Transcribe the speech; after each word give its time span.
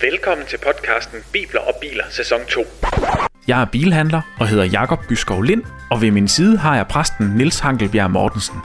Velkommen 0.00 0.46
til 0.46 0.58
podcasten 0.58 1.18
Bibler 1.32 1.60
og 1.60 1.74
Biler 1.80 2.04
sæson 2.10 2.38
2. 2.50 2.60
Jeg 3.48 3.60
er 3.60 3.64
bilhandler 3.64 4.20
og 4.40 4.48
hedder 4.48 4.64
Jakob 4.64 4.98
Byskov 5.08 5.42
Lind, 5.42 5.62
og 5.90 6.02
ved 6.02 6.10
min 6.10 6.28
side 6.28 6.58
har 6.58 6.76
jeg 6.76 6.86
præsten 6.86 7.26
Nils 7.26 7.58
Hankelbjerg 7.58 8.10
Mortensen. 8.10 8.56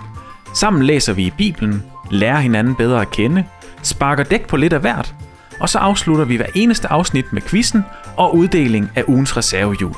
Sammen 0.56 0.84
læser 0.84 1.14
vi 1.14 1.26
i 1.26 1.32
Bibelen, 1.38 1.84
lærer 2.12 2.40
hinanden 2.40 2.76
bedre 2.76 3.02
at 3.02 3.12
kende, 3.12 3.46
sparker 3.84 4.24
dæk 4.24 4.48
på 4.48 4.58
lidt 4.58 4.74
af 4.74 4.80
hvert, 4.80 5.14
og 5.60 5.70
så 5.70 5.78
afslutter 5.80 6.26
vi 6.26 6.36
hver 6.36 6.50
eneste 6.56 6.88
afsnit 6.88 7.34
med 7.34 7.42
quizzen 7.42 7.86
og 8.18 8.36
uddeling 8.36 8.92
af 8.96 9.04
ugens 9.08 9.38
reservehjul. 9.38 9.96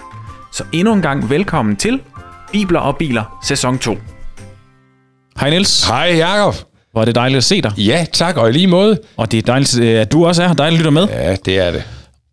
Så 0.52 0.63
endnu 0.71 0.93
en 0.93 1.02
gang 1.02 1.29
velkommen 1.29 1.75
til 1.75 2.02
Bibler 2.52 2.79
og 2.79 2.98
Biler 2.98 3.39
sæson 3.43 3.79
2. 3.79 3.98
Hej 5.39 5.50
Niels. 5.50 5.88
Hej 5.88 6.16
Jakob. 6.18 6.70
Hvor 6.91 7.01
er 7.01 7.05
det 7.05 7.15
dejligt 7.15 7.37
at 7.37 7.43
se 7.43 7.61
dig. 7.61 7.71
Ja, 7.77 8.05
tak, 8.13 8.37
og 8.37 8.49
i 8.49 8.51
lige 8.51 8.67
måde. 8.67 8.99
Og 9.17 9.31
det 9.31 9.37
er 9.37 9.41
dejligt, 9.41 9.79
øh, 9.79 10.01
at 10.01 10.11
du 10.11 10.25
også 10.25 10.43
er 10.43 10.47
her. 10.47 10.53
Dejligt 10.53 10.79
at 10.79 10.83
lytte 10.85 10.91
med. 10.91 11.07
Ja, 11.07 11.35
det 11.45 11.59
er 11.59 11.71
det. 11.71 11.83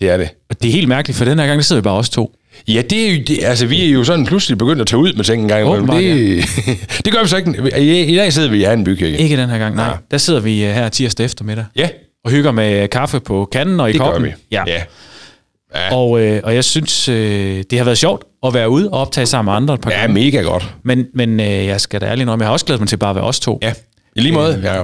Det 0.00 0.10
er 0.10 0.16
det. 0.16 0.28
Og 0.50 0.62
Det 0.62 0.68
er 0.68 0.72
helt 0.72 0.88
mærkeligt, 0.88 1.18
for 1.18 1.24
den 1.24 1.38
her 1.38 1.46
gang, 1.46 1.58
der 1.58 1.62
sidder 1.64 1.82
vi 1.82 1.84
bare 1.84 1.94
os 1.98 2.10
to. 2.10 2.34
Ja, 2.68 2.82
det 2.90 3.08
er 3.08 3.12
jo, 3.14 3.20
det, 3.26 3.38
altså 3.44 3.66
vi 3.66 3.84
er 3.84 3.90
jo 3.90 4.04
sådan 4.04 4.26
pludselig 4.26 4.58
begyndt 4.58 4.80
at 4.80 4.86
tage 4.86 5.00
ud 5.00 5.12
med 5.12 5.24
ting 5.24 5.42
en 5.42 5.48
gang. 5.48 5.66
Åbenbart, 5.68 6.00
det, 6.02 6.44
det 7.04 7.12
gør 7.12 7.22
vi 7.22 7.28
så 7.28 7.36
ikke. 7.36 7.78
I, 7.80 8.04
I 8.12 8.16
dag 8.16 8.32
sidder 8.32 8.50
vi 8.50 8.62
i 8.62 8.72
en 8.72 8.84
bykirke. 8.84 9.18
Ikke 9.18 9.36
den 9.36 9.48
her 9.50 9.58
gang, 9.58 9.76
nej. 9.76 9.86
Nej. 9.86 9.96
Der 10.10 10.18
sidder 10.18 10.40
vi 10.40 10.64
øh, 10.64 10.70
her 10.74 10.88
tirsdag 10.88 11.24
eftermiddag. 11.26 11.64
Ja, 11.76 11.88
Og 12.24 12.30
hygger 12.30 12.52
med 12.52 12.88
kaffe 12.88 13.20
på 13.20 13.48
kanden 13.52 13.80
og 13.80 13.88
i 13.90 13.92
det 13.92 14.00
koppen. 14.00 14.22
gør 14.22 14.28
vi. 14.30 14.34
Ja. 14.52 14.62
ja. 14.66 14.82
Ja. 15.74 15.94
Og, 15.96 16.20
øh, 16.20 16.40
og 16.44 16.54
jeg 16.54 16.64
synes, 16.64 17.08
øh, 17.08 17.64
det 17.70 17.78
har 17.78 17.84
været 17.84 17.98
sjovt 17.98 18.24
at 18.46 18.54
være 18.54 18.70
ude 18.70 18.88
og 18.90 19.00
optage 19.00 19.26
sammen 19.26 19.50
med 19.52 19.56
andre 19.56 19.74
et 19.74 19.80
par 19.80 19.90
ja, 19.90 20.00
gange. 20.00 20.14
mega 20.14 20.40
godt. 20.40 20.74
Men, 20.82 21.06
men 21.14 21.40
øh, 21.40 21.46
jeg 21.66 21.80
skal 21.80 22.00
da 22.00 22.06
ærligt 22.06 22.20
indrømme, 22.22 22.42
jeg 22.42 22.48
har 22.48 22.52
også 22.52 22.66
glædet 22.66 22.80
mig 22.80 22.88
til 22.88 22.96
bare 22.96 23.10
at 23.10 23.16
være 23.16 23.24
os 23.24 23.40
to. 23.40 23.58
Ja, 23.62 23.72
i 24.18 24.20
lige 24.20 24.32
måde. 24.32 24.60
Ja. 24.64 24.80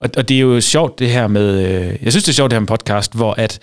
Og, 0.00 0.10
og 0.16 0.28
det 0.28 0.36
er 0.36 0.40
jo 0.40 0.60
sjovt 0.60 0.98
det 0.98 1.10
her 1.10 1.26
med, 1.26 1.62
øh, 1.64 1.96
jeg 2.02 2.12
synes 2.12 2.24
det 2.24 2.28
er 2.28 2.34
sjovt 2.34 2.50
det 2.50 2.56
her 2.56 2.60
med 2.60 2.66
podcast, 2.68 3.14
hvor 3.14 3.34
at, 3.38 3.58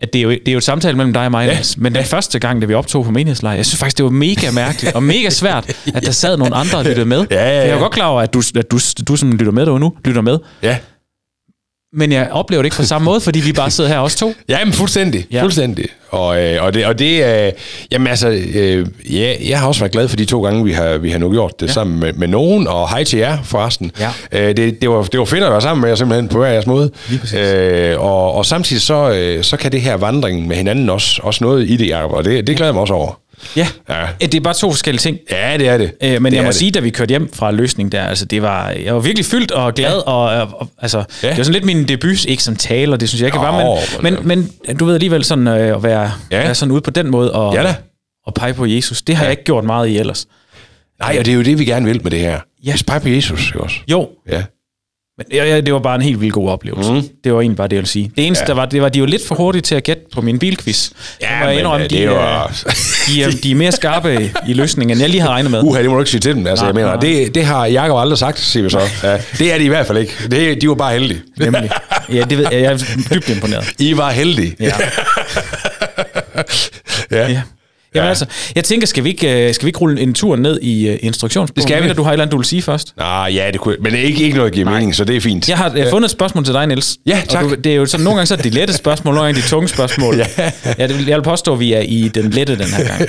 at 0.00 0.12
det, 0.12 0.18
er 0.18 0.22
jo, 0.22 0.30
det 0.30 0.48
er 0.48 0.52
jo 0.52 0.58
et 0.58 0.64
samtale 0.64 0.96
mellem 0.96 1.12
dig 1.12 1.24
og 1.24 1.30
mig, 1.30 1.46
Ja. 1.46 1.52
ja. 1.52 1.58
men 1.76 1.94
den 1.94 2.04
første 2.04 2.38
gang, 2.38 2.60
da 2.62 2.66
vi 2.66 2.74
optog 2.74 3.04
på 3.04 3.10
menighedslejr, 3.10 3.54
jeg 3.56 3.66
synes 3.66 3.78
faktisk, 3.78 3.96
det 3.96 4.04
var 4.04 4.10
mega 4.10 4.50
mærkeligt 4.50 4.94
og 4.94 5.02
mega 5.02 5.30
svært, 5.30 5.68
at 5.94 6.02
der 6.06 6.12
sad 6.12 6.36
nogle 6.36 6.54
andre 6.56 6.78
og 6.78 6.84
lyttede 6.84 7.06
med. 7.06 7.26
Ja, 7.30 7.36
ja, 7.36 7.48
ja. 7.48 7.54
Jeg 7.60 7.68
er 7.68 7.74
jo 7.74 7.78
godt 7.80 7.92
klar 7.92 8.06
over, 8.06 8.22
at 8.22 8.34
du, 8.34 8.42
at 8.56 8.70
du, 8.70 8.78
du 9.08 9.16
som 9.16 9.32
lytter 9.32 9.52
med 9.52 9.66
derude 9.66 9.80
nu, 9.80 9.92
lytter 10.04 10.22
med, 10.22 10.38
ja. 10.62 10.78
Men 11.92 12.12
jeg 12.12 12.28
oplever 12.30 12.62
det 12.62 12.66
ikke 12.66 12.76
på 12.76 12.82
samme 12.82 13.04
måde, 13.04 13.20
fordi 13.20 13.40
vi 13.40 13.52
bare 13.52 13.70
sidder 13.70 13.90
her 13.90 13.98
os 13.98 14.16
to. 14.16 14.34
Ja, 14.48 14.64
men 14.64 14.72
fuldstændig. 14.72 15.26
Ja. 15.32 15.42
Fuldstændig. 15.42 15.84
Og, 16.08 16.42
øh, 16.42 16.64
og 16.64 16.74
det, 16.74 16.86
og 16.86 16.98
det 16.98 17.44
øh, 17.46 17.52
jamen 17.92 18.06
altså, 18.06 18.28
øh, 18.54 18.86
ja, 19.10 19.34
jeg 19.48 19.60
har 19.60 19.68
også 19.68 19.80
været 19.80 19.92
glad 19.92 20.08
for 20.08 20.16
de 20.16 20.24
to 20.24 20.42
gange, 20.42 20.64
vi 20.64 20.72
har, 20.72 20.98
vi 20.98 21.10
har 21.10 21.18
nu 21.18 21.30
gjort 21.30 21.60
det 21.60 21.66
ja. 21.66 21.72
sammen 21.72 22.00
med, 22.00 22.12
med 22.12 22.28
nogen, 22.28 22.66
og 22.66 22.90
hej 22.90 23.04
til 23.04 23.18
jer 23.18 23.38
forresten. 23.42 23.90
Ja. 24.00 24.10
Øh, 24.32 24.56
det, 24.56 24.80
det, 24.80 24.90
var, 24.90 25.02
det 25.02 25.20
var 25.20 25.26
fedt 25.26 25.44
at 25.44 25.52
være 25.52 25.60
sammen 25.60 25.80
med 25.80 25.88
jer 25.88 25.96
simpelthen 25.96 26.28
på 26.28 26.38
hver 26.38 26.48
jeres 26.48 26.66
måde. 26.66 26.90
Øh, 27.36 28.00
og, 28.00 28.34
og 28.34 28.46
samtidig 28.46 28.82
så, 28.82 29.10
øh, 29.10 29.44
så 29.44 29.56
kan 29.56 29.72
det 29.72 29.80
her 29.80 29.96
vandring 29.96 30.46
med 30.46 30.56
hinanden 30.56 30.90
også, 30.90 31.20
også 31.22 31.44
noget 31.44 31.70
i 31.70 31.76
det, 31.76 31.88
Jacob, 31.88 32.12
og 32.12 32.24
det, 32.24 32.46
det 32.46 32.56
glæder 32.56 32.68
jeg 32.68 32.74
mig 32.74 32.80
også 32.80 32.94
over. 32.94 33.18
Ja, 33.56 33.68
Ja. 33.88 34.06
det 34.20 34.34
er 34.34 34.40
bare 34.40 34.54
to 34.54 34.70
forskellige 34.70 35.00
ting. 35.00 35.18
Ja, 35.30 35.56
det 35.58 35.68
er 35.68 35.78
det. 35.78 35.92
Øh, 36.02 36.22
men 36.22 36.32
det 36.32 36.36
jeg 36.36 36.44
må 36.44 36.48
det. 36.50 36.56
sige, 36.56 36.70
da 36.70 36.80
vi 36.80 36.90
kørte 36.90 37.08
hjem 37.08 37.32
fra 37.32 37.50
løsningen 37.50 37.92
der, 37.92 38.02
altså 38.04 38.24
det 38.24 38.42
var, 38.42 38.70
jeg 38.70 38.94
var 38.94 39.00
virkelig 39.00 39.26
fyldt 39.26 39.50
og 39.50 39.74
glad, 39.74 39.92
ja. 40.06 40.12
og, 40.12 40.22
og, 40.42 40.48
og 40.60 40.68
altså, 40.78 40.98
ja. 41.22 41.28
Det 41.28 41.36
var 41.38 41.44
sådan 41.44 41.52
lidt 41.52 41.64
min 41.64 41.88
debut, 41.88 42.24
ikke 42.24 42.42
som 42.42 42.56
taler, 42.56 42.96
det 42.96 43.08
synes 43.08 43.20
jeg 43.20 43.28
ikke 43.28 43.38
var, 43.38 43.78
men, 44.02 44.14
men- 44.14 44.26
men, 44.28 44.50
men 44.66 44.76
du 44.76 44.84
ved 44.84 44.94
alligevel 44.94 45.24
sådan 45.24 45.48
øh, 45.48 45.76
at 45.76 45.82
være, 45.82 46.12
ja. 46.30 46.36
Være 46.42 46.54
sådan 46.54 46.72
ude 46.72 46.80
på 46.80 46.90
den 46.90 47.10
måde 47.10 47.32
og, 47.32 47.54
Ja 47.54 47.62
da. 47.62 47.74
og 48.26 48.34
pege 48.34 48.54
på 48.54 48.66
Jesus, 48.66 49.02
det 49.02 49.16
har 49.16 49.22
ja. 49.24 49.26
jeg 49.26 49.30
ikke 49.32 49.44
gjort 49.44 49.64
meget 49.64 49.88
i 49.88 49.98
ellers. 49.98 50.26
Nej, 51.00 51.16
og 51.18 51.24
det 51.24 51.32
er 51.32 51.36
jo 51.36 51.42
det, 51.42 51.58
vi 51.58 51.64
gerne 51.64 51.86
vil 51.86 52.00
med 52.02 52.10
det 52.10 52.20
her. 52.20 52.38
Ja. 52.64 52.72
Vi 52.72 52.78
skal 52.78 53.00
på 53.00 53.08
Jesus, 53.08 53.46
ikke 53.46 53.60
også? 53.60 53.76
Jo, 53.88 54.08
Ja. 54.28 54.42
Men 55.18 55.26
ja, 55.32 55.44
ja, 55.44 55.60
det 55.60 55.72
var 55.72 55.78
bare 55.78 55.94
en 55.94 56.02
helt 56.02 56.20
vildt 56.20 56.34
god 56.34 56.48
oplevelse. 56.50 56.92
Mm. 56.92 57.02
Det 57.24 57.32
var 57.32 57.40
egentlig 57.40 57.56
bare 57.56 57.68
det, 57.68 57.72
jeg 57.72 57.80
ville 57.80 57.88
sige. 57.88 58.12
Det 58.16 58.26
eneste, 58.26 58.42
ja. 58.42 58.48
Ja. 58.48 58.54
der 58.54 58.60
var, 58.60 58.66
det 58.66 58.82
var, 58.82 58.88
de 58.88 59.00
var 59.00 59.06
lidt 59.06 59.26
for 59.26 59.34
hurtige 59.34 59.62
til 59.62 59.74
at 59.74 59.82
gætte 59.84 60.02
på 60.12 60.20
min 60.20 60.38
bilquiz. 60.38 60.90
Må 60.90 60.96
jeg 61.20 61.46
men, 61.46 61.58
indrømme, 61.58 61.84
øh, 61.84 61.90
de, 61.90 61.96
det 61.96 62.04
er, 62.04 62.10
var... 62.10 62.64
de, 63.06 63.22
er, 63.22 63.30
de 63.42 63.50
er 63.50 63.54
mere 63.54 63.72
skarpe 63.72 64.30
i 64.48 64.52
løsningen, 64.52 64.96
end 64.96 65.00
jeg 65.00 65.10
lige 65.10 65.20
havde 65.20 65.32
regnet 65.32 65.50
med. 65.50 65.62
Uha, 65.62 65.82
det 65.82 65.90
må 65.90 65.94
du 65.94 66.00
ikke 66.00 66.10
sige 66.10 66.20
til 66.20 66.34
dem. 66.34 66.46
Altså, 66.46 66.64
Nej, 66.64 66.68
jeg 66.68 66.74
mener, 66.74 66.88
nej. 66.88 67.00
det, 67.00 67.34
det 67.34 67.44
har 67.44 67.66
Jacob 67.66 67.98
aldrig 67.98 68.18
sagt, 68.18 68.38
siger 68.38 68.62
vi 68.62 68.70
så. 68.70 68.80
Ja, 69.02 69.18
det 69.38 69.52
er 69.54 69.58
de 69.58 69.64
i 69.64 69.68
hvert 69.68 69.86
fald 69.86 69.98
ikke. 69.98 70.12
Det, 70.30 70.60
de 70.62 70.68
var 70.68 70.74
bare 70.74 70.92
heldige. 70.92 71.20
Nemlig. 71.38 71.70
Ja, 72.12 72.24
det 72.30 72.38
ved 72.38 72.46
jeg. 72.52 72.62
Jeg 72.62 72.72
er 72.72 72.78
dybt 73.14 73.28
imponeret. 73.28 73.72
I 73.78 73.96
var 73.96 74.10
heldige. 74.10 74.56
Ja. 74.60 74.72
ja. 77.10 77.28
Ja. 77.28 77.42
Jamen 77.96 78.04
ja. 78.04 78.08
altså, 78.08 78.26
jeg 78.54 78.64
tænker, 78.64 78.86
skal 78.86 79.04
vi 79.04 79.08
ikke, 79.08 79.48
øh, 79.48 79.54
skal 79.54 79.64
vi 79.66 79.68
ikke 79.68 79.78
rulle 79.78 80.00
en 80.00 80.14
tur 80.14 80.36
ned 80.36 80.58
i 80.62 80.90
uh, 80.90 80.96
instruktionsbogen? 81.00 81.54
Det 81.56 81.62
skal 81.62 81.76
vi. 81.76 81.80
Mener, 81.80 81.94
du 81.94 82.02
har 82.02 82.10
et 82.10 82.14
eller 82.14 82.22
andet, 82.24 82.32
du 82.32 82.36
vil 82.36 82.46
sige 82.46 82.62
først? 82.62 82.94
Ah, 82.98 83.34
ja, 83.34 83.50
det 83.52 83.60
kunne, 83.60 83.76
men 83.80 83.92
det 83.92 84.00
er 84.00 84.04
ikke, 84.04 84.22
ikke 84.24 84.36
noget, 84.36 84.52
der 84.52 84.54
giver 84.56 84.70
mening, 84.70 84.94
så 84.94 85.04
det 85.04 85.16
er 85.16 85.20
fint. 85.20 85.48
Jeg 85.48 85.56
har 85.58 85.72
jeg 85.74 85.82
har 85.84 85.90
fundet 85.90 86.06
et 86.06 86.12
spørgsmål 86.12 86.44
til 86.44 86.54
dig, 86.54 86.66
Niels. 86.66 86.96
Ja, 87.06 87.20
Og 87.22 87.28
tak. 87.28 87.44
du, 87.44 87.54
det 87.54 87.72
er 87.72 87.76
jo 87.76 87.86
sådan, 87.86 88.04
nogle 88.04 88.16
gange 88.16 88.26
så 88.26 88.34
er 88.34 88.36
det 88.36 88.44
de 88.44 88.50
lette 88.50 88.74
spørgsmål, 88.74 89.14
nogle 89.14 89.26
gange 89.26 89.42
de 89.42 89.46
tunge 89.48 89.68
spørgsmål. 89.68 90.16
ja. 90.38 90.50
Jeg, 90.78 90.88
vil- 90.88 91.06
jeg 91.06 91.16
vil 91.16 91.22
påstå, 91.22 91.52
at 91.52 91.60
vi 91.60 91.72
er 91.72 91.80
i 91.80 92.08
den 92.14 92.30
lette 92.30 92.58
den 92.58 92.66
her 92.66 92.84
gang. 92.88 93.08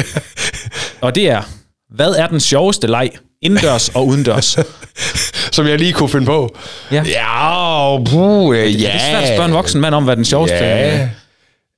Og 1.01 1.15
det 1.15 1.29
er, 1.29 1.41
hvad 1.95 2.09
er 2.09 2.27
den 2.27 2.39
sjoveste 2.39 2.87
leg, 2.87 3.09
indendørs 3.41 3.89
og 3.89 4.07
udendørs? 4.07 4.57
Som 5.51 5.67
jeg 5.67 5.79
lige 5.79 5.93
kunne 5.93 6.09
finde 6.09 6.25
på. 6.25 6.55
Ja. 6.91 7.03
Ja, 7.05 7.97
puh, 8.05 8.57
ja. 8.57 8.63
Det 8.63 8.85
er 8.95 8.99
svært 8.99 9.23
at 9.23 9.27
spørge 9.35 9.45
en 9.45 9.53
voksen 9.53 9.81
mand 9.81 9.95
om, 9.95 10.03
hvad 10.03 10.15
den 10.15 10.25
sjoveste 10.25 10.55
Ja. 10.55 11.07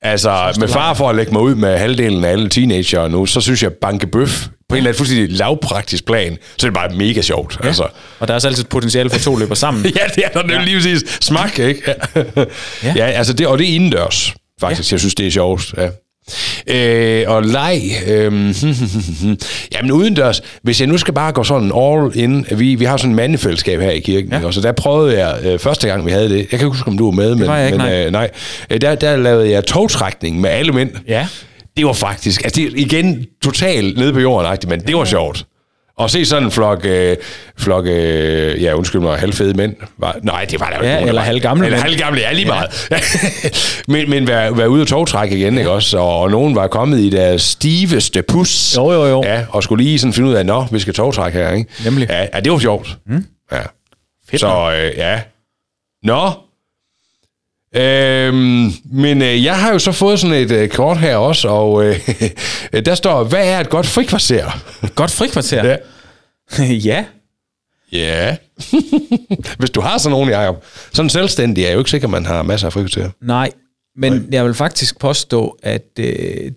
Altså, 0.02 0.56
med 0.60 0.68
far 0.68 0.94
for 0.94 1.10
at 1.10 1.16
lægge 1.16 1.32
mig 1.32 1.42
ud 1.42 1.54
med 1.54 1.78
halvdelen 1.78 2.24
af 2.24 2.30
alle 2.30 2.48
teenager 2.48 3.08
nu, 3.08 3.26
så 3.26 3.40
synes 3.40 3.62
jeg, 3.62 3.72
banke 3.72 4.06
bøf 4.06 4.46
på 4.68 4.74
en 4.74 4.76
eller 4.76 4.90
anden 4.90 4.98
fuldstændig 4.98 5.36
lavpraktisk 5.38 6.06
plan, 6.06 6.38
så 6.56 6.66
er 6.66 6.70
det 6.70 6.74
bare 6.74 6.88
mega 6.96 7.22
sjovt. 7.22 7.58
Ja. 7.62 7.66
Altså. 7.66 7.82
Og 8.18 8.28
der 8.28 8.32
er 8.32 8.36
altså 8.36 8.48
altid 8.48 8.64
et 8.64 8.68
potentiale 8.68 9.10
for 9.10 9.18
to 9.18 9.36
løber 9.36 9.54
sammen. 9.54 9.84
Ja, 9.96 10.04
det 10.14 10.24
er 10.24 10.28
der 10.28 10.42
nemlig 10.42 10.64
lige 10.64 10.76
præcis. 10.76 11.18
Smak, 11.20 11.58
ikke? 11.58 11.82
Ja, 11.86 12.22
Ja. 12.36 12.44
ja. 12.84 12.92
ja 12.96 13.04
altså 13.06 13.32
det, 13.32 13.46
og 13.46 13.58
det 13.58 13.70
er 13.70 13.74
indendørs, 13.74 14.34
faktisk. 14.60 14.90
Ja. 14.90 14.94
Jeg 14.94 15.00
synes, 15.00 15.14
det 15.14 15.26
er 15.26 15.30
sjovt. 15.30 15.74
Ja. 15.76 15.88
Øh, 16.66 17.24
og 17.26 17.42
leg, 17.42 17.82
øh, 18.06 18.32
jamen 19.74 19.92
udendørs, 19.92 20.42
hvis 20.62 20.80
jeg 20.80 20.88
nu 20.88 20.98
skal 20.98 21.14
bare 21.14 21.32
gå 21.32 21.44
sådan 21.44 21.72
all 21.76 22.10
in, 22.14 22.46
vi, 22.50 22.74
vi 22.74 22.84
har 22.84 22.96
sådan 22.96 23.10
et 23.10 23.16
mandefællesskab 23.16 23.80
her 23.80 23.90
i 23.90 24.00
kirken, 24.00 24.32
ja. 24.32 24.46
og 24.46 24.54
så 24.54 24.60
der 24.60 24.72
prøvede 24.72 25.18
jeg 25.18 25.38
øh, 25.44 25.58
første 25.58 25.88
gang, 25.88 26.06
vi 26.06 26.10
havde 26.10 26.28
det, 26.28 26.38
jeg 26.38 26.48
kan 26.48 26.58
ikke 26.58 26.66
huske, 26.66 26.88
om 26.88 26.98
du 26.98 27.04
var 27.04 27.10
med, 27.10 27.34
men, 27.34 27.48
var 27.48 27.60
ikke, 27.60 27.78
men 27.78 27.86
nej. 27.86 28.04
Øh, 28.06 28.12
nej, 28.12 28.30
Øh, 28.70 28.80
der, 28.80 28.94
der 28.94 29.16
lavede 29.16 29.50
jeg 29.50 29.64
togtrækning 29.64 30.40
med 30.40 30.50
alle 30.50 30.72
mænd. 30.72 30.90
Ja. 31.08 31.26
Det 31.76 31.86
var 31.86 31.92
faktisk, 31.92 32.44
altså 32.44 32.60
det, 32.60 32.72
igen 32.76 33.26
totalt 33.42 33.98
nede 33.98 34.12
på 34.12 34.20
jorden, 34.20 34.58
men 34.68 34.80
det 34.80 34.96
var 34.96 35.04
sjovt. 35.04 35.46
Og 36.00 36.10
se 36.10 36.26
sådan 36.26 36.44
en 36.44 36.50
flok, 36.50 36.84
øh, 36.84 37.16
flok 37.58 37.86
øh, 37.86 38.62
ja 38.62 38.74
undskyld 38.74 39.00
mig, 39.00 39.18
halvfede 39.18 39.54
mænd. 39.54 39.74
Var, 39.98 40.16
nej, 40.22 40.44
det 40.50 40.60
var 40.60 40.70
der 40.70 40.76
jo 40.78 40.84
Ja, 40.84 40.94
nogen, 40.94 41.08
eller 41.08 41.22
halvgamle 41.22 41.66
Eller 41.66 41.78
halvgamle, 41.78 42.20
ja, 42.20 42.32
lige 42.32 42.46
meget. 42.46 42.88
men 43.88 44.10
men 44.10 44.26
være, 44.26 44.56
være 44.58 44.70
ude 44.70 44.82
og 44.82 44.86
togtrække 44.88 45.36
igen, 45.38 45.58
ikke 45.58 45.70
også? 45.70 45.98
Og, 45.98 46.20
og 46.20 46.30
nogen 46.30 46.54
var 46.54 46.66
kommet 46.66 46.98
i 46.98 47.10
deres 47.10 47.42
stiveste 47.42 48.22
pus. 48.22 48.76
Jo, 48.76 48.92
jo, 48.92 49.06
jo. 49.06 49.22
Ja, 49.24 49.44
og 49.48 49.62
skulle 49.62 49.84
lige 49.84 49.98
sådan 49.98 50.12
finde 50.12 50.28
ud 50.28 50.34
af, 50.34 50.46
nå, 50.46 50.66
vi 50.70 50.78
skal 50.78 50.94
togtrække 50.94 51.38
her, 51.38 51.52
ikke? 51.52 51.70
Nemlig. 51.84 52.08
Ja, 52.10 52.26
ja 52.34 52.40
det 52.40 52.52
var 52.52 52.58
sjovt. 52.58 52.98
Mm. 53.06 53.24
Ja. 53.52 53.60
Fedt, 54.30 54.40
Så 54.40 54.72
øh, 54.72 54.98
ja. 54.98 55.20
Nå. 56.02 56.30
Øhm, 57.76 58.72
men 58.92 59.22
øh, 59.22 59.44
jeg 59.44 59.58
har 59.60 59.72
jo 59.72 59.78
så 59.78 59.92
fået 59.92 60.20
sådan 60.20 60.36
et 60.36 60.50
øh, 60.50 60.68
kort 60.68 60.98
her 60.98 61.16
også, 61.16 61.48
og 61.48 61.84
øh, 61.84 62.00
der 62.86 62.94
står, 62.94 63.24
hvad 63.24 63.48
er 63.48 63.60
et 63.60 63.68
godt 63.68 63.86
frikvarter? 63.86 64.60
Godt 64.94 65.10
frikvarter. 65.10 65.64
Ja. 66.58 66.64
ja. 66.68 67.04
Ja. 67.92 68.36
Hvis 69.58 69.70
du 69.70 69.80
har 69.80 69.98
sådan 69.98 70.10
nogen, 70.10 70.30
Jacob. 70.30 70.64
Sådan 70.92 71.08
selvstændig 71.10 71.64
er 71.64 71.72
jo 71.72 71.78
ikke 71.78 71.90
sikker, 71.90 72.08
man 72.08 72.26
har 72.26 72.42
masser 72.42 72.66
af 72.66 72.72
frikvarter. 72.72 73.10
Nej, 73.22 73.50
men 73.96 74.12
Nej. 74.12 74.22
jeg 74.32 74.44
vil 74.44 74.54
faktisk 74.54 74.98
påstå, 74.98 75.56
at 75.62 75.86
øh, 75.98 76.52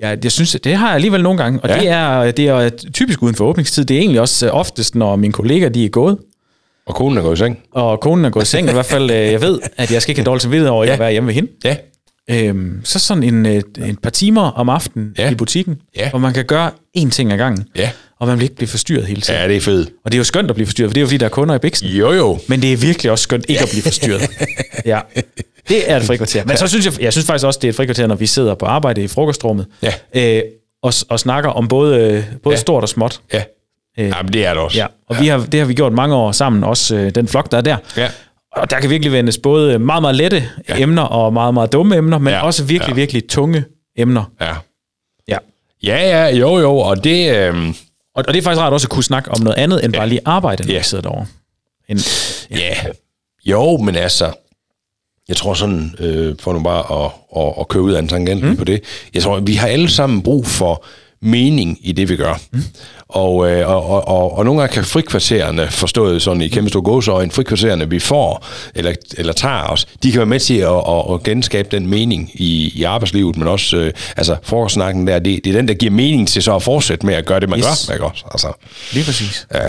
ja, 0.00 0.16
jeg 0.22 0.32
synes, 0.32 0.54
at 0.54 0.64
det 0.64 0.76
har 0.76 0.86
jeg 0.86 0.94
alligevel 0.94 1.22
nogle 1.22 1.42
gange, 1.42 1.60
og 1.60 1.68
ja. 1.68 1.74
Ja. 1.74 2.26
det, 2.26 2.48
er, 2.48 2.60
det 2.70 2.86
er 2.86 2.90
typisk 2.92 3.22
uden 3.22 3.34
for 3.34 3.44
åbningstid. 3.44 3.84
Det 3.84 3.96
er 3.96 4.00
egentlig 4.00 4.20
også 4.20 4.46
øh, 4.46 4.54
oftest, 4.54 4.94
når 4.94 5.16
mine 5.16 5.32
kolleger 5.32 5.68
de 5.68 5.84
er 5.84 5.88
gået, 5.88 6.18
Og 6.86 6.94
konen 6.94 7.18
er 7.18 7.22
gået 7.22 7.36
i 7.36 7.38
seng. 7.38 7.58
og 7.72 8.00
konen 8.00 8.24
er 8.24 8.30
gået 8.30 8.42
i 8.44 8.46
seng. 8.46 8.68
I 8.68 8.72
hvert 8.72 8.86
fald, 8.86 9.10
øh, 9.10 9.16
jeg 9.16 9.40
ved, 9.40 9.60
at 9.76 9.90
jeg 9.92 10.02
skal 10.02 10.10
ikke 10.12 10.20
have 10.20 10.26
dårligt 10.26 10.42
samvittighed 10.42 10.68
over 10.70 10.84
ikke 10.84 10.90
Ja. 10.90 10.94
at 10.94 11.00
være 11.00 11.12
hjemme 11.12 11.26
ved 11.26 11.34
hende. 11.34 11.50
Ja. 11.64 11.76
Øhm, 12.30 12.80
så 12.84 12.98
sådan 12.98 13.22
en, 13.22 13.46
øh, 13.46 13.62
en 13.78 13.96
par 13.96 14.10
timer 14.10 14.42
om 14.42 14.68
aftenen 14.68 15.14
Ja. 15.18 15.30
i 15.30 15.34
butikken, 15.34 15.76
Ja. 15.96 16.10
hvor 16.10 16.18
man 16.18 16.32
kan 16.34 16.44
gøre 16.44 16.70
én 16.98 17.10
ting 17.10 17.32
ad 17.32 17.38
gangen, 17.38 17.64
Ja. 17.76 17.90
og 18.20 18.26
man 18.26 18.36
vil 18.38 18.42
ikke 18.42 18.54
blive 18.54 18.68
forstyrret 18.68 19.06
hele 19.06 19.20
tiden. 19.20 19.40
Ja, 19.40 19.48
det 19.48 19.56
er 19.56 19.60
fedt. 19.60 19.90
Og 20.04 20.12
det 20.12 20.16
er 20.16 20.18
jo 20.18 20.24
skønt 20.24 20.50
at 20.50 20.54
blive 20.54 20.66
forstyrret, 20.66 20.90
for 20.90 20.92
det 20.94 21.00
er 21.00 21.02
jo 21.02 21.06
fordi, 21.06 21.16
der 21.16 21.24
er 21.26 21.30
kunder 21.30 21.54
i 21.54 21.58
biksen. 21.58 21.88
Jo, 21.88 22.12
jo. 22.12 22.38
Men 22.48 22.62
det 22.62 22.72
er 22.72 22.76
virkelig 22.76 23.12
også 23.12 23.22
skønt 23.22 23.44
ikke 23.48 23.62
at 23.62 23.68
blive 23.70 23.82
forstyrret. 23.82 24.30
ja. 24.86 25.00
Det 25.68 25.90
er 25.90 25.96
et 25.96 26.02
frikvarter. 26.02 26.44
Men 26.44 26.56
så 26.56 26.66
synes 26.66 26.86
jeg, 26.86 27.00
jeg 27.02 27.12
synes 27.12 27.26
faktisk 27.26 27.46
også, 27.46 27.58
det 27.62 27.68
er 27.68 27.72
et 27.72 27.76
frikvarter, 27.76 28.06
når 28.06 28.14
vi 28.14 28.26
sidder 28.26 28.54
på 28.54 28.66
arbejde 28.66 29.02
i 29.02 29.08
frokostrummet, 29.08 29.66
Ja. 29.82 29.92
øh, 30.38 30.42
og, 30.82 30.92
og 31.08 31.20
snakker 31.20 31.50
om 31.50 31.68
både, 31.68 31.96
øh, 32.00 32.24
både. 32.42 32.54
Ja. 32.54 32.60
stort 32.60 32.82
og 32.82 32.88
småt. 32.88 33.20
Ja. 33.32 33.42
Øh, 33.98 34.08
Jamen, 34.08 34.32
det 34.32 34.46
er 34.46 34.54
det 34.54 34.62
også. 34.62 34.78
Ja, 34.78 34.86
og 35.08 35.20
Vi 35.20 35.26
har, 35.26 35.38
det 35.38 35.60
har 35.60 35.66
vi 35.66 35.74
gjort 35.74 35.92
mange 35.92 36.14
år 36.14 36.32
sammen, 36.32 36.64
også 36.64 36.96
øh, 36.96 37.14
den 37.14 37.28
flok, 37.28 37.50
der 37.50 37.56
er 37.58 37.62
der. 37.62 37.76
Ja. 37.96 38.08
Og 38.56 38.70
der 38.70 38.80
kan 38.80 38.90
virkelig 38.90 39.12
vendes 39.12 39.38
både 39.38 39.78
meget, 39.78 40.02
meget 40.02 40.16
lette 40.16 40.48
ja. 40.68 40.76
Ja. 40.76 40.82
emner 40.82 41.02
og 41.02 41.32
meget, 41.32 41.54
meget 41.54 41.72
dumme 41.72 41.96
emner, 41.96 42.18
men 42.18 42.28
ja. 42.32 42.38
Ja. 42.38 42.44
også 42.44 42.64
virkelig, 42.64 42.90
Ja. 42.92 42.94
virkelig 42.94 43.28
tunge 43.28 43.64
emner. 43.96 44.24
Ja. 44.40 44.54
Ja. 45.28 45.38
Ja, 45.82 45.96
ja, 46.28 46.36
jo, 46.36 46.58
jo, 46.58 46.76
og 46.76 47.04
det... 47.04 47.36
Øhm, 47.36 47.68
Og, 48.14 48.24
og 48.28 48.34
det 48.34 48.36
er 48.36 48.42
faktisk 48.42 48.60
rart 48.60 48.72
også 48.72 48.86
at 48.86 48.90
kunne 48.90 49.04
snakke 49.04 49.30
om 49.30 49.40
noget 49.40 49.56
andet, 49.58 49.84
end 49.84 49.94
ja. 49.94 49.98
bare 50.00 50.08
lige 50.08 50.20
arbejde, 50.24 50.62
når 50.66 50.72
Ja. 50.72 50.78
vi 50.78 50.84
sidder 50.84 51.02
derovre. 51.02 51.26
En, 51.88 51.98
ja. 52.50 52.74
Jo, 53.44 53.76
men 53.76 53.96
altså... 53.96 54.32
Jeg 55.28 55.36
tror 55.36 55.54
sådan, 55.54 55.94
øh, 55.98 56.34
for 56.40 56.52
nu 56.52 56.62
bare 56.62 57.04
at, 57.04 57.10
at, 57.42 57.52
at 57.60 57.68
køre 57.68 57.82
ud 57.82 57.92
af 57.92 57.98
en 57.98 58.08
tangent 58.08 58.44
mm. 58.44 58.56
på 58.56 58.64
det, 58.64 58.82
jeg 59.14 59.22
tror, 59.22 59.40
vi 59.40 59.54
har 59.54 59.68
alle 59.68 59.90
sammen 59.90 60.22
brug 60.22 60.46
for 60.46 60.84
mening 61.20 61.78
i 61.80 61.92
det, 61.92 62.08
vi 62.08 62.16
gør. 62.16 62.40
Mm. 62.52 62.62
Og, 63.14 63.50
øh, 63.50 63.68
og, 63.68 63.86
og, 63.90 64.08
og, 64.08 64.38
og 64.38 64.44
nogle 64.44 64.60
gange 64.60 64.74
kan 64.74 64.84
frikvartererne, 64.84 65.68
forstået 65.70 66.22
sådan 66.22 66.42
i 66.42 66.48
kæmpe 66.48 66.68
store 66.70 66.82
gåseøjne, 66.82 67.30
frikvartererne, 67.30 67.90
vi 67.90 67.98
får 67.98 68.46
eller, 68.74 68.92
eller 69.18 69.32
tager 69.32 69.62
os, 69.62 69.84
de 70.02 70.10
kan 70.12 70.18
være 70.18 70.26
med 70.26 70.40
til 70.40 70.54
at, 70.58 70.68
at, 70.88 71.14
at 71.14 71.22
genskabe 71.22 71.68
den 71.76 71.86
mening 71.86 72.30
i, 72.34 72.72
i 72.74 72.82
arbejdslivet, 72.82 73.36
men 73.36 73.48
også, 73.48 73.76
øh, 73.76 73.92
altså 74.16 74.36
forsnakken 74.42 75.06
der, 75.06 75.18
det, 75.18 75.44
det 75.44 75.50
er 75.50 75.56
den, 75.56 75.68
der 75.68 75.74
giver 75.74 75.92
mening 75.92 76.28
til 76.28 76.42
så 76.42 76.54
at 76.56 76.62
fortsætte 76.62 77.06
med 77.06 77.14
at 77.14 77.26
gøre 77.26 77.40
det, 77.40 77.48
man 77.48 77.58
Yes. 77.58 77.66
gør. 77.88 77.94
Ikke 77.94 78.04
også? 78.06 78.24
Altså, 78.30 78.52
Lige 78.92 79.04
præcis. 79.04 79.46
ja. 79.54 79.60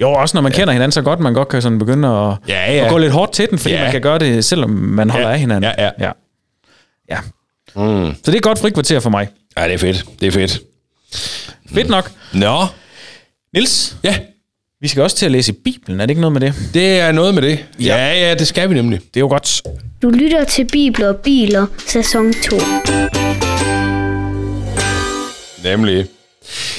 Jo, 0.00 0.10
også 0.12 0.36
når 0.36 0.42
man 0.42 0.52
kender 0.52 0.72
hinanden 0.72 0.92
så 0.92 1.02
godt, 1.02 1.20
man 1.20 1.34
godt 1.34 1.48
kan 1.48 1.62
sådan 1.62 1.78
begynde 1.78 2.08
at, 2.08 2.34
Ja, 2.48 2.72
ja. 2.74 2.84
at 2.84 2.90
gå 2.90 2.98
lidt 2.98 3.12
hårdt 3.12 3.32
til 3.32 3.50
den, 3.50 3.58
fordi 3.58 3.74
Ja. 3.74 3.82
man 3.82 3.90
kan 3.92 4.00
gøre 4.00 4.18
det, 4.18 4.44
selvom 4.44 4.70
man 4.70 5.10
holder 5.10 5.26
Ja. 5.28 5.32
af 5.32 5.40
hinanden. 5.40 5.70
Ja, 5.78 5.84
ja. 5.84 5.90
ja. 6.06 6.10
ja. 7.10 7.18
Mm. 7.76 8.14
Så 8.14 8.20
det 8.26 8.32
er 8.32 8.36
et 8.36 8.42
godt 8.42 8.58
frikvarter 8.58 9.00
for 9.00 9.10
mig. 9.10 9.28
ja, 9.58 9.64
det 9.64 9.74
er 9.74 9.78
fedt. 9.78 10.04
Det 10.20 10.26
er 10.28 10.32
fedt. 10.32 10.60
Fedt 11.74 11.88
nok. 11.88 12.10
Nå, 12.32 12.66
Nils, 13.54 13.96
ja, 14.04 14.18
vi 14.80 14.88
skal 14.88 15.02
også 15.02 15.16
til 15.16 15.26
at 15.26 15.32
læse 15.32 15.52
i 15.52 15.54
Bibelen. 15.64 16.00
Er 16.00 16.06
det 16.06 16.10
ikke 16.10 16.20
noget 16.20 16.32
med 16.32 16.40
det? 16.40 16.54
det 16.74 16.98
er 17.00 17.12
noget 17.12 17.34
med 17.34 17.42
det. 17.42 17.64
Ja, 17.80 18.12
ja, 18.28 18.34
det 18.34 18.46
skal 18.48 18.68
vi 18.70 18.74
nemlig. 18.74 18.98
Det 19.00 19.16
er 19.16 19.20
jo 19.20 19.28
godt. 19.28 19.62
Du 20.02 20.10
lytter 20.10 20.44
til 20.44 20.64
Bibler 20.72 21.08
og 21.08 21.16
Biler, 21.16 21.66
sæson 21.86 22.32
2. 22.32 22.56
Nemlig. 25.64 26.06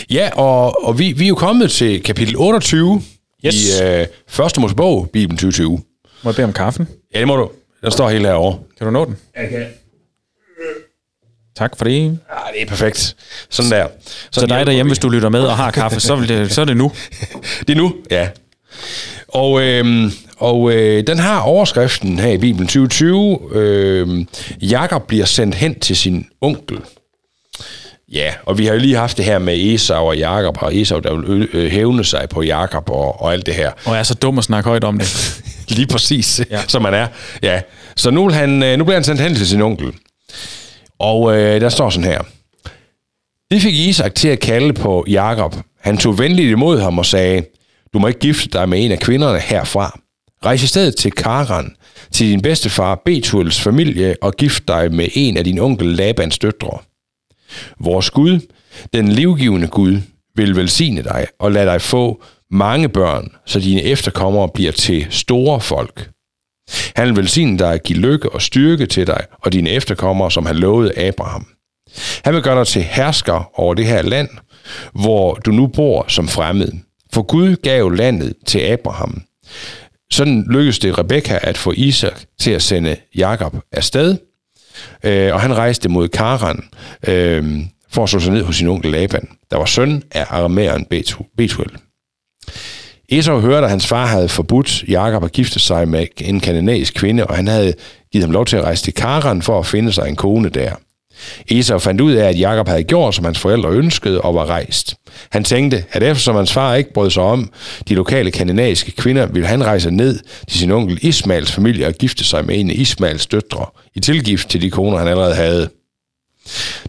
Ja, 0.09 0.29
og, 0.33 0.85
og 0.85 0.99
vi, 0.99 1.11
vi 1.11 1.23
er 1.23 1.27
jo 1.27 1.35
kommet 1.35 1.71
til 1.71 2.03
kapitel 2.03 2.35
28 2.37 3.01
Yes. 3.45 3.79
i 3.79 3.83
øh, 3.83 4.05
første 4.27 4.61
Mosebog, 4.61 5.09
Bibelen 5.13 5.37
2020. 5.37 5.69
Må 6.23 6.29
jeg 6.29 6.35
bede 6.35 6.45
om 6.45 6.53
kaffen? 6.53 6.87
Ja, 7.15 7.19
det 7.19 7.27
må 7.27 7.35
du. 7.35 7.49
Der 7.81 7.89
står 7.89 8.09
helt 8.09 8.25
herovre. 8.25 8.59
Kan 8.77 8.85
du 8.87 8.91
nå 8.91 9.05
den? 9.05 9.17
Jeg 9.35 9.49
kan. 9.49 9.65
Tak 11.59 11.77
for 11.77 11.85
det. 11.85 12.01
Ja, 12.01 12.07
det 12.53 12.61
er 12.61 12.65
perfekt. 12.65 13.15
Sådan 13.49 13.71
der. 13.71 13.87
Så 14.31 14.45
dig 14.45 14.65
derhjemme, 14.65 14.89
hvis 14.89 14.99
du 14.99 15.09
lytter 15.09 15.29
med 15.29 15.41
og 15.41 15.57
har 15.57 15.71
kaffe, 15.71 15.99
så, 15.99 16.15
vil 16.15 16.29
det, 16.29 16.51
så 16.51 16.61
er 16.61 16.65
det 16.65 16.77
nu. 16.77 16.91
Det 17.67 17.69
er 17.69 17.75
nu, 17.75 17.95
ja. 18.11 18.27
Og, 19.27 19.61
øhm, 19.61 20.11
og 20.37 20.71
øh, 20.71 21.07
den 21.07 21.19
har 21.19 21.39
overskriften 21.39 22.19
her 22.19 22.29
i 22.29 22.37
Bibelen 22.37 22.67
2020. 22.67 23.39
Øh, 23.51 24.25
Jakob 24.61 25.07
bliver 25.07 25.25
sendt 25.25 25.55
hen 25.55 25.79
til 25.79 25.95
sin 25.95 26.27
onkel. 26.41 26.77
Ja, 28.11 28.33
og 28.45 28.57
vi 28.57 28.65
har 28.65 28.73
jo 28.73 28.79
lige 28.79 28.95
haft 28.95 29.17
det 29.17 29.25
her 29.25 29.39
med 29.39 29.73
Esau 29.73 30.07
og 30.07 30.17
Jakob, 30.17 30.57
og 30.61 30.75
Esau, 30.75 30.99
der 30.99 31.15
vil 31.15 31.47
øh, 31.53 31.71
hævne 31.71 32.03
sig 32.03 32.27
på 32.29 32.41
Jakob 32.41 32.89
og, 32.89 33.21
og 33.21 33.33
alt 33.33 33.45
det 33.45 33.53
her. 33.53 33.71
Og 33.85 33.91
jeg 33.91 33.99
er 33.99 34.03
så 34.03 34.13
dum 34.13 34.37
at 34.37 34.43
snakke 34.43 34.69
højt 34.69 34.83
om 34.83 34.99
det. 34.99 35.41
Lige 35.77 35.87
præcis, 35.87 36.39
ja. 36.39 36.57
Ja. 36.57 36.61
som 36.67 36.81
man 36.81 36.93
er. 36.93 37.07
Ja. 37.43 37.61
Så 37.95 38.11
nu, 38.11 38.25
vil 38.25 38.35
han, 38.35 38.63
øh, 38.63 38.77
nu 38.77 38.83
bliver 38.83 38.95
han 38.95 39.03
sendt 39.03 39.21
hen 39.21 39.35
til 39.35 39.47
sin 39.47 39.61
onkel. 39.61 39.93
Og 40.99 41.37
øh, 41.37 41.61
der 41.61 41.69
står 41.69 41.89
sådan 41.89 42.09
her. 42.09 42.21
Det 43.51 43.61
fik 43.61 43.73
Isak 43.73 44.15
til 44.15 44.27
at 44.27 44.39
kalde 44.39 44.73
på 44.73 45.05
Jakob. 45.07 45.55
Han 45.81 45.97
tog 45.97 46.19
venligt 46.19 46.51
imod 46.51 46.79
ham 46.79 46.97
og 46.97 47.05
sagde, 47.05 47.43
du 47.93 47.99
må 47.99 48.07
ikke 48.07 48.19
gifte 48.19 48.49
dig 48.49 48.69
med 48.69 48.85
en 48.85 48.91
af 48.91 48.99
kvinderne 48.99 49.39
herfra. 49.39 49.99
Rejs 50.45 50.63
i 50.63 50.67
stedet 50.67 50.95
til 50.95 51.11
Karan, 51.11 51.75
til 52.11 52.27
din 52.27 52.41
bedstefar 52.41 53.01
Betuels 53.05 53.61
familie 53.61 54.15
og 54.21 54.33
gift 54.33 54.67
dig 54.67 54.93
med 54.93 55.07
en 55.13 55.37
af 55.37 55.43
din 55.43 55.59
onkel 55.59 55.87
Labans 55.87 56.39
døtre. 56.39 56.77
Vores 57.79 58.09
Gud, 58.09 58.39
den 58.93 59.07
livgivende 59.11 59.67
Gud, 59.67 59.97
vil 60.35 60.55
velsigne 60.55 61.03
dig 61.03 61.27
og 61.39 61.51
lade 61.51 61.65
dig 61.65 61.81
få 61.81 62.23
mange 62.51 62.89
børn, 62.89 63.31
så 63.45 63.59
dine 63.59 63.83
efterkommere 63.83 64.49
bliver 64.53 64.71
til 64.71 65.07
store 65.09 65.61
folk. 65.61 66.09
Han 66.95 67.07
vil 67.07 67.15
velsigne 67.15 67.59
dig 67.59 67.67
og 67.67 67.79
give 67.83 67.99
lykke 67.99 68.29
og 68.29 68.41
styrke 68.41 68.85
til 68.85 69.07
dig 69.07 69.25
og 69.43 69.53
dine 69.53 69.69
efterkommere, 69.69 70.31
som 70.31 70.45
han 70.45 70.55
lovede 70.55 70.99
Abraham. 70.99 71.47
Han 72.23 72.33
vil 72.33 72.41
gøre 72.43 72.59
dig 72.59 72.67
til 72.67 72.81
hersker 72.81 73.59
over 73.59 73.73
det 73.73 73.85
her 73.85 74.01
land, 74.01 74.29
hvor 74.93 75.33
du 75.33 75.51
nu 75.51 75.67
bor 75.67 76.05
som 76.07 76.27
fremmed. 76.27 76.71
For 77.13 77.21
Gud 77.21 77.55
gav 77.55 77.89
landet 77.89 78.33
til 78.45 78.59
Abraham. 78.59 79.21
Sådan 80.11 80.45
lykkedes 80.49 80.79
det 80.79 80.97
Rebekka 80.97 81.39
at 81.41 81.57
få 81.57 81.73
Isak 81.75 82.21
til 82.39 82.51
at 82.51 82.61
sende 82.61 82.95
Jakob 83.15 83.55
afsted, 83.71 84.17
øh, 85.03 85.33
og 85.33 85.41
han 85.41 85.57
rejste 85.57 85.89
mod 85.89 86.07
Karan 86.07 86.63
øh, 87.07 87.59
for 87.91 88.03
at 88.03 88.09
slå 88.09 88.19
sig 88.19 88.33
ned 88.33 88.43
hos 88.43 88.55
sin 88.55 88.67
onkel 88.67 88.91
Laban, 88.91 89.27
der 89.51 89.57
var 89.57 89.65
søn 89.65 90.03
af 90.11 90.25
aramæeren 90.29 90.85
Betu- 90.93 91.33
Betuel. 91.37 91.71
Esau 93.11 93.39
hørte, 93.39 93.65
at 93.65 93.69
hans 93.69 93.87
far 93.87 94.05
havde 94.05 94.29
forbudt 94.29 94.83
Jakob 94.87 95.23
at 95.23 95.31
gifte 95.31 95.59
sig 95.59 95.87
med 95.87 96.07
en 96.21 96.39
kanadisk 96.39 96.93
kvinde, 96.93 97.27
og 97.27 97.35
han 97.35 97.47
havde 97.47 97.73
givet 98.11 98.25
ham 98.25 98.31
lov 98.31 98.45
til 98.45 98.57
at 98.57 98.63
rejse 98.63 98.83
til 98.83 98.93
Karan 98.93 99.41
for 99.41 99.59
at 99.59 99.65
finde 99.65 99.91
sig 99.91 100.07
en 100.07 100.15
kone 100.15 100.49
der. 100.49 100.71
Esau 101.49 101.79
fandt 101.79 102.01
ud 102.01 102.13
af, 102.13 102.29
at 102.29 102.39
Jakob 102.39 102.67
havde 102.67 102.83
gjort, 102.83 103.15
som 103.15 103.25
hans 103.25 103.39
forældre 103.39 103.69
ønskede, 103.69 104.21
og 104.21 104.35
var 104.35 104.45
rejst. 104.45 104.95
Han 105.29 105.43
tænkte, 105.43 105.83
at 105.91 106.03
eftersom 106.03 106.35
hans 106.35 106.53
far 106.53 106.75
ikke 106.75 106.93
brød 106.93 107.09
sig 107.09 107.23
om 107.23 107.51
de 107.87 107.95
lokale 107.95 108.31
kanadiske 108.31 108.91
kvinder, 108.91 109.25
ville 109.25 109.47
han 109.47 109.65
rejse 109.65 109.91
ned 109.91 110.19
til 110.47 110.59
sin 110.59 110.71
onkel 110.71 110.99
Ismails 111.01 111.51
familie 111.51 111.87
og 111.87 111.93
gifte 111.93 112.23
sig 112.23 112.45
med 112.45 112.59
en 112.59 112.69
af 112.69 112.75
Ismails 112.77 113.27
døtre, 113.27 113.65
i 113.95 113.99
tilgift 113.99 114.49
til 114.49 114.61
de 114.61 114.71
koner, 114.71 114.97
han 114.97 115.07
allerede 115.07 115.35
havde. 115.35 115.69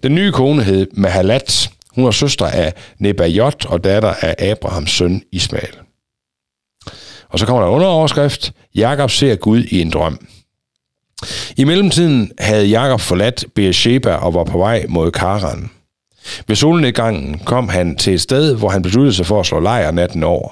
Den 0.02 0.14
nye 0.14 0.32
kone 0.32 0.62
hed 0.62 0.86
Mahalat. 0.92 1.70
Hun 1.94 2.04
var 2.04 2.10
søster 2.10 2.46
af 2.46 2.72
Nebajot 2.98 3.64
og 3.64 3.84
datter 3.84 4.14
af 4.20 4.50
Abrahams 4.50 4.90
søn 4.90 5.22
Ismail. 5.32 5.89
Og 7.30 7.38
så 7.38 7.46
kommer 7.46 7.62
der 7.62 7.68
en 7.68 7.74
underoverskrift. 7.74 8.52
Jakob 8.74 9.10
ser 9.10 9.36
Gud 9.36 9.62
i 9.62 9.80
en 9.80 9.90
drøm. 9.90 10.26
I 11.56 11.64
mellemtiden 11.64 12.32
havde 12.38 12.66
Jakob 12.66 13.00
forladt 13.00 13.44
Beersheba 13.54 14.14
og 14.14 14.34
var 14.34 14.44
på 14.44 14.58
vej 14.58 14.86
mod 14.88 15.10
Karan. 15.10 15.70
Ved 16.46 16.56
solnedgangen 16.56 17.38
kom 17.38 17.68
han 17.68 17.96
til 17.96 18.14
et 18.14 18.20
sted, 18.20 18.56
hvor 18.56 18.68
han 18.68 18.82
besluttede 18.82 19.14
sig 19.14 19.26
for 19.26 19.40
at 19.40 19.46
slå 19.46 19.60
lejr 19.60 19.90
natten 19.90 20.22
over. 20.22 20.48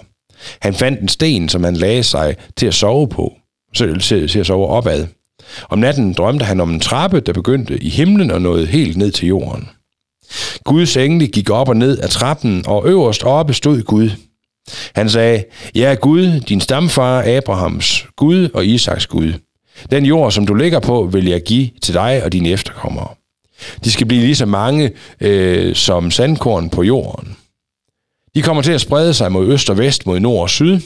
Han 0.60 0.74
fandt 0.74 1.00
en 1.00 1.08
sten, 1.08 1.48
som 1.48 1.64
han 1.64 1.74
lagde 1.74 2.02
sig 2.02 2.36
til 2.56 2.66
at 2.66 2.74
sove 2.74 3.08
på, 3.08 3.32
så 3.74 3.98
til, 4.00 4.28
til 4.28 4.38
at 4.38 4.46
sove 4.46 4.66
opad. 4.66 5.06
Om 5.68 5.78
natten 5.78 6.12
drømte 6.12 6.44
han 6.44 6.60
om 6.60 6.70
en 6.70 6.80
trappe, 6.80 7.20
der 7.20 7.32
begyndte 7.32 7.78
i 7.78 7.88
himlen 7.88 8.30
og 8.30 8.42
nåede 8.42 8.66
helt 8.66 8.96
ned 8.96 9.10
til 9.10 9.28
jorden. 9.28 9.68
Guds 10.64 10.96
engle 10.96 11.26
gik 11.26 11.50
op 11.50 11.68
og 11.68 11.76
ned 11.76 11.98
ad 11.98 12.08
trappen, 12.08 12.64
og 12.66 12.88
øverst 12.88 13.24
oppe 13.24 13.54
stod 13.54 13.82
Gud. 13.82 14.10
Han 14.94 15.10
sagde, 15.10 15.44
Jeg 15.74 15.90
er 15.90 15.94
Gud, 15.94 16.40
din 16.40 16.60
stamfar 16.60 17.36
Abrahams 17.36 18.06
Gud 18.16 18.48
og 18.54 18.66
Isaks 18.66 19.06
Gud. 19.06 19.32
Den 19.90 20.06
jord, 20.06 20.32
som 20.32 20.46
du 20.46 20.54
ligger 20.54 20.80
på, 20.80 21.08
vil 21.12 21.26
jeg 21.28 21.42
give 21.42 21.70
til 21.82 21.94
dig 21.94 22.20
og 22.24 22.32
dine 22.32 22.48
efterkommere. 22.48 23.08
De 23.84 23.92
skal 23.92 24.06
blive 24.06 24.22
lige 24.22 24.36
så 24.36 24.46
mange 24.46 24.90
øh, 25.20 25.74
som 25.74 26.10
sandkorn 26.10 26.70
på 26.70 26.82
jorden. 26.82 27.36
De 28.34 28.42
kommer 28.42 28.62
til 28.62 28.72
at 28.72 28.80
sprede 28.80 29.14
sig 29.14 29.32
mod 29.32 29.52
øst 29.52 29.70
og 29.70 29.78
vest, 29.78 30.06
mod 30.06 30.20
nord 30.20 30.42
og 30.42 30.50
syd. 30.50 30.80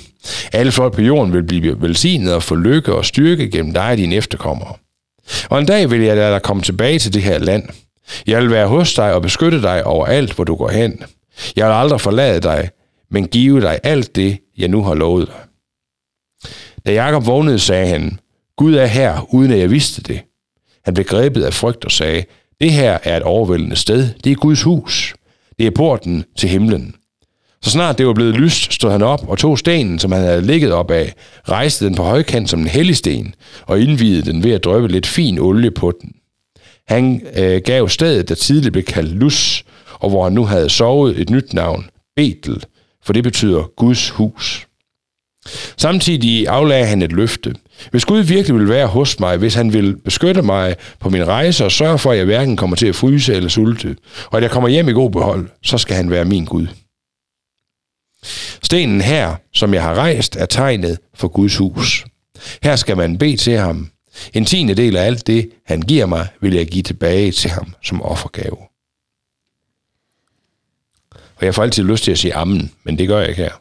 Alle 0.52 0.72
folk 0.72 0.94
på 0.94 1.02
jorden 1.02 1.32
vil 1.32 1.42
blive 1.42 1.82
velsignet 1.82 2.34
og 2.34 2.42
få 2.42 2.54
lykke 2.54 2.94
og 2.94 3.04
styrke 3.04 3.50
gennem 3.50 3.74
dig 3.74 3.90
og 3.90 3.96
dine 3.96 4.14
efterkommere. 4.14 4.74
Og 5.50 5.58
en 5.58 5.66
dag 5.66 5.90
vil 5.90 6.00
jeg 6.00 6.16
lade 6.16 6.32
dig 6.32 6.42
komme 6.42 6.62
tilbage 6.62 6.98
til 6.98 7.14
det 7.14 7.22
her 7.22 7.38
land. 7.38 7.68
Jeg 8.26 8.40
vil 8.40 8.50
være 8.50 8.66
hos 8.66 8.94
dig 8.94 9.14
og 9.14 9.22
beskytte 9.22 9.62
dig 9.62 9.84
overalt, 9.84 10.32
hvor 10.32 10.44
du 10.44 10.56
går 10.56 10.68
hen. 10.68 11.02
Jeg 11.56 11.66
vil 11.66 11.74
aldrig 11.74 12.00
forlade 12.00 12.40
dig, 12.40 12.70
men 13.12 13.28
give 13.28 13.60
dig 13.60 13.78
alt 13.82 14.16
det, 14.16 14.38
jeg 14.58 14.68
nu 14.68 14.82
har 14.82 14.94
lovet 14.94 15.28
dig. 15.28 15.40
Da 16.86 16.92
Jakob 16.92 17.26
vågnede, 17.26 17.58
sagde 17.58 17.86
han, 17.86 18.18
Gud 18.56 18.74
er 18.74 18.86
her, 18.86 19.34
uden 19.34 19.52
at 19.52 19.58
jeg 19.58 19.70
vidste 19.70 20.02
det. 20.02 20.20
Han 20.84 20.94
blev 20.94 21.06
grebet 21.06 21.42
af 21.42 21.54
frygt 21.54 21.84
og 21.84 21.92
sagde, 21.92 22.24
det 22.60 22.72
her 22.72 22.98
er 23.02 23.16
et 23.16 23.22
overvældende 23.22 23.76
sted. 23.76 24.08
Det 24.24 24.32
er 24.32 24.36
Guds 24.36 24.62
hus. 24.62 25.14
Det 25.58 25.66
er 25.66 25.70
porten 25.70 26.24
til 26.38 26.48
himlen. 26.48 26.94
Så 27.62 27.70
snart 27.70 27.98
det 27.98 28.06
var 28.06 28.12
blevet 28.12 28.34
lyst, 28.34 28.72
stod 28.72 28.90
han 28.90 29.02
op 29.02 29.28
og 29.28 29.38
tog 29.38 29.58
stenen, 29.58 29.98
som 29.98 30.12
han 30.12 30.22
havde 30.22 30.42
ligget 30.42 30.72
op 30.72 30.90
af, 30.90 31.14
rejste 31.48 31.84
den 31.84 31.94
på 31.94 32.02
højkant 32.02 32.50
som 32.50 32.60
en 32.60 32.66
hellig 32.66 32.96
sten, 32.96 33.34
og 33.66 33.80
indvidede 33.80 34.32
den 34.32 34.44
ved 34.44 34.52
at 34.52 34.64
drøbe 34.64 34.88
lidt 34.88 35.06
fin 35.06 35.38
olie 35.38 35.70
på 35.70 35.92
den. 36.02 36.12
Han 36.88 37.26
øh, 37.36 37.60
gav 37.64 37.88
stedet, 37.88 38.28
der 38.28 38.34
tidligere 38.34 38.72
blev 38.72 38.84
kaldt 38.84 39.12
Lus, 39.12 39.64
og 39.94 40.10
hvor 40.10 40.24
han 40.24 40.32
nu 40.32 40.44
havde 40.44 40.68
sovet 40.68 41.20
et 41.20 41.30
nyt 41.30 41.52
navn, 41.52 41.90
Betel, 42.16 42.64
for 43.04 43.12
det 43.12 43.24
betyder 43.24 43.62
Guds 43.76 44.10
hus. 44.10 44.66
Samtidig 45.76 46.48
aflagde 46.48 46.86
han 46.86 47.02
et 47.02 47.12
løfte. 47.12 47.54
Hvis 47.90 48.04
Gud 48.04 48.20
virkelig 48.20 48.58
vil 48.58 48.68
være 48.68 48.86
hos 48.86 49.20
mig, 49.20 49.36
hvis 49.36 49.54
han 49.54 49.72
vil 49.72 49.96
beskytte 49.96 50.42
mig 50.42 50.76
på 51.00 51.10
min 51.10 51.26
rejse 51.26 51.64
og 51.64 51.72
sørge 51.72 51.98
for, 51.98 52.12
at 52.12 52.18
jeg 52.18 52.24
hverken 52.24 52.56
kommer 52.56 52.76
til 52.76 52.86
at 52.86 52.94
fryse 52.94 53.34
eller 53.34 53.48
sulte, 53.48 53.96
og 54.26 54.36
at 54.36 54.42
jeg 54.42 54.50
kommer 54.50 54.68
hjem 54.68 54.88
i 54.88 54.92
god 54.92 55.10
behold, 55.10 55.48
så 55.62 55.78
skal 55.78 55.96
han 55.96 56.10
være 56.10 56.24
min 56.24 56.44
Gud. 56.44 56.66
Stenen 58.62 59.00
her, 59.00 59.36
som 59.52 59.74
jeg 59.74 59.82
har 59.82 59.94
rejst, 59.94 60.36
er 60.36 60.46
tegnet 60.46 60.98
for 61.14 61.28
Guds 61.28 61.56
hus. 61.56 62.04
Her 62.62 62.76
skal 62.76 62.96
man 62.96 63.18
bede 63.18 63.36
til 63.36 63.58
ham. 63.58 63.88
En 64.34 64.44
tiende 64.44 64.74
del 64.74 64.96
af 64.96 65.06
alt 65.06 65.26
det, 65.26 65.50
han 65.66 65.82
giver 65.82 66.06
mig, 66.06 66.28
vil 66.40 66.54
jeg 66.54 66.66
give 66.66 66.82
tilbage 66.82 67.32
til 67.32 67.50
ham 67.50 67.74
som 67.82 68.02
offergave. 68.02 68.56
Og 71.42 71.46
jeg 71.46 71.54
får 71.54 71.62
altid 71.62 71.84
lyst 71.84 72.04
til 72.04 72.10
at 72.12 72.18
sige 72.18 72.34
ammen, 72.34 72.72
men 72.84 72.98
det 72.98 73.08
gør 73.08 73.18
jeg 73.20 73.28
ikke 73.28 73.42
her. 73.42 73.52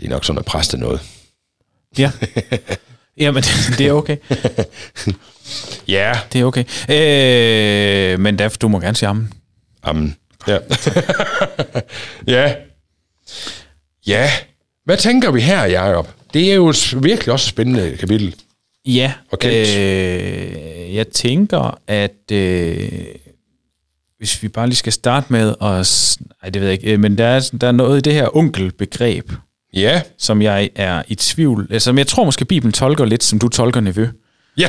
Det 0.00 0.06
er 0.06 0.10
nok 0.10 0.24
sådan, 0.24 0.38
at 0.38 0.44
præste 0.44 0.78
noget. 0.78 1.00
Ja. 1.98 2.10
Jamen, 3.16 3.42
det 3.78 3.86
er 3.86 3.92
okay. 3.92 4.16
Ja. 5.88 6.12
Det 6.32 6.40
er 6.40 6.44
okay. 6.44 6.64
Øh, 6.90 8.20
men 8.20 8.36
Daf, 8.36 8.56
du 8.56 8.68
må 8.68 8.80
gerne 8.80 8.96
sige 8.96 9.08
amen. 9.08 9.32
Amen. 9.82 10.16
Ja. 10.48 10.58
ja. 12.36 12.54
Ja. 14.06 14.30
Hvad 14.84 14.96
tænker 14.96 15.30
vi 15.30 15.40
her, 15.40 15.64
Jacob? 15.64 16.08
Det 16.34 16.50
er 16.50 16.54
jo 16.54 16.68
et 16.68 16.94
virkelig 17.02 17.32
også 17.32 17.48
spændende 17.48 17.96
kapitel. 17.96 18.34
Ja, 18.86 19.12
Og 19.32 19.38
kendt. 19.38 19.76
øh, 19.78 20.94
jeg 20.94 21.08
tænker, 21.08 21.78
at 21.86 22.32
øh, 22.32 22.88
hvis 24.24 24.42
vi 24.42 24.48
bare 24.48 24.66
lige 24.66 24.76
skal 24.76 24.92
starte 24.92 25.26
med 25.28 25.48
at... 25.62 26.16
Nej, 26.42 26.50
det 26.50 26.62
ved 26.62 26.68
jeg 26.68 26.72
ikke, 26.72 26.92
øh, 26.92 27.00
men 27.00 27.18
der 27.18 27.26
er, 27.26 27.50
der 27.60 27.68
er 27.68 27.72
noget 27.72 27.98
i 27.98 28.00
det 28.00 28.12
her 28.12 28.36
onkelbegreb, 28.36 29.32
Ja. 29.74 30.00
som 30.18 30.42
jeg 30.42 30.70
er 30.76 31.02
i 31.08 31.14
tvivl... 31.14 31.66
Altså, 31.70 31.84
som 31.84 31.98
jeg 31.98 32.06
tror 32.06 32.24
måske, 32.24 32.44
Bibelen 32.44 32.72
tolker 32.72 33.04
lidt, 33.04 33.24
som 33.24 33.38
du 33.38 33.48
tolker 33.48 33.80
nevø. 33.80 34.06
Ja. 34.58 34.68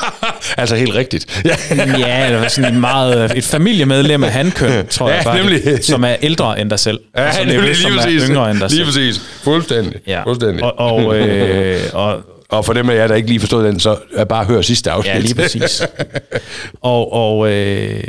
altså 0.58 0.76
helt 0.76 0.94
rigtigt. 0.94 1.42
Ja. 1.44 1.56
Ja, 1.98 2.26
eller 2.26 2.48
sådan 2.48 2.74
en 2.74 2.80
meget, 2.80 3.36
et 3.38 3.44
familiemedlem 3.44 4.24
af 4.24 4.32
hankøn, 4.32 4.86
tror 4.90 5.08
Ja, 5.08 5.14
jeg 5.14 5.24
bare, 5.24 5.36
nemlig. 5.38 5.84
som 5.84 6.04
er 6.04 6.16
ældre 6.22 6.60
end 6.60 6.70
dig 6.70 6.78
selv. 6.78 7.00
Ja, 7.16 7.32
som 7.32 7.46
nemlig, 7.46 7.60
nevø, 7.62 7.74
som 7.74 7.90
lige 7.90 8.00
er 8.00 8.04
præcis. 8.04 8.22
yngre 8.28 8.50
end 8.50 8.60
dig 8.60 8.68
Lige 8.70 8.76
selv. 8.76 8.86
præcis. 8.86 9.20
Fuldstændig. 9.42 10.00
Ja. 10.06 10.22
Fuldstændig. 10.24 10.64
Og, 10.64 10.78
og, 10.78 11.18
øh, 11.18 11.80
og, 11.92 12.20
Og 12.48 12.64
for 12.64 12.72
dem 12.72 12.90
af 12.90 12.94
jer, 12.96 13.06
der 13.06 13.14
ikke 13.14 13.28
lige 13.28 13.40
forstod 13.40 13.64
den, 13.66 13.80
så 13.80 13.96
bare 14.28 14.44
hør 14.44 14.60
sidste 14.62 14.90
afsnit. 14.90 15.14
Ja, 15.14 15.18
lige 15.18 15.34
præcis. 15.34 15.82
og 16.80 17.12
og 17.12 17.52
øh, 17.52 18.04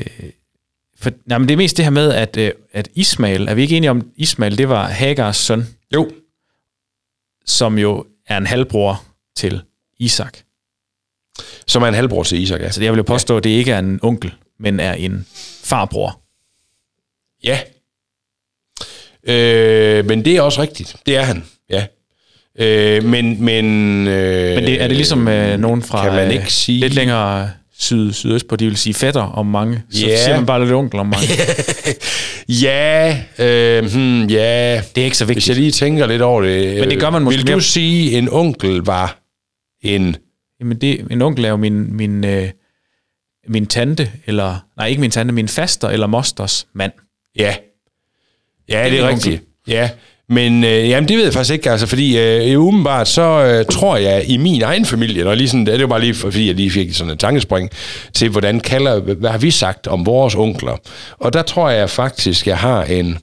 for, 1.04 1.12
nej, 1.26 1.38
men 1.38 1.48
det 1.48 1.54
er 1.54 1.58
mest 1.58 1.78
det 1.78 1.86
her 1.86 1.90
med, 1.90 2.14
at, 2.14 2.38
øh, 2.38 2.52
at 2.74 2.90
Ismail, 2.96 3.48
er 3.48 3.54
vi 3.54 3.62
ikke 3.62 3.78
enige 3.78 3.90
om, 3.92 4.08
Ismail, 4.16 4.58
det 4.58 4.70
var 4.70 4.88
Hagars 4.88 5.38
søn, 5.38 5.68
jo. 5.94 6.12
som 7.46 7.78
jo 7.78 8.06
er 8.28 8.38
en 8.38 8.46
halvbror 8.46 9.04
til 9.36 9.62
Isak. 10.00 10.38
Som 11.68 11.84
er 11.84 11.88
en 11.88 11.94
halvbror 11.94 12.24
til 12.24 12.42
Isak, 12.42 12.62
ja. 12.62 12.72
Så 12.72 12.84
jeg 12.84 12.92
vil 12.92 12.98
jo 12.98 13.04
påstå, 13.04 13.38
at 13.38 13.44
det 13.44 13.50
ikke 13.50 13.72
er 13.72 13.80
en 13.80 14.00
onkel, 14.02 14.34
men 14.60 14.80
er 14.80 14.94
en 14.94 15.26
farbror. 15.64 16.20
Ja. 17.44 17.60
Øh, 19.24 20.06
men 20.06 20.26
det 20.26 20.36
er 20.38 20.42
også 20.42 20.62
rigtigt. 20.62 20.96
Det 21.06 21.16
er 21.18 21.22
han, 21.24 21.46
ja. 21.70 21.86
Øh, 22.60 23.04
men, 23.04 23.44
men... 23.44 23.66
Øh, 24.08 24.56
Men 24.56 24.64
det, 24.64 24.82
er 24.82 24.88
det 24.88 24.98
ligesom 24.98 25.28
øh, 25.28 25.60
nogen 25.60 25.82
fra 25.82 26.04
kan 26.04 26.14
man 26.14 26.28
øh, 26.28 26.34
ikke 26.34 26.54
sige- 26.54 26.80
lidt 26.80 26.94
længere 26.94 27.52
syd, 27.80 28.14
sydøst 28.14 28.48
på, 28.48 28.56
de 28.56 28.66
vil 28.66 28.78
sige 28.78 28.94
fætter 28.94 29.22
om 29.22 29.46
mange. 29.46 29.84
Så 29.90 30.06
Ja. 30.08 30.24
siger 30.24 30.36
man 30.36 30.46
bare 30.46 30.60
lidt 30.62 30.72
onkel 30.74 31.00
om 31.00 31.06
mange. 31.06 31.28
Ja, 32.64 33.24
øh, 33.40 33.92
hmm, 33.94 34.24
ja. 34.26 34.82
Det 34.96 35.02
er 35.02 35.06
ikke 35.06 35.18
så 35.18 35.26
Hvis 35.26 35.36
vigtigt. 35.36 35.48
jeg 35.48 35.56
lige 35.58 35.72
tænker 35.72 36.08
lidt 36.08 36.22
over 36.22 36.42
det. 36.42 36.80
Men 36.80 36.90
det 36.90 37.00
gør 37.00 37.10
man 37.10 37.22
øh, 37.22 37.26
måske 37.26 37.38
Vil 37.38 37.48
du 37.48 37.52
mere- 37.52 37.62
sige, 37.62 38.18
en 38.18 38.30
onkel 38.32 38.78
var 38.78 39.20
en... 39.82 40.16
Jamen 40.60 40.82
det, 40.82 41.08
en 41.12 41.22
onkel 41.22 41.46
er 41.46 41.50
jo 41.50 41.56
min, 41.58 41.96
min, 41.98 42.26
øh, 42.26 42.50
min 43.48 43.66
tante, 43.66 44.12
eller, 44.26 44.66
nej 44.78 44.88
ikke 44.88 45.02
min 45.02 45.12
tante, 45.12 45.34
min 45.34 45.48
faster 45.48 45.90
eller 45.90 46.08
mosters 46.08 46.68
mand. 46.74 46.92
Ja. 47.36 47.56
Ja, 48.70 48.90
det 48.90 49.00
er 49.00 49.04
onkel. 49.04 49.16
rigtigt. 49.16 49.44
Ja. 49.68 49.90
Men 50.30 50.64
øh, 50.64 50.90
jamen, 50.90 51.08
det 51.08 51.18
ved 51.18 51.24
jeg 51.24 51.34
faktisk 51.34 51.54
ikke, 51.54 51.72
altså, 51.72 51.88
fordi 51.88 52.18
øh, 52.20 52.62
umiddelbart, 52.62 53.08
så 53.08 53.22
øh, 53.22 53.66
tror 53.66 53.98
jeg 53.98 54.30
i 54.30 54.38
min 54.38 54.62
egen 54.62 54.86
familie, 54.86 55.24
når 55.24 55.36
lige 55.36 55.50
sådan, 55.50 55.66
det 55.66 55.82
var 55.82 55.88
bare 55.88 56.02
lige, 56.02 56.14
fordi 56.14 56.48
jeg 56.48 56.56
lige 56.56 56.72
fik 56.72 56.94
sådan 56.94 57.14
et 57.14 57.20
tankespring 57.20 57.70
til, 58.14 58.30
hvordan 58.30 58.60
kalder, 58.60 59.00
hvad 59.00 59.30
har 59.30 59.38
vi 59.38 59.52
sagt 59.52 59.88
om 59.88 60.06
vores 60.06 60.36
onkler? 60.36 60.78
Og 61.20 61.34
der 61.34 61.42
tror 61.42 61.70
jeg 61.70 61.90
faktisk, 61.90 62.48
jeg 62.48 62.58
har 62.58 62.84
en, 62.84 63.18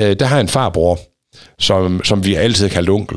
øh, 0.00 0.16
der 0.20 0.26
har 0.26 0.40
en 0.40 0.48
farbror, 0.48 0.98
som, 1.58 2.04
som 2.04 2.24
vi 2.24 2.34
altid 2.34 2.68
kaldt 2.68 2.90
onkel. 2.90 3.16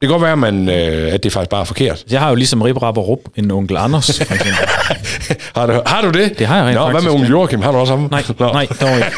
Det 0.00 0.08
kan 0.08 0.08
godt 0.08 0.22
være, 0.22 0.36
man, 0.36 0.68
øh, 0.68 1.14
at 1.14 1.22
det 1.22 1.32
faktisk 1.32 1.50
bare 1.50 1.60
er 1.60 1.64
forkert. 1.64 2.04
Jeg 2.10 2.20
har 2.20 2.28
jo 2.28 2.34
ligesom 2.34 2.62
Rip 2.62 2.82
Rap 2.82 2.98
og 2.98 3.08
Rup 3.08 3.18
en 3.36 3.50
onkel 3.50 3.76
Anders, 3.76 4.18
for 4.26 4.34
eksempel. 4.34 4.68
Har 5.56 5.66
du, 5.66 5.82
har 5.86 6.02
du 6.02 6.10
det? 6.10 6.38
Det 6.38 6.46
har 6.46 6.56
jeg 6.56 6.66
rent 6.66 6.74
Nå, 6.74 6.84
hvad 6.84 6.92
faktisk, 6.92 7.04
med 7.04 7.14
onkel. 7.14 7.30
Joachim? 7.30 7.62
Har 7.62 7.72
du 7.72 7.78
også 7.78 7.96
ham? 7.96 8.08
Nej, 8.10 8.22
Nå. 8.38 8.52
nej, 8.52 8.66
dog 8.80 8.96
ikke. 8.96 9.10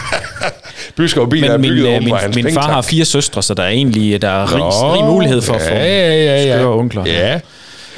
Byskov 0.96 1.30
Bil 1.30 1.44
er 1.44 1.52
Men 1.52 1.60
min, 1.60 1.70
bygget 1.70 1.86
øh, 1.86 1.92
hans 2.16 2.36
min, 2.36 2.44
min 2.44 2.54
far 2.54 2.72
har 2.72 2.82
fire 2.82 3.04
søstre, 3.04 3.42
så 3.42 3.54
der 3.54 3.62
er 3.62 3.68
egentlig 3.68 4.22
der 4.22 4.28
er 4.28 4.54
rig, 4.54 4.62
rig 4.94 5.04
mulighed 5.04 5.42
for 5.42 5.54
at 5.54 5.60
få 5.60 5.74
ja, 5.74 6.14
ja, 6.14 6.44
ja, 6.44 6.60
ja. 6.60 6.66
onkler. 6.66 7.04
Ja. 7.06 7.40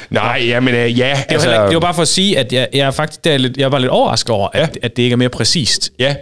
Nej, 0.09 0.41
jamen, 0.47 0.75
øh, 0.75 0.99
ja. 0.99 1.09
Det 1.09 1.25
var, 1.29 1.33
altså, 1.33 1.49
det 1.65 1.73
var 1.73 1.79
bare 1.79 1.93
for 1.93 2.01
at 2.01 2.07
sige, 2.07 2.37
at 2.39 2.53
jeg, 2.53 2.67
jeg 2.73 2.87
er 2.87 2.91
faktisk 2.91 3.23
der 3.25 3.31
er 3.31 3.37
lidt, 3.37 3.57
jeg 3.57 3.71
var 3.71 3.79
lidt 3.79 3.91
overrasket 3.91 4.29
over, 4.29 4.49
at, 4.53 4.59
Ja. 4.59 4.67
at 4.83 4.97
det 4.97 5.03
ikke 5.03 5.13
er 5.13 5.17
mere 5.17 5.29
præcist, 5.29 5.89
Ja, 5.99 6.15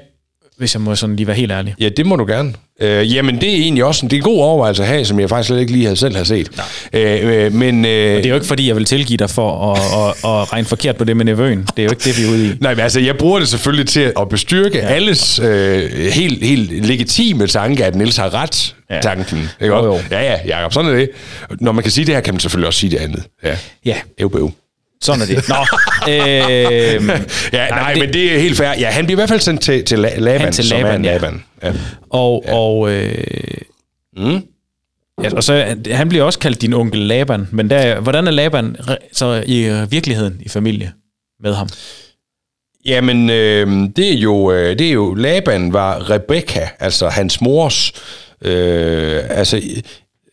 hvis 0.63 0.73
jeg 0.75 0.81
må 0.81 0.95
sådan 0.95 1.15
lige 1.15 1.27
være 1.27 1.35
helt 1.35 1.51
ærlig. 1.51 1.75
ja, 1.79 1.89
det 1.89 2.05
må 2.05 2.15
du 2.15 2.25
gerne. 2.25 2.53
Øh, 2.81 3.15
jamen, 3.15 3.41
det 3.41 3.49
er 3.49 3.55
egentlig 3.55 3.83
også 3.83 4.05
en, 4.05 4.09
det 4.09 4.15
er 4.15 4.19
en 4.19 4.23
god 4.23 4.39
overvejelse 4.39 4.81
at 4.83 4.87
have, 4.89 5.05
som 5.05 5.19
jeg 5.19 5.29
faktisk 5.29 5.47
slet 5.47 5.59
ikke 5.59 5.71
lige 5.71 5.83
havde 5.85 5.95
selv 5.97 6.15
har 6.15 6.23
set. 6.23 6.49
Øh, 6.93 7.45
øh, 7.45 7.53
men, 7.53 7.85
øh, 7.85 7.91
Det 7.91 8.25
er 8.25 8.29
jo 8.29 8.35
ikke 8.35 8.47
fordi, 8.47 8.67
jeg 8.67 8.75
vil 8.75 8.85
tilgive 8.85 9.17
dig 9.17 9.29
for 9.29 9.71
at, 9.73 9.79
at, 9.81 10.09
at 10.31 10.53
regne 10.53 10.67
forkert 10.67 10.95
på 10.95 11.03
det 11.03 11.17
med 11.17 11.25
nevøen. 11.25 11.59
Det 11.59 11.79
er 11.79 11.83
jo 11.83 11.89
ikke 11.89 12.03
det, 12.03 12.17
vi 12.17 12.23
er 12.23 12.29
ude 12.29 12.47
i. 12.47 12.51
Nej, 12.61 12.73
men 12.73 12.79
altså, 12.83 12.99
jeg 12.99 13.17
bruger 13.17 13.39
det 13.39 13.47
selvfølgelig 13.47 13.87
til 13.87 14.11
at 14.19 14.29
bestyrke 14.29 14.77
ja. 14.77 14.85
alles 14.87 15.39
øh, 15.39 15.91
helt, 16.13 16.45
helt 16.45 16.85
legitime 16.85 17.47
tanke, 17.47 17.85
at 17.85 17.95
Niels 17.95 18.17
har 18.17 18.33
ret 18.33 18.75
Ja. 18.89 18.99
tanken. 19.01 19.49
Ikke 19.61 19.75
Jo, 19.75 19.85
jo. 19.85 19.99
Ja, 20.11 20.21
ja, 20.21 20.37
Jacob, 20.57 20.73
sådan 20.73 20.91
er 20.91 20.95
det. 20.95 21.09
Når 21.61 21.71
man 21.71 21.83
kan 21.83 21.91
sige 21.91 22.05
det 22.05 22.13
her, 22.13 22.21
kan 22.21 22.33
man 22.33 22.39
selvfølgelig 22.39 22.67
også 22.67 22.79
sige 22.79 22.89
det 22.89 22.97
andet. 22.97 23.23
Ja, 23.43 23.55
Ja, 23.85 23.95
øv, 24.19 24.31
øv. 24.37 24.51
Sådan 25.03 25.21
er 25.21 25.25
det. 25.25 25.49
Nå, 25.49 25.55
øhm, 26.11 27.09
Ja, 27.53 27.67
nej, 27.67 27.69
nej 27.69 27.93
det- 27.93 27.99
men 28.03 28.13
det 28.13 28.35
er 28.35 28.39
helt 28.39 28.57
fair. 28.57 28.67
Ja, 28.79 28.89
han 28.89 29.05
bliver 29.05 29.15
i 29.15 29.19
hvert 29.19 29.29
fald 29.29 29.39
sendt 29.39 29.61
til, 29.61 29.85
til 29.85 29.95
La- 30.05 30.19
Laban, 30.19 30.41
Han 30.41 30.53
til 30.53 30.67
som 30.67 30.77
er 30.77 30.81
Laban, 30.83 31.05
ja. 31.05 31.13
Laban. 31.13 31.43
Ja. 31.63 31.73
Og, 32.09 32.43
ja. 32.47 32.53
og, 32.55 32.89
øh, 32.91 33.17
Mm. 34.17 34.41
ja, 35.23 35.29
og 35.35 35.43
så, 35.43 35.75
han 35.91 36.09
bliver 36.09 36.23
også 36.23 36.39
kaldt 36.39 36.61
din 36.61 36.73
onkel 36.73 36.99
Laban, 36.99 37.47
men 37.51 37.69
der, 37.69 37.99
hvordan 37.99 38.27
er 38.27 38.31
Laban 38.31 38.75
så 39.13 39.43
i 39.45 39.65
øh, 39.65 39.91
virkeligheden 39.91 40.37
i 40.41 40.49
familie 40.49 40.91
med 41.43 41.53
ham? 41.53 41.67
Jamen, 42.85 43.29
øh, 43.29 43.89
det, 43.95 44.13
er 44.13 44.17
jo, 44.17 44.51
øh, 44.51 44.79
det 44.79 44.87
er 44.87 44.91
jo, 44.91 45.13
Laban 45.13 45.73
var 45.73 46.09
Rebekka, 46.09 46.67
altså 46.79 47.09
hans 47.09 47.41
mors, 47.41 47.93
øh, 48.41 49.21
altså, 49.29 49.61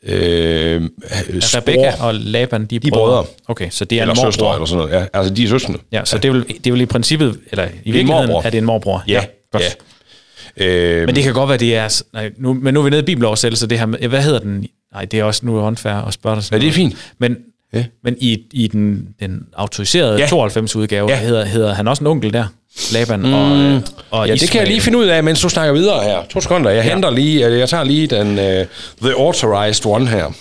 øh, 0.07 0.83
Rebecca 1.29 1.95
og 2.05 2.15
Laban, 2.15 2.65
de 2.67 2.77
er, 2.77 2.81
De 2.81 2.87
er 2.89 2.93
brødre. 2.93 3.25
Okay, 3.49 3.71
så 3.71 3.85
det 3.85 3.99
er 3.99 4.03
eller 4.03 4.15
en 4.15 4.19
morbror. 4.19 4.31
søstre, 4.31 4.55
eller 4.55 4.67
sådan 4.67 4.85
noget. 4.85 5.01
Ja, 5.01 5.19
altså, 5.19 5.35
de 5.35 5.45
er 5.45 5.49
søskende. 5.49 5.79
Ja, 5.93 6.05
så 6.05 6.19
det 6.19 6.29
er, 6.29 6.33
vel, 6.33 6.45
det 6.49 6.67
er 6.67 6.71
vel 6.73 6.81
i 6.81 6.87
princippet, 6.87 7.39
eller 7.51 7.65
i 7.85 7.91
virkeligheden 7.93 8.31
er 8.31 8.51
det 8.51 8.59
en 8.59 8.65
morbror. 8.65 9.03
Ja, 9.09 9.25
godt. 9.53 9.63
ja. 9.63 10.65
Øh, 10.67 11.07
Men 11.07 11.15
det 11.15 11.25
kan 11.25 11.33
godt 11.35 11.49
være, 11.49 11.59
det 11.59 11.77
er... 11.77 12.03
Nej, 12.13 12.31
nu, 12.39 12.55
men 12.55 12.75
nu 12.75 12.81
er 12.81 12.85
vi 12.85 12.91
nede 12.91 13.03
i 13.03 13.05
bibeloversættelse, 13.05 13.67
det 13.67 13.79
her 13.79 14.09
hvad 14.09 14.23
hedder 14.23 14.39
den? 14.39 14.67
Nej, 14.93 15.05
det 15.05 15.21
er 15.21 15.25
også 15.25 15.47
nu 15.47 15.59
håndfærd 15.59 16.05
at 16.09 16.15
spørge 16.15 16.37
dig. 16.37 16.45
sådan 16.45 16.59
Ja, 16.61 16.65
det 16.67 16.71
er 16.71 16.75
fint. 16.75 17.13
Men, 17.19 17.37
Ja. 17.75 17.85
men 18.05 18.17
i, 18.21 18.39
i 18.53 18.67
den, 18.67 19.09
den 19.21 19.43
autoriserede 19.57 20.19
Ja. 20.19 20.27
92 20.27 20.77
udgave, 20.77 21.11
Ja. 21.11 21.17
hedder, 21.21 21.45
hedder 21.45 21.75
han 21.75 21.89
også 21.89 22.03
en 22.03 22.07
onkel 22.07 22.33
der? 22.33 22.45
Laban 22.93 23.21
mm. 23.21 23.33
og, 23.33 23.57
øh, 23.57 23.81
og 24.11 24.29
ja, 24.29 24.35
det 24.35 24.51
kan 24.51 24.61
jeg 24.61 24.69
lige 24.69 24.81
finde 24.81 24.99
ud 24.99 25.07
af, 25.07 25.25
mens 25.25 25.41
du 25.41 25.49
snakker 25.49 25.73
videre 25.73 26.03
her. 26.03 26.25
To 26.31 26.41
sekunder. 26.41 26.71
Jeg 26.71 26.85
henter 26.85 27.11
lige, 27.11 27.47
øh, 27.47 27.59
jeg 27.59 27.69
tager 27.69 27.85
lige 27.85 28.07
den 28.07 28.29
uh, 28.29 28.67
The 29.03 29.15
Authorized 29.19 29.87
One 29.87 30.09
her. 30.09 30.33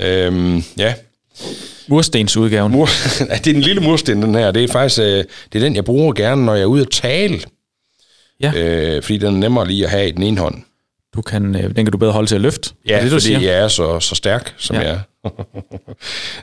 Øhm, 0.00 0.64
ja. 0.78 0.94
Murstensudgaven. 1.88 2.72
Mur, 2.72 2.88
ja, 3.30 3.34
det 3.34 3.46
er 3.46 3.52
den 3.52 3.60
lille 3.60 3.82
mursten, 3.82 4.22
den 4.22 4.34
her. 4.34 4.50
Det 4.50 4.64
er 4.64 4.68
faktisk 4.68 5.00
øh, 5.00 5.24
det 5.52 5.54
er 5.54 5.60
den, 5.60 5.76
jeg 5.76 5.84
bruger 5.84 6.12
gerne, 6.12 6.44
når 6.44 6.54
jeg 6.54 6.62
er 6.62 6.66
ude 6.66 6.82
at 6.82 6.90
tale. 6.90 7.40
Ja. 8.40 8.52
Øh, 8.56 9.02
fordi 9.02 9.18
den 9.18 9.34
er 9.34 9.38
nemmere 9.38 9.66
lige 9.66 9.84
at 9.84 9.90
have 9.90 10.08
i 10.08 10.10
den 10.10 10.22
ene 10.22 10.40
hånd. 10.40 10.62
Du 11.16 11.22
kan, 11.22 11.54
øh, 11.56 11.62
den 11.62 11.74
kan 11.74 11.86
du 11.86 11.98
bedre 11.98 12.12
holde 12.12 12.28
til 12.28 12.34
at 12.34 12.40
løfte. 12.40 12.70
Ja, 12.88 12.96
er 12.96 13.02
det, 13.02 13.10
du 13.10 13.14
fordi 13.16 13.24
siger? 13.26 13.40
jeg 13.40 13.64
er 13.64 13.68
så, 13.68 14.00
så 14.00 14.14
stærk, 14.14 14.54
som 14.58 14.76
Ja. 14.76 14.82
jeg 14.82 14.90
er. 14.90 14.98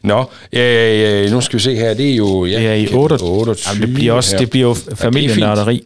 Nå, 0.03 0.19
øh, 0.53 1.23
øh, 1.25 1.31
nu 1.31 1.41
skal 1.41 1.57
vi 1.59 1.63
se 1.63 1.75
her. 1.75 1.93
Det 1.93 2.11
er 2.11 2.15
jo... 2.15 2.45
Ja, 2.45 2.59
Det 2.59 2.67
er 2.67 2.73
i 2.73 2.79
kapitel 2.83 2.97
28. 2.99 3.29
28 3.29 3.73
Jamen, 3.73 3.87
det 3.87 3.95
bliver 3.95 4.13
også 4.13 4.31
her. 4.31 4.37
det 4.39 4.49
bliver 4.49 4.67
jo 4.67 4.75
familienørderi. 4.95 5.83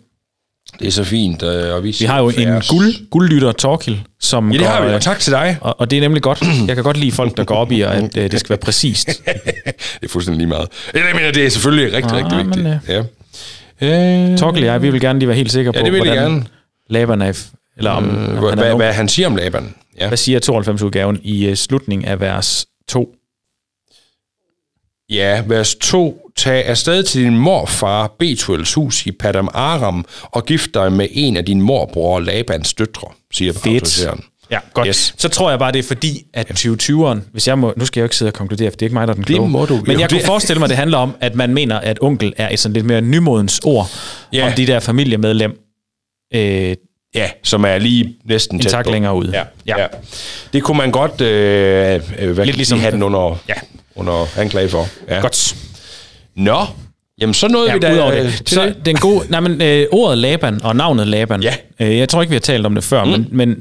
Det 0.80 0.88
er 0.88 0.92
så 0.92 1.04
fint. 1.04 1.44
Øh, 1.44 1.74
og 1.76 1.84
vi, 1.84 1.96
Vi 2.00 2.06
har 2.06 2.20
jo 2.20 2.30
en 2.30 2.62
guld, 2.70 3.10
guldlytter, 3.10 3.52
Torkil, 3.52 4.02
som 4.20 4.52
Ja, 4.52 4.58
det 4.58 4.66
går, 4.66 4.72
har 4.74 4.82
vi, 4.82 4.88
øh, 4.90 4.96
og 4.96 5.02
tak 5.02 5.20
til 5.20 5.34
dig. 5.34 5.58
Og, 5.62 5.80
og 5.80 5.92
det 5.92 5.98
er 5.98 6.02
nemlig 6.02 6.22
godt. 6.24 6.44
Jeg 6.68 6.76
kan 6.76 6.84
godt 6.84 6.98
lide 6.98 7.12
folk, 7.12 7.38
der 7.38 7.44
går 7.44 7.56
op 7.56 7.72
i, 7.72 7.82
at 7.82 8.18
øh, 8.18 8.32
det 8.32 8.40
skal 8.40 8.50
være 8.50 8.58
præcist. 8.68 9.08
Det 9.26 10.04
er 10.04 10.08
fuldstændig 10.08 10.38
lige 10.38 10.48
meget. 10.48 10.68
Jeg 10.94 11.02
mener, 11.16 11.32
det 11.32 11.46
er 11.46 11.50
selvfølgelig 11.50 11.94
rigtig, 11.94 12.12
Ah, 12.12 12.18
rigtig 12.18 12.38
vigtigt. 12.46 12.64
men, 12.64 12.80
Ja. 13.82 14.32
Øh, 14.32 14.38
Torkel 14.38 14.62
og 14.64 14.68
jeg, 14.68 14.82
vi 14.82 14.90
vil 14.90 15.02
gerne 15.02 15.20
lige 15.20 15.28
være 15.30 15.38
helt 15.38 15.52
sikre 15.52 15.74
på, 15.74 15.80
Ja, 15.80 15.86
det 15.86 15.94
vil 15.94 16.02
hvordan 16.04 16.24
gerne. 16.24 16.46
Laban 16.90 17.22
er, 17.22 17.48
eller 17.78 17.92
om, 17.92 18.04
om 18.10 18.14
hvad, 18.16 18.50
han 18.50 18.58
hvad, 18.58 18.76
hvad 18.76 18.94
han 18.94 19.08
siger 19.10 19.28
om 19.28 19.36
Laban. 19.36 19.76
Ja. 20.00 20.08
Hvad 20.08 20.18
siger 20.18 20.40
92-udgaven 20.40 21.20
i 21.24 21.50
uh, 21.50 21.54
slutningen 21.56 22.08
af 22.08 22.20
vers 22.20 22.66
2? 22.88 23.16
Ja, 25.10 25.44
vers 25.48 25.76
2. 25.76 26.20
Tag 26.36 26.66
afsted 26.66 27.04
til 27.04 27.24
din 27.24 27.38
morfar 27.38 28.16
Betuels 28.20 28.74
hus 28.74 29.06
i 29.06 29.12
Padam 29.12 29.50
Aram 29.54 30.06
og 30.22 30.46
gift 30.46 30.74
dig 30.74 30.94
med 30.94 31.08
en 31.12 31.38
af 31.38 31.46
din 31.46 31.62
morbror 31.62 32.20
Labans 32.20 32.74
døtre, 32.74 33.08
siger 33.34 33.54
autoriseren. 33.66 34.24
Ja, 34.52 34.60
godt. 34.74 34.88
Yes. 34.88 35.14
Så 35.18 35.30
tror 35.30 35.50
jeg 35.50 35.60
bare, 35.60 35.72
det 35.72 35.80
er 35.80 35.84
fordi, 35.84 36.26
at 36.34 36.52
2020'eren, 36.66 37.20
hvis 37.32 37.48
jeg 37.48 37.60
må, 37.60 37.74
nu 37.78 37.86
skal 37.86 38.00
jeg 38.00 38.04
jo 38.04 38.06
ikke 38.06 38.16
sidde 38.16 38.30
og 38.30 38.34
konkludere, 38.34 38.72
for 38.72 38.76
det 38.76 38.82
er 38.82 38.86
ikke 38.86 38.94
mig, 38.94 39.08
der 39.08 39.14
er 39.14 39.16
den 39.16 39.24
kloge. 39.24 39.50
må 39.50 39.66
du. 39.66 39.74
Men 39.76 39.92
Jo, 39.92 40.00
jeg 40.00 40.10
det- 40.10 40.20
kunne 40.20 40.26
forestille 40.26 40.60
mig, 40.60 40.66
at 40.66 40.70
det 40.70 40.78
handler 40.78 40.98
om, 40.98 41.16
at 41.20 41.36
man 41.36 41.54
mener, 41.54 41.80
at 41.80 41.98
onkel 42.02 42.34
er 42.38 42.50
et 42.50 42.60
sådan 42.60 42.74
lidt 42.74 42.86
mere 42.86 43.02
nymodens 43.02 43.60
ord 43.64 43.88
Ja. 44.34 44.48
om 44.48 44.54
de 44.54 44.68
der 44.68 44.80
familiemedlem. 44.80 45.60
Øh, 46.36 46.76
Ja, 47.16 47.30
som 47.44 47.64
er 47.66 47.78
lige 47.78 48.16
næsten 48.26 48.60
tæt 48.60 48.72
tak 48.72 48.86
på. 48.86 48.92
længere 48.92 49.16
ude. 49.16 49.32
Ja, 49.34 49.44
Ja. 49.68 49.82
ja. 49.82 49.88
Det 50.54 50.64
kunne 50.64 50.78
man 50.78 50.92
godt 50.92 51.22
øh, 51.22 52.00
øh, 52.20 52.38
Lidt 52.38 52.56
ligesom- 52.58 52.80
have 52.80 52.92
den 52.92 53.04
under, 53.04 53.40
Ja. 53.50 53.54
under 53.96 54.40
anklage 54.40 54.70
for. 54.70 54.88
Ja. 55.10 55.20
Godt. 55.22 55.56
Nå, 56.36 56.66
jamen 57.22 57.34
så 57.34 57.48
nåede 57.48 57.68
Ja, 57.68 57.74
vi 57.74 57.80
da 57.80 57.94
udover 57.94 58.12
øh, 58.14 58.24
det. 58.26 58.34
til 58.46 58.56
Så 58.56 58.66
det. 58.66 58.86
den 58.86 58.96
gode... 58.96 59.32
Nej, 59.32 59.40
men 59.40 59.62
øh, 59.62 59.88
ordet 59.92 60.18
Laban 60.18 60.62
og 60.64 60.76
navnet 60.76 61.08
Laban. 61.08 61.44
Ja. 61.44 61.56
Øh, 61.80 61.98
jeg 61.98 62.10
tror 62.10 62.22
ikke, 62.22 62.30
vi 62.30 62.36
har 62.36 62.40
talt 62.42 62.66
om 62.66 62.76
det 62.76 62.84
før, 62.84 63.04
mm. 63.04 63.10
men... 63.12 63.28
men 63.32 63.58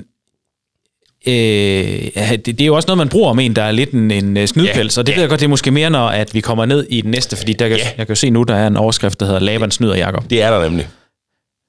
Øh, 1.27 1.33
det, 1.35 2.47
det 2.47 2.61
er 2.61 2.67
jo 2.67 2.75
også 2.75 2.87
noget, 2.87 2.99
man 2.99 3.09
bruger 3.09 3.31
om 3.31 3.39
en, 3.39 3.57
der 3.57 3.63
er 3.63 3.71
lidt 3.73 3.91
en, 3.91 4.11
en 4.11 4.37
øh, 4.37 4.47
snydpels, 4.47 4.97
Ja, 4.97 5.01
og 5.01 5.07
det 5.07 5.13
ja. 5.13 5.17
ved 5.17 5.23
jeg 5.23 5.29
godt, 5.29 5.41
det 5.41 5.47
er 5.47 5.51
måske 5.51 5.71
mere, 5.71 5.91
når 5.91 6.07
at 6.09 6.35
vi 6.35 6.41
kommer 6.41 6.65
ned 6.65 6.87
i 6.91 7.01
den 7.01 7.11
næste, 7.11 7.37
fordi 7.37 7.53
der, 7.53 7.69
kan, 7.69 7.77
Ja. 7.77 7.85
jeg 7.85 8.07
kan 8.07 8.09
jo 8.09 8.15
se 8.15 8.31
nu, 8.31 8.43
der 8.43 8.55
er 8.55 8.67
en 8.67 8.77
overskrift, 8.77 9.21
der 9.21 9.27
hedder 9.27 9.41
Laban 9.41 9.71
snyder 9.71 9.95
Jakob. 9.97 10.31
Det 10.31 10.43
er 10.43 10.51
der 10.51 10.63
nemlig. 10.69 10.89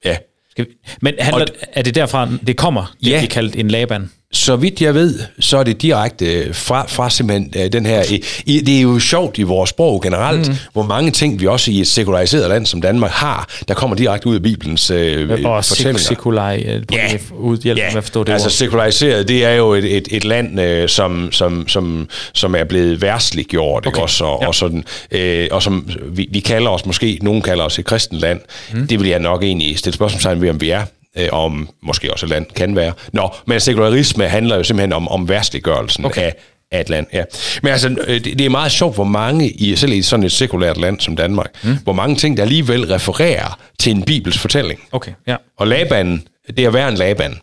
Ja. 0.04 0.16
Skal 0.54 0.66
vi, 0.66 0.70
men 1.02 1.14
handler, 1.18 1.46
er 1.72 1.82
det 1.82 1.94
derfra, 1.94 2.28
det 2.46 2.56
kommer, 2.56 2.94
det 3.00 3.10
Ja. 3.10 3.18
bliver 3.18 3.30
kaldt 3.30 3.56
en 3.56 3.68
Laban? 3.68 4.10
Så 4.32 4.56
vidt 4.56 4.80
jeg 4.80 4.94
ved, 4.94 5.20
så 5.40 5.58
er 5.58 5.62
det 5.62 5.82
direkte 5.82 6.54
fra, 6.54 6.86
fra 6.88 7.10
simpelthen 7.10 7.52
øh, 7.56 7.72
den 7.72 7.86
her... 7.86 8.02
I, 8.46 8.60
det 8.60 8.76
er 8.78 8.80
jo 8.80 8.98
sjovt 8.98 9.38
i 9.38 9.42
vores 9.42 9.70
sprog 9.70 10.02
generelt, 10.02 10.48
mm. 10.48 10.54
hvor 10.72 10.82
mange 10.82 11.10
ting, 11.10 11.40
vi 11.40 11.46
også 11.46 11.70
i 11.70 11.80
et 11.80 11.86
sekulariseret 11.86 12.48
land 12.48 12.66
som 12.66 12.80
Danmark 12.80 13.10
har, 13.10 13.48
der 13.68 13.74
kommer 13.74 13.96
direkte 13.96 14.26
ud 14.26 14.34
af 14.34 14.42
Bibelens 14.42 14.90
øh, 14.90 15.30
Og 15.44 15.64
fortællinger. 15.64 15.98
sekulaj, 16.00 16.62
øh, 16.66 16.82
Ja. 16.92 17.18
udhjælp, 17.32 17.78
ja. 17.78 17.88
forstår 17.94 18.24
det 18.24 18.32
altså 18.32 18.46
ord? 18.46 18.52
sekulariseret, 18.52 19.28
det 19.28 19.44
er 19.44 19.50
jo 19.52 19.72
et, 19.72 19.96
et, 19.96 20.08
et 20.10 20.24
land, 20.24 20.60
øh, 20.60 20.88
som, 20.88 21.32
som, 21.32 21.68
som, 21.68 22.08
som 22.32 22.54
er 22.54 22.64
blevet 22.64 23.02
værtsligt 23.02 23.48
gjort, 23.48 23.86
okay. 23.86 23.94
Okay. 23.96 24.02
også, 24.02 24.24
og, 24.24 24.38
Ja. 24.42 24.46
og, 24.48 24.54
sådan, 24.54 24.84
øh, 25.10 25.48
og 25.50 25.62
som 25.62 25.88
vi, 26.08 26.28
vi 26.30 26.40
kalder 26.40 26.70
os 26.70 26.86
måske, 26.86 27.18
nogen 27.22 27.42
kalder 27.42 27.64
os 27.64 27.78
et 27.78 27.84
kristent 27.84 28.20
land. 28.20 28.40
Mm. 28.72 28.86
Det 28.86 29.00
vil 29.00 29.08
jeg 29.08 29.18
nok 29.20 29.42
egentlig 29.42 29.78
stille 29.78 29.94
spørgsmålstegn 29.94 30.40
ved, 30.40 30.50
om 30.50 30.60
vi 30.60 30.70
er 30.70 30.82
øh, 31.18 31.28
om 31.32 31.68
måske 31.82 32.12
også 32.12 32.26
et 32.26 32.30
land 32.30 32.46
kan 32.56 32.76
være. 32.76 32.92
Nå, 33.12 33.30
men 33.46 33.60
sekularisme 33.60 34.28
handler 34.28 34.56
jo 34.56 34.62
simpelthen 34.62 34.92
om, 34.92 35.08
om 35.08 35.28
værtsliggørelsen 35.28 36.04
okay. 36.04 36.22
af, 36.22 36.34
af 36.70 36.80
et 36.80 36.90
land. 36.90 37.06
Ja. 37.12 37.24
Men 37.62 37.72
altså, 37.72 37.88
øh, 38.06 38.24
det, 38.24 38.38
det 38.38 38.40
er 38.40 38.48
meget 38.50 38.72
sjovt, 38.72 38.94
hvor 38.94 39.04
mange, 39.04 39.50
i, 39.50 39.76
selv 39.76 39.92
i 39.92 40.02
sådan 40.02 40.26
et 40.26 40.32
sekulært 40.32 40.76
land 40.76 41.00
som 41.00 41.16
Danmark, 41.16 41.50
mm. 41.62 41.78
hvor 41.84 41.92
mange 41.92 42.16
ting, 42.16 42.36
der 42.36 42.42
alligevel 42.42 42.86
refererer 42.86 43.58
til 43.78 43.92
en 43.92 44.02
bibels 44.02 44.38
fortælling. 44.38 44.80
Okay, 44.92 45.12
ja. 45.26 45.36
Og 45.56 45.66
Laban, 45.66 46.22
det 46.48 46.58
er 46.58 46.68
at 46.68 46.74
være 46.74 46.88
en 46.88 46.94
Laban. 46.94 47.38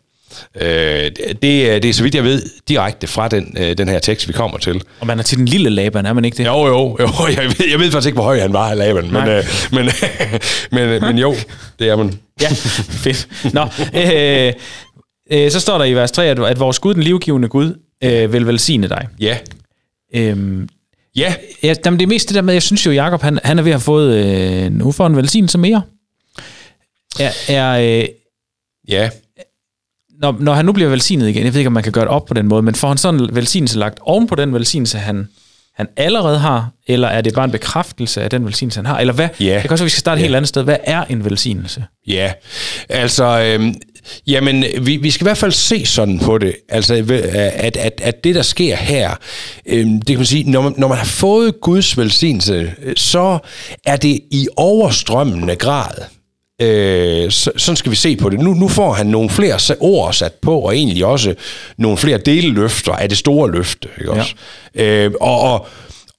Øh, 0.61 0.67
det, 1.41 1.71
er- 1.71 1.79
det 1.79 1.85
er, 1.85 1.93
så 1.93 2.03
vidt 2.03 2.15
jeg 2.15 2.23
ved, 2.23 2.43
direkte 2.67 3.07
fra 3.07 3.27
den, 3.27 3.55
øh, 3.59 3.77
den 3.77 3.89
her 3.89 3.99
tekst, 3.99 4.27
vi 4.27 4.33
kommer 4.33 4.57
til. 4.57 4.81
Og 4.99 5.07
man 5.07 5.19
er 5.19 5.23
til 5.23 5.37
den 5.37 5.45
lille 5.45 5.69
Laban, 5.69 6.05
er 6.05 6.13
man 6.13 6.25
ikke 6.25 6.37
det? 6.37 6.45
Jo, 6.45 6.67
jo, 6.67 6.97
jo 6.99 7.09
jeg, 7.37 7.43
ved, 7.43 7.65
jeg 7.71 7.79
ved 7.79 7.91
faktisk 7.91 8.07
ikke, 8.07 8.15
hvor 8.15 8.23
høj 8.23 8.39
han 8.39 8.53
var, 8.53 8.73
Laban, 8.73 9.11
men, 9.11 9.27
øh, 9.27 9.43
men, 9.71 9.89
men, 10.71 11.01
men 11.01 11.17
jo, 11.17 11.35
det 11.79 11.89
er 11.89 11.95
man. 11.95 12.19
Ja, 12.41 12.47
fedt. 12.49 13.27
Nå, 13.53 13.67
øh, 13.95 14.53
øh, 15.31 15.51
så 15.51 15.59
står 15.59 15.77
der 15.77 15.85
i 15.85 15.93
vers 15.93 16.11
3, 16.11 16.25
at, 16.27 16.39
at 16.39 16.59
vores 16.59 16.79
Gud, 16.79 16.93
den 16.93 17.03
livgivende 17.03 17.47
Gud, 17.47 17.79
øh, 18.03 18.33
vil 18.33 18.47
velsigne 18.47 18.89
dig. 18.89 19.07
Ja, 19.19 19.37
Øhm, 20.15 20.69
ja, 21.15 21.33
ja, 21.63 21.73
jamen, 21.85 21.99
det 21.99 22.05
er 22.05 22.09
mest 22.09 22.27
det 22.29 22.35
der 22.35 22.41
med, 22.41 22.53
jeg 22.53 22.63
synes 22.63 22.85
jo, 22.85 22.91
Jacob, 22.91 23.21
han, 23.21 23.39
han 23.43 23.59
er 23.59 23.63
ved 23.63 23.71
at 23.71 23.75
have 23.75 23.81
fået, 23.81 24.25
øh, 24.25 24.71
nu 24.71 24.91
får 24.91 25.07
en 25.07 25.15
velsignelse 25.17 25.57
mere. 25.57 25.81
Er, 27.19 27.31
er, 27.47 27.99
øh, 28.01 28.05
ja. 28.89 29.09
Når, 30.21 30.35
når 30.39 30.53
han 30.53 30.65
nu 30.65 30.71
bliver 30.71 30.89
velsignet 30.89 31.29
igen, 31.29 31.43
jeg 31.45 31.53
ved 31.53 31.59
ikke, 31.59 31.67
om 31.67 31.73
man 31.73 31.83
kan 31.83 31.91
gøre 31.91 32.03
det 32.05 32.11
op 32.11 32.25
på 32.25 32.33
den 32.33 32.47
måde, 32.47 32.61
men 32.61 32.75
får 32.75 32.87
han 32.87 32.97
sådan 32.97 33.19
en 33.19 33.35
velsignelse 33.35 33.79
lagt 33.79 33.99
oven 34.01 34.27
på 34.27 34.35
den 34.35 34.53
velsignelse, 34.53 34.97
han, 34.97 35.27
han 35.77 35.87
allerede 35.97 36.39
har, 36.39 36.69
eller 36.87 37.07
er 37.07 37.21
det 37.21 37.33
bare 37.33 37.45
en 37.45 37.51
bekræftelse 37.51 38.21
af 38.21 38.29
den 38.29 38.45
velsignelse, 38.45 38.77
han 38.77 38.85
har? 38.85 38.99
Eller 38.99 39.13
hvad? 39.13 39.27
Ja. 39.39 39.53
Det 39.53 39.61
kan 39.61 39.71
også 39.71 39.83
være, 39.83 39.85
vi 39.85 39.89
skal 39.89 39.99
starte 39.99 40.19
et 40.19 40.21
Ja. 40.21 40.25
helt 40.25 40.35
andet 40.35 40.49
sted. 40.49 40.63
Hvad 40.63 40.77
er 40.83 41.03
en 41.09 41.25
velsignelse? 41.25 41.85
Ja, 42.07 42.31
altså, 42.89 43.41
øhm, 43.41 43.73
jamen, 44.27 44.63
vi, 44.81 44.97
vi 44.97 45.11
skal 45.11 45.23
i 45.25 45.27
hvert 45.27 45.37
fald 45.37 45.51
se 45.51 45.85
sådan 45.85 46.19
på 46.19 46.37
det, 46.37 46.55
altså, 46.69 46.93
at, 47.33 47.77
at, 47.77 48.01
at 48.03 48.23
det, 48.23 48.35
der 48.35 48.41
sker 48.41 48.75
her, 48.75 49.11
øhm, 49.65 49.97
det 49.99 50.07
kan 50.07 50.17
man 50.17 50.25
sige, 50.25 50.51
når 50.51 50.61
man, 50.61 50.73
når 50.77 50.87
man 50.87 50.97
har 50.97 51.05
fået 51.05 51.61
Guds 51.61 51.97
velsignelse, 51.97 52.73
øh, 52.83 52.93
så 52.97 53.39
er 53.85 53.95
det 53.95 54.19
i 54.31 54.47
overstrømmende 54.57 55.55
grad. 55.55 55.91
Øh, 56.61 57.31
så, 57.31 57.51
sådan 57.57 57.75
skal 57.75 57.91
vi 57.91 57.95
se 57.95 58.15
på 58.15 58.29
det. 58.29 58.39
Nu, 58.39 58.53
nu 58.53 58.67
får 58.67 58.93
han 58.93 59.05
nogle 59.05 59.29
flere 59.29 59.75
ord 59.79 60.13
sat 60.13 60.33
på, 60.33 60.59
og 60.59 60.75
egentlig 60.75 61.05
også 61.05 61.35
nogle 61.77 61.97
flere 61.97 62.17
deleløfter 62.17 62.91
af 62.91 63.09
det 63.09 63.17
store 63.17 63.51
løfte. 63.51 63.87
Ikke 63.99 64.11
også? 64.11 64.33
Øh, 64.75 65.11
og, 65.21 65.39
og, 65.39 65.67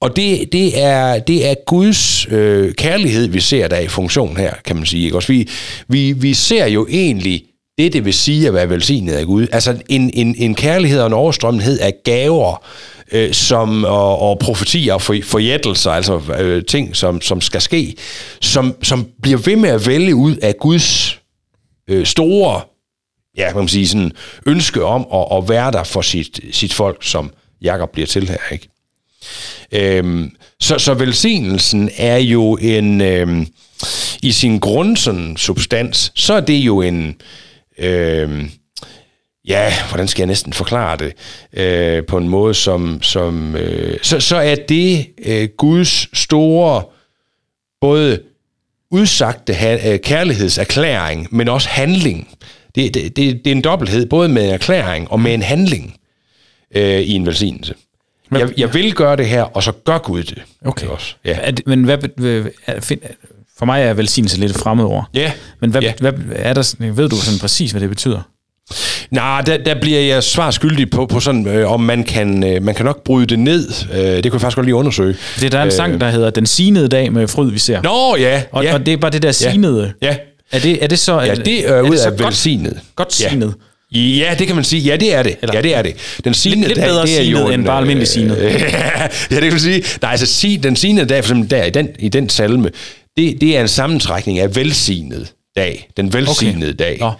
og 0.00 0.16
det, 0.16 0.52
det, 0.52 0.82
er, 0.82 1.18
det 1.18 1.46
er 1.50 1.54
Guds 1.66 2.26
øh, 2.30 2.74
kærlighed, 2.74 3.26
vi 3.28 3.40
ser 3.40 3.68
der 3.68 3.78
i 3.78 3.88
funktion 3.88 4.36
her, 4.36 4.52
kan 4.64 4.76
man 4.76 4.86
sige. 4.86 5.04
Ikke? 5.04 5.16
Også 5.16 5.32
vi, 5.32 5.48
vi, 5.88 6.12
vi 6.12 6.34
ser 6.34 6.66
jo 6.66 6.86
egentlig 6.90 7.44
det, 7.78 7.92
det 7.92 8.04
vil 8.04 8.14
sige 8.14 8.48
at 8.48 8.54
være 8.54 8.70
velsignet 8.70 9.12
af 9.12 9.26
Gud. 9.26 9.46
Altså 9.52 9.82
en, 9.88 10.10
en, 10.14 10.34
en 10.38 10.54
kærlighed 10.54 11.00
og 11.00 11.06
en 11.06 11.12
overstrømmenhed 11.12 11.78
af 11.78 11.94
gaver, 12.04 12.64
øh, 13.12 13.32
som, 13.32 13.84
og, 13.84 14.18
og 14.18 14.38
profetier 14.38 14.94
og 14.94 15.02
for, 15.02 15.16
forjættelser, 15.24 15.90
altså 15.90 16.20
øh, 16.38 16.64
ting, 16.64 16.96
som, 16.96 17.20
som 17.20 17.40
skal 17.40 17.60
ske, 17.60 17.96
som, 18.40 18.74
som 18.82 19.06
bliver 19.22 19.38
ved 19.38 19.56
med 19.56 19.70
at 19.70 19.86
vælge 19.86 20.14
ud 20.14 20.36
af 20.36 20.56
Guds 20.56 21.18
øh, 21.88 22.06
store 22.06 22.60
ja, 23.36 23.48
kan 23.48 23.58
man 23.58 23.68
sige, 23.68 23.88
sådan 23.88 24.12
ønske 24.46 24.84
om 24.84 25.06
at, 25.14 25.38
at 25.38 25.48
være 25.48 25.72
der 25.72 25.84
for 25.84 26.02
sit, 26.02 26.40
sit 26.52 26.72
folk, 26.72 26.98
som 27.00 27.30
Jakob 27.62 27.90
bliver 27.92 28.06
til 28.06 28.28
her, 28.28 28.38
ikke? 28.52 28.68
Øhm, 29.72 30.30
så, 30.60 30.78
så 30.78 30.94
velsignelsen 30.94 31.90
er 31.96 32.16
jo 32.16 32.56
en, 32.56 33.00
øhm, 33.00 33.46
i 34.22 34.32
sin 34.32 34.58
grund 34.58 34.96
sådan, 34.96 35.36
substans, 35.36 36.12
så 36.14 36.34
er 36.34 36.40
det 36.40 36.54
jo 36.58 36.80
en, 36.80 37.16
øhm, 37.82 38.50
ja, 39.48 39.72
hvordan 39.88 40.08
skal 40.08 40.22
jeg 40.22 40.26
næsten 40.26 40.52
forklare 40.52 40.96
det, 40.96 41.12
øh, 41.52 42.06
på 42.06 42.16
en 42.18 42.28
måde, 42.28 42.54
som, 42.54 43.02
som 43.02 43.56
øh, 43.56 43.98
så, 44.02 44.20
så 44.20 44.36
er 44.36 44.54
det 44.54 45.06
øh, 45.24 45.48
Guds 45.58 46.18
store, 46.18 46.84
både 47.80 48.22
udsagte 48.90 49.54
ha- 49.54 49.92
øh, 49.92 49.98
kærlighedserklæring, 49.98 51.28
men 51.30 51.48
også 51.48 51.68
handling. 51.68 52.28
Det, 52.74 52.94
det, 52.94 53.16
det, 53.16 53.44
det 53.44 53.46
er 53.46 53.54
en 53.54 53.62
dobbelthed, 53.62 54.06
både 54.06 54.28
med 54.28 54.44
en 54.44 54.54
erklæring 54.54 55.10
og 55.10 55.20
med 55.20 55.34
en 55.34 55.42
handling 55.42 55.96
øh, 56.74 57.00
i 57.00 57.12
en 57.12 57.26
velsignelse. 57.26 57.74
Jeg, 58.30 58.58
jeg 58.58 58.74
vil 58.74 58.94
gøre 58.94 59.16
det 59.16 59.26
her, 59.28 59.42
og 59.42 59.62
så 59.62 59.72
gør 59.72 59.98
Gud 59.98 60.22
det. 60.22 60.42
Okay. 60.64 60.86
Også. 60.86 61.14
Ja. 61.24 61.38
Er 61.40 61.50
det, 61.50 61.66
men 61.66 61.84
hvad, 61.84 61.98
for 63.58 63.66
mig 63.66 63.82
er 63.82 63.92
velsignelse 63.94 64.40
lidt 64.40 64.50
et 64.52 64.58
fremmedord. 64.58 65.08
Ja. 65.14 65.32
Men 65.60 65.70
hvad, 65.70 65.82
Ja. 65.82 65.92
hvad 66.00 66.12
er 66.34 66.52
der, 66.54 66.74
ved 66.92 67.08
du 67.08 67.16
sådan 67.16 67.38
præcis, 67.38 67.70
hvad 67.70 67.80
det 67.80 67.88
betyder? 67.88 68.20
Nej, 69.10 69.40
der, 69.40 69.56
der 69.56 69.80
bliver 69.80 70.00
jeg 70.00 70.22
svar 70.22 70.50
skyldig 70.50 70.90
på, 70.90 71.06
på 71.06 71.20
sådan, 71.20 71.46
øh, 71.46 71.72
om 71.72 71.80
man 71.80 72.04
kan, 72.04 72.44
øh, 72.44 72.62
man 72.62 72.74
kan 72.74 72.84
nok 72.84 73.04
bryde 73.04 73.26
det 73.26 73.38
ned. 73.38 73.68
Øh, 73.92 73.98
det 74.00 74.22
kunne 74.22 74.32
jeg 74.32 74.40
faktisk 74.40 74.56
godt 74.56 74.66
lige 74.66 74.74
undersøge. 74.74 75.16
Det 75.40 75.52
der 75.52 75.58
er 75.58 75.62
en 75.62 75.66
øh, 75.66 75.72
sang, 75.72 76.00
der 76.00 76.10
hedder 76.10 76.30
Den 76.30 76.46
sinede 76.46 76.88
dag 76.88 77.12
med 77.12 77.28
fryd, 77.28 77.50
vi 77.50 77.58
ser. 77.58 77.82
Nå, 77.82 78.16
ja. 78.16 78.42
og, 78.52 78.64
ja. 78.64 78.74
og 78.74 78.86
det 78.86 78.92
er 78.92 78.96
bare 78.96 79.10
det 79.10 79.22
der 79.22 79.32
sinede. 79.32 79.92
Ja. 80.02 80.16
Er 80.52 80.58
det, 80.58 80.84
er 80.84 80.86
det 80.86 80.98
så... 80.98 81.20
Ja, 81.20 81.34
det 81.34 81.68
er 81.70 81.80
ud 81.80 81.96
så 81.96 82.08
af 82.08 82.18
velsignet. 82.18 82.80
Godt 82.96 83.20
Ja. 83.20 83.28
sinet. 83.30 83.54
Ja, 83.92 84.34
det 84.38 84.46
kan 84.46 84.56
man 84.56 84.64
sige. 84.64 84.82
Ja, 84.82 84.96
det 84.96 85.14
er 85.14 85.22
det. 85.22 85.36
Eller- 85.42 85.54
ja, 85.56 85.62
det 85.62 85.76
er 85.76 85.82
det. 85.82 85.94
Den 86.24 86.34
sinede 86.34 86.68
lidt 86.68 86.78
dag, 86.78 86.86
bedre 86.88 87.06
det 87.06 87.18
er 87.20 87.22
jo 87.24 87.46
end 87.46 87.54
en, 87.54 87.64
bare 87.64 87.78
almindelig 87.80 88.08
sinet. 88.08 88.38
Øh, 88.38 88.52
ja, 88.62 89.08
det 89.30 89.40
kan 89.42 89.50
man 89.52 89.60
sige. 89.60 89.84
Nej, 90.02 90.10
altså 90.10 90.26
si, 90.26 90.56
den 90.56 90.76
sinede 90.76 91.06
dag, 91.06 91.24
for 91.24 91.32
eksempel 91.34 91.50
der 91.50 91.64
i 91.64 91.70
den, 91.70 91.88
i 91.98 92.08
den 92.08 92.28
salme, 92.28 92.70
det, 93.16 93.40
det 93.40 93.56
er 93.56 93.60
en 93.60 93.68
sammentrækning 93.68 94.38
af 94.38 94.56
velsignet 94.56 95.32
dag. 95.56 95.88
Den 95.96 96.12
velsignede 96.12 96.70
okay. 96.70 96.84
dag. 96.84 96.98
Nå. 97.00 97.12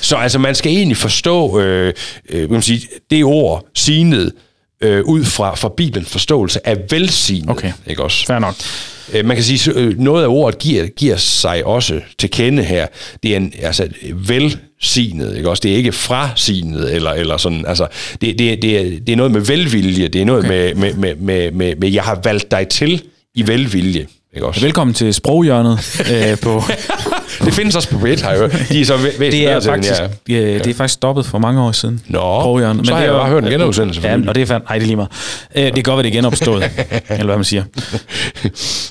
Så 0.00 0.16
altså, 0.16 0.38
man 0.38 0.54
skal 0.54 0.72
egentlig 0.72 0.96
forstå 0.96 1.60
øh, 1.60 1.94
øh, 2.28 2.50
man 2.50 2.62
sige, 2.62 2.88
det 3.10 3.24
ord, 3.24 3.66
sinet, 3.74 4.32
øh, 4.80 5.04
ud 5.04 5.24
fra, 5.24 5.54
fra 5.54 5.68
Bibelens 5.76 6.08
forståelse 6.08 6.66
af 6.66 6.76
velsignet. 6.90 7.50
Okay. 7.50 7.72
Ikke 7.86 8.02
også? 8.02 8.26
Fair 8.26 8.38
nok. 8.38 8.54
Øh, 9.12 9.24
Man 9.24 9.36
kan 9.36 9.44
sige, 9.44 9.72
øh, 9.74 9.98
noget 9.98 10.22
af 10.24 10.28
ordet 10.28 10.58
giver, 10.58 10.86
giver 10.86 11.16
sig 11.16 11.64
også 11.64 12.00
til 12.18 12.30
kende 12.30 12.62
her. 12.62 12.86
Det 13.22 13.32
er 13.32 13.36
en, 13.36 13.52
altså, 13.62 13.88
velsignet, 14.14 15.36
ikke 15.36 15.50
også? 15.50 15.60
Det 15.60 15.72
er 15.72 15.76
ikke 15.76 15.92
frasignet, 15.92 16.94
eller, 16.94 17.10
eller 17.10 17.36
sådan, 17.36 17.64
altså, 17.66 17.86
det, 18.20 18.38
det, 18.38 18.62
det, 18.62 18.78
er, 18.78 19.00
det 19.00 19.08
er 19.12 19.16
noget 19.16 19.32
med 19.32 19.40
velvilje, 19.40 20.08
det 20.08 20.20
er 20.20 20.24
noget 20.24 20.44
okay. 20.44 20.48
med, 20.48 20.74
med, 20.74 20.94
med, 20.94 21.14
med, 21.16 21.52
med, 21.52 21.76
med, 21.76 21.88
jeg 21.90 22.02
har 22.02 22.20
valgt 22.24 22.50
dig 22.50 22.68
til 22.68 23.02
i 23.34 23.46
velvilje, 23.46 24.06
ikke 24.34 24.46
også? 24.46 24.60
Velkommen 24.60 24.94
til 24.94 25.14
sproghjørnet 25.14 25.78
øh, 26.12 26.38
på... 26.38 26.62
det 27.44 27.54
findes 27.54 27.76
også 27.76 27.90
på 27.90 27.98
Brit, 27.98 28.20
har 28.20 28.32
jeg. 28.32 28.50
De 28.68 28.80
er 28.80 28.84
så 28.84 28.94
væ- 28.96 29.18
Det 29.18 29.48
er, 29.48 29.60
faktisk, 29.60 30.00
ja. 30.28 30.34
det 30.58 30.66
er 30.66 30.74
faktisk 30.74 30.94
stoppet 30.94 31.26
for 31.26 31.38
mange 31.38 31.62
år 31.62 31.72
siden. 31.72 32.00
Nå, 32.08 32.18
Sproghjørnet. 32.18 32.86
så 32.86 32.92
har 32.92 33.00
det 33.00 33.06
jeg 33.06 33.14
bare 33.14 33.28
hørt 33.30 33.44
en 33.44 33.50
genudsendelse 33.50 34.00
Ja, 34.02 34.16
og 34.28 34.34
det 34.34 34.42
er 34.42 34.46
fandme... 34.46 34.64
Nej, 34.68 34.78
det 34.78 34.82
er 34.82 34.86
lige 34.86 34.96
meget. 34.96 35.10
Øh, 35.56 35.64
det 35.64 35.74
kan 35.74 35.82
godt 35.82 35.96
være, 35.96 36.02
det 36.02 36.08
er 36.08 36.12
genopstået. 36.12 36.62
eller 37.10 37.24
hvad 37.24 37.36
man 37.36 37.44
siger. 37.44 37.64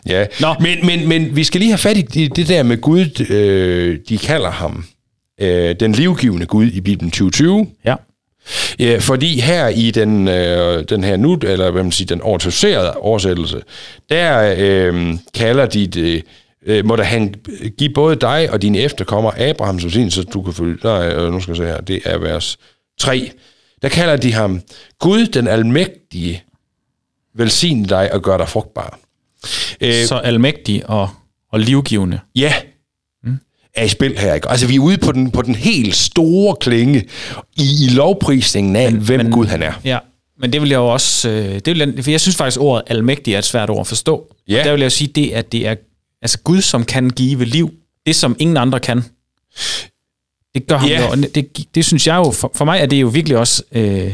Ja. 0.08 0.26
Nå. 0.40 0.56
Men, 0.60 0.86
men, 0.86 1.08
men 1.08 1.36
vi 1.36 1.44
skal 1.44 1.60
lige 1.60 1.72
have 1.72 1.78
fat 1.78 1.98
i 1.98 2.02
det, 2.02 2.36
det 2.36 2.48
der 2.48 2.64
med 2.64 2.78
Gud, 2.82 3.26
øh, 3.30 3.98
de 4.10 4.18
kalder 4.18 4.52
ham 4.52 4.86
øh, 5.42 5.76
den 5.80 5.92
livgivende 5.92 6.46
Gud 6.46 6.66
i 6.66 6.82
Bibelen 6.82 7.12
2020. 7.12 7.68
Ja. 7.86 7.96
Ja, 8.80 8.98
fordi 9.00 9.40
her 9.40 9.68
i 9.68 9.92
den, 9.92 10.28
øh, 10.28 10.84
den 10.90 11.04
her 11.04 11.18
nu, 11.18 11.38
eller 11.44 11.72
hvad 11.72 11.84
man 11.84 11.92
siger, 11.92 12.08
den 12.08 12.22
autoriserede 12.22 12.92
oversættelse, 12.94 13.62
der 14.10 14.56
øh, 14.58 15.14
kalder 15.34 15.66
de 15.66 15.88
det 15.88 16.24
øh, 16.66 16.86
må 16.86 16.96
der 16.96 17.04
han 17.04 17.34
give 17.78 17.94
både 17.94 18.16
dig 18.16 18.50
og 18.52 18.62
dine 18.62 18.80
efterkommere 18.80 19.40
Abrahams 19.40 19.84
velsignelse, 19.84 20.22
så 20.22 20.28
du 20.34 20.42
kan 20.42 20.54
følge, 20.54 20.78
nej, 20.84 21.08
øh, 21.10 21.32
nu 21.32 21.40
skal 21.40 21.52
jeg 21.52 21.58
se 21.58 21.64
her, 21.66 21.82
det 21.82 22.02
er 22.06 22.18
vers 22.18 22.58
3. 23.00 23.32
Der 23.82 23.90
kalder 23.90 24.18
de 24.18 24.34
ham, 24.34 24.62
Gud 25.00 25.26
den 25.26 25.48
almægtige, 25.48 26.44
velsigne 27.36 27.86
dig 27.86 28.14
og 28.14 28.22
gør 28.22 28.38
dig 28.38 28.50
frugtbar. 28.50 29.00
Øh, 29.82 30.06
Så 30.06 30.16
almægtig 30.16 30.90
og, 30.90 31.10
og 31.52 31.60
livgivende. 31.60 32.20
Ja, 32.36 32.54
er 33.76 33.84
i 33.84 33.88
spil 33.88 34.18
her. 34.18 34.34
Ikke? 34.34 34.50
Altså, 34.50 34.68
vi 34.68 34.76
er 34.76 34.80
ude 34.80 34.98
på 34.98 35.12
den, 35.12 35.32
på 35.32 35.42
den 35.42 35.56
helt 35.56 35.96
store 35.96 36.56
klinge 36.62 37.00
i, 37.58 37.86
i 37.86 37.90
lovprisningen 37.90 38.76
af, 38.76 38.92
men, 38.92 39.02
hvem 39.02 39.20
men, 39.20 39.32
Gud 39.32 39.46
han 39.46 39.64
er. 39.64 39.74
Ja, 39.84 39.98
men 40.40 40.54
det 40.54 40.62
vil 40.62 40.70
jeg 40.70 40.78
jo 40.78 40.88
også... 40.88 41.30
Øh, 41.30 41.54
det 41.56 41.66
vil 41.68 41.78
jeg, 41.78 42.04
for 42.04 42.12
jeg 42.12 42.22
synes 42.22 42.36
faktisk, 42.36 42.60
ordet 42.62 42.84
almægtig 42.88 43.34
er 43.34 43.38
et 43.40 43.46
svært 43.46 43.70
ord 43.70 43.80
at 43.80 43.88
forstå. 43.88 44.36
Ja. 44.48 44.60
Og 44.60 44.66
der 44.66 44.72
vil 44.72 44.80
jeg 44.80 44.86
jo 44.86 44.90
sige, 44.90 45.08
det, 45.08 45.32
at 45.32 45.52
det 45.52 45.68
er 45.68 45.76
altså 46.22 46.40
Gud, 46.40 46.62
som 46.62 46.86
kan 46.86 47.10
give 47.10 47.46
liv. 47.46 47.72
Det, 48.06 48.16
som 48.16 48.36
ingen 48.40 48.58
andre 48.58 48.80
kan. 48.80 49.04
Det 50.56 50.68
gør 50.68 50.78
ham 50.78 50.90
Ja. 50.90 51.02
jo. 51.06 51.10
og 51.12 51.18
Det, 51.18 51.76
det 51.76 51.86
synes 51.86 52.08
jeg 52.08 52.16
jo... 52.16 52.32
For, 52.32 52.52
for 52.56 52.66
mig 52.66 52.80
er 52.80 52.86
det 52.86 53.02
jo 53.02 53.08
virkelig 53.08 53.38
også 53.38 53.64
øh, 53.72 54.14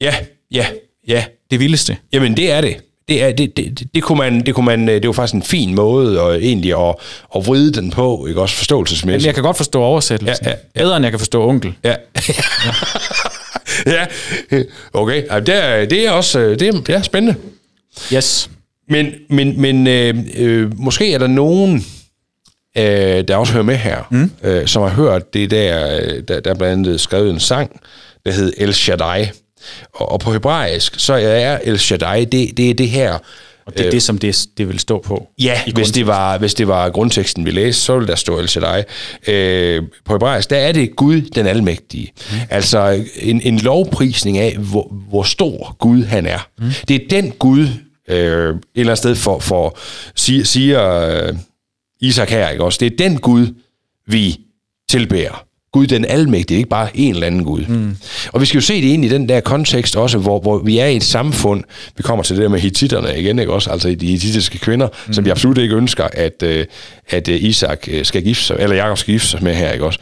Ja, 0.00 0.14
ja, 0.50 0.66
ja. 1.08 1.24
det 1.50 1.60
vildeste. 1.60 1.96
Jamen, 2.12 2.36
det 2.36 2.50
er 2.50 2.60
det. 2.60 2.76
Det, 3.08 3.22
er, 3.22 3.32
det, 3.32 3.56
det, 3.56 3.82
det, 3.94 4.02
kunne 4.02 4.18
man, 4.18 4.40
det, 4.46 4.54
kunne 4.54 4.66
man, 4.66 4.88
øh, 4.88 4.94
det 4.94 5.06
var 5.06 5.12
faktisk 5.12 5.34
en 5.34 5.42
fin 5.42 5.74
måde 5.74 6.20
og 6.20 6.42
egentlig 6.42 6.88
at, 6.88 6.94
at 7.36 7.46
vride 7.46 7.72
den 7.72 7.90
på, 7.90 8.26
ikke? 8.26 8.40
også 8.40 8.54
Men 8.54 8.58
forståelsesmæssigt. 8.58 9.26
jeg 9.26 9.34
kan 9.34 9.42
godt 9.42 9.56
forstå 9.56 9.82
oversættelsen. 9.82 10.46
Ja, 10.46 10.50
ja, 10.50 10.56
ja. 10.74 10.82
Bedre, 10.82 10.96
end 10.96 11.04
jeg 11.04 11.12
kan 11.12 11.18
forstå 11.18 11.48
onkel. 11.48 11.74
Ja. 11.84 11.94
ja, 13.96 14.06
okay. 14.92 15.22
Det 15.40 15.64
er, 15.64 15.84
det 15.84 16.06
er 16.06 16.10
også 16.10 16.38
øh, 16.38 16.58
det 16.58 16.68
er, 16.68 16.72
det 16.72 16.94
er 16.94 17.02
spændende. 17.02 17.34
Yes. 18.12 18.50
Men, 18.88 19.06
men, 19.30 19.60
men 19.60 19.86
øh, 19.86 20.14
øh, 20.36 20.78
måske 20.78 21.12
er 21.12 21.18
der 21.18 21.26
nogen, 21.26 21.84
øh, 22.78 23.28
der 23.28 23.36
også 23.36 23.52
hører 23.52 23.64
med 23.64 23.76
her, 23.76 24.02
mm. 24.10 24.30
øh, 24.42 24.66
som 24.66 24.82
har 24.82 24.88
hørt 24.88 25.34
det 25.34 25.50
der, 25.50 25.98
øh, 26.00 26.22
der, 26.28 26.40
der 26.40 26.50
er 26.50 26.54
blandt 26.54 26.86
andet 26.86 27.00
skrevet 27.00 27.30
en 27.30 27.40
sang, 27.40 27.80
der 28.26 28.32
hed 28.32 28.52
El 28.56 28.74
Shaddai. 28.74 29.26
Og, 29.94 30.12
og 30.12 30.20
på 30.20 30.32
hebraisk, 30.32 30.94
så 30.98 31.14
er 31.14 31.58
El 31.64 31.78
Shaddai, 31.78 32.24
det, 32.24 32.56
det 32.56 32.70
er 32.70 32.74
det 32.74 32.90
her, 32.90 33.18
Og 33.66 33.78
det 33.78 33.86
er 33.86 33.90
det, 33.90 34.02
som 34.02 34.18
det, 34.18 34.46
det 34.58 34.68
vil 34.68 34.78
stå 34.78 35.02
på. 35.02 35.28
Ja, 35.38 35.60
hvis 35.74 35.90
det, 35.90 36.06
var, 36.06 36.38
hvis 36.38 36.54
det 36.54 36.68
var 36.68 36.90
grundteksten, 36.90 37.44
vi 37.44 37.50
læste, 37.50 37.82
så 37.82 37.94
ville 37.94 38.08
der 38.08 38.14
stå 38.14 38.38
El 38.38 38.48
Shaddai. 38.48 38.82
Øh, 39.26 39.82
på 40.04 40.12
hebraisk, 40.12 40.50
der 40.50 40.56
er 40.56 40.72
det 40.72 40.96
Gud 40.96 41.20
den 41.20 41.46
almægtige. 41.46 42.12
Mm. 42.30 42.36
Altså 42.50 43.04
en, 43.16 43.40
en 43.40 43.58
lovprisning 43.58 44.38
af, 44.38 44.56
hvor, 44.56 44.92
hvor 45.08 45.22
stor 45.22 45.76
Gud 45.78 46.04
han 46.04 46.26
er. 46.26 46.48
Mm. 46.58 46.70
Det 46.88 47.02
er 47.02 47.08
den 47.10 47.30
Gud, 47.30 47.68
øh, 48.08 48.16
et 48.16 48.16
eller 48.16 48.60
andet 48.76 48.98
sted 48.98 49.14
for, 49.14 49.38
for 49.38 49.78
siger, 50.14 50.44
siger 50.44 51.00
øh, 51.00 51.34
Isak 52.00 52.30
her, 52.30 52.48
ikke 52.48 52.64
også? 52.64 52.78
Det 52.80 52.92
er 52.92 52.96
den 52.96 53.18
Gud, 53.18 53.46
vi 54.06 54.40
tilbærer. 54.88 55.43
Gud 55.74 55.86
den 55.86 56.04
almægtige, 56.04 56.58
ikke 56.58 56.68
bare 56.68 56.88
en 56.94 57.14
eller 57.14 57.26
anden 57.26 57.44
Gud. 57.44 57.64
Mm. 57.68 57.96
Og 58.32 58.40
vi 58.40 58.46
skal 58.46 58.58
jo 58.58 58.62
se 58.62 58.82
det 58.82 58.88
ind 58.88 59.04
i 59.04 59.08
den 59.08 59.28
der 59.28 59.40
kontekst 59.40 59.96
også, 59.96 60.18
hvor, 60.18 60.40
hvor 60.40 60.58
vi 60.58 60.78
er 60.78 60.86
i 60.86 60.96
et 60.96 61.04
samfund, 61.04 61.64
vi 61.96 62.02
kommer 62.02 62.22
til 62.22 62.36
det 62.36 62.42
der 62.42 62.48
med 62.48 62.60
hititterne 62.60 63.18
igen, 63.18 63.38
ikke 63.38 63.52
også? 63.52 63.70
Altså 63.70 63.88
de 63.88 64.06
hittiske 64.06 64.58
kvinder, 64.58 64.88
mm. 65.06 65.12
som 65.12 65.24
vi 65.24 65.30
absolut 65.30 65.58
ikke 65.58 65.74
ønsker, 65.74 66.04
at, 66.12 66.42
øh, 66.42 66.64
at 67.10 67.28
øh, 67.28 67.42
Isak 67.42 67.88
øh, 67.90 68.04
skal 68.04 68.22
gifte 68.22 68.44
sig, 68.44 68.56
eller 68.60 68.76
Jakob 68.76 68.98
skal 68.98 69.14
gifte 69.14 69.28
sig 69.28 69.42
med 69.42 69.54
her, 69.54 69.72
ikke 69.72 69.84
også? 69.84 69.98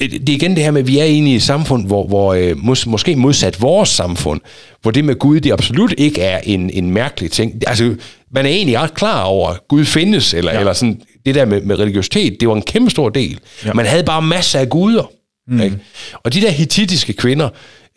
Det 0.00 0.28
er 0.28 0.34
igen 0.34 0.56
det 0.56 0.64
her 0.64 0.70
med, 0.70 0.80
at 0.80 0.86
vi 0.86 0.98
er 0.98 1.04
inde 1.04 1.32
i 1.32 1.34
et 1.34 1.42
samfund, 1.42 1.86
hvor, 1.86 2.06
hvor 2.06 2.54
mås, 2.56 2.86
måske 2.86 3.16
modsat 3.16 3.62
vores 3.62 3.88
samfund, 3.88 4.40
hvor 4.82 4.90
det 4.90 5.04
med 5.04 5.14
Gud, 5.18 5.40
det 5.40 5.52
absolut 5.52 5.94
ikke 5.98 6.20
er 6.20 6.40
en, 6.44 6.70
en 6.70 6.90
mærkelig 6.90 7.30
ting. 7.30 7.62
Altså, 7.66 7.94
man 8.30 8.46
er 8.46 8.50
egentlig 8.50 8.78
ret 8.78 8.94
klar 8.94 9.22
over, 9.22 9.48
at 9.50 9.58
Gud 9.68 9.84
findes, 9.84 10.34
eller, 10.34 10.52
ja. 10.52 10.58
eller 10.58 10.72
sådan, 10.72 11.00
det 11.26 11.34
der 11.34 11.44
med, 11.44 11.60
med 11.60 11.78
religiøsitet, 11.78 12.40
det 12.40 12.48
var 12.48 12.54
en 12.54 12.62
kæmpe 12.62 12.90
stor 12.90 13.08
del. 13.08 13.40
Ja. 13.64 13.72
Man 13.72 13.86
havde 13.86 14.04
bare 14.04 14.22
masser 14.22 14.58
af 14.58 14.68
guder. 14.68 15.10
Mm. 15.48 15.60
Ikke? 15.60 15.78
Og 16.14 16.34
de 16.34 16.40
der 16.40 16.50
hittitiske 16.50 17.12
kvinder, 17.12 17.48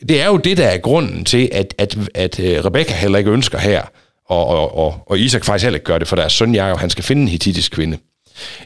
det 0.10 0.22
er 0.22 0.28
jo 0.28 0.38
det, 0.38 0.58
der 0.58 0.68
er 0.68 0.78
grunden 0.78 1.26
til, 1.26 1.50
at, 1.52 1.74
at, 1.78 1.98
at 2.16 2.40
øh, 2.40 2.66
Rebekka 2.66 2.94
heller 2.94 3.18
ikke 3.18 3.32
ønsker 3.32 3.58
her, 3.58 3.82
og, 4.26 4.48
og, 4.48 4.78
og, 4.78 5.04
og 5.06 5.20
Isak 5.20 5.46
faktisk 5.46 5.64
heller 5.64 5.78
ikke 5.78 5.86
gør 5.86 5.98
det, 5.98 6.08
for 6.08 6.16
deres 6.16 6.34
søn 6.34 6.56
Jakob, 6.56 6.80
han 6.80 6.90
skal 6.90 7.04
finde 7.04 7.22
en 7.22 7.28
hittitisk 7.28 7.72
kvinde. 7.72 7.98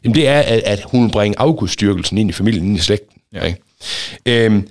Jamen, 0.04 0.16
det 0.16 0.28
er, 0.28 0.40
at, 0.40 0.60
at 0.66 0.84
hun 0.86 1.04
vil 1.04 1.12
bringe 1.12 1.40
afgudstyrkelsen 1.40 2.18
ind 2.18 2.30
i 2.30 2.34
familien, 2.34 2.66
ind 2.66 2.78
i 2.78 2.80
slægten. 2.80 3.22
Ja. 3.34 3.46
Ikke? 3.46 3.60
Øhm, 4.26 4.68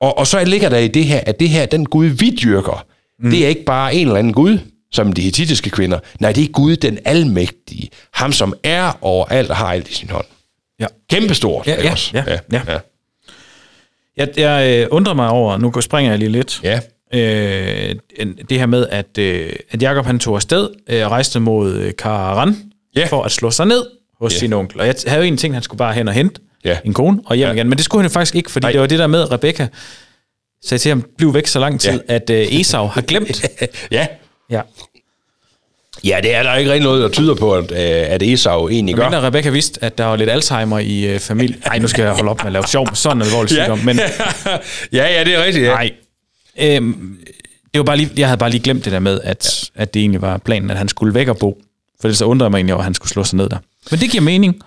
og, 0.00 0.18
og 0.18 0.26
så 0.26 0.44
ligger 0.44 0.68
der 0.68 0.78
i 0.78 0.88
det 0.88 1.04
her, 1.04 1.20
at 1.26 1.40
det 1.40 1.48
her, 1.48 1.66
den 1.66 1.86
Gud, 1.86 2.06
vi 2.06 2.30
dyrker, 2.42 2.86
mm. 3.18 3.30
det 3.30 3.44
er 3.44 3.48
ikke 3.48 3.64
bare 3.64 3.94
en 3.94 4.06
eller 4.06 4.18
anden 4.18 4.32
Gud, 4.32 4.58
som 4.94 5.12
de 5.12 5.22
hittitiske 5.22 5.70
kvinder. 5.70 5.98
Nej, 6.20 6.32
det 6.32 6.44
er 6.44 6.48
Gud 6.48 6.76
den 6.76 6.98
almægtige. 7.04 7.90
Ham, 8.12 8.32
som 8.32 8.54
er 8.62 8.98
overalt 9.00 9.50
og 9.50 9.56
har 9.56 9.72
alt 9.72 9.88
i 9.88 9.94
sin 9.94 10.10
hånd. 10.10 10.24
Ja. 10.80 10.86
Kæmpestort. 11.10 11.66
Ja, 11.66 11.82
ja, 11.82 11.90
også? 11.92 12.10
ja, 12.14 12.24
ja, 12.26 12.38
ja. 12.52 12.60
ja. 12.72 12.78
Jeg, 14.16 14.28
jeg 14.36 14.80
øh, 14.82 14.86
undrer 14.90 15.14
mig 15.14 15.28
over, 15.28 15.56
nu 15.58 15.70
går- 15.70 15.80
springer 15.80 16.12
jeg 16.12 16.18
lige 16.18 16.28
lidt, 16.28 16.60
ja. 16.62 16.80
øh, 17.14 17.94
en- 18.16 18.38
det 18.48 18.58
her 18.58 18.66
med, 18.66 18.86
at, 18.90 19.18
øh, 19.18 19.52
at 19.70 19.82
Jakob 19.82 20.06
han 20.06 20.18
tog 20.18 20.34
afsted 20.36 20.68
øh, 20.88 21.04
og 21.04 21.10
rejste 21.10 21.40
mod 21.40 21.74
øh, 21.74 21.92
Karan 21.98 22.56
Ja. 22.96 23.06
for 23.06 23.22
at 23.22 23.32
slå 23.32 23.50
sig 23.50 23.66
ned 23.66 23.84
hos 24.20 24.32
Ja. 24.34 24.38
sin 24.38 24.52
onkel. 24.52 24.80
Og 24.80 24.86
jeg 24.86 24.94
havde 25.06 25.18
jo 25.18 25.22
egentlig 25.24 25.38
tænkt, 25.40 25.52
at 25.52 25.56
han 25.56 25.62
skulle 25.62 25.78
bare 25.78 25.94
hen 25.94 26.08
og 26.08 26.14
hente 26.14 26.40
Ja. 26.64 26.78
en 26.84 26.94
kone 26.94 27.20
og 27.26 27.36
hjem 27.36 27.48
Ja. 27.48 27.52
igen. 27.54 27.68
Men 27.68 27.76
det 27.78 27.84
skulle 27.84 28.02
han 28.02 28.10
jo 28.10 28.12
faktisk 28.12 28.34
ikke, 28.34 28.50
fordi 28.50 28.64
Nej. 28.64 28.72
det 28.72 28.80
var 28.80 28.86
det 28.86 28.98
der 28.98 29.06
med, 29.06 29.32
Rebecca 29.32 29.68
sagde 30.64 30.82
til 30.82 30.88
ham, 30.88 31.04
bliv 31.18 31.34
væk 31.34 31.46
så 31.46 31.58
lang 31.58 31.80
tid, 31.80 32.00
Ja. 32.08 32.14
at 32.14 32.30
øh, 32.30 32.46
Esau 32.60 32.86
har 32.86 33.00
glemt. 33.00 33.44
ja. 33.90 34.06
Ja. 34.50 34.60
Ja, 36.04 36.18
det 36.22 36.34
er 36.34 36.42
der 36.42 36.56
ikke 36.56 36.72
rigtig 36.72 36.84
noget, 36.84 37.02
der 37.02 37.08
tyder 37.08 37.34
på, 37.34 37.54
at, 37.54 37.70
øh, 37.70 37.78
at 38.14 38.22
Esau 38.22 38.68
egentlig 38.68 38.94
gør. 38.94 39.10
Men 39.10 39.22
Rebecca 39.22 39.50
vidste, 39.50 39.84
at 39.84 39.98
der 39.98 40.04
var 40.04 40.16
lidt 40.16 40.30
Alzheimer 40.30 40.78
i 40.78 41.06
øh, 41.06 41.20
familien. 41.20 41.62
Nej, 41.66 41.78
nu 41.78 41.88
skal 41.88 42.02
jeg 42.02 42.12
holde 42.12 42.30
op 42.30 42.38
med 42.38 42.46
at 42.46 42.52
lave 42.52 42.66
sjov 42.66 42.86
med 42.86 42.96
sådan 42.96 43.16
en 43.16 43.22
alvorlig 43.22 43.50
sygdom. 43.50 43.78
Men 43.78 44.00
ja, 44.92 45.12
ja, 45.12 45.24
det 45.24 45.34
er 45.34 45.44
rigtigt. 45.44 45.64
Ja. 45.64 45.74
nej, 45.74 45.92
øhm, 46.58 47.18
det 47.72 47.78
var 47.78 47.84
bare 47.84 47.96
lige, 47.96 48.10
jeg 48.16 48.28
havde 48.28 48.38
bare 48.38 48.50
lige 48.50 48.62
glemt 48.62 48.84
det 48.84 48.92
der 48.92 48.98
med, 48.98 49.20
at, 49.24 49.70
ja. 49.76 49.82
at 49.82 49.94
det 49.94 50.00
egentlig 50.00 50.22
var 50.22 50.38
planen, 50.38 50.70
at 50.70 50.78
han 50.78 50.88
skulle 50.88 51.14
væk 51.14 51.28
og 51.28 51.38
bo. 51.38 51.62
For 52.00 52.08
det 52.08 52.16
så 52.16 52.24
undrede 52.24 52.50
mig 52.50 52.58
egentlig 52.58 52.74
over, 52.74 52.80
at 52.80 52.84
han 52.84 52.94
skulle 52.94 53.10
slå 53.10 53.24
sig 53.24 53.36
ned 53.36 53.48
der. 53.48 53.58
Men 53.90 54.00
det 54.00 54.10
giver 54.10 54.22
mening. 54.22 54.60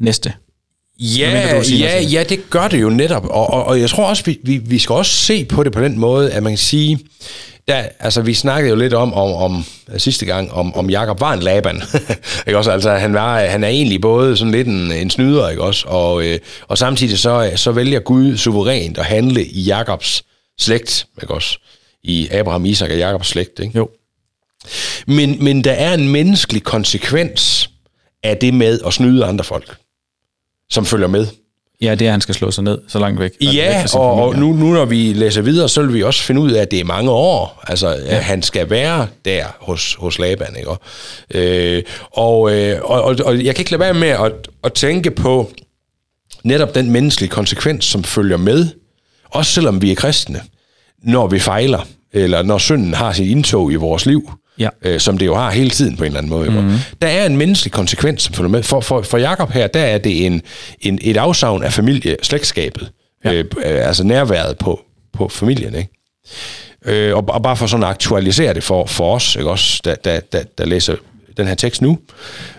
Næste. 0.00 0.32
Ja, 0.98 1.62
siger 1.62 1.90
ja, 1.90 2.00
ja, 2.00 2.24
det 2.28 2.50
gør 2.50 2.68
det 2.68 2.82
jo 2.82 2.90
netop. 2.90 3.24
Og, 3.24 3.50
og, 3.50 3.64
og 3.64 3.80
jeg 3.80 3.90
tror 3.90 4.06
også, 4.06 4.24
vi, 4.24 4.38
vi, 4.42 4.56
vi 4.56 4.78
skal 4.78 4.92
også 4.92 5.12
se 5.12 5.44
på 5.44 5.62
det 5.62 5.72
på 5.72 5.80
den 5.80 5.98
måde, 5.98 6.32
at 6.32 6.42
man 6.42 6.52
kan 6.52 6.58
sige, 6.58 6.98
der, 7.68 7.88
altså 8.00 8.22
vi 8.22 8.34
snakkede 8.34 8.70
jo 8.70 8.76
lidt 8.76 8.94
om, 8.94 9.14
om, 9.14 9.32
om 9.32 9.64
sidste 9.98 10.26
gang, 10.26 10.52
om, 10.52 10.74
om 10.74 10.90
Jakob 10.90 11.20
var 11.20 11.32
en 11.32 11.40
Laban. 11.40 11.82
ikke 12.46 12.58
også? 12.58 12.70
Altså 12.70 12.90
han, 12.90 13.14
var, 13.14 13.40
han 13.40 13.64
er 13.64 13.68
egentlig 13.68 14.00
både 14.00 14.36
sådan 14.36 14.52
lidt 14.52 14.68
en, 14.68 14.92
en 14.92 15.10
snyder, 15.10 15.48
ikke 15.48 15.62
også? 15.62 15.88
Og, 15.88 16.26
øh, 16.26 16.38
og 16.68 16.78
samtidig 16.78 17.18
så, 17.18 17.52
så 17.56 17.72
vælger 17.72 18.00
Gud 18.00 18.36
suverænt 18.36 18.98
at 18.98 19.04
handle 19.04 19.44
i 19.44 19.60
Jakobs 19.62 20.24
slægt, 20.58 21.06
ikke 21.22 21.34
også? 21.34 21.58
I 22.02 22.28
Abraham, 22.28 22.64
Isak 22.64 22.90
og 22.90 22.96
Jakobs 22.96 23.28
slægt, 23.28 23.58
ikke? 23.58 23.78
Jo. 23.78 23.90
Men, 25.06 25.44
men 25.44 25.64
der 25.64 25.72
er 25.72 25.94
en 25.94 26.08
menneskelig 26.08 26.62
konsekvens 26.62 27.70
af 28.22 28.36
det 28.36 28.54
med 28.54 28.80
at 28.86 28.92
snyde 28.92 29.24
andre 29.24 29.44
folk, 29.44 29.76
som 30.70 30.86
følger 30.86 31.08
med. 31.08 31.26
Ja, 31.80 31.94
det 31.94 32.02
er, 32.02 32.08
at 32.08 32.12
han 32.12 32.20
skal 32.20 32.34
slå 32.34 32.50
sig 32.50 32.64
ned 32.64 32.78
så 32.88 32.98
langt 32.98 33.20
væk. 33.20 33.32
Ja, 33.40 33.84
og, 33.94 34.12
og 34.12 34.36
nu, 34.36 34.52
nu 34.52 34.72
når 34.72 34.84
vi 34.84 35.12
læser 35.12 35.42
videre, 35.42 35.68
så 35.68 35.82
vil 35.82 35.94
vi 35.94 36.02
også 36.02 36.22
finde 36.22 36.40
ud 36.40 36.50
af, 36.50 36.62
at 36.62 36.70
det 36.70 36.80
er 36.80 36.84
mange 36.84 37.10
år. 37.10 37.64
Altså, 37.66 37.88
ja. 37.88 38.16
at 38.16 38.24
han 38.24 38.42
skal 38.42 38.70
være 38.70 39.06
der 39.24 39.44
hos, 39.60 39.94
hos 39.94 40.18
Laban. 40.18 40.56
Ikke? 40.56 40.70
Og, 40.70 40.80
øh, 41.34 41.82
og, 42.12 42.52
øh, 42.52 42.80
og, 42.82 43.02
og, 43.02 43.16
og 43.24 43.44
jeg 43.44 43.54
kan 43.54 43.62
ikke 43.62 43.70
lade 43.70 43.80
være 43.80 43.94
med 43.94 44.08
at, 44.08 44.32
at 44.64 44.72
tænke 44.72 45.10
på 45.10 45.50
netop 46.44 46.74
den 46.74 46.90
menneskelige 46.90 47.30
konsekvens, 47.30 47.84
som 47.84 48.04
følger 48.04 48.36
med, 48.36 48.66
også 49.30 49.52
selvom 49.52 49.82
vi 49.82 49.90
er 49.90 49.96
kristne, 49.96 50.40
når 51.02 51.26
vi 51.26 51.38
fejler, 51.38 51.86
eller 52.12 52.42
når 52.42 52.58
synden 52.58 52.94
har 52.94 53.12
sit 53.12 53.26
indtog 53.26 53.72
i 53.72 53.74
vores 53.74 54.06
liv, 54.06 54.30
Ja. 54.58 54.68
øh, 54.82 55.00
som 55.00 55.18
det 55.18 55.26
jo 55.26 55.34
har 55.34 55.50
hele 55.50 55.70
tiden 55.70 55.96
på 55.96 56.04
en 56.04 56.06
eller 56.06 56.18
anden 56.18 56.30
måde. 56.30 56.50
Mm. 56.50 56.72
Der 57.02 57.08
er 57.08 57.26
en 57.26 57.36
menneskelig 57.36 57.72
konsekvens, 57.72 58.22
som 58.22 58.34
følger 58.34 58.50
med. 58.50 58.62
For, 58.62 58.80
for, 58.80 59.02
for 59.02 59.18
Jakob 59.18 59.50
her, 59.50 59.66
der 59.66 59.80
er 59.80 59.98
det 59.98 60.26
en, 60.26 60.42
en, 60.80 60.98
et 61.02 61.16
afsavn 61.16 61.62
af 61.62 61.72
familie, 61.72 62.16
slægtskabet. 62.22 62.90
Ja. 63.24 63.32
Øh, 63.32 63.44
øh, 63.64 63.88
altså 63.88 64.04
nærværet 64.04 64.58
på, 64.58 64.80
på 65.12 65.28
familien, 65.28 65.74
ikke? 65.74 65.90
Øh, 66.84 67.16
og, 67.16 67.24
og 67.28 67.42
bare 67.42 67.56
for 67.56 67.66
sådan 67.66 67.84
at 67.84 67.90
aktualisere 67.90 68.54
det 68.54 68.62
for, 68.62 68.86
for 68.86 69.14
os, 69.14 69.36
ikke 69.36 69.50
også, 69.50 69.80
der, 69.84 69.94
der, 69.94 70.20
der, 70.20 70.42
der 70.58 70.64
læser 70.64 70.96
den 71.36 71.46
her 71.46 71.54
tekst 71.54 71.82
nu, 71.82 71.98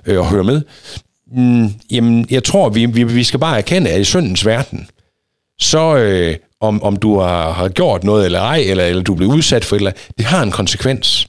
øh, 0.05 0.19
og 0.19 0.29
hører 0.29 0.43
med. 0.43 0.61
Mm, 1.31 1.69
jamen, 1.91 2.27
jeg 2.29 2.43
tror, 2.43 2.69
vi, 2.69 2.85
vi, 2.85 3.03
vi 3.03 3.23
skal 3.23 3.39
bare 3.39 3.57
erkende, 3.57 3.89
at 3.89 4.01
i 4.01 4.03
syndens 4.03 4.45
verden, 4.45 4.87
så 5.59 5.97
øh, 5.97 6.35
om, 6.61 6.83
om 6.83 6.95
du 6.95 7.19
har, 7.19 7.51
har 7.51 7.69
gjort 7.69 8.03
noget 8.03 8.25
eller 8.25 8.39
ej, 8.39 8.63
eller, 8.65 8.85
eller 8.85 9.03
du 9.03 9.15
bliver 9.15 9.33
udsat 9.33 9.65
for 9.65 9.75
et 9.75 9.79
eller 9.79 9.91
andet, 9.91 10.07
det 10.17 10.25
har 10.25 10.43
en 10.43 10.51
konsekvens. 10.51 11.27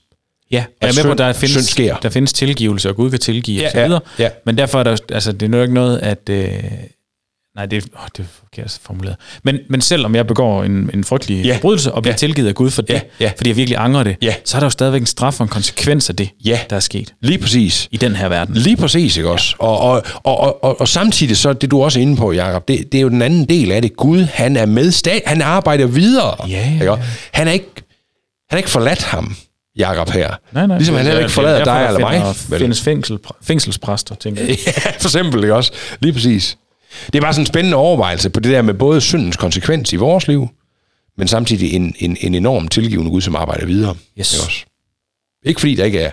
Ja, 0.50 0.64
jeg 0.82 0.88
er 0.88 0.92
med 0.94 1.04
på, 1.04 1.10
at 1.12 1.18
der 1.18 1.32
findes, 1.32 1.64
sker. 1.66 1.96
der 1.96 2.08
findes 2.08 2.32
tilgivelse, 2.32 2.88
og 2.88 2.96
Gud 2.96 3.10
kan 3.10 3.18
tilgive 3.18 3.60
Ja, 3.60 3.82
og 3.82 3.88
videre. 3.88 4.00
ja, 4.18 4.24
ja. 4.24 4.30
Men 4.46 4.58
derfor 4.58 4.78
er 4.78 4.82
der, 4.84 4.96
altså, 5.12 5.32
det 5.32 5.54
er 5.54 5.56
jo 5.56 5.62
ikke 5.62 5.74
noget, 5.74 5.98
at... 5.98 6.28
Øh, 6.30 6.48
Nej, 7.56 7.66
det, 7.66 7.84
åh, 7.84 8.00
det 8.16 8.22
er 8.22 8.26
forkert 8.38 8.78
formuleret. 8.82 9.16
Men, 9.42 9.58
men 9.70 9.80
selvom 9.80 10.14
jeg 10.14 10.26
begår 10.26 10.64
en, 10.64 10.90
en 10.94 11.04
frygtelig 11.04 11.42
Ja. 11.42 11.48
ja. 11.48 11.54
forbrydelse 11.56 11.92
og 11.92 12.02
bliver 12.02 12.10
Ja. 12.12 12.14
ja. 12.14 12.18
tilgivet 12.18 12.48
af 12.48 12.54
Gud 12.54 12.70
for 12.70 12.82
det, 12.82 12.94
Ja, 12.94 13.00
ja. 13.20 13.32
fordi 13.36 13.48
jeg 13.50 13.56
virkelig 13.56 13.78
angrer 13.80 14.02
det, 14.02 14.16
Ja. 14.22 14.34
så 14.44 14.56
er 14.56 14.60
der 14.60 14.66
jo 14.66 14.70
stadigvæk 14.70 15.00
en 15.00 15.06
straf 15.06 15.40
og 15.40 15.44
en 15.44 15.48
konsekvens 15.48 16.10
af 16.10 16.16
det, 16.16 16.30
Ja. 16.44 16.60
der 16.70 16.76
er 16.76 16.80
sket 16.80 17.14
Lige 17.22 17.38
præcis. 17.38 17.88
i 17.90 17.96
den 17.96 18.16
her 18.16 18.28
verden. 18.28 18.54
Lige 18.54 18.76
præcis, 18.76 19.16
ikke 19.16 19.30
også? 19.30 19.54
Og, 19.58 19.78
og, 19.80 20.02
og, 20.22 20.38
og, 20.40 20.64
og, 20.64 20.80
og 20.80 20.88
samtidig 20.88 21.36
så, 21.36 21.52
det 21.52 21.70
du 21.70 21.80
er 21.80 21.84
også 21.84 22.00
inde 22.00 22.16
på, 22.16 22.32
Jacob, 22.32 22.68
det, 22.68 22.92
det 22.92 22.98
er 22.98 23.02
jo 23.02 23.08
den 23.08 23.22
anden 23.22 23.44
del 23.44 23.72
af 23.72 23.82
det. 23.82 23.96
Gud, 23.96 24.22
han 24.22 24.56
er 24.56 24.66
med, 24.66 25.22
han 25.26 25.42
arbejder 25.42 25.86
videre. 25.86 26.48
Ja, 26.48 26.52
ja, 26.66 26.72
Ikke? 26.72 26.84
ja. 26.84 26.96
Han 27.32 27.48
er 27.48 27.52
ikke, 27.52 27.66
han 28.50 28.56
er 28.56 28.56
ikke 28.56 28.70
forladt 28.70 29.02
ham, 29.02 29.36
Jacob 29.78 30.10
her. 30.10 30.34
Nej, 30.52 30.66
nej. 30.66 30.76
Ligesom 30.76 30.94
han 30.96 31.04
heller 31.04 31.20
ikke 31.20 31.32
forlader 31.32 31.64
dig 31.64 31.86
eller 31.86 32.00
mig. 32.00 32.34
Der 32.50 32.58
findes 32.58 32.80
fængsel, 32.80 33.18
fængselspræster, 33.42 34.14
tænker 34.14 34.42
jeg. 34.42 34.56
Ja, 34.66 34.90
for 34.90 35.08
eksempel, 35.08 35.42
ikke 35.42 35.54
også? 35.54 35.72
Lige 36.00 36.12
præcis. 36.12 36.58
Det 37.06 37.14
er 37.14 37.20
bare 37.20 37.32
sådan 37.32 37.42
en 37.42 37.46
spændende 37.46 37.76
overvejelse 37.76 38.30
på 38.30 38.40
det 38.40 38.52
der 38.52 38.62
med 38.62 38.74
både 38.74 39.00
syndens 39.00 39.36
konsekvens 39.36 39.92
i 39.92 39.96
vores 39.96 40.28
liv, 40.28 40.48
men 41.18 41.28
samtidig 41.28 41.74
en, 41.74 41.94
en, 41.98 42.16
en 42.20 42.34
enorm 42.34 42.68
tilgivende 42.68 43.10
Gud, 43.10 43.20
som 43.20 43.36
arbejder 43.36 43.66
videre. 43.66 43.94
Yes. 44.18 44.34
Ikke, 44.34 44.44
også? 44.44 44.64
ikke 45.44 45.60
fordi 45.60 45.74
der 45.74 45.84
ikke 45.84 46.00
er 46.00 46.10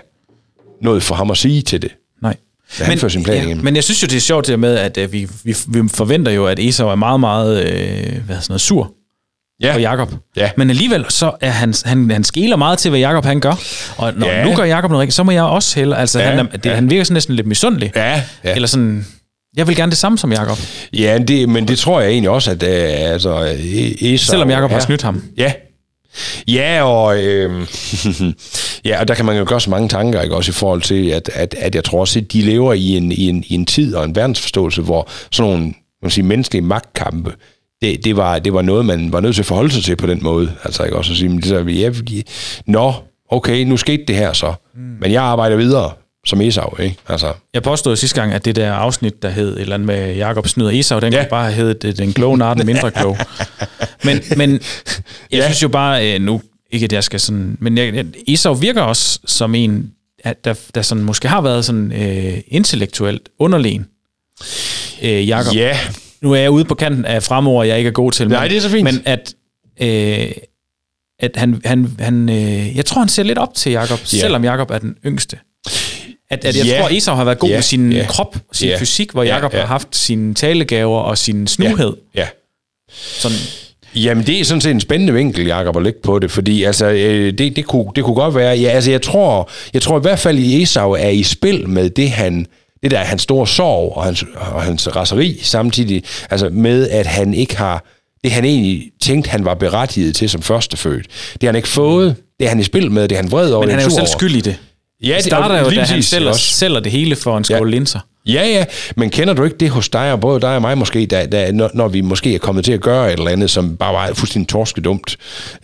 noget 0.82 1.02
for 1.02 1.14
ham 1.14 1.30
at 1.30 1.36
sige 1.36 1.62
til 1.62 1.82
det. 1.82 1.90
Nej. 2.22 2.36
Men, 2.88 3.10
sin 3.10 3.24
plan 3.24 3.44
igennem. 3.44 3.64
men 3.64 3.76
jeg 3.76 3.84
synes 3.84 4.02
jo, 4.02 4.06
det 4.06 4.16
er 4.16 4.20
sjovt 4.20 4.46
det 4.46 4.58
med, 4.58 4.76
at 4.76 4.98
øh, 4.98 5.12
vi, 5.12 5.28
vi, 5.44 5.56
vi 5.68 5.88
forventer 5.88 6.32
jo, 6.32 6.46
at 6.46 6.58
Esau 6.58 6.88
er 6.88 6.94
meget, 6.94 7.20
meget 7.20 7.64
øh, 7.64 8.24
hvad 8.24 8.36
sådan 8.36 8.44
noget, 8.48 8.60
sur 8.60 8.92
Ja. 9.62 9.72
på 9.72 9.78
Jakob. 9.78 10.12
Ja. 10.36 10.50
Men 10.56 10.70
alligevel 10.70 11.04
så 11.08 11.32
er 11.40 11.50
han, 11.50 11.74
han, 11.84 12.10
han 12.10 12.24
skeler 12.24 12.56
meget 12.56 12.78
til, 12.78 12.88
hvad 12.88 13.00
Jakob 13.00 13.24
han 13.24 13.40
gør. 13.40 13.60
Og 13.96 14.12
når 14.16 14.26
Ja. 14.26 14.44
nu 14.44 14.54
gør 14.54 14.64
Jakob 14.64 14.90
noget 14.90 15.00
rigtigt, 15.00 15.14
så 15.14 15.22
må 15.22 15.30
jeg 15.30 15.42
også 15.42 15.78
hellere. 15.80 16.00
Altså, 16.00 16.20
Ja, 16.20 16.30
han, 16.30 16.38
er, 16.38 16.42
det, 16.42 16.66
ja. 16.66 16.74
han 16.74 16.90
virker 16.90 17.04
sådan 17.04 17.14
næsten 17.14 17.34
lidt 17.34 17.46
misundelig. 17.46 17.92
Ja, 17.96 18.22
ja. 18.44 18.54
Eller 18.54 18.68
sådan, 18.68 19.06
jeg 19.56 19.66
vil 19.68 19.76
gerne 19.76 19.90
det 19.90 19.98
samme 19.98 20.18
som 20.18 20.32
Jakob. 20.32 20.58
Ja, 20.92 21.18
det, 21.28 21.48
men 21.48 21.68
det 21.68 21.78
tror 21.78 22.00
jeg 22.00 22.10
egentlig 22.10 22.30
også, 22.30 22.50
at 22.50 22.62
øh, 22.62 23.12
altså, 23.12 23.44
øh, 23.44 24.12
Esau... 24.12 24.30
Selvom 24.32 24.50
Jakob 24.50 24.70
har 24.70 24.80
snydt 24.80 25.02
ham. 25.02 25.22
Ja. 25.36 25.52
Ja, 26.48 26.82
og, 26.82 27.22
øh, 27.24 27.66
ja, 28.84 29.00
og 29.00 29.08
der 29.08 29.14
kan 29.14 29.24
man 29.24 29.36
jo 29.36 29.44
gøre 29.48 29.60
så 29.60 29.70
mange 29.70 29.88
tanker, 29.88 30.22
ikke? 30.22 30.36
også 30.36 30.50
i 30.50 30.52
forhold 30.52 30.82
til, 30.82 31.08
at, 31.08 31.30
at, 31.34 31.54
at 31.58 31.74
jeg 31.74 31.84
tror 31.84 32.00
også, 32.00 32.18
at 32.18 32.32
de 32.32 32.42
lever 32.42 32.72
i 32.72 32.88
en, 32.96 33.12
i, 33.12 33.28
en, 33.28 33.44
i 33.46 33.54
en 33.54 33.66
tid 33.66 33.94
og 33.94 34.04
en 34.04 34.16
verdensforståelse, 34.16 34.82
hvor 34.82 35.08
sådan 35.32 35.50
nogle 35.52 35.74
man 36.02 36.10
sige, 36.10 36.24
menneskelige 36.24 36.62
magtkampe, 36.62 37.32
det, 37.90 38.04
det, 38.04 38.16
var, 38.16 38.38
det 38.38 38.52
var 38.52 38.62
noget, 38.62 38.86
man 38.86 39.12
var 39.12 39.20
nødt 39.20 39.34
til 39.34 39.42
at 39.42 39.46
forholde 39.46 39.70
sig 39.72 39.84
til 39.84 39.96
på 39.96 40.06
den 40.06 40.18
måde. 40.22 40.52
Altså 40.64 40.84
ikke 40.84 40.96
også 40.96 41.12
at 41.12 41.18
sige, 41.18 41.28
men 41.28 41.38
det 41.42 41.50
der, 41.50 41.70
ja, 41.70 41.90
nå, 42.66 42.92
okay, 43.30 43.64
nu 43.64 43.76
skete 43.76 44.04
det 44.08 44.16
her 44.16 44.32
så, 44.32 44.54
mm. 44.74 44.80
men 45.00 45.12
jeg 45.12 45.22
arbejder 45.22 45.56
videre 45.56 45.92
som 46.26 46.40
Esau, 46.40 46.76
ikke? 46.80 46.96
Altså, 47.08 47.32
Jeg 47.54 47.62
påstod 47.62 47.96
sidste 47.96 48.20
gang, 48.20 48.32
at 48.32 48.44
det 48.44 48.56
der 48.56 48.72
afsnit, 48.72 49.22
der 49.22 49.28
hed 49.28 49.54
et 49.56 49.60
eller 49.60 49.74
andet 49.74 49.86
med 49.86 50.14
Jakob 50.16 50.48
snyder 50.48 50.70
Esau, 50.70 50.98
den 51.00 51.12
Ja. 51.12 51.18
kunne 51.22 51.30
bare 51.30 51.44
have 51.44 51.54
heddet 51.54 51.84
øh, 51.88 51.96
Den 51.96 52.12
kloge 52.12 52.38
nar, 52.38 52.54
den 52.54 52.66
mindre 52.66 52.90
klog. 52.90 53.18
Men, 54.04 54.20
men 54.36 54.50
jeg 54.50 54.60
Ja. 55.32 55.44
synes 55.44 55.62
jo 55.62 55.68
bare, 55.68 56.14
øh, 56.14 56.20
nu 56.20 56.42
ikke 56.70 56.84
at 56.84 56.92
jeg 56.92 57.04
skal 57.04 57.20
sådan, 57.20 57.56
men 57.60 57.78
jeg, 57.78 58.04
Esau 58.28 58.54
virker 58.54 58.82
også 58.82 59.20
som 59.26 59.54
en, 59.54 59.90
der, 60.44 60.54
der 60.74 60.82
sådan 60.82 61.04
måske 61.04 61.28
har 61.28 61.40
været 61.40 61.64
sådan 61.64 61.92
øh, 61.92 62.38
intellektuelt 62.48 63.28
underlegen. 63.38 63.86
Øh, 65.02 65.28
Jakob. 65.28 65.54
ja, 65.54 65.78
Nu 66.20 66.32
er 66.32 66.36
jeg 66.40 66.50
ude 66.50 66.64
på 66.64 66.74
kanten 66.74 67.04
af 67.04 67.22
fremover, 67.22 67.64
jeg 67.64 67.78
ikke 67.78 67.88
er 67.88 67.92
god 67.92 68.12
til. 68.12 68.28
Nej, 68.28 68.40
men, 68.40 68.50
det 68.50 68.56
er 68.56 68.60
så 68.60 68.70
fint. 68.70 68.84
Men 68.84 69.02
at, 69.04 69.34
øh, 69.82 70.30
at 71.20 71.30
han, 71.36 71.60
han, 71.64 71.96
han 71.98 72.28
øh, 72.28 72.76
jeg 72.76 72.84
tror, 72.86 72.98
han 73.00 73.08
ser 73.08 73.22
lidt 73.22 73.38
op 73.38 73.54
til 73.54 73.72
Jakob, 73.72 73.98
Ja. 73.98 74.16
ja. 74.16 74.20
selvom 74.20 74.44
Jakob 74.44 74.70
er 74.70 74.78
den 74.78 74.96
yngste. 75.06 75.38
At, 76.30 76.44
at 76.44 76.56
jeg 76.56 76.66
Ja. 76.66 76.78
tror, 76.80 76.88
Esau 76.96 77.14
har 77.14 77.24
været 77.24 77.38
god 77.38 77.48
Ja, 77.48 77.56
med 77.56 77.62
sin 77.62 77.92
ja. 77.92 78.06
krop, 78.08 78.36
sin 78.52 78.68
Ja. 78.68 78.78
fysik, 78.78 79.10
hvor 79.12 79.22
Ja, 79.22 79.34
Jakob 79.34 79.52
ja. 79.54 79.58
har 79.58 79.66
haft 79.66 79.96
sine 79.96 80.34
talegaver 80.34 80.98
og 81.00 81.18
sin 81.18 81.46
snuhed. 81.46 81.92
ja. 82.14 82.26
Sådan, 82.92 83.36
Jamen, 83.94 84.26
det 84.26 84.40
er 84.40 84.44
sådan 84.44 84.60
set 84.60 84.70
en 84.70 84.80
spændende 84.80 85.12
vinkel, 85.12 85.46
Jacob, 85.46 85.76
at 85.76 85.82
lægge 85.82 85.98
på 86.02 86.18
det, 86.18 86.30
fordi 86.30 86.62
altså, 86.64 86.86
øh, 86.86 87.32
det, 87.38 87.56
det, 87.56 87.64
kunne, 87.66 87.86
det 87.96 88.04
kunne 88.04 88.14
godt 88.16 88.34
være, 88.34 88.56
ja, 88.58 88.68
altså, 88.68 88.90
jeg 88.90 89.02
tror, 89.02 89.50
jeg 89.74 89.82
tror 89.82 89.98
i 89.98 90.02
hvert 90.02 90.18
fald, 90.18 90.38
at 90.38 90.62
Esau 90.62 90.90
er 90.92 91.08
i 91.08 91.22
spil 91.22 91.68
med 91.68 91.90
det, 91.90 92.10
han, 92.10 92.46
det 92.90 92.96
der 92.96 92.98
er 93.02 93.04
hans 93.04 93.22
store 93.22 93.46
sorg 93.46 93.92
og 93.96 94.04
hans, 94.04 94.24
og 94.36 94.62
hans 94.62 94.96
raseri 94.96 95.38
samtidig, 95.42 96.02
altså 96.30 96.48
med, 96.52 96.88
at 96.90 97.06
han 97.06 97.34
ikke 97.34 97.56
har, 97.56 97.84
det 98.24 98.32
han 98.32 98.44
egentlig 98.44 98.82
tænkte, 99.02 99.30
han 99.30 99.44
var 99.44 99.54
berettiget 99.54 100.14
til 100.16 100.30
som 100.30 100.42
førstefødt, 100.42 101.06
det 101.32 101.42
har 101.42 101.48
han 101.48 101.56
ikke 101.56 101.68
fået, 101.68 102.16
det 102.40 102.44
er 102.44 102.48
han 102.48 102.60
i 102.60 102.64
spil 102.64 102.90
med, 102.90 103.02
det 103.08 103.12
er 103.18 103.22
han 103.22 103.30
vred 103.30 103.50
over, 103.52 103.60
men 103.66 103.68
det 103.68 103.72
han 103.82 103.90
er 103.90 103.94
jo 103.94 103.96
selv 103.96 104.06
skyld 104.18 104.34
i 104.36 104.40
det. 104.40 104.56
Ja, 105.04 105.14
Det 105.16 105.24
starter 105.24 105.58
jo, 105.60 105.68
lige 105.68 105.80
da 105.80 105.84
han 105.86 106.02
sælger, 106.02 106.28
også. 106.28 106.40
sælger 106.54 106.80
det 106.80 106.92
hele 106.92 107.16
for 107.16 107.38
en 107.38 107.44
skål 107.44 107.68
Ja. 107.70 107.76
linser. 107.76 108.00
Ja, 108.26 108.46
ja, 108.48 108.64
men 108.96 109.10
kender 109.10 109.34
du 109.34 109.44
ikke 109.44 109.56
det 109.56 109.70
hos 109.70 109.88
dig, 109.88 110.12
og 110.12 110.20
både 110.20 110.40
dig 110.40 110.54
og 110.54 110.60
mig 110.62 110.78
måske, 110.78 111.06
da, 111.06 111.26
da, 111.26 111.52
når, 111.52 111.70
når 111.74 111.88
vi 111.88 112.00
måske 112.00 112.34
er 112.34 112.38
kommet 112.38 112.64
til 112.64 112.72
at 112.72 112.80
gøre 112.80 113.06
et 113.12 113.18
eller 113.18 113.30
andet, 113.30 113.50
som 113.50 113.76
bare 113.76 113.94
var 113.94 114.14
fuldstændig 114.14 114.48
torskedumt. 114.48 115.16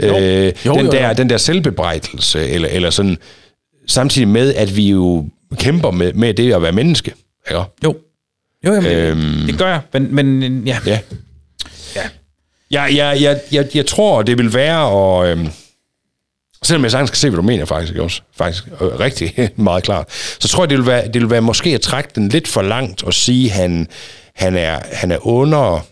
Jo. 0.02 0.18
Øh, 0.18 0.52
Jo, 0.66 0.74
den, 0.74 0.84
jo, 0.86 0.92
der, 0.92 1.08
jo. 1.08 1.14
den 1.14 1.30
der 1.30 1.36
selvbebrejdelse, 1.36 2.48
eller, 2.48 2.68
eller 2.68 2.90
sådan, 2.90 3.16
samtidig 3.88 4.28
med, 4.28 4.54
at 4.54 4.76
vi 4.76 4.88
jo 4.90 5.24
kæmper 5.56 5.90
med, 5.90 6.12
med 6.12 6.34
det 6.34 6.52
at 6.52 6.62
være 6.62 6.72
menneske. 6.72 7.14
Ikke? 7.50 7.60
Jo. 7.84 7.96
Jo, 8.64 8.72
jamen, 8.72 8.92
Øhm. 8.92 9.46
det 9.46 9.58
gør 9.58 9.68
jeg. 9.68 9.80
Men, 9.92 10.14
men 10.14 10.66
ja. 10.66 10.78
Ja. 10.86 10.98
ja. 11.96 12.02
Jeg, 12.70 12.96
jeg, 12.96 13.18
jeg, 13.22 13.40
jeg, 13.52 13.68
jeg 13.76 13.86
tror, 13.86 14.22
det 14.22 14.38
vil 14.38 14.54
være, 14.54 14.86
og 14.88 15.28
øhm, 15.28 15.48
selvom 16.62 16.82
jeg 16.82 16.90
sagtens 16.90 17.08
skal 17.08 17.16
se, 17.18 17.30
hvad 17.30 17.36
du 17.36 17.42
mener 17.42 17.64
faktisk, 17.64 17.92
ikke 17.92 18.02
også? 18.02 18.22
faktisk 18.36 18.66
øh, 18.80 18.98
rigtig 19.00 19.34
meget 19.56 19.84
klart, 19.84 20.06
så 20.40 20.48
tror 20.48 20.62
jeg, 20.64 20.70
det 20.70 20.78
vil, 20.78 20.86
være, 20.86 21.04
det 21.06 21.14
vil 21.22 21.30
være 21.30 21.40
måske 21.42 21.70
at 21.74 21.80
trække 21.80 22.10
den 22.14 22.28
lidt 22.28 22.48
for 22.48 22.62
langt 22.62 23.02
og 23.02 23.14
sige, 23.14 23.46
at 23.50 23.56
han, 23.56 23.88
han, 24.34 24.56
er, 24.56 24.80
han 24.92 25.10
er 25.10 25.26
under 25.26 25.86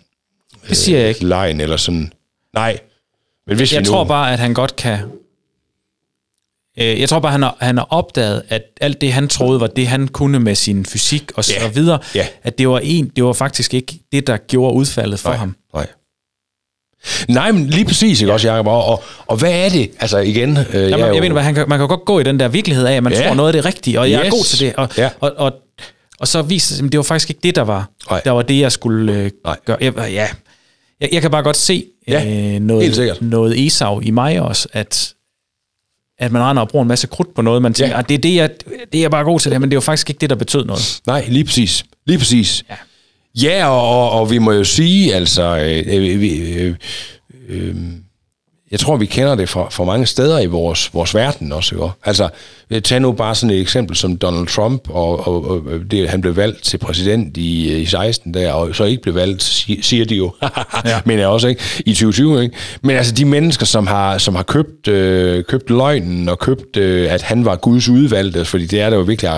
Det 0.68 0.77
siger 0.77 0.99
jeg 0.99 1.09
ikke. 1.09 1.25
lejen, 1.27 1.61
eller 1.61 1.77
sådan. 1.77 2.12
Nej, 2.55 2.79
men 3.46 3.57
hvis 3.57 3.73
Jeg 3.73 3.81
vi 3.81 3.85
nu... 3.85 3.90
tror 3.90 4.05
bare, 4.05 4.33
at 4.33 4.38
han 4.38 4.55
godt 4.55 4.77
kan... 4.77 4.99
Øh, 6.81 7.01
Jeg 7.01 7.09
tror 7.09 7.19
bare, 7.21 7.33
han 7.33 7.43
har, 7.43 7.57
han 7.61 7.79
har 7.79 7.87
opdaget, 7.90 8.43
at 8.49 8.62
alt 8.81 9.01
det, 9.01 9.12
han 9.12 9.29
troede, 9.29 9.61
var 9.61 9.66
det, 9.66 9.87
han 9.87 10.09
kunne 10.09 10.40
med 10.40 10.55
sin 10.55 10.87
fysik 10.87 11.31
og 11.37 11.45
så 11.45 11.53
Ja. 11.61 11.69
videre, 11.69 11.99
Ja. 12.14 12.27
at 12.43 12.59
det 12.59 12.69
var, 12.69 12.79
en, 12.83 13.09
det 13.16 13.25
var 13.25 13.33
faktisk 13.33 13.75
ikke 13.75 13.99
det, 14.12 14.27
der 14.27 14.37
gjorde 14.37 14.75
udfaldet 14.75 15.19
for 15.19 15.31
nej, 15.31 15.38
ham. 15.38 15.57
Nej. 15.75 15.87
Nej, 17.29 17.53
men 17.53 17.66
lige 17.66 17.85
præcis, 17.85 18.21
ikke 18.21 18.33
også, 18.33 18.49
Jacob? 18.49 18.66
Og, 18.66 18.85
og, 18.85 19.03
og 19.27 19.37
hvad 19.37 19.53
er 19.53 19.69
det? 19.69 19.90
Altså 20.01 20.19
igen... 20.19 20.51
Øh, 20.51 20.66
Jamen, 20.75 20.90
jeg, 20.90 21.01
jo- 21.09 21.14
jeg 21.14 21.23
ved 21.23 21.31
hvad, 21.31 21.43
han 21.43 21.55
kan, 21.55 21.64
man 21.69 21.79
kan 21.79 21.88
godt 21.88 22.05
gå 22.05 22.21
i 22.21 22.23
den 22.23 22.40
der 22.40 22.49
virkelighed 22.49 22.87
af, 22.87 22.93
at 22.95 23.03
man 23.03 23.12
Ja. 23.12 23.27
tror 23.27 23.35
noget 23.35 23.49
af 23.49 23.53
det 23.53 23.64
rigtige, 23.64 24.01
og 24.01 24.11
jeg 24.11 24.19
er 24.21 24.25
Yes. 24.27 24.31
god 24.31 24.45
til 24.45 24.61
det. 24.61 24.75
Og, 24.77 24.88
Ja. 24.99 25.11
og, 25.21 25.33
og, 25.37 25.53
og 26.21 26.29
så 26.29 26.43
viser 26.43 26.77
det 26.77 26.85
at 26.87 26.93
det 26.93 26.99
var 26.99 27.03
faktisk 27.05 27.31
ikke 27.31 27.40
det, 27.43 27.57
der 27.57 27.62
var, 27.62 27.90
Nej. 28.11 28.21
der 28.25 28.31
var 28.31 28.43
det, 28.43 28.61
jeg 28.61 28.73
skulle 28.73 29.12
øh, 29.12 29.31
Nej. 29.45 29.57
gøre. 29.64 29.77
Jeg, 29.81 29.95
ja. 29.99 30.27
jeg, 31.01 31.09
jeg 31.12 31.23
kan 31.23 31.31
bare 31.31 31.43
godt 31.43 31.57
se 31.57 31.85
Ja, 32.09 32.25
øh, 32.55 32.61
noget, 32.61 33.19
noget 33.21 33.66
Esau 33.66 34.01
i 34.01 34.11
mig 34.11 34.40
også, 34.40 34.69
at, 34.73 35.14
at 36.21 36.33
man 36.33 36.43
render 36.43 36.63
og 36.63 36.69
bruger 36.69 36.83
en 36.83 36.89
masse 36.89 37.07
krudt 37.07 37.35
på 37.35 37.43
noget, 37.43 37.63
man 37.63 37.75
tænker, 37.75 37.95
Ja. 37.95 37.99
ja. 37.99 38.03
det, 38.09 38.15
er 38.15 38.19
det, 38.19 38.35
jeg, 38.35 38.51
det 38.93 38.99
er 38.99 39.03
jeg 39.03 39.11
bare 39.11 39.25
god 39.25 39.41
til, 39.41 39.53
det, 39.53 39.61
men 39.61 39.71
det 39.71 39.75
er 39.75 39.77
jo 39.77 39.81
faktisk 39.81 40.11
ikke 40.11 40.21
det, 40.21 40.31
der 40.31 40.37
betød 40.37 40.65
noget. 40.65 41.01
Nej, 41.07 41.25
lige 41.29 41.45
præcis. 41.45 41.85
Lige 42.07 42.19
præcis. 42.19 42.65
Ja. 42.71 42.75
Ja, 43.43 43.69
og, 43.69 44.11
og, 44.11 44.31
vi 44.31 44.39
må 44.39 44.53
jo 44.53 44.65
sige, 44.65 45.15
altså, 45.15 45.43
øh, 45.43 45.85
øh, 45.87 46.65
øh, 46.67 46.75
øh, 47.49 47.75
jeg 48.71 48.81
tror, 48.81 48.97
vi 48.97 49.07
kender 49.07 49.35
det 49.35 49.49
fra, 49.49 49.69
fra 49.71 49.85
mange 49.85 50.07
steder 50.07 50.41
i 50.41 50.47
vores, 50.47 50.95
vores 50.95 51.15
verden 51.15 51.53
også. 51.53 51.75
Ikke? 51.75 51.89
Altså, 52.05 52.29
tag 52.79 53.01
nu 53.01 53.13
bare 53.13 53.35
sådan 53.35 53.57
et 53.57 53.61
eksempel 53.61 53.97
som 53.97 54.17
Donald 54.17 54.47
Trump, 54.47 54.83
og, 54.89 55.29
og, 55.29 55.51
og 55.51 55.63
det, 55.91 56.09
han 56.09 56.21
blev 56.21 56.37
valgt 56.37 56.65
til 56.65 56.79
præsident 56.79 57.37
i, 57.37 57.77
i 57.81 57.87
16 57.87 58.35
der, 58.35 58.53
og 58.53 58.75
så 58.75 58.85
ikke 58.85 59.03
blev 59.03 59.15
valgt, 59.15 59.43
si- 59.43 59.83
siger 59.83 60.05
de 60.05 60.15
jo, 60.15 60.33
ja. 60.85 61.01
men 61.05 61.19
jeg 61.19 61.27
også, 61.27 61.49
ikke? 61.49 61.63
I 61.87 61.91
2020, 61.93 62.43
ikke? 62.43 62.57
Men 62.83 62.97
altså, 62.97 63.13
de 63.13 63.25
mennesker, 63.25 63.67
som 63.67 63.87
har, 63.87 64.19
som 64.19 64.35
har 64.35 64.43
købt, 64.43 64.89
øh, 64.89 65.45
købt 65.45 65.71
løgnen, 65.71 66.29
og 66.29 66.39
købt, 66.39 66.77
øh, 66.77 67.13
at 67.13 67.23
han 67.23 67.45
var 67.45 67.57
Guds 67.57 67.89
udvalgte, 67.89 68.45
fordi 68.45 68.67
det 68.67 68.81
er 68.81 68.91
der 68.91 68.97
jo 68.97 69.03
virkelig 69.03 69.31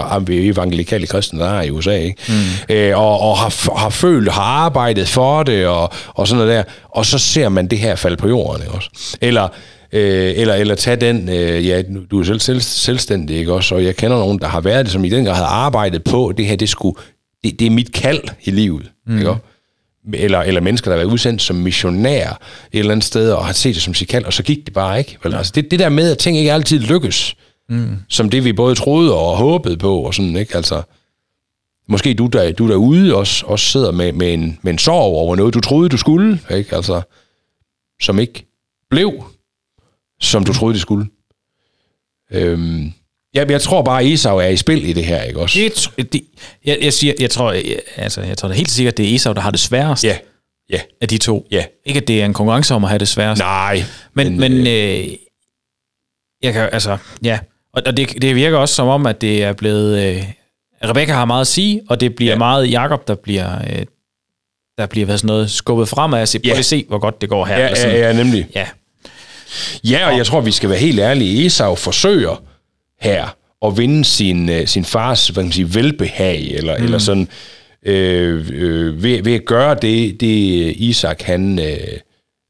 evangelikale 0.51 1.07
kristne, 1.07 1.41
der 1.41 1.49
er 1.51 1.63
i 1.63 1.71
USA, 1.71 1.97
ikke? 1.99 2.17
Mm. 2.29 2.75
Øh, 2.75 2.99
og, 2.99 3.21
og 3.21 3.39
har, 3.39 3.79
har 3.79 3.91
følt, 3.91 4.33
har 4.33 4.43
arbejdet 4.43 5.09
for 5.09 5.43
det, 5.43 5.67
og, 5.67 5.93
og 6.09 6.29
sådan 6.29 6.45
noget 6.45 6.57
der, 6.57 6.63
og 6.91 7.07
så 7.07 7.19
ser 7.19 7.49
man 7.49 7.67
det 7.67 7.79
her 7.79 7.95
falde 7.97 8.17
på 8.17 8.29
jorden, 8.29 8.63
ikke 8.63 8.75
også? 8.75 8.91
Eller, 9.21 9.49
øh, 9.93 10.33
eller, 10.37 10.55
eller 10.55 10.75
tage 10.75 10.97
den, 10.97 11.29
øh, 11.29 11.67
ja, 11.67 11.83
du 12.11 12.21
er 12.21 12.25
selv, 12.25 12.41
selv 12.41 12.61
selvstændig, 12.61 13.37
ikke 13.37 13.53
også? 13.53 13.75
Og 13.75 13.85
jeg 13.85 13.97
kender 13.97 14.17
nogen, 14.17 14.39
der 14.39 14.47
har 14.47 14.61
været 14.61 14.87
det, 14.87 14.93
som 14.93 15.05
i 15.05 15.09
den 15.09 15.25
grad 15.25 15.35
har 15.35 15.45
arbejdet 15.45 16.05
på, 16.05 16.33
det 16.37 16.47
her, 16.47 16.57
det 16.57 16.69
skulle, 16.69 16.97
det, 17.45 17.59
det 17.59 17.67
er 17.67 17.71
mit 17.71 17.93
kald 17.93 18.23
i 18.45 18.51
livet, 18.51 18.91
mm. 19.07 19.19
ikke 19.19 19.31
også? 19.31 19.43
eller, 20.15 20.39
eller 20.39 20.61
mennesker, 20.61 20.91
der 20.91 20.97
har 20.97 21.05
været 21.05 21.13
udsendt 21.13 21.43
som 21.43 21.57
missionær 21.57 22.31
et 22.73 22.79
eller 22.79 22.93
andet 22.93 23.05
sted, 23.05 23.33
og 23.33 23.47
har 23.47 23.53
set 23.53 23.75
det 23.75 23.83
som 23.83 23.95
sit 23.95 24.09
kald, 24.09 24.25
og 24.25 24.33
så 24.33 24.43
gik 24.43 24.67
det 24.67 24.75
bare 24.75 24.99
ikke. 24.99 25.19
Vel? 25.23 25.35
Altså 25.35 25.53
det, 25.55 25.71
det 25.71 25.79
der 25.79 25.89
med, 25.89 26.11
at 26.11 26.19
ting 26.19 26.37
ikke 26.39 26.53
altid 26.53 26.79
lykkes, 26.79 27.37
mm. 27.69 27.97
som 28.09 28.31
det 28.31 28.45
vi 28.45 28.53
både 28.53 28.75
troede 28.75 29.17
og 29.17 29.37
håbede 29.37 29.77
på, 29.77 29.99
og 29.99 30.15
sådan, 30.15 30.37
ikke? 30.37 30.57
Altså, 30.57 30.83
måske 31.89 32.15
du, 32.15 32.27
der, 32.27 32.53
du 32.53 32.69
derude 32.69 33.17
også, 33.17 33.47
også 33.47 33.67
sidder 33.67 33.93
med, 33.93 34.13
med, 34.13 34.35
en, 34.35 34.59
med 34.63 34.73
en 34.73 34.79
sorg 34.79 35.15
over 35.15 35.37
noget, 35.37 35.55
du 35.55 35.61
troede, 35.61 35.89
du 35.89 35.97
skulle, 35.97 36.41
ikke? 36.51 36.77
Altså, 36.77 37.03
som 38.01 38.19
ikke 38.19 38.47
blev, 38.91 39.25
som 40.23 40.45
du 40.45 40.53
troede, 40.53 40.73
det 40.75 40.81
skulle. 40.83 41.07
Øhm, 42.31 42.93
ja, 43.35 43.45
men 43.45 43.51
jeg 43.51 43.61
tror 43.61 43.83
bare, 43.83 44.07
Esau 44.07 44.39
er 44.39 44.47
i 44.47 44.57
spil 44.57 44.89
i 44.89 44.93
det 44.93 45.05
her, 45.05 45.23
ikke 45.23 45.41
også? 45.41 45.59
Det, 45.97 46.13
det, 46.13 46.23
jeg, 46.65 46.79
jeg, 46.83 46.93
siger, 46.93 47.15
jeg, 47.21 47.31
tror, 47.31 47.53
jeg, 47.53 47.81
altså, 47.97 48.21
jeg 48.23 48.39
tror 48.39 48.49
da 48.49 48.55
helt 48.55 48.71
sikkert, 48.71 48.97
det 48.97 49.11
er 49.11 49.15
Esau, 49.15 49.33
der 49.33 49.41
har 49.41 49.51
det 49.51 49.61
sværest. 49.61 50.05
Ja. 50.05 50.17
Ja. 50.71 50.81
af 51.01 51.09
de 51.09 51.19
to. 51.19 51.47
Ja. 51.51 51.65
Ikke, 51.87 52.01
at 52.01 52.09
det 52.09 52.21
er 52.21 52.25
en 52.25 52.33
konkurrence 52.35 52.75
om 52.75 52.85
at 52.85 52.91
have 52.91 52.99
det 52.99 53.09
sværest. 53.09 53.39
Nej. 53.39 53.83
Men, 54.15 54.41
men 54.41 54.53
øh, 54.67 55.09
jeg 56.43 56.53
kan, 56.53 56.69
altså, 56.73 56.99
ja. 57.25 57.39
Og, 57.75 57.83
og 57.87 57.97
det, 57.97 58.23
det 58.23 58.35
virker 58.37 58.59
også 58.59 58.75
som 58.75 58.89
om, 58.89 59.07
at 59.07 59.21
det 59.21 59.43
er 59.43 59.53
blevet... 59.53 60.17
Øh, 60.17 60.25
Rebecca 60.85 61.13
har 61.13 61.25
meget 61.25 61.41
at 61.41 61.47
sige, 61.47 61.83
og 61.89 62.01
det 62.01 62.15
bliver 62.15 62.31
Ja. 62.31 62.35
ja. 62.35 62.39
meget 62.39 62.71
Jakob 62.71 63.09
der 63.09 63.15
bliver... 63.15 63.59
Øh, 63.59 63.83
der 64.79 64.87
bliver 64.87 65.07
hvad 65.07 65.19
sådan 65.19 65.27
noget 65.27 65.51
skubbet 65.51 65.89
fremad 65.89 66.21
og 66.23 66.29
sige, 66.29 66.41
prøv 66.43 66.53
Ja. 66.53 66.59
at 66.59 66.65
se, 66.65 66.85
hvor 66.89 66.99
godt 66.99 67.21
det 67.21 67.29
går 67.29 67.45
her. 67.45 67.59
Ja, 67.59 67.65
eller 67.67 67.79
ja, 67.79 67.83
sådan. 67.83 68.17
ja, 68.17 68.25
nemlig. 68.25 68.47
ja. 68.55 68.69
Ja, 69.85 70.11
og 70.11 70.17
jeg 70.17 70.27
tror, 70.27 70.41
vi 70.41 70.51
skal 70.53 70.71
være 70.71 70.79
helt 70.79 71.01
ærlige. 71.01 71.47
Esau 71.47 71.75
forsøger 71.75 72.43
her 73.01 73.37
at 73.65 73.79
vinde 73.79 74.05
sin, 74.05 74.49
øh, 74.49 74.67
sin 74.67 74.85
fars 74.85 75.29
hvad 75.29 75.43
kan 75.43 75.47
man 75.47 75.53
sige, 75.53 75.75
velbehag, 75.75 76.51
eller, 76.51 76.79
mm. 76.79 76.85
eller 76.85 76.99
sådan, 76.99 77.29
øh, 77.87 78.49
øh, 78.53 79.03
ved, 79.03 79.23
ved 79.23 79.35
at 79.35 79.45
gøre 79.45 79.75
det, 79.83 80.21
det 80.21 80.75
Isak 80.77 81.23
han 81.23 81.59
øh, 81.59 81.77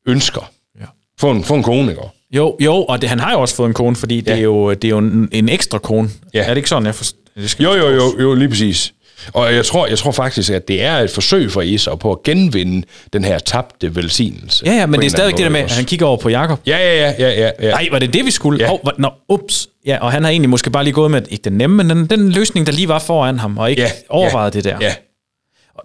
ønsker. 0.07 0.51
Ja. 0.81 0.87
Få 1.21 1.31
en, 1.31 1.45
få 1.45 1.55
en 1.55 1.63
kone, 1.63 1.91
ikke? 1.91 2.03
Jo, 2.35 2.57
jo, 2.61 2.75
og 2.75 3.01
det, 3.01 3.09
han 3.09 3.21
har 3.21 3.33
jo 3.33 3.41
også 3.41 3.55
fået 3.55 3.69
en 3.69 3.75
kone, 3.75 3.97
fordi 3.97 4.21
det, 4.21 4.31
Ja. 4.31 4.37
er 4.37 4.41
jo, 4.41 4.71
det 4.75 4.85
er 4.85 4.89
jo 4.89 4.99
en, 4.99 5.29
en 5.33 5.49
ekstra 5.49 5.79
kone. 5.79 6.11
Ja. 6.35 6.43
Er 6.43 6.49
det 6.49 6.57
ikke 6.57 6.69
sådan, 6.69 6.87
jeg 6.87 6.95
forstår? 6.95 7.19
Det 7.37 7.51
skal 7.51 7.65
Jo, 7.65 7.73
jo, 7.75 7.89
jo, 7.91 8.21
jo, 8.21 8.35
lige 8.35 8.49
præcis. 8.49 8.95
Og 9.33 9.55
jeg 9.55 9.65
tror, 9.65 9.87
jeg 9.87 9.99
tror 9.99 10.13
faktisk, 10.13 10.51
at 10.51 10.69
det 10.69 10.83
er 10.83 10.97
et 10.99 11.11
forsøg 11.11 11.53
for 11.53 11.63
Esau 11.63 11.97
på 11.97 12.13
at 12.13 12.23
genvinde 12.23 12.87
den 13.13 13.25
her 13.25 13.39
tabte 13.39 13.97
velsignelse. 13.97 14.63
Ja, 14.67 14.73
ja, 14.73 14.87
men 14.87 14.93
det 14.95 14.99
er 15.01 15.05
en 15.05 15.11
stadig 15.11 15.27
eller 15.27 15.37
det 15.37 15.45
der 15.45 15.51
med, 15.51 15.61
at 15.61 15.73
han 15.73 15.85
kigger 15.85 16.07
over 16.07 16.17
på 16.17 16.29
Jakob. 16.29 16.61
Ja, 16.67 16.79
ja, 16.79 16.95
ja, 17.01 17.15
ja, 17.19 17.41
ja. 17.41 17.51
ja. 17.61 17.71
Nej, 17.71 17.89
var 17.91 17.99
det 17.99 18.13
det, 18.15 18.25
vi 18.27 18.31
skulle? 18.31 18.59
Ja. 18.65 18.71
Ja. 18.73 18.73
Oh, 18.73 18.91
nå, 18.99 19.11
ups. 19.29 19.69
Ja, 19.87 19.99
og 20.01 20.13
han 20.13 20.23
har 20.25 20.31
egentlig 20.31 20.51
måske 20.51 20.71
bare 20.71 20.85
lige 20.85 20.95
gået 20.95 21.11
med, 21.11 21.23
ikke 21.31 21.43
den 21.45 21.53
nemme, 21.53 21.77
men 21.85 21.91
den, 21.91 22.07
den 22.07 22.33
løsning, 22.33 22.67
der 22.67 22.73
lige 22.73 22.89
var 22.89 22.99
foran 22.99 23.39
ham, 23.39 23.59
og 23.59 23.71
ikke 23.71 23.83
ja, 23.83 23.89
ja. 23.89 23.93
overvejet 24.09 24.53
det 24.55 24.65
der. 24.65 24.77
Ja, 24.81 24.95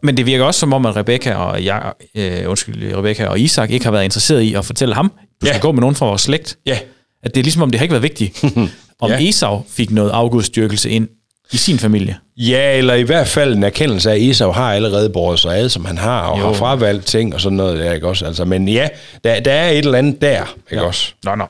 Men 0.04 0.18
det 0.18 0.26
virker 0.26 0.46
også 0.46 0.60
som 0.60 0.74
om, 0.74 0.86
at 0.86 0.96
Rebecca 0.96 1.34
og, 1.34 1.66
jeg, 1.66 1.92
øh, 2.16 2.50
undskyld, 2.50 2.96
Rebecca 2.96 3.26
og 3.26 3.40
Isak 3.40 3.72
ikke 3.72 3.86
har 3.86 3.92
været 3.92 4.04
interesseret 4.04 4.42
i 4.42 4.54
at 4.54 4.66
fortælle 4.66 4.96
ham, 4.96 5.12
du 5.42 5.46
skal 5.46 5.56
Ja. 5.56 5.62
gå 5.62 5.72
med 5.72 5.82
nogen 5.82 5.96
fra 5.96 6.06
vores 6.06 6.22
slægt. 6.22 6.58
ja. 6.66 6.78
At 7.24 7.36
det 7.36 7.42
er 7.42 7.44
ligesom 7.44 7.62
om, 7.62 7.72
det 7.72 7.80
har 7.80 7.84
ikke 7.84 7.92
været 7.94 8.04
vigtigt, 8.04 8.44
om 9.02 9.10
Ja. 9.10 9.18
ja. 9.20 9.30
Esau 9.30 9.62
fik 9.70 9.92
noget 9.92 10.10
afgudstyrkelse 10.10 10.90
ind 10.90 11.08
i 11.52 11.58
sin 11.58 11.80
familie. 11.80 12.18
Ja, 12.38 12.78
eller 12.78 12.94
i 12.94 13.02
hvert 13.02 13.28
fald 13.28 13.54
en 13.54 13.64
erkendelse 13.64 14.12
af, 14.12 14.16
at 14.16 14.22
Esau 14.22 14.52
har 14.52 14.74
allerede 14.74 15.10
båret 15.10 15.40
sig 15.40 15.58
ad, 15.58 15.70
som 15.70 15.86
han 15.86 15.98
har, 15.98 16.22
og 16.22 16.40
jo. 16.40 16.46
Har 16.46 16.54
fravalgt 16.54 17.06
ting 17.06 17.34
og 17.34 17.42
sådan 17.42 17.56
noget 17.58 17.80
der, 17.80 17.94
ikke 17.94 18.08
også? 18.08 18.26
Altså, 18.26 18.46
men 18.46 18.68
ja, 18.70 18.88
der, 19.24 19.40
der 19.40 19.52
er 19.52 19.70
et 19.70 19.78
eller 19.78 19.98
andet 19.98 20.22
der, 20.22 20.56
ikke 20.72 20.82
ja. 20.82 20.88
også? 20.88 21.14
Nå, 21.24 21.36
nå. 21.36 21.46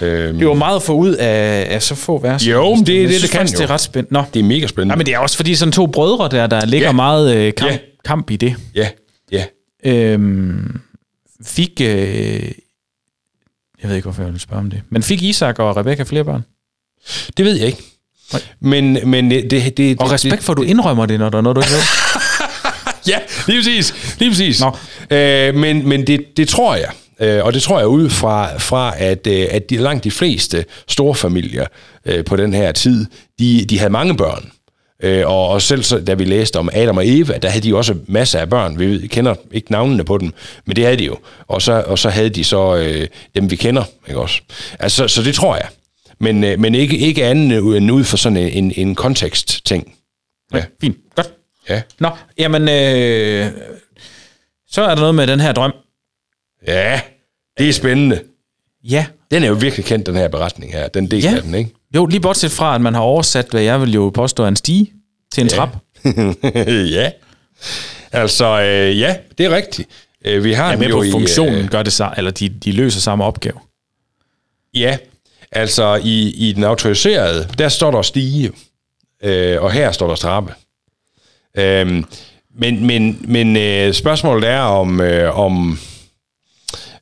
Øhm, 0.00 0.38
Det 0.38 0.46
var 0.48 0.54
meget 0.54 0.82
få 0.82 0.92
ud 0.92 1.14
af, 1.14 1.66
af 1.74 1.82
så 1.82 1.94
få 1.94 2.18
vers. 2.18 2.46
Jo, 2.46 2.74
men 2.74 2.78
det 2.78 2.86
det, 2.86 3.08
synes 3.08 3.22
det 3.22 3.30
kan 3.30 3.38
faktisk, 3.38 3.54
jo. 3.54 3.58
Det 3.62 3.70
er 3.70 3.74
ret 3.74 3.80
spændende. 3.80 4.14
Nå. 4.14 4.24
det 4.34 4.40
er 4.40 4.44
mega 4.44 4.66
spændende. 4.66 4.92
Ja, 4.92 4.96
men 4.96 5.06
det 5.06 5.14
er 5.14 5.18
også 5.18 5.36
fordi 5.36 5.54
sådan 5.54 5.72
to 5.72 5.86
brødre 5.86 6.28
der, 6.28 6.46
der 6.46 6.66
ligger 6.66 6.86
Ja. 6.88 6.92
meget 6.92 7.36
øh, 7.36 7.54
kamp, 7.54 7.72
Ja. 7.72 7.78
kamp 8.04 8.30
i 8.30 8.36
det. 8.36 8.56
Ja, 8.74 8.88
ja. 9.32 9.44
Øhm, 9.84 10.80
fik... 11.46 11.70
Øh, 11.80 11.86
jeg 13.82 13.88
ved 13.88 13.96
ikke, 13.96 14.06
hvorfor 14.06 14.22
jeg 14.22 14.32
vil 14.32 14.40
spørge 14.40 14.60
om 14.60 14.70
det. 14.70 14.82
Men 14.90 15.02
fik 15.02 15.22
Isak 15.22 15.58
og 15.58 15.76
Rebecca 15.76 16.02
flere 16.02 16.24
børn? 16.24 16.44
Det 17.36 17.44
ved 17.44 17.56
jeg 17.56 17.66
ikke. 17.66 17.82
Men, 18.60 18.98
men 19.04 19.30
det, 19.30 19.50
det, 19.50 19.76
det, 19.76 20.00
Og 20.00 20.12
respekt 20.12 20.44
for, 20.44 20.52
at 20.52 20.56
du 20.56 20.62
indrømmer 20.62 21.06
det, 21.06 21.18
når 21.18 21.28
der 21.28 21.38
er 21.38 21.42
noget, 21.42 21.56
du 21.56 21.60
ikke 21.60 21.72
ved. 21.72 21.80
Ja, 23.08 23.18
lige 23.46 23.58
præcis. 23.58 24.16
Lige 24.18 24.30
præcis. 24.30 24.60
Nå. 24.60 24.76
Øh, 25.16 25.54
men 25.54 25.88
men 25.88 26.06
det, 26.06 26.36
det 26.36 26.48
tror 26.48 26.74
jeg. 26.74 26.90
Øh, 27.20 27.44
og 27.44 27.54
det 27.54 27.62
tror 27.62 27.78
jeg 27.78 27.88
ud 27.88 28.10
fra, 28.10 28.58
fra 28.58 28.94
at, 28.98 29.26
øh, 29.26 29.46
at 29.50 29.70
de, 29.70 29.76
langt 29.76 30.04
de 30.04 30.10
fleste 30.10 30.64
store 30.88 31.14
familier 31.14 31.66
øh, 32.06 32.24
på 32.24 32.36
den 32.36 32.54
her 32.54 32.72
tid, 32.72 33.06
de, 33.38 33.64
de 33.64 33.78
havde 33.78 33.92
mange 33.92 34.16
børn. 34.16 34.50
Øh, 35.02 35.26
og, 35.26 35.48
og 35.48 35.62
selv 35.62 35.82
så, 35.82 35.98
da 35.98 36.14
vi 36.14 36.24
læste 36.24 36.58
om 36.58 36.70
Adam 36.72 36.96
og 36.96 37.08
Eva, 37.08 37.38
der 37.38 37.48
havde 37.48 37.68
de 37.68 37.76
også 37.76 37.94
masser 38.06 38.38
af 38.38 38.50
børn. 38.50 38.78
Vi 38.78 39.06
kender 39.06 39.34
ikke 39.52 39.72
navnene 39.72 40.04
på 40.04 40.18
dem, 40.18 40.32
men 40.66 40.76
det 40.76 40.84
havde 40.84 40.96
de 40.96 41.04
jo. 41.04 41.16
Og 41.48 41.62
så, 41.62 41.84
og 41.86 41.98
så 41.98 42.10
havde 42.10 42.28
de 42.28 42.44
så 42.44 42.76
øh, 42.76 43.08
dem, 43.34 43.50
vi 43.50 43.56
kender. 43.56 43.84
Ikke 44.08 44.20
også? 44.20 44.40
Altså, 44.78 45.08
så, 45.08 45.14
så 45.14 45.22
det 45.22 45.34
tror 45.34 45.56
jeg. 45.56 45.68
Men, 46.22 46.44
øh, 46.44 46.60
men 46.60 46.74
ikke, 46.74 46.98
ikke 46.98 47.24
andet 47.24 47.76
end 47.76 47.90
ud 47.90 48.04
for 48.04 48.16
sådan 48.16 48.36
en, 48.36 48.64
en, 48.64 48.72
en 48.76 48.94
kontekst-ting. 48.94 49.94
Ja. 50.54 50.64
Fint. 50.80 50.96
Godt. 51.16 51.32
Ja. 51.68 51.82
Nå, 51.98 52.08
jamen... 52.38 52.62
Øh, 52.62 53.46
så 54.68 54.82
er 54.82 54.94
der 54.94 55.00
noget 55.00 55.14
med 55.14 55.26
den 55.26 55.40
her 55.40 55.52
drøm. 55.52 55.72
ja, 56.66 57.00
det 57.58 57.68
er 57.68 57.72
spændende. 57.72 58.20
Ja. 58.84 59.06
Den 59.30 59.42
er 59.42 59.48
jo 59.48 59.54
virkelig 59.54 59.84
kendt, 59.84 60.06
den 60.06 60.16
her 60.16 60.28
beretning 60.28 60.72
her. 60.72 60.88
Den 60.88 61.10
del 61.10 61.22
Ja. 61.22 61.34
af 61.36 61.42
den, 61.42 61.54
ikke? 61.54 61.70
Jo, 61.94 62.06
lige 62.06 62.20
bortset 62.20 62.50
fra, 62.50 62.74
at 62.74 62.80
man 62.80 62.94
har 62.94 63.00
oversat, 63.00 63.46
hvad 63.50 63.62
jeg 63.62 63.80
vil 63.80 63.92
jo 63.94 64.10
påstå 64.14 64.44
er 64.44 64.48
en 64.48 64.56
stige 64.56 64.92
til 65.32 65.40
en 65.40 65.48
ja. 65.48 65.56
trap. 65.56 65.76
ja. 66.96 67.10
Altså, 68.12 68.60
øh, 68.60 68.98
ja, 69.00 69.16
det 69.38 69.46
er 69.46 69.50
rigtigt. 69.56 69.88
Øh, 70.24 70.44
vi 70.44 70.52
har 70.52 70.70
den 70.70 70.78
med 70.80 70.88
jo 70.88 70.96
på, 70.96 71.02
i, 71.02 71.10
funktionen 71.10 71.64
øh, 71.64 71.68
gør 71.70 71.82
det 71.82 71.92
så, 71.92 72.10
eller 72.16 72.30
de, 72.30 72.48
de 72.48 72.72
løser 72.72 73.00
samme 73.00 73.24
opgave. 73.24 73.58
Ja, 74.74 74.96
altså 75.52 76.00
i, 76.04 76.48
i 76.48 76.52
den 76.52 76.64
autoriserede, 76.64 77.48
der 77.58 77.68
står 77.68 77.90
der 77.90 78.02
stige, 78.02 78.52
øh, 79.22 79.62
og 79.62 79.72
her 79.72 79.92
står 79.92 80.08
der 80.08 80.14
trappe. 80.14 80.54
Øhm, 81.56 82.04
men 82.58 82.86
men, 82.86 83.24
men 83.28 83.56
øh, 83.56 83.92
spørgsmålet 83.92 84.48
er, 84.48 84.60
om, 84.60 85.00
øh, 85.00 85.38
om, 85.38 85.78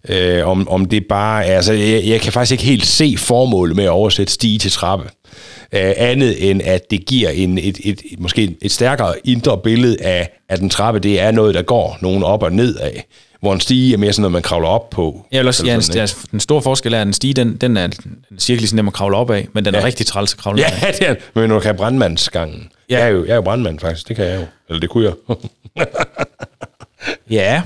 øh, 0.09 0.49
om, 0.49 0.69
om 0.69 0.85
det 0.85 1.07
bare. 1.09 1.45
Altså, 1.45 1.73
jeg, 1.73 2.05
jeg 2.05 2.21
kan 2.21 2.33
faktisk 2.33 2.53
ikke 2.53 2.65
helt 2.65 2.87
se 2.87 3.15
formålet 3.19 3.77
med 3.77 3.85
at 3.85 3.91
oversætte 3.91 4.33
stige 4.33 4.59
til 4.59 4.71
trappe. 4.71 5.11
Øh, 5.73 5.93
andet 5.97 6.51
end, 6.51 6.63
at 6.65 6.91
det 6.91 7.07
giver 7.07 7.31
en, 7.31 7.59
et, 7.59 7.79
et, 7.85 8.03
et, 8.13 8.21
måske 8.21 8.57
et 8.63 8.73
stærkere 8.73 9.15
indre 9.25 9.59
billede 9.59 10.03
af, 10.03 10.31
at 10.49 10.61
en 10.61 10.71
trappe, 10.71 11.01
det 11.01 11.21
er 11.21 11.31
noget, 11.31 11.55
der 11.55 11.63
går 11.63 11.99
nogen 12.01 12.23
op 12.23 12.43
og 12.43 12.53
ned 12.53 12.77
af. 12.77 13.05
Hvor 13.41 13.53
en 13.53 13.61
stige 13.61 13.93
er 13.93 13.97
mere 13.99 14.13
sådan 14.13 14.23
noget, 14.23 14.33
man 14.33 14.43
kravler 14.43 14.69
op 14.69 14.91
på. 14.91 15.27
Sige, 15.31 15.39
Eller 15.39 15.49
at 15.49 15.55
sådan, 15.55 15.81
altså, 16.01 16.17
den 16.31 16.41
store 16.41 16.63
forskel 16.63 16.95
er, 16.95 17.01
at 17.01 17.07
en 17.07 17.13
stige, 17.13 17.35
den, 17.35 17.57
den 17.57 17.77
er 17.77 17.89
så 18.39 18.71
nem 18.77 18.87
at 18.89 18.95
kravle 18.95 19.17
op 19.17 19.31
af, 19.31 19.49
men 19.55 19.65
den 19.65 19.75
ja. 19.75 19.79
Ja. 19.79 19.83
er 19.83 19.87
rigtig 19.87 20.07
træls 20.07 20.33
at 20.33 20.39
kravle 20.39 20.65
op 20.67 20.73
af. 20.73 20.83
Ja, 20.83 20.93
det 20.99 21.09
er, 21.09 21.15
men 21.35 21.49
når 21.49 21.55
du 21.55 21.61
kan 21.61 21.77
brandmandsgangen. 21.77 22.73
Ja. 22.91 22.97
Ja. 22.97 23.01
Jeg, 23.05 23.09
er 23.09 23.13
jo, 23.13 23.25
jeg 23.25 23.31
er 23.31 23.37
jo 23.37 23.43
brandmand, 23.43 23.79
faktisk. 23.81 24.09
Det 24.09 24.17
kan 24.17 24.25
jeg 24.25 24.41
jo. 24.41 24.47
Eller 24.69 24.81
det 24.81 24.91
kunne 24.91 25.05
jeg. 25.05 25.37
Ja. 27.31 27.63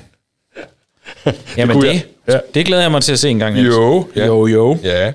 Jamen 1.57 1.77
det, 1.83 1.91
det, 1.93 2.07
Ja. 2.29 2.39
det 2.55 2.67
glæder 2.67 2.83
jeg 2.83 2.91
mig 2.91 3.03
til 3.03 3.13
at 3.13 3.19
se 3.19 3.29
en 3.29 3.39
gang. 3.39 3.55
Niels. 3.55 3.69
Jo, 3.77 4.09
ja. 4.17 4.27
Jo, 4.27 4.47
jo. 4.47 4.79
ja. 4.83 5.13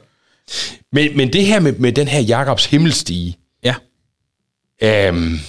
Men, 0.92 1.18
men 1.18 1.34
det 1.34 1.46
her 1.46 1.60
med, 1.60 1.74
med 1.74 1.92
den 1.92 2.08
her 2.08 2.20
Jakobs 2.20 2.66
himmelstige, 2.66 3.38
Ja. 3.64 3.76
øhm, 4.84 5.40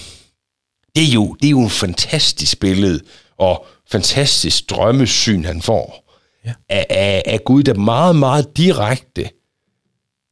det, 0.95 1.03
er 1.03 1.11
jo, 1.13 1.33
det 1.41 1.45
er 1.47 1.51
jo 1.51 1.59
en 1.61 1.69
fantastisk 1.69 2.59
billede, 2.59 2.99
og 3.37 3.65
fantastisk 3.91 4.69
drømmesyn, 4.69 5.43
han 5.45 5.61
får. 5.61 6.11
Ja. 6.45 6.53
Af, 6.69 6.85
af, 6.89 7.23
af 7.25 7.43
Gud, 7.45 7.63
der 7.63 7.73
meget, 7.73 8.15
meget 8.15 8.57
direkte 8.57 9.29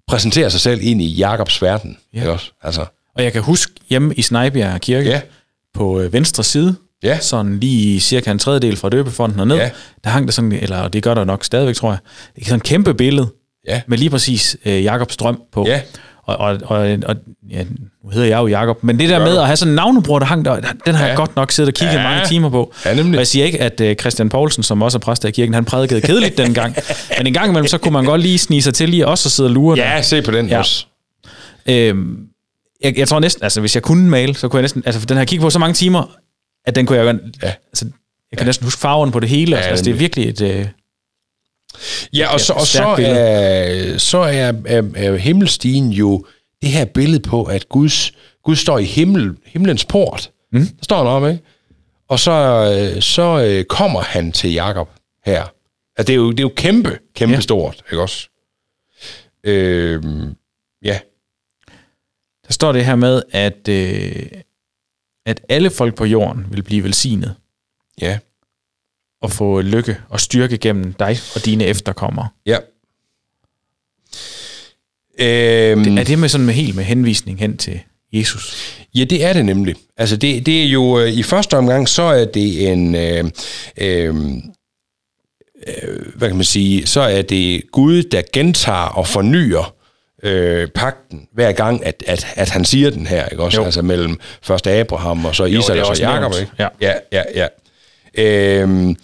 præsenterer 0.08 0.50
sig 0.50 0.62
selv 0.62 0.80
ind 0.84 1.02
i 1.02 1.08
Jakobs 1.08 1.62
verden. 1.62 1.98
Ja. 2.14 2.20
Ikke 2.20 2.32
også? 2.32 2.52
Altså, 2.62 2.86
Og 3.16 3.24
jeg 3.24 3.34
kan 3.34 3.42
huske 3.42 3.74
hjemme 3.90 4.14
i 4.16 4.22
Snejbjerg 4.22 4.82
Kirke, 4.82 5.10
Ja. 5.10 5.22
på 5.74 6.00
øh, 6.00 6.14
venstre 6.14 6.44
side, 6.44 6.76
Ja. 7.04 7.20
sådan 7.20 7.60
lige 7.60 8.00
cirka 8.00 8.32
en 8.32 8.40
tredjedel 8.40 8.76
fra 8.78 8.90
døbefonden 8.90 9.40
og 9.40 9.48
ned, 9.48 9.56
Ja. 9.58 9.70
der 10.04 10.10
hang 10.10 10.26
der 10.28 10.32
sådan, 10.32 10.52
eller 10.52 10.88
det 10.88 11.04
gør 11.04 11.14
der 11.14 11.24
nok 11.24 11.44
stadigvæk, 11.46 11.76
tror 11.76 11.90
jeg, 11.92 11.98
et 12.36 12.46
sådan 12.48 12.60
kæmpe 12.60 12.94
billede 12.94 13.28
Ja. 13.68 13.82
med 13.88 13.98
lige 13.98 14.10
præcis 14.10 14.58
øh, 14.66 14.84
Jakobs 14.84 15.18
drøm 15.18 15.42
på. 15.52 15.66
Ja. 15.68 15.82
Og, 16.38 16.38
og, 16.38 16.60
og, 16.78 16.98
og 17.06 17.16
ja, 17.52 17.64
nu 18.04 18.10
hedder 18.10 18.28
jeg 18.28 18.38
jo 18.38 18.48
Jakob, 18.48 18.84
men 18.84 19.00
det 19.00 19.10
der 19.10 19.20
med 19.20 19.38
at 19.38 19.46
have 19.46 19.58
sådan 19.58 19.72
en 19.72 19.76
navnebror, 19.76 20.20
der 20.20 20.26
hang 20.26 20.46
der, 20.46 20.56
den 20.56 20.70
har 20.86 20.92
ja. 20.94 21.00
Ja. 21.00 21.06
jeg 21.08 21.16
godt 21.18 21.36
nok 21.36 21.52
siddet 21.52 21.68
og 21.70 21.74
kigget 21.74 21.96
Ja. 21.96 22.02
ja. 22.02 22.10
mange 22.10 22.28
timer 22.28 22.50
på. 22.50 22.74
Ja, 22.86 22.94
nemlig. 22.96 23.14
Og 23.14 23.18
jeg 23.20 23.28
siger 23.28 23.46
ikke, 23.46 23.62
at 23.62 23.82
øh, 23.82 23.96
Christian 23.96 24.30
Poulsen, 24.30 24.64
som 24.64 24.82
også 24.82 24.98
er 24.98 25.00
præst 25.00 25.26
i 25.26 25.32
kirken, 25.32 25.54
han 25.54 25.66
prædikede 25.66 26.02
kedeligt 26.02 26.38
dengang. 26.46 26.76
Men 27.18 27.28
en 27.28 27.34
gang 27.34 27.50
imellem, 27.50 27.68
så 27.68 27.78
kunne 27.78 27.92
man 27.94 28.06
godt 28.06 28.22
lige 28.22 28.38
snige 28.38 28.62
sig 28.62 28.74
til 28.74 28.90
lige 28.90 29.08
også 29.08 29.28
at 29.28 29.32
sidde 29.32 29.48
og 29.48 29.54
lure 29.54 29.76
der. 29.78 29.84
ja, 29.96 30.02
se 30.02 30.22
på 30.22 30.32
den 30.32 30.46
ja. 30.48 30.54
Ja. 30.54 30.60
også. 30.60 30.86
Øhm, 31.70 32.18
jeg, 32.84 32.98
jeg 32.98 33.08
tror 33.08 33.20
næsten, 33.20 33.44
altså 33.44 33.60
hvis 33.60 33.76
jeg 33.76 33.84
kunne 33.84 34.10
male, 34.10 34.36
så 34.36 34.48
kunne 34.48 34.58
jeg 34.58 34.62
næsten, 34.64 34.84
altså 34.86 35.00
for 35.02 35.08
den 35.08 35.18
har 35.18 35.22
jeg 35.22 35.28
kigget 35.28 35.44
på 35.44 35.50
så 35.50 35.60
mange 35.60 35.74
timer, 35.74 36.16
at 36.66 36.76
den 36.76 36.86
kunne 36.86 36.98
jeg 37.00 37.14
jo, 37.14 37.20
Ja. 37.44 37.54
altså, 37.72 37.86
jeg 38.32 38.38
kan 38.38 38.46
næsten 38.46 38.64
huske 38.66 38.80
farven 38.82 39.12
på 39.12 39.20
det 39.20 39.30
hele. 39.30 39.56
Ja, 39.56 39.62
Ja, 39.62 39.68
altså, 39.70 39.86
det 39.86 39.92
er 39.92 39.96
virkelig 39.98 40.30
et, 40.30 40.42
øh, 40.42 40.66
Ja, 42.14 42.34
og 42.34 42.40
så, 42.40 42.54
og 42.54 42.68
så 42.68 42.84
er, 43.00 43.98
så 43.98 44.18
er, 44.18 44.54
er, 44.66 44.84
er 44.96 45.16
himmelstigen 45.16 45.90
jo 45.90 46.26
det 46.62 46.70
her 46.70 46.86
billede 46.86 47.20
på, 47.20 47.44
at 47.44 47.70
Guds, 47.70 48.12
Gud 48.44 48.56
står 48.56 48.80
i 48.80 48.84
himmel, 48.84 49.38
himlens 49.46 49.86
port. 49.86 50.32
Mm. 50.52 50.60
Der 50.60 50.84
står 50.84 50.98
han 50.98 51.08
om, 51.08 51.28
ikke? 51.28 51.44
Og 52.08 52.20
så, 52.20 52.32
øh, 52.32 53.02
så 53.02 53.46
øh, 53.46 53.64
kommer 53.64 54.02
han 54.02 54.32
til 54.32 54.54
Jakob 54.54 54.90
her. 55.26 55.42
Altså, 55.98 56.08
det, 56.08 56.10
er 56.10 56.16
jo, 56.16 56.32
det 56.32 56.40
er 56.40 56.44
jo 56.44 56.54
kæmpe, 56.56 57.00
kæmpe. 57.16 57.36
Ja. 57.36 57.42
stort, 57.42 57.84
ikke 57.92 58.02
også? 58.02 58.30
Øh, 59.44 60.04
ja, 60.84 61.00
der 62.48 62.54
står 62.54 62.72
det 62.72 62.86
her 62.86 62.96
med, 62.96 63.22
at, 63.32 63.68
øh, 63.70 64.28
at 65.26 65.42
alle 65.50 65.70
folk 65.70 65.96
på 65.96 66.06
jorden 66.06 66.46
vil 66.52 66.64
blive 66.64 66.84
velsignet 66.84 67.36
ja, 68.02 68.20
og 69.22 69.32
få 69.32 69.62
lykke 69.62 69.98
og 70.10 70.20
styrke 70.20 70.58
gennem 70.58 70.94
dig 70.94 71.18
og 71.36 71.46
dine 71.46 71.66
efterkommere. 71.66 72.28
ja. 72.46 72.58
Øhm, 75.22 75.98
Er 75.98 76.04
det 76.04 76.20
med 76.20 76.30
sådan 76.30 76.46
med 76.46 76.54
helt 76.54 76.76
med 76.76 76.84
henvisning 76.84 77.40
hen 77.40 77.58
til 77.58 77.80
Jesus. 78.14 78.76
Ja, 78.96 79.04
det 79.04 79.24
er 79.26 79.34
det 79.34 79.46
nemlig. 79.46 79.76
Altså, 79.98 80.18
det, 80.18 80.46
det 80.46 80.64
er 80.64 80.68
jo 80.68 81.00
øh, 81.00 81.10
i 81.10 81.24
første 81.24 81.58
omgang, 81.58 81.90
så 81.90 82.02
er 82.02 82.26
det 82.26 82.72
en... 82.72 82.96
Øh, 82.96 83.26
øh, 83.78 84.16
øh, 85.68 86.16
hvad 86.16 86.28
kan 86.28 86.36
man 86.36 86.46
sige? 86.46 86.88
Så 86.88 87.02
er 87.02 87.22
det 87.22 87.64
Gud, 87.72 88.04
der 88.04 88.22
gentager 88.34 88.78
og 88.88 89.08
fornyer 89.08 89.76
øh, 90.24 90.68
pakten 90.68 91.28
hver 91.34 91.52
gang, 91.52 91.86
at, 91.86 92.04
at, 92.08 92.28
at 92.36 92.50
han 92.50 92.66
siger 92.66 92.90
den 92.90 93.08
her, 93.08 93.26
ikke 93.26 93.44
også? 93.44 93.58
Jo. 93.62 93.66
Altså 93.66 93.82
mellem 93.82 94.20
først 94.42 94.68
Abraham 94.68 95.26
og 95.26 95.36
så 95.36 95.46
Isak 95.46 95.78
og 95.78 95.98
så 95.98 96.04
Jakob, 96.04 96.34
ikke? 96.40 96.52
Ja. 96.60 96.68
ja, 96.82 96.94
ja. 97.12 97.24
ja. 97.36 97.48
Øhm, 98.20 98.96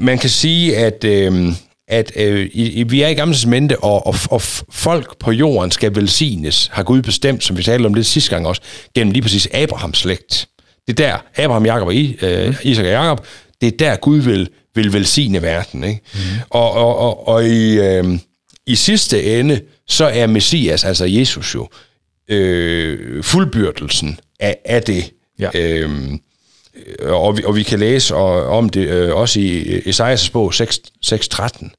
man, 0.00 0.18
kan 0.18 0.30
sige, 0.30 0.76
at, 0.76 1.04
øhm, 1.04 1.54
at 1.88 2.12
øh, 2.16 2.50
vi 2.90 3.02
er 3.02 3.08
i 3.08 3.14
gamle 3.14 3.34
testamente, 3.34 3.78
og, 3.78 4.06
og, 4.06 4.14
og 4.30 4.42
folk 4.70 5.18
på 5.18 5.32
jorden 5.32 5.70
skal 5.70 5.94
velsignes, 5.94 6.70
har 6.72 6.82
Gud 6.82 7.02
bestemt, 7.02 7.44
som 7.44 7.56
vi 7.56 7.62
talte 7.62 7.86
om 7.86 7.94
det 7.94 8.06
sidste 8.06 8.30
gang 8.30 8.46
også, 8.46 8.62
gennem 8.94 9.12
lige 9.12 9.22
præcis 9.22 9.48
Abrahams 9.52 9.98
slægt. 9.98 10.48
Det 10.86 11.00
er 11.00 11.06
der, 11.06 11.42
Abraham, 11.44 11.66
Jakob 11.66 11.86
og 11.86 11.94
I, 11.94 12.16
øh, 12.22 12.56
Isak 12.62 12.84
og 12.84 12.90
Jakob, 12.90 13.26
det 13.60 13.66
er 13.66 13.76
der 13.76 13.96
Gud 13.96 14.18
vil, 14.18 14.48
vil 14.74 14.92
velsigne 14.92 15.42
verden. 15.42 15.84
Ikke? 15.84 16.00
Mm. 16.14 16.20
Og, 16.50 16.72
og, 16.72 16.98
og, 16.98 17.28
og 17.28 17.46
i, 17.46 17.78
øh, 17.78 18.18
i 18.66 18.74
sidste 18.74 19.38
ende, 19.40 19.60
så 19.88 20.04
er 20.04 20.26
Messias, 20.26 20.84
altså 20.84 21.04
Jesus 21.04 21.54
jo, 21.54 21.68
øh, 22.28 23.22
fuldbyrdelsen 23.22 24.20
af, 24.40 24.56
af 24.64 24.82
det. 24.82 25.10
Ja. 25.38 25.50
Øhm, 25.54 26.14
øh, 26.14 26.18
og, 27.02 27.36
vi, 27.36 27.44
og 27.44 27.56
vi 27.56 27.62
kan 27.62 27.78
læse 27.78 28.14
og, 28.14 28.46
om 28.58 28.68
det 28.68 28.88
øh, 28.88 29.16
også 29.16 29.40
i 29.40 29.80
Esajas 29.88 30.30
bog 30.30 30.54
6, 30.54 30.80
6.13, 31.06 31.70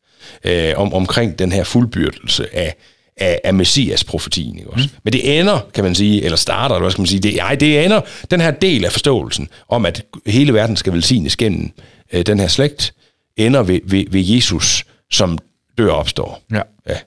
øh, 0.43 0.73
om, 0.75 0.93
omkring 0.93 1.39
den 1.39 1.51
her 1.51 1.63
fuldbyrdelse 1.63 2.55
af, 2.55 2.75
af, 3.17 3.41
af 3.43 3.53
Messias-profetien. 3.53 4.57
Ikke 4.57 4.69
også? 4.69 4.89
Mm. 4.93 4.99
Men 5.03 5.13
det 5.13 5.39
ender, 5.39 5.59
kan 5.73 5.83
man 5.83 5.95
sige, 5.95 6.23
eller 6.23 6.37
starter, 6.37 6.75
eller 6.75 6.83
hvad 6.83 6.91
skal 6.91 7.01
man 7.01 7.07
sige, 7.07 7.19
det, 7.19 7.41
ej, 7.41 7.55
det 7.55 7.85
ender 7.85 8.01
den 8.31 8.41
her 8.41 8.51
del 8.51 8.85
af 8.85 8.91
forståelsen 8.91 9.49
om, 9.67 9.85
at 9.85 10.05
hele 10.25 10.53
verden 10.53 10.75
skal 10.75 10.93
velsignes 10.93 11.35
gennem 11.35 11.71
øh, 12.13 12.25
den 12.25 12.39
her 12.39 12.47
slægt, 12.47 12.93
ender 13.37 13.63
ved, 13.63 13.79
ved, 13.83 14.05
ved 14.09 14.21
Jesus, 14.21 14.85
som 15.11 15.37
dør 15.77 15.91
og 15.91 15.97
opstår. 15.97 16.41
Ja. 16.51 16.61
Ja. 16.87 16.97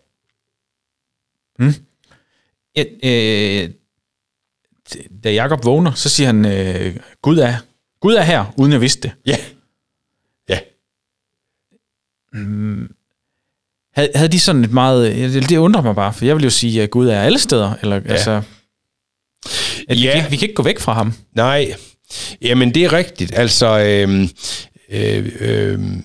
Ja, 2.76 2.84
øh, 3.03 3.70
da 5.24 5.32
Jakob 5.32 5.64
vågner, 5.64 5.93
så 5.93 6.09
siger 6.09 6.26
han, 6.26 6.47
øh, 6.47 6.97
Gud, 7.22 7.39
er, 7.39 7.55
Gud 8.01 8.14
er 8.14 8.22
her, 8.22 8.55
uden 8.57 8.72
jeg 8.72 8.80
vidste 8.80 9.03
det. 9.03 9.12
Ja. 9.26 9.36
Ja. 10.49 10.59
Havde, 13.94 14.11
havde 14.14 14.32
de 14.32 14.40
sådan 14.40 14.64
et 14.64 14.72
meget... 14.72 15.16
Det, 15.32 15.49
det 15.49 15.57
undrer 15.57 15.82
mig 15.82 15.94
bare, 15.94 16.12
for 16.12 16.24
jeg 16.24 16.36
vil 16.36 16.44
jo 16.44 16.51
sige, 16.51 16.82
at 16.82 16.90
Gud 16.90 17.09
er 17.09 17.20
alle 17.20 17.38
steder. 17.38 17.72
Eller, 17.82 17.96
ja. 17.96 18.12
altså, 18.12 18.42
at 19.88 19.96
vi, 19.96 20.03
Ja. 20.05 20.11
kan, 20.12 20.16
ikke- 20.18 20.30
vi 20.30 20.36
kan 20.36 20.44
ikke 20.49 20.55
gå 20.55 20.62
væk 20.62 20.78
fra 20.78 20.92
ham. 20.92 21.12
Nej, 21.36 21.74
jamen 22.42 22.74
det 22.74 22.84
er 22.84 22.92
rigtigt. 22.92 23.32
Altså, 23.38 23.78
øhm, 23.78 24.28
øh, 24.90 25.32
øh, 25.40 25.78
Men 25.80 26.05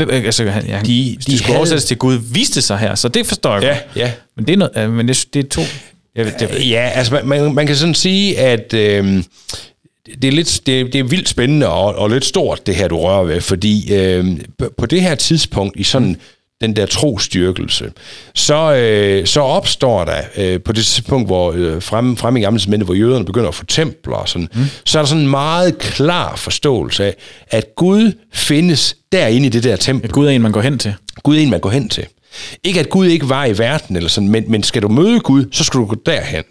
jeg, 0.00 0.10
altså, 0.10 0.50
han, 0.50 0.66
ja, 0.66 0.80
de, 0.80 0.86
De- 0.86 1.10
de, 1.10 1.16
de 1.16 1.22
skulle 1.38 1.44
havde- 1.46 1.58
oversættes 1.58 1.84
til 1.84 1.98
Gud 1.98 2.14
viste 2.32 2.62
sig 2.62 2.78
her, 2.78 2.94
så 2.94 3.08
det 3.08 3.26
forstår 3.26 3.54
jeg 3.54 3.62
ja, 3.62 3.68
godt. 3.68 3.96
ja. 3.96 4.12
Men 4.36 4.46
det 4.46 4.52
er, 4.52 4.56
noget, 4.56 4.90
men 4.90 5.08
det, 5.08 5.26
det 5.34 5.44
er 5.44 5.48
to... 5.48 5.62
Jeg, 6.14 6.24
ved- 6.26 6.32
det, 6.38 6.70
Ja, 6.70 6.90
altså 6.94 7.14
man, 7.14 7.26
man, 7.26 7.54
man 7.54 7.66
kan 7.66 7.76
sådan 7.76 7.94
sige, 7.94 8.38
at 8.38 8.74
øhm, 8.74 9.24
det, 10.22 10.28
er 10.28 10.32
lidt, 10.32 10.60
det, 10.66 10.92
det 10.92 10.98
er 10.98 11.02
vildt 11.04 11.28
spændende 11.28 11.68
og, 11.68 11.94
og 11.94 12.10
lidt 12.10 12.24
stort, 12.24 12.66
det 12.66 12.74
her, 12.74 12.88
du 12.88 12.98
rører 12.98 13.24
ved, 13.24 13.40
fordi 13.40 13.94
øhm, 13.94 14.40
på- 14.78 14.86
det 14.86 15.02
her 15.02 15.14
tidspunkt 15.14 15.80
i 15.80 15.82
sådan 15.82 16.16
den 16.60 16.76
der 16.76 16.86
trostyrkelse, 16.86 17.92
så, 18.34 18.74
øh, 18.74 19.26
så 19.26 19.40
opstår 19.40 20.04
der 20.04 20.20
øh, 20.36 20.60
på 20.60 20.72
det 20.72 20.84
tidspunkt, 20.84 21.28
hvor 21.28 21.52
øh, 21.56 21.82
frem, 21.82 22.16
frem 22.16 22.36
i 22.36 22.40
gamle 22.40 22.58
testamente, 22.58 22.84
hvor 22.84 22.94
jøderne 22.94 23.24
begynder 23.24 23.48
at 23.48 23.54
få 23.54 23.64
templer 23.64 24.16
og 24.16 24.28
sådan, 24.28 24.48
mm. 24.54 24.64
så 24.84 24.98
er 24.98 25.02
der 25.02 25.06
sådan 25.08 25.22
en 25.24 25.30
meget 25.30 25.78
klar 25.78 26.36
forståelse 26.36 27.04
af, 27.04 27.14
at 27.50 27.64
Gud 27.76 28.12
findes 28.32 28.96
derinde 29.12 29.46
i 29.46 29.50
det 29.50 29.64
der 29.64 29.76
tempel. 29.76 30.04
at 30.08 30.12
Gud 30.12 30.26
er 30.26 30.30
en, 30.30 30.42
man 30.42 30.52
går 30.52 30.60
hen 30.60 30.78
til. 30.78 30.94
Gud 31.22 31.36
er 31.36 31.40
en, 31.40 31.50
man 31.50 31.60
går 31.60 31.70
hen 31.70 31.88
til. 31.88 32.06
Ikke 32.64 32.80
at 32.80 32.88
Gud 32.90 33.06
ikke 33.06 33.28
var 33.28 33.44
i 33.44 33.58
verden, 33.58 33.96
eller 33.96 34.08
sådan, 34.08 34.28
men, 34.28 34.44
men 34.48 34.62
skal 34.62 34.82
du 34.82 34.88
møde 34.88 35.20
Gud, 35.20 35.44
så 35.52 35.64
skal 35.64 35.80
du 35.80 35.84
gå 35.86 35.96
derhen. 36.06 36.44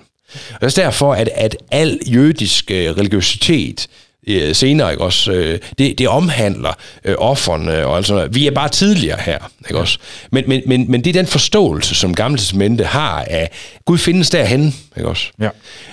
Og 0.54 0.62
det 0.62 0.78
er 0.78 0.84
derfor, 0.84 1.14
at, 1.14 1.30
at 1.34 1.58
al 1.72 2.00
jødisk 2.08 2.72
øh, 2.72 2.98
religiøsitet 2.98 3.88
øh, 4.28 4.56
senere, 4.56 4.92
ikke 4.92 5.04
også, 5.04 5.32
øh, 5.32 5.60
det, 5.78 5.98
det 5.98 6.08
omhandler 6.08 6.74
øh, 7.06 7.16
offerne 7.18 7.86
og 7.86 7.98
alt 7.98 8.06
sådan 8.08 8.18
noget. 8.20 8.36
Vi 8.36 8.48
er 8.48 8.52
bare 8.52 8.70
tidligere 8.70 9.20
her, 9.22 9.38
ikke 9.70 9.80
også? 9.80 10.00
Men, 10.32 10.44
men, 10.48 10.62
men, 10.66 10.92
men 10.92 11.04
det 11.04 11.10
er 11.10 11.14
den 11.22 11.28
forståelse, 11.28 11.96
som 11.96 12.16
Gamle 12.16 12.38
Testamente 12.38 12.84
har 12.84 13.26
af, 13.30 13.50
Gud 13.86 13.98
findes 13.98 14.30
derhen, 14.30 14.76
ikke 14.98 15.10
også? 15.10 15.26
Ja. 15.40 15.50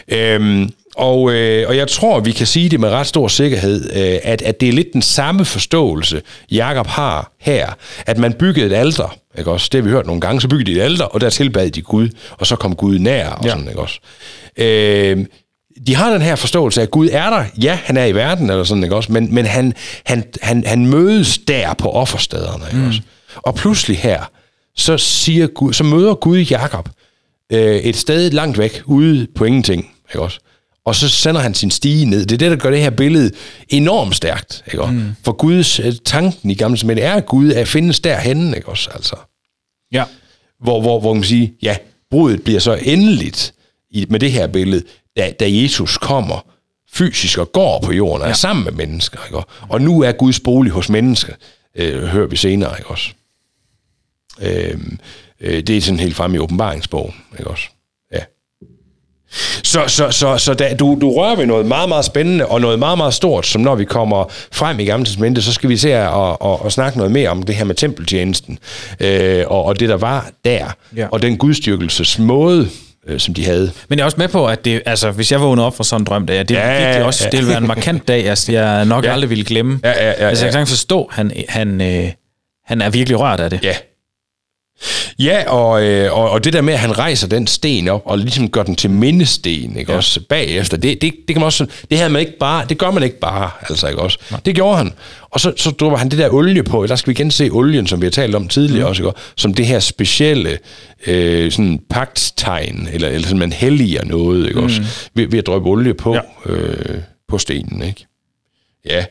Øhm, 0.09 0.71
og, 0.97 1.33
øh, 1.33 1.69
og 1.69 1.77
jeg 1.77 1.89
tror, 1.89 2.21
vi 2.21 2.33
kan 2.33 2.47
sige 2.47 2.69
det 2.69 2.81
med 2.81 2.89
ret 2.89 3.07
stor 3.07 3.29
sikkerhed, 3.29 3.91
øh, 3.97 4.19
at, 4.23 4.43
at 4.43 4.61
det 4.61 4.69
er 4.69 4.73
lidt 4.73 4.93
den 4.93 5.03
samme 5.03 5.45
forståelse, 5.45 6.23
Jakob 6.51 6.87
har 6.87 7.33
her. 7.41 7.71
At 8.07 8.19
man 8.19 8.33
byggede 8.33 8.67
et 8.67 8.73
alter, 8.73 9.17
ikke 9.39 9.51
også? 9.51 9.69
Det 9.73 9.79
har 9.81 9.85
vi 9.85 9.91
hørt 9.91 10.07
nogle 10.07 10.21
gange, 10.21 10.41
så 10.41 10.49
byggede 10.49 10.71
de 10.73 10.77
et 10.81 10.83
alter, 10.85 11.05
og 11.05 11.21
der 11.21 11.31
tilbad 11.31 11.71
de 11.71 11.83
Gud, 11.83 12.09
og 12.31 12.47
så 12.47 12.57
kom 12.57 12.77
Gud 12.77 12.99
nær, 12.99 13.29
og 13.29 13.45
Ja. 13.45 13.51
sådan, 13.51 13.69
ikke 13.69 13.81
også? 13.81 13.99
Øh, 14.57 15.19
de 15.87 15.95
har 15.95 16.13
den 16.13 16.23
her 16.23 16.37
forståelse 16.37 16.81
af, 16.81 16.85
at 16.85 16.91
Gud 16.91 17.09
er 17.13 17.31
der. 17.31 17.45
Ja, 17.63 17.79
han 17.85 17.97
er 17.97 18.05
i 18.05 18.15
verden, 18.15 18.51
eller 18.51 18.65
sådan, 18.65 18.83
ikke 18.85 18.97
også? 18.97 19.13
Men, 19.13 19.35
men 19.35 19.47
han, 19.47 19.73
han, 20.05 20.25
han, 20.43 20.65
han 20.67 20.87
mødes 20.87 21.39
der 21.39 21.75
på 21.75 21.91
offerstederne, 21.91 22.65
ikke 22.73 22.87
også? 22.87 23.01
Og 23.37 23.55
pludselig 23.55 23.99
her, 23.99 24.31
så, 24.77 24.99
siger 24.99 25.47
Gud, 25.47 25.73
så 25.73 25.85
møder 25.85 26.15
Gud 26.15 26.39
Jakob 26.39 26.89
øh, 27.53 27.77
et 27.77 27.97
sted 27.97 28.31
langt 28.31 28.59
væk, 28.59 28.83
ude 28.85 29.27
på 29.37 29.45
ingenting, 29.45 29.91
ikke 30.11 30.21
også? 30.21 30.39
Og 30.85 30.95
så 30.95 31.09
sender 31.09 31.41
han 31.41 31.55
sin 31.55 31.71
stige 31.71 32.07
ned. 32.07 32.27
Det 32.27 32.33
er 32.33 32.39
det, 32.39 32.51
der 32.51 32.57
gør 32.57 32.71
det 32.71 32.81
her 32.81 32.91
billede 32.91 33.31
enormt 33.69 34.17
stærkt, 34.17 34.63
ikke 34.67 34.83
også? 34.83 34.95
Mm. 34.95 35.13
For 35.25 35.33
Guds 35.33 35.81
øh, 35.81 35.93
tanken 36.05 36.51
i 36.51 36.55
gamle 36.55 36.79
men 36.85 36.99
er, 36.99 37.15
at 37.15 37.27
Gud 37.27 37.53
er 37.53 37.65
findes 37.65 38.01
derhenne, 38.01 38.57
ikke 38.57 38.69
også? 38.69 38.91
Altså, 38.95 39.17
Ja. 39.93 40.05
hvor, 40.63 40.81
hvor, 40.81 41.01
hvor 41.01 41.15
man 41.15 41.25
siger, 41.25 41.49
ja, 41.63 41.77
brudet 42.11 42.43
bliver 42.43 42.61
så 42.61 42.79
endeligt 42.83 43.55
i, 43.91 44.07
med 44.11 44.21
det 44.21 44.33
her 44.33 44.47
billede, 44.47 44.83
da, 45.17 45.33
da 45.41 45.45
Jesus 45.49 45.99
kommer 45.99 46.47
fysisk 46.93 47.39
og 47.39 47.53
går 47.53 47.81
på 47.85 47.93
jorden 47.93 48.21
og 48.23 48.27
er 48.27 48.31
Ja. 48.31 48.35
sammen 48.35 48.65
med 48.65 48.73
mennesker. 48.73 49.19
Ikke? 49.27 49.39
Og 49.69 49.81
nu 49.81 50.03
er 50.03 50.13
Guds 50.13 50.41
bolig 50.41 50.73
hos 50.73 50.89
mennesker, 50.89 51.33
øh, 51.77 52.03
hører 52.03 52.27
vi 52.27 52.37
senere. 52.37 52.79
Ikke 52.79 52.91
også? 52.91 53.09
Øh, 54.43 54.79
øh, 55.41 55.63
det 55.63 55.77
er 55.77 55.81
sådan 55.81 56.01
helt 56.01 56.17
fremme 56.17 56.37
i 56.37 56.41
åbenbaringsbogen. 56.41 57.15
Ikke 57.39 57.51
også? 57.51 57.65
Ja. 58.15 58.19
Så, 59.63 59.85
så, 59.89 60.11
så, 60.11 60.39
så 60.39 60.55
da, 60.55 60.75
du, 60.75 60.99
du 61.01 61.13
rører 61.15 61.37
ved 61.37 61.47
noget 61.47 61.67
meget, 61.67 61.89
meget 61.89 62.05
spændende 62.05 62.47
og 62.47 62.61
noget 62.61 62.79
meget, 62.79 62.99
meget 62.99 63.15
stort, 63.15 63.47
som 63.47 63.61
når 63.63 63.75
vi 63.75 63.85
kommer 63.85 64.25
frem 64.53 64.81
i 64.81 64.85
Gamle 64.85 65.05
Testamente, 65.07 65.43
så 65.43 65.53
skal 65.53 65.69
vi 65.71 65.77
se 65.77 66.09
og, 66.09 66.43
og, 66.43 66.63
og 66.63 66.73
snakke 66.73 66.99
noget 66.99 67.13
mere 67.13 67.29
om 67.29 67.43
det 67.43 67.55
her 67.55 67.65
med 67.65 67.75
tempeltjenesten 67.75 68.59
øh, 69.01 69.45
og, 69.47 69.65
og 69.65 69.81
det, 69.81 69.89
der 69.89 69.97
var 69.97 70.31
der, 70.45 70.67
Ja. 70.97 71.07
og 71.13 71.23
den 71.23 71.39
gudstyrkelses 71.39 72.19
måde, 72.19 72.69
øh, 73.09 73.21
som 73.21 73.35
de 73.35 73.45
havde. 73.45 73.71
Men 73.89 73.99
jeg 73.99 74.03
er 74.03 74.05
også 74.07 74.17
med 74.19 74.29
på, 74.29 74.47
at 74.47 74.65
det, 74.65 74.83
altså, 74.87 75.11
hvis 75.11 75.33
jeg 75.33 75.41
vågnede 75.41 75.67
op 75.67 75.77
for 75.77 75.83
sådan 75.85 76.01
en 76.01 76.05
drøm, 76.07 76.27
det, 76.27 76.51
Ja, 76.51 76.59
ja, 76.59 76.73
ja, 76.73 76.85
virkelig 76.87 77.05
også, 77.07 77.25
ja. 77.25 77.31
det 77.31 77.39
ville 77.39 77.49
være 77.49 77.59
en 77.61 77.67
markant 77.67 78.09
dag, 78.09 78.29
altså, 78.29 78.53
jeg 78.53 78.85
nok 78.85 79.05
Ja. 79.05 79.09
ja. 79.09 79.15
aldrig 79.15 79.31
ville 79.31 79.45
glemme. 79.45 79.81
Ja, 79.85 79.89
ja, 79.91 79.95
ja, 80.05 80.11
altså, 80.11 80.25
jeg 80.25 80.29
ja. 80.31 80.45
kan 80.45 80.53
sagtens 80.53 80.71
forstå, 80.71 81.09
han, 81.13 81.33
han, 81.49 81.81
øh, 81.81 82.11
han 82.67 82.81
er 82.83 82.91
virkelig 82.91 83.21
rørt 83.21 83.41
af 83.41 83.51
det. 83.51 83.61
Ja. 83.65 83.75
Ja, 85.19 85.51
og, 85.51 85.85
øh, 85.85 86.19
og, 86.19 86.31
og 86.31 86.45
det 86.45 86.53
der 86.53 86.61
med, 86.61 86.75
at 86.75 86.81
han 86.81 86.99
rejser 86.99 87.29
den 87.29 87.47
sten 87.47 87.89
op, 87.89 88.03
og 88.05 88.19
ligesom 88.19 88.49
gør 88.49 88.63
den 88.63 88.77
til 88.77 88.91
mindesten, 88.91 89.77
ikke 89.77 89.93
ja. 89.93 89.97
også, 89.97 90.21
bagefter, 90.29 90.77
det, 90.77 91.03
det, 91.03 91.13
det 91.29 91.35
kan 91.35 91.41
man 91.41 91.45
også, 91.47 91.67
det 91.91 91.99
havde 91.99 92.11
man 92.11 92.21
ikke 92.21 92.39
bare, 92.39 92.67
det 92.69 92.79
gør 92.79 92.91
man 92.91 93.03
ikke 93.03 93.19
bare, 93.19 93.51
altså, 93.69 93.89
ikke 93.89 94.01
også. 94.01 94.19
Nej. 94.31 94.41
Det 94.45 94.55
gjorde 94.55 94.77
han. 94.77 94.93
Og 95.31 95.41
så, 95.41 95.53
så 95.57 95.71
drupper 95.71 95.99
han 95.99 96.09
det 96.09 96.19
der 96.19 96.31
olie 96.35 96.63
på, 96.63 96.87
der 96.87 96.97
skal 96.97 97.11
vi 97.11 97.13
igen 97.13 97.31
se 97.31 97.51
olien, 97.51 97.87
som 97.87 98.01
vi 98.01 98.07
har 98.07 98.11
talt 98.11 98.35
om 98.35 98.49
tidligere 98.49 98.85
mm. 98.85 98.89
også, 98.89 99.03
ikke? 99.03 99.19
som 99.37 99.55
det 99.55 99.67
her 99.67 99.81
specielle 99.81 100.59
øh, 101.07 101.53
sådan 101.53 101.81
pagtstegn, 101.91 102.89
eller, 102.93 103.09
eller 103.09 103.23
sådan, 103.23 103.39
man 103.39 103.53
helliger 103.53 104.05
noget, 104.05 104.49
ikke 104.49 104.59
mm. 104.59 104.65
også, 104.65 104.83
ved, 105.15 105.27
ved 105.27 105.39
at 105.39 105.47
drøbe 105.47 105.69
olie 105.69 105.95
på, 105.95 106.15
ja. 106.15 106.53
øh, 106.53 106.99
på 107.29 107.39
stenen, 107.39 107.83
ikke? 107.83 108.07
Ja. 108.87 109.05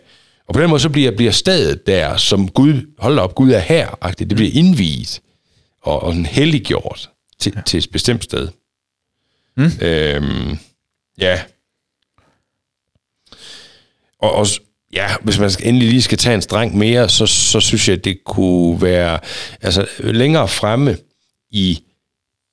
Og 0.47 0.53
på 0.53 0.61
den 0.61 0.69
måde 0.69 0.79
så 0.81 0.89
bliver, 0.89 1.11
bliver 1.11 1.31
stedet 1.31 1.87
der, 1.87 2.17
som 2.17 2.47
Gud, 2.47 2.73
hold 2.99 3.19
op, 3.19 3.35
Gud 3.35 3.51
er 3.51 3.59
her, 3.59 3.87
det 4.19 4.35
bliver 4.35 4.51
indviet 4.53 5.21
og, 5.81 6.03
og 6.03 6.11
sådan 6.11 6.25
helliggjort 6.25 7.09
til, 7.39 7.53
ja. 7.55 7.61
til 7.61 7.77
et 7.77 7.87
bestemt 7.91 8.23
sted. 8.23 8.47
Mm. 9.57 9.71
Øhm, 9.81 10.57
ja. 11.17 11.41
Og, 14.19 14.31
og 14.35 14.47
ja, 14.93 15.07
hvis 15.21 15.39
man 15.39 15.51
endelig 15.63 15.89
lige 15.89 16.01
skal 16.01 16.17
tage 16.17 16.35
en 16.35 16.41
streng 16.41 16.77
mere, 16.77 17.09
så, 17.09 17.25
så 17.25 17.59
synes 17.59 17.87
jeg, 17.87 17.97
at 17.97 18.05
det 18.05 18.23
kunne 18.25 18.81
være 18.81 19.19
altså, 19.61 19.87
længere 19.99 20.47
fremme 20.47 20.97
i, 21.49 21.83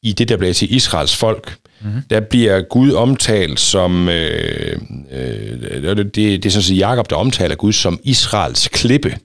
i 0.02 0.12
det, 0.12 0.28
der 0.28 0.36
bliver 0.36 0.54
til 0.54 0.74
Israels 0.74 1.16
folk. 1.16 1.56
Mm-hmm. 1.80 2.02
Der 2.10 2.20
bliver 2.20 2.60
Gud 2.60 2.92
omtalt 2.92 3.60
som, 3.60 4.08
øh, 4.08 4.80
øh, 5.10 5.62
det, 5.62 5.96
det, 5.96 6.14
det 6.14 6.46
er 6.46 6.50
sådan 6.50 6.62
set 6.62 6.78
Jakob, 6.78 7.10
der 7.10 7.16
omtaler 7.16 7.54
Gud 7.54 7.72
som 7.72 8.00
Israels 8.02 8.68
klippe. 8.68 9.18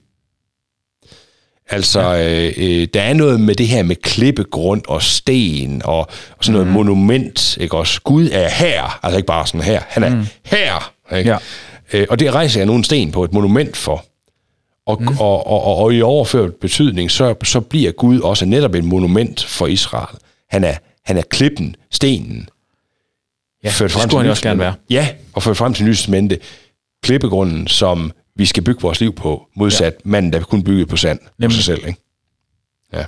Altså, 1.70 2.00
ja. 2.00 2.46
øh, 2.46 2.52
øh, 2.56 2.88
der 2.94 3.02
er 3.02 3.14
noget 3.14 3.40
med 3.40 3.54
det 3.54 3.68
her 3.68 3.82
med 3.82 3.96
klippegrund 3.96 4.82
og 4.88 5.02
sten 5.02 5.82
og, 5.84 5.98
og 5.98 6.44
sådan 6.44 6.52
noget 6.52 6.66
mm. 6.66 6.72
monument, 6.72 7.56
ikke 7.56 7.76
også? 7.76 8.00
Gud 8.00 8.28
er 8.32 8.48
her, 8.48 8.98
altså 9.02 9.16
ikke 9.16 9.26
bare 9.26 9.46
sådan 9.46 9.60
her, 9.60 9.82
han 9.88 10.02
er 10.02 10.14
mm. 10.14 10.26
her, 10.44 10.92
ikke? 11.16 11.30
Ja. 11.30 11.38
Øh, 11.92 12.06
og 12.10 12.18
det 12.18 12.34
rejser 12.34 12.60
jeg 12.60 12.66
nogle 12.66 12.84
sten 12.84 13.12
på 13.12 13.24
et 13.24 13.32
monument 13.32 13.76
for. 13.76 14.04
Og, 14.86 15.02
mm. 15.02 15.08
og, 15.08 15.46
og, 15.46 15.64
og, 15.64 15.76
og 15.76 15.94
i 15.94 16.02
overført 16.02 16.54
betydning, 16.54 17.10
så, 17.10 17.34
så 17.44 17.60
bliver 17.60 17.92
Gud 17.92 18.20
også 18.20 18.46
netop 18.46 18.74
et 18.74 18.84
monument 18.84 19.44
for 19.44 19.66
Israel. 19.66 20.18
Han 20.50 20.64
er, 20.64 20.74
han 21.04 21.16
er 21.16 21.22
klippen, 21.22 21.76
stenen. 21.90 22.48
Ja, 23.64 23.68
det 23.68 23.90
skulle 23.90 24.16
han 24.16 24.24
jo 24.24 24.30
også 24.30 24.42
gerne 24.42 24.58
være. 24.60 24.74
Ja, 24.90 25.08
og 25.32 25.42
ført 25.42 25.56
frem 25.56 25.74
til 25.74 25.84
Nye 25.84 26.38
klippegrunden, 27.02 27.68
som 27.68 28.12
vi 28.36 28.46
skal 28.46 28.62
bygge 28.62 28.80
vores 28.80 29.00
liv 29.00 29.14
på, 29.14 29.48
modsat 29.56 29.92
ja. 29.92 30.10
manden, 30.10 30.32
der 30.32 30.40
kun 30.40 30.64
bygget 30.64 30.88
på 30.88 30.96
sand 30.96 31.18
Nemlig. 31.38 31.48
på 31.48 31.54
sig 31.54 31.64
selv. 31.64 31.86
Ikke? 31.86 32.00
Ja. 32.92 33.04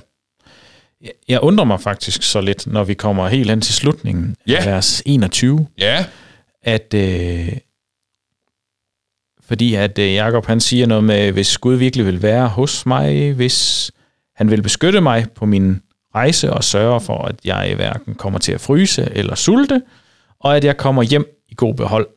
Jeg 1.27 1.39
undrer 1.39 1.65
mig 1.65 1.81
faktisk 1.81 2.23
så 2.23 2.41
lidt, 2.41 2.67
når 2.67 2.83
vi 2.83 2.93
kommer 2.93 3.27
helt 3.27 3.49
hen 3.49 3.61
til 3.61 3.73
slutningen 3.73 4.35
ja. 4.47 4.55
af 4.55 4.65
vers 4.65 5.01
21, 5.05 5.67
ja. 5.77 6.05
at 6.61 6.93
øh, 6.93 7.57
fordi 9.47 9.73
at 9.73 9.99
øh, 9.99 10.13
Jakob 10.13 10.45
han 10.45 10.59
siger 10.59 10.85
noget 10.85 11.03
med, 11.03 11.31
hvis 11.31 11.57
Gud 11.57 11.75
virkelig 11.75 12.05
vil 12.05 12.21
være 12.21 12.47
hos 12.47 12.85
mig, 12.85 13.33
hvis 13.33 13.91
han 14.35 14.51
vil 14.51 14.61
beskytte 14.61 15.01
mig 15.01 15.25
på 15.35 15.45
min 15.45 15.81
rejse 16.15 16.53
og 16.53 16.63
sørge 16.63 17.01
for, 17.01 17.25
at 17.25 17.35
jeg 17.43 17.75
hverken 17.75 18.15
kommer 18.15 18.39
til 18.39 18.51
at 18.51 18.61
fryse 18.61 19.09
eller 19.11 19.35
sulte, 19.35 19.81
og 20.39 20.57
at 20.57 20.63
jeg 20.63 20.77
kommer 20.77 21.03
hjem 21.03 21.25
i 21.49 21.53
god 21.55 21.73
behold, 21.73 22.07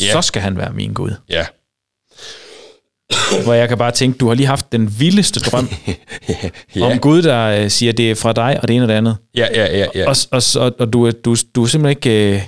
ja. 0.00 0.12
så 0.12 0.22
skal 0.22 0.42
han 0.42 0.56
være 0.56 0.72
min 0.72 0.92
Gud. 0.92 1.14
Ja. 1.28 1.46
Hvor 3.44 3.54
jeg 3.54 3.68
kan 3.68 3.78
bare 3.78 3.90
tænke, 3.90 4.18
du 4.18 4.28
har 4.28 4.34
lige 4.34 4.46
haft 4.46 4.72
den 4.72 5.00
vildeste 5.00 5.40
drøm 5.40 5.68
ja. 6.76 6.92
om 6.92 6.98
Gud, 6.98 7.22
der 7.22 7.46
øh, 7.46 7.70
siger, 7.70 7.92
det 7.92 8.10
er 8.10 8.14
fra 8.14 8.32
dig, 8.32 8.58
og 8.62 8.68
det 8.68 8.76
ene 8.76 8.84
og 8.84 8.88
det 8.88 8.94
andet. 8.94 9.16
Ja, 9.36 9.46
ja, 9.54 9.78
ja. 9.78 9.86
ja. 9.94 10.08
Og, 10.08 10.16
og, 10.30 10.42
og, 10.56 10.74
og 10.78 10.92
du, 10.92 11.10
du, 11.10 11.36
du 11.54 11.62
er 11.62 11.66
simpelthen 11.66 11.96
ikke... 11.96 12.34
Øh, 12.34 12.42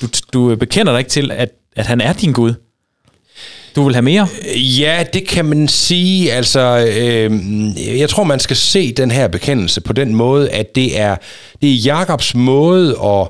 du, 0.00 0.08
du 0.32 0.56
bekender 0.56 0.92
dig 0.92 0.98
ikke 0.98 1.10
til, 1.10 1.30
at, 1.30 1.48
at 1.76 1.86
han 1.86 2.00
er 2.00 2.12
din 2.12 2.32
Gud. 2.32 2.54
Du 3.76 3.84
vil 3.84 3.94
have 3.94 4.02
mere? 4.02 4.28
Ja, 4.56 5.04
det 5.12 5.26
kan 5.26 5.44
man 5.44 5.68
sige. 5.68 6.32
Altså, 6.32 6.92
øh, 6.98 7.98
jeg 7.98 8.08
tror, 8.08 8.24
man 8.24 8.40
skal 8.40 8.56
se 8.56 8.92
den 8.92 9.10
her 9.10 9.28
bekendelse 9.28 9.80
på 9.80 9.92
den 9.92 10.14
måde, 10.14 10.50
at 10.50 10.74
det 10.74 11.00
er, 11.00 11.16
det 11.62 11.70
er 11.70 11.74
Jakobs 11.74 12.34
måde 12.34 12.98
at... 13.04 13.28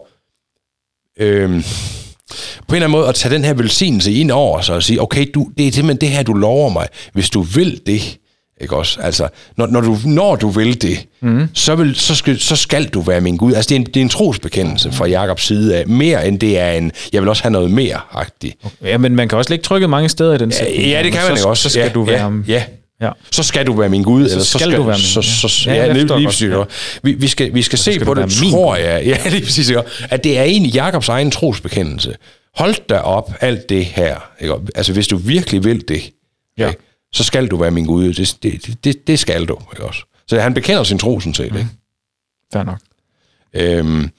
Øh, 1.18 1.64
på 2.28 2.34
en 2.68 2.74
eller 2.74 2.86
anden 2.86 2.98
måde 2.98 3.08
at 3.08 3.14
tage 3.14 3.34
den 3.34 3.44
her 3.44 3.54
velsignelse 3.54 4.12
ind 4.12 4.30
over 4.30 4.60
sig 4.60 4.74
og 4.74 4.82
sige, 4.82 5.02
okay, 5.02 5.26
du, 5.34 5.50
det 5.58 5.68
er 5.68 5.72
simpelthen 5.72 6.00
det 6.00 6.08
her, 6.08 6.22
du 6.22 6.32
lover 6.32 6.68
mig. 6.68 6.86
Hvis 7.12 7.30
du 7.30 7.42
vil 7.42 7.80
det, 7.86 8.18
ikke 8.60 8.76
også? 8.76 9.00
Altså, 9.00 9.28
når, 9.56 9.66
når, 9.66 9.80
du, 9.80 9.96
når 10.04 10.36
du 10.36 10.48
vil 10.48 10.82
det, 10.82 11.06
mm. 11.20 11.48
så, 11.54 11.74
vil, 11.74 11.94
så, 11.94 12.14
skal, 12.14 12.38
så 12.40 12.56
skal 12.56 12.86
du 12.86 13.00
være 13.00 13.20
min 13.20 13.36
Gud. 13.36 13.54
Altså, 13.54 13.68
det 13.68 13.74
er 13.74 13.80
en, 13.80 13.86
det 13.86 13.96
er 13.96 14.00
en 14.00 14.08
trosbekendelse 14.08 14.92
fra 14.92 15.06
Jakobs 15.06 15.46
side 15.46 15.76
af. 15.76 15.86
Mere 15.86 16.28
end 16.28 16.40
det 16.40 16.58
er 16.58 16.72
en, 16.72 16.92
jeg 17.12 17.22
vil 17.22 17.28
også 17.28 17.42
have 17.42 17.52
noget 17.52 17.70
mere-agtigt. 17.70 18.56
Okay. 18.64 18.90
Ja, 18.90 18.98
men 18.98 19.16
man 19.16 19.28
kan 19.28 19.38
også 19.38 19.50
lægge 19.50 19.62
trykket 19.62 19.90
mange 19.90 20.08
steder 20.08 20.34
i 20.34 20.38
den 20.38 20.52
sætning. 20.52 20.86
Ja, 20.86 21.02
det 21.02 21.12
kan 21.12 21.20
man 21.28 21.36
så, 21.36 21.48
også. 21.48 21.62
Så 21.62 21.68
skal 21.68 21.82
ja, 21.82 21.88
du 21.88 22.02
være... 22.02 22.42
Ja, 22.48 22.52
ja. 22.52 22.64
Ja. 23.00 23.10
Så 23.32 23.42
skal 23.42 23.66
du 23.66 23.72
være 23.72 23.88
min 23.88 24.02
Gud, 24.02 24.28
så 24.28 24.32
eller 24.32 24.44
så 24.44 24.50
skal, 24.50 24.60
skal 24.60 24.78
du 24.78 24.82
være 24.82 24.96
min. 24.96 25.06
Så, 25.06 25.22
så, 25.22 25.48
så, 25.48 25.70
ja, 25.70 25.74
ja, 25.74 25.92
lige, 25.92 26.16
lige 26.16 26.26
præcis, 26.26 26.50
ja. 26.50 26.62
Vi, 27.02 27.12
vi 27.12 27.28
skal, 27.28 27.54
vi 27.54 27.62
skal 27.62 27.78
se 27.78 27.94
skal 27.94 28.06
på 28.06 28.14
det, 28.14 28.30
tror 28.50 28.76
jeg, 28.76 29.06
ja, 29.06 29.28
lige 29.30 29.44
præcis, 29.44 29.72
at 30.10 30.24
det 30.24 30.38
er 30.38 30.42
egentlig 30.42 30.74
Jakobs 30.74 31.08
egen 31.08 31.30
trosbekendelse. 31.30 32.16
Hold 32.54 32.86
da 32.88 32.98
op, 32.98 33.32
alt 33.40 33.68
det 33.68 33.84
her. 33.84 34.30
Ikke? 34.40 34.54
Altså, 34.74 34.92
hvis 34.92 35.08
du 35.08 35.16
virkelig 35.16 35.64
vil 35.64 35.88
det, 35.88 36.02
ja. 36.58 36.68
ikke? 36.68 36.80
så 37.12 37.24
skal 37.24 37.46
du 37.46 37.56
være 37.56 37.70
min 37.70 37.86
Gud. 37.86 38.12
Det, 38.12 38.36
det, 38.42 38.84
det, 38.84 39.06
det 39.06 39.18
skal 39.18 39.44
du, 39.44 39.58
ikke 39.72 39.84
også? 39.84 40.02
Så 40.28 40.40
han 40.40 40.54
bekender 40.54 40.84
sin 40.84 40.98
tro, 40.98 41.20
sådan 41.20 41.34
set, 41.34 41.52
mm. 41.52 41.58
ikke? 41.58 41.70
Fair 42.52 42.62
nok. 42.62 42.78
Øhm, 43.54 44.10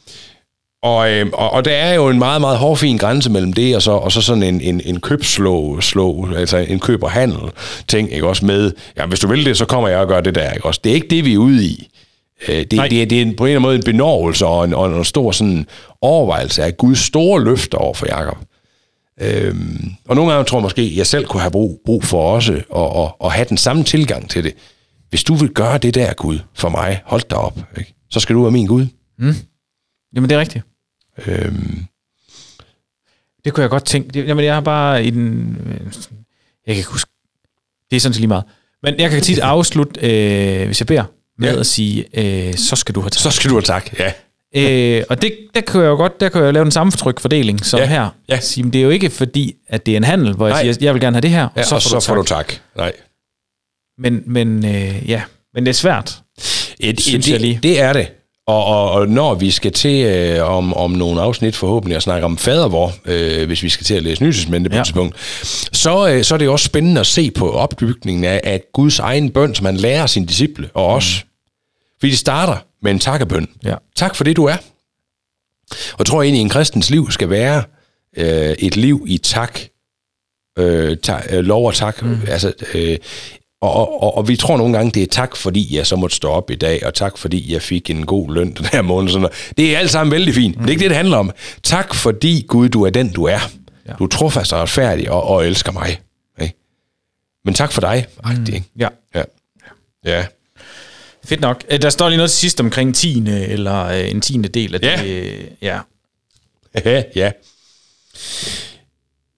og, 0.84 1.12
øhm, 1.12 1.30
og, 1.34 1.52
og 1.52 1.66
der 1.66 1.72
er 1.72 1.94
jo 1.94 2.10
en 2.10 2.20
meget, 2.20 2.42
meget 2.42 2.58
hårfin 2.58 2.98
grænse 2.98 3.32
mellem 3.32 3.54
det, 3.54 3.76
og 3.76 3.82
så, 3.82 3.92
og 3.92 4.12
så 4.12 4.22
sådan 4.22 4.44
en, 4.44 4.62
en, 4.62 4.82
en 4.86 5.00
købslå, 5.00 5.82
slå, 5.82 6.28
altså 6.36 6.58
en 6.58 6.80
køb 6.80 7.04
og 7.04 7.12
handel 7.12 7.52
ting, 7.88 8.12
ikke 8.12 8.28
også 8.28 8.46
med, 8.46 8.72
ja, 8.98 9.06
hvis 9.06 9.20
du 9.20 9.28
vil 9.28 9.46
det, 9.46 9.58
så 9.58 9.66
kommer 9.66 9.90
jeg 9.90 10.00
og 10.00 10.08
gør 10.08 10.22
det 10.22 10.36
der, 10.36 10.52
ikke 10.52 10.66
også? 10.66 10.80
Det 10.84 10.90
er 10.90 10.94
ikke 10.94 11.08
det, 11.08 11.26
vi 11.26 11.34
er 11.34 11.38
ude 11.38 11.66
i. 11.66 11.90
Øh, 12.48 12.56
det, 12.56 12.72
det, 12.72 13.02
er, 13.02 13.06
det 13.06 13.22
er 13.22 13.26
på 13.38 13.46
en 13.46 13.50
eller 13.50 13.60
anden 13.60 13.62
måde 13.62 13.76
en 13.76 13.84
benovelse 13.84 14.46
og 14.46 14.66
en, 14.66 14.74
og 14.74 14.98
en 14.98 15.06
stor 15.06 15.32
sådan 15.32 15.68
overvejelse 16.02 16.64
af 16.64 16.78
Guds 16.78 17.00
store 17.00 17.44
løfter 17.44 17.78
over 17.78 17.94
for 17.94 18.06
Jakob. 18.06 18.38
Øhm, 19.22 19.92
og 20.08 20.16
nogle 20.16 20.32
gange 20.32 20.46
tror 20.46 20.58
jeg 20.58 20.64
måske, 20.64 20.98
jeg 20.98 21.08
selv 21.08 21.26
kunne 21.26 21.42
have 21.42 21.52
brug, 21.52 21.82
brug 21.86 22.04
for 22.04 22.34
også 22.34 22.54
at, 22.54 23.04
at, 23.04 23.12
at 23.26 23.32
have 23.32 23.46
den 23.50 23.58
samme 23.58 23.84
tilgang 23.84 24.30
til 24.30 24.44
det. 24.44 24.54
Hvis 25.10 25.24
du 25.24 25.34
vil 25.34 25.50
gøre 25.50 25.78
det 25.78 25.96
der, 25.96 26.14
Gud, 26.14 26.40
for 26.54 26.70
mig, 26.70 27.02
hold 27.06 27.22
dig 27.30 27.38
op, 27.38 27.60
ikke? 27.78 27.94
så 28.10 28.20
skal 28.20 28.36
du 28.36 28.42
være 28.42 28.52
min 28.52 28.68
Gud. 28.68 28.86
Mm. 29.20 29.36
Jamen, 30.16 30.30
det 30.30 30.36
er 30.36 30.40
rigtigt. 30.40 30.66
Øhm. 31.28 31.86
Det 33.46 33.54
kunne 33.54 33.62
jeg 33.62 33.70
godt 33.70 33.86
tænke. 33.86 34.20
Jamen, 34.20 34.46
jeg 34.46 34.54
har 34.54 34.62
bare 34.62 35.06
i 35.06 35.10
den... 35.10 35.58
Jeg 36.68 36.76
kan 36.76 36.78
ikke 36.78 36.90
huske... 36.90 37.12
Det 37.92 37.96
er 37.96 38.00
sådan 38.00 38.14
set 38.14 38.20
lige 38.20 38.28
meget. 38.28 38.44
Men 38.84 39.00
jeg 39.00 39.10
kan 39.10 39.22
tit 39.22 39.40
afslutte, 39.54 40.00
øh, 40.02 40.66
hvis 40.66 40.82
jeg 40.82 40.88
beder, 40.88 41.04
med 41.40 41.54
ja. 41.54 41.60
at 41.60 41.66
sige, 41.66 42.06
øh, 42.14 42.54
så 42.54 42.76
skal 42.76 42.96
du 42.96 43.02
have 43.02 43.10
tak. 43.10 43.20
Så 43.22 43.32
skal 43.32 43.50
du 43.50 43.56
have 43.56 43.62
tak, 43.62 44.00
ja. 44.00 44.12
Øh, 44.56 45.04
og 45.10 45.22
det, 45.22 45.38
der 45.56 45.62
kan 45.62 45.82
jeg 45.82 45.88
jo 45.88 45.96
godt, 45.96 46.20
der 46.20 46.30
kan 46.30 46.44
jeg 46.44 46.54
lave 46.54 46.64
den 46.64 46.72
samme 46.72 46.92
fortryk-fordeling 46.92 47.66
som 47.66 47.80
Ja, 47.80 47.86
her. 47.86 48.10
ja. 48.30 48.40
Sige, 48.40 48.64
men 48.64 48.74
det 48.74 48.80
er 48.80 48.84
jo 48.84 48.90
ikke 48.90 49.10
fordi, 49.10 49.56
at 49.68 49.86
det 49.86 49.92
er 49.92 49.98
en 49.98 50.04
handel, 50.04 50.34
hvor 50.34 50.48
jeg 50.48 50.54
Nej. 50.54 50.62
siger, 50.74 50.86
jeg 50.86 50.94
vil 50.94 51.02
gerne 51.02 51.16
have 51.16 51.22
det 51.22 51.30
her, 51.30 51.44
og 51.46 51.52
ja 51.56 51.64
så, 51.64 51.76
og 51.76 51.82
får, 51.82 51.90
så 51.90 51.96
du 51.96 52.02
får 52.02 52.24
tak. 52.24 52.48
du 52.48 52.54
tak. 52.54 52.60
Nej. 52.76 52.92
Men, 53.98 54.24
men 54.26 54.66
øh, 54.66 55.10
ja, 55.10 55.24
men 55.54 55.66
det 55.66 55.70
er 55.70 55.74
svært. 55.74 56.22
Et, 56.80 57.02
Synes 57.02 57.26
det, 57.26 57.32
jeg 57.32 57.40
lige. 57.42 57.60
Det 57.64 57.82
er 57.82 57.94
det. 57.94 58.08
Og, 58.48 58.66
og, 58.66 58.92
og 58.92 59.08
når 59.10 59.36
vi 59.36 59.52
skal 59.52 59.72
til 59.72 60.06
øh, 60.06 60.50
om, 60.52 60.74
om 60.74 60.92
nogle 60.92 61.22
afsnit 61.22 61.56
forhåbentlig 61.56 61.96
at 61.96 62.04
snakke 62.04 62.26
om 62.26 62.38
fadervor, 62.38 62.94
øh, 63.06 63.48
hvis 63.48 63.64
vi 63.64 63.70
skal 63.70 63.86
til 63.86 63.94
at 63.94 64.04
læse 64.04 64.24
Nytesmændene 64.24 64.70
på 64.70 64.76
Ja. 64.76 64.82
et 64.82 64.86
tidspunkt, 64.86 65.16
så, 65.78 66.08
øh, 66.10 66.24
så 66.24 66.34
er 66.34 66.38
det 66.38 66.50
også 66.50 66.66
spændende 66.66 67.00
at 67.00 67.08
se 67.08 67.32
på 67.32 67.52
opbygningen 67.52 68.24
af, 68.24 68.42
af 68.44 68.62
Guds 68.74 69.00
egen 69.00 69.30
bøn, 69.32 69.56
som 69.56 69.66
han 69.66 69.78
lærer 69.78 70.06
sine 70.06 70.26
disciple 70.26 70.70
og 70.74 70.86
os. 70.88 71.26
Fordi 72.00 72.12
det 72.12 72.20
starter 72.20 72.58
med 72.82 72.92
en 72.92 73.00
takkebøn. 73.00 73.48
Ja. 73.64 73.76
Tak 73.96 74.16
for 74.16 74.24
det, 74.24 74.36
du 74.36 74.46
er. 74.46 74.56
Og 75.72 76.00
jeg 76.00 76.06
tror 76.06 76.22
egentlig, 76.24 76.40
at 76.40 76.44
en 76.44 76.50
kristens 76.50 76.90
liv 76.90 77.12
skal 77.12 77.30
være 77.30 77.64
øh, 78.18 78.56
et 78.60 78.76
liv 78.76 79.06
i 79.08 79.18
tak, 79.18 79.60
øh, 80.60 80.98
ta, 80.98 81.20
øh, 81.30 81.44
lov 81.44 81.68
og 81.68 81.74
tak. 81.76 82.02
Mm. 82.04 82.18
Altså, 82.28 82.54
øh, 82.74 82.98
og, 83.62 84.04
og, 84.04 84.18
og, 84.18 84.28
vi 84.28 84.36
tror 84.36 84.58
nogle 84.58 84.74
gange, 84.78 84.92
det 84.92 85.04
er 85.04 85.08
tak, 85.08 85.36
fordi 85.36 85.76
jeg 85.76 85.88
så 85.88 85.96
måtte 85.96 86.16
stå 86.16 86.30
op 86.30 86.52
i 86.52 86.56
dag, 86.56 86.86
og 86.86 86.94
tak, 86.94 87.18
fordi 87.18 87.54
jeg 87.54 87.62
fik 87.62 87.90
en 87.90 88.06
god 88.06 88.34
løn 88.34 88.54
den 88.54 88.66
her 88.66 88.82
måned. 88.82 89.10
Sådan. 89.12 89.30
Det 89.58 89.76
er 89.76 89.80
alt 89.80 89.92
sammen 89.92 90.12
vældig 90.12 90.34
fint. 90.34 90.56
Mm. 90.56 90.62
Det 90.62 90.68
er 90.68 90.72
ikke 90.72 90.82
det, 90.84 90.90
det 90.90 90.98
handler 90.98 91.18
om. 91.18 91.32
Tak, 91.64 91.94
fordi 91.96 92.46
Gud, 92.48 92.70
du 92.70 92.84
er 92.86 92.90
den, 92.90 93.14
du 93.14 93.24
er. 93.26 93.40
Ja. 93.88 93.94
Du 94.00 94.04
er 94.04 94.08
trofast 94.08 94.54
og 94.54 94.60
retfærdig 94.60 95.12
og, 95.12 95.24
og 95.24 95.46
elsker 95.48 95.72
mig. 95.72 96.00
Ikke? 96.42 96.54
Men 97.46 97.54
tak 97.54 97.72
for 97.72 97.82
dig. 97.82 98.06
Mm. 98.26 98.46
Ikke? 98.54 98.64
Ja. 98.80 98.88
Ja. 99.16 99.24
Ja. 100.06 100.26
Fedt 101.26 101.42
nok. 101.42 101.64
Øh, 101.72 101.82
Der 101.82 101.90
står 101.90 102.10
lige 102.10 102.18
noget 102.18 102.32
til 102.32 102.40
sidst 102.40 102.60
omkring 102.60 102.96
tiende, 102.96 103.46
eller 103.48 103.86
øh, 103.86 104.12
en 104.12 104.22
tiende 104.22 104.50
del 104.50 104.76
af 104.76 104.80
Ja. 104.84 105.02
det. 105.04 105.10
øh, 105.10 105.44
Ja. 105.62 105.80
Ja, 106.86 107.04
ja. 107.16 107.32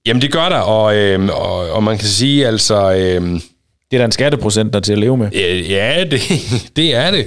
Jamen 0.06 0.22
det 0.22 0.32
gør 0.32 0.50
der, 0.50 0.58
og, 0.58 0.96
øh, 0.96 1.30
og, 1.30 1.70
og 1.72 1.84
man 1.84 1.98
kan 1.98 2.08
sige 2.08 2.48
altså... 2.48 2.92
Øh, 2.94 3.42
Det 3.92 3.98
er 3.98 4.02
da 4.02 4.06
en 4.06 4.12
skatteprocent, 4.12 4.74
der 4.74 4.80
er 4.80 4.84
til 4.84 4.92
at 4.94 5.00
leve 5.00 5.18
med. 5.18 5.30
ja, 5.70 6.04
det, 6.12 6.22
det 6.76 6.96
er 6.96 7.12
det. 7.12 7.26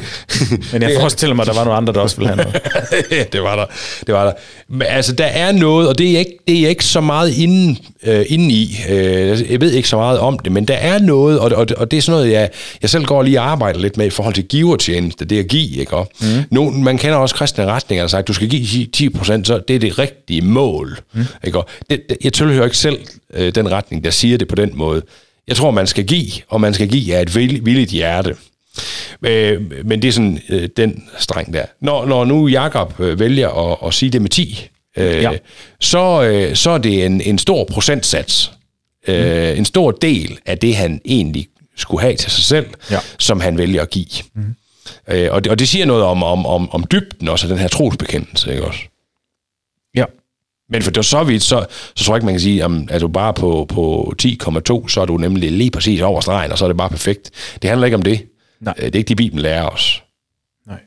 Men 0.73 0.83
jeg 0.83 0.93
er- 0.93 1.01
forestiller 1.01 1.35
mig, 1.37 1.43
at 1.43 1.47
der 1.47 1.55
var 1.55 1.65
nogle 1.65 1.77
andre, 1.77 1.93
der 1.93 2.01
også 2.01 2.17
ville 2.17 2.29
have 2.29 2.37
noget. 2.37 2.61
Ja, 3.11 3.25
det 3.33 3.43
var 3.43 3.57
der. 3.57 3.65
Det 4.07 4.15
var 4.15 4.25
der. 4.25 4.33
Men 4.69 4.83
altså, 4.91 5.13
der 5.13 5.25
er 5.25 5.53
noget, 5.53 5.89
og 5.89 5.99
det 5.99 6.15
er 6.15 6.19
ikke, 6.19 6.39
det 6.49 6.65
er 6.65 6.69
ikke 6.69 6.85
så 6.85 7.01
meget 7.01 7.35
inde, 7.39 7.77
øh, 8.07 8.25
inde 8.29 8.55
i. 8.55 8.77
Øh, 8.91 9.51
jeg 9.53 9.61
ved 9.61 9.73
ikke 9.73 9.89
så 9.89 9.97
meget 9.97 10.19
om 10.19 10.39
det, 10.39 10.53
men 10.53 10.65
der 10.65 10.75
er 10.75 10.99
noget, 10.99 11.39
og, 11.39 11.53
og, 11.53 11.67
og 11.77 11.91
det 11.91 11.97
er 11.97 12.01
sådan 12.03 12.19
noget, 12.21 12.33
jeg, 12.33 12.51
jeg 12.83 12.91
selv 12.91 13.05
går 13.05 13.23
lige 13.23 13.41
og 13.41 13.51
arbejder 13.51 13.81
lidt 13.81 13.97
med 13.97 14.07
i 14.07 14.11
forhold 14.11 14.35
til 14.35 14.45
givertjeneste, 14.45 15.25
det 15.25 15.39
at 15.39 15.49
give, 15.49 15.81
ikke? 15.81 15.97
Og 15.97 16.11
mm. 16.21 16.27
nogen, 16.51 16.85
man 16.85 16.99
kender 16.99 17.17
også 17.17 17.35
kristne 17.35 17.67
retninger, 17.67 18.03
der 18.03 18.09
sagt, 18.09 18.29
du 18.29 18.33
skal 18.33 18.49
give 18.49 18.87
10 18.87 19.09
procent, 19.09 19.47
så 19.47 19.61
det 19.69 19.77
er 19.77 19.81
det 19.81 19.99
rigtige 19.99 20.43
mål. 20.43 20.99
Mm. 21.15 21.21
Ikke? 21.45 21.59
Og 21.59 21.67
det, 21.91 22.01
det, 22.09 22.17
jeg 22.25 22.33
tilhører 22.33 22.65
ikke 22.65 22.77
selv 22.77 22.99
øh, 23.35 23.55
den 23.55 23.71
retning, 23.71 24.05
der 24.05 24.11
siger 24.11 24.39
det 24.39 24.49
på 24.49 24.55
den 24.55 24.71
måde. 24.75 25.03
Jeg 25.49 25.57
tror, 25.57 25.71
man 25.71 25.87
skal 25.87 26.05
give, 26.07 26.31
og 26.49 26.61
man 26.61 26.75
skal 26.75 26.89
give 26.89 27.17
af 27.17 27.23
et 27.23 27.35
vil- 27.37 27.65
villigt 27.65 27.91
hjerte. 27.91 28.37
Øh, 29.25 29.61
men 29.85 30.03
det 30.03 30.09
er 30.09 30.13
sådan 30.13 30.41
øh, 30.49 30.69
den 30.77 31.05
streng 31.19 31.53
der. 31.55 31.65
Når, 31.81 32.07
når 32.07 32.25
nu 32.25 32.49
Jakob 32.49 33.01
øh, 33.01 33.21
vælger 33.21 33.71
at, 33.73 33.79
at 33.87 33.95
sige 33.95 34.11
det 34.11 34.23
med 34.23 34.31
10, 34.31 34.69
øh, 34.99 35.05
Ja. 35.07 35.21
ja. 35.31 35.31
så, 35.81 36.23
øh, 36.23 36.57
så 36.57 36.71
er 36.71 36.79
det 36.79 37.07
en, 37.07 37.21
en 37.21 37.39
stor 37.39 37.65
procentsats. 37.65 38.53
Øh, 39.09 39.53
mm. 39.53 39.59
En 39.59 39.65
stor 39.65 39.91
del 39.91 40.39
af 40.47 40.59
det, 40.59 40.77
han 40.77 41.01
egentlig 41.05 41.47
skulle 41.77 42.01
have 42.03 42.17
til 42.17 42.31
sig 42.31 42.45
selv, 42.45 42.67
Ja. 42.91 42.99
som 43.19 43.41
han 43.41 43.59
vælger 43.59 43.83
at 43.83 43.91
give. 43.91 44.07
Mm. 44.35 44.43
Øh, 45.09 45.29
og, 45.33 45.45
det, 45.45 45.51
og 45.53 45.59
det 45.59 45.69
siger 45.69 45.87
noget 45.87 46.03
om, 46.05 46.23
om, 46.23 46.47
om, 46.47 46.71
om 46.71 46.85
dybden 46.93 47.29
også 47.29 47.47
af 47.47 47.49
den 47.49 47.59
her 47.59 47.69
trosbekendelse, 47.69 48.51
ikke 48.51 48.65
også? 48.65 48.81
Men 50.73 50.83
for 50.83 51.03
så 51.03 51.25
vidt, 51.25 51.43
så, 51.43 51.67
så 51.95 52.05
tror 52.05 52.15
jeg 52.15 52.19
ikke, 52.19 52.25
man 52.27 52.35
kan 52.35 52.41
sige, 52.41 52.65
at 52.65 52.71
er 52.91 52.99
du 52.99 53.09
bare 53.09 53.35
på, 53.35 53.67
på 53.69 54.15
10,2, 54.23 54.89
så 54.89 55.01
er 55.01 55.05
du 55.07 55.17
nemlig 55.17 55.53
lige 55.53 55.71
præcis 55.71 56.01
over 56.01 56.21
stregen, 56.21 56.53
og 56.53 56.59
så 56.59 56.65
er 56.65 56.69
det 56.69 56.77
bare 56.77 56.89
perfekt. 56.91 57.31
Det 57.63 57.71
handler 57.71 57.85
ikke 57.87 57.97
om 57.97 58.03
det. 58.03 58.27
Nej. 58.61 58.75
Øh, 58.79 58.85
Det 58.87 58.95
er 58.95 58.99
ikke 58.99 59.09
det, 59.09 59.17
Bibelen 59.17 59.43
lærer 59.43 59.67
os. 59.69 60.03
Nej. 60.67 60.81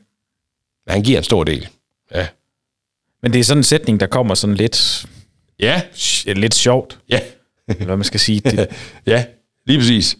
Men 0.86 0.92
han 0.92 1.02
giver 1.02 1.18
en 1.18 1.24
stor 1.24 1.44
del. 1.44 1.68
Ja. 2.14 2.26
Men 3.22 3.32
det 3.32 3.38
er 3.40 3.44
sådan 3.44 3.58
en 3.58 3.64
sætning, 3.64 4.00
der 4.00 4.06
kommer 4.06 4.34
sådan 4.34 4.56
lidt, 4.56 5.06
Ja, 5.60 5.82
lidt 6.26 6.54
sjovt, 6.54 6.98
ja, 7.08 7.20
eller 7.68 7.84
hvad 7.84 7.96
man 7.96 8.04
skal 8.04 8.20
sige. 8.20 8.40
Det, 8.40 8.68
ja, 9.06 9.24
lige 9.66 9.78
præcis. 9.78 10.16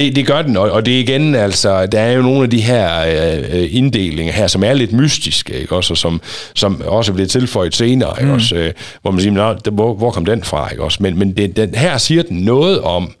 Det, 0.00 0.16
det 0.16 0.26
gør 0.26 0.42
den, 0.42 0.56
og, 0.56 0.70
og 0.70 0.86
det 0.86 0.94
er 0.94 0.98
igen, 0.98 1.34
altså, 1.34 1.86
der 1.86 2.00
er 2.00 2.12
jo 2.12 2.22
nogle 2.22 2.42
af 2.42 2.50
de 2.50 2.60
her 2.60 3.00
øh, 3.00 3.60
øh, 3.60 3.74
inddelinger 3.74 4.32
her, 4.32 4.46
som 4.46 4.64
er 4.64 4.72
lidt 4.72 4.92
mystiske, 4.92 5.60
ikke 5.60 5.76
også, 5.76 5.92
og 5.92 5.98
som, 5.98 6.20
som 6.54 6.82
også 6.86 7.12
bliver 7.12 7.26
tilføjet 7.28 7.74
senere, 7.74 8.14
ikke 8.18 8.28
mm. 8.28 8.34
også, 8.34 8.54
øh, 8.56 8.72
hvor 9.02 9.10
man 9.10 9.20
siger, 9.20 9.70
hvor, 9.70 9.94
hvor 9.94 10.10
kom 10.10 10.24
den 10.24 10.44
fra, 10.44 10.70
ikke 10.70 10.82
også, 10.84 11.02
men, 11.02 11.18
men 11.18 11.36
det, 11.36 11.56
den, 11.56 11.74
her 11.74 11.98
siger 11.98 12.22
den 12.22 12.36
noget 12.36 12.80
om 12.80 13.12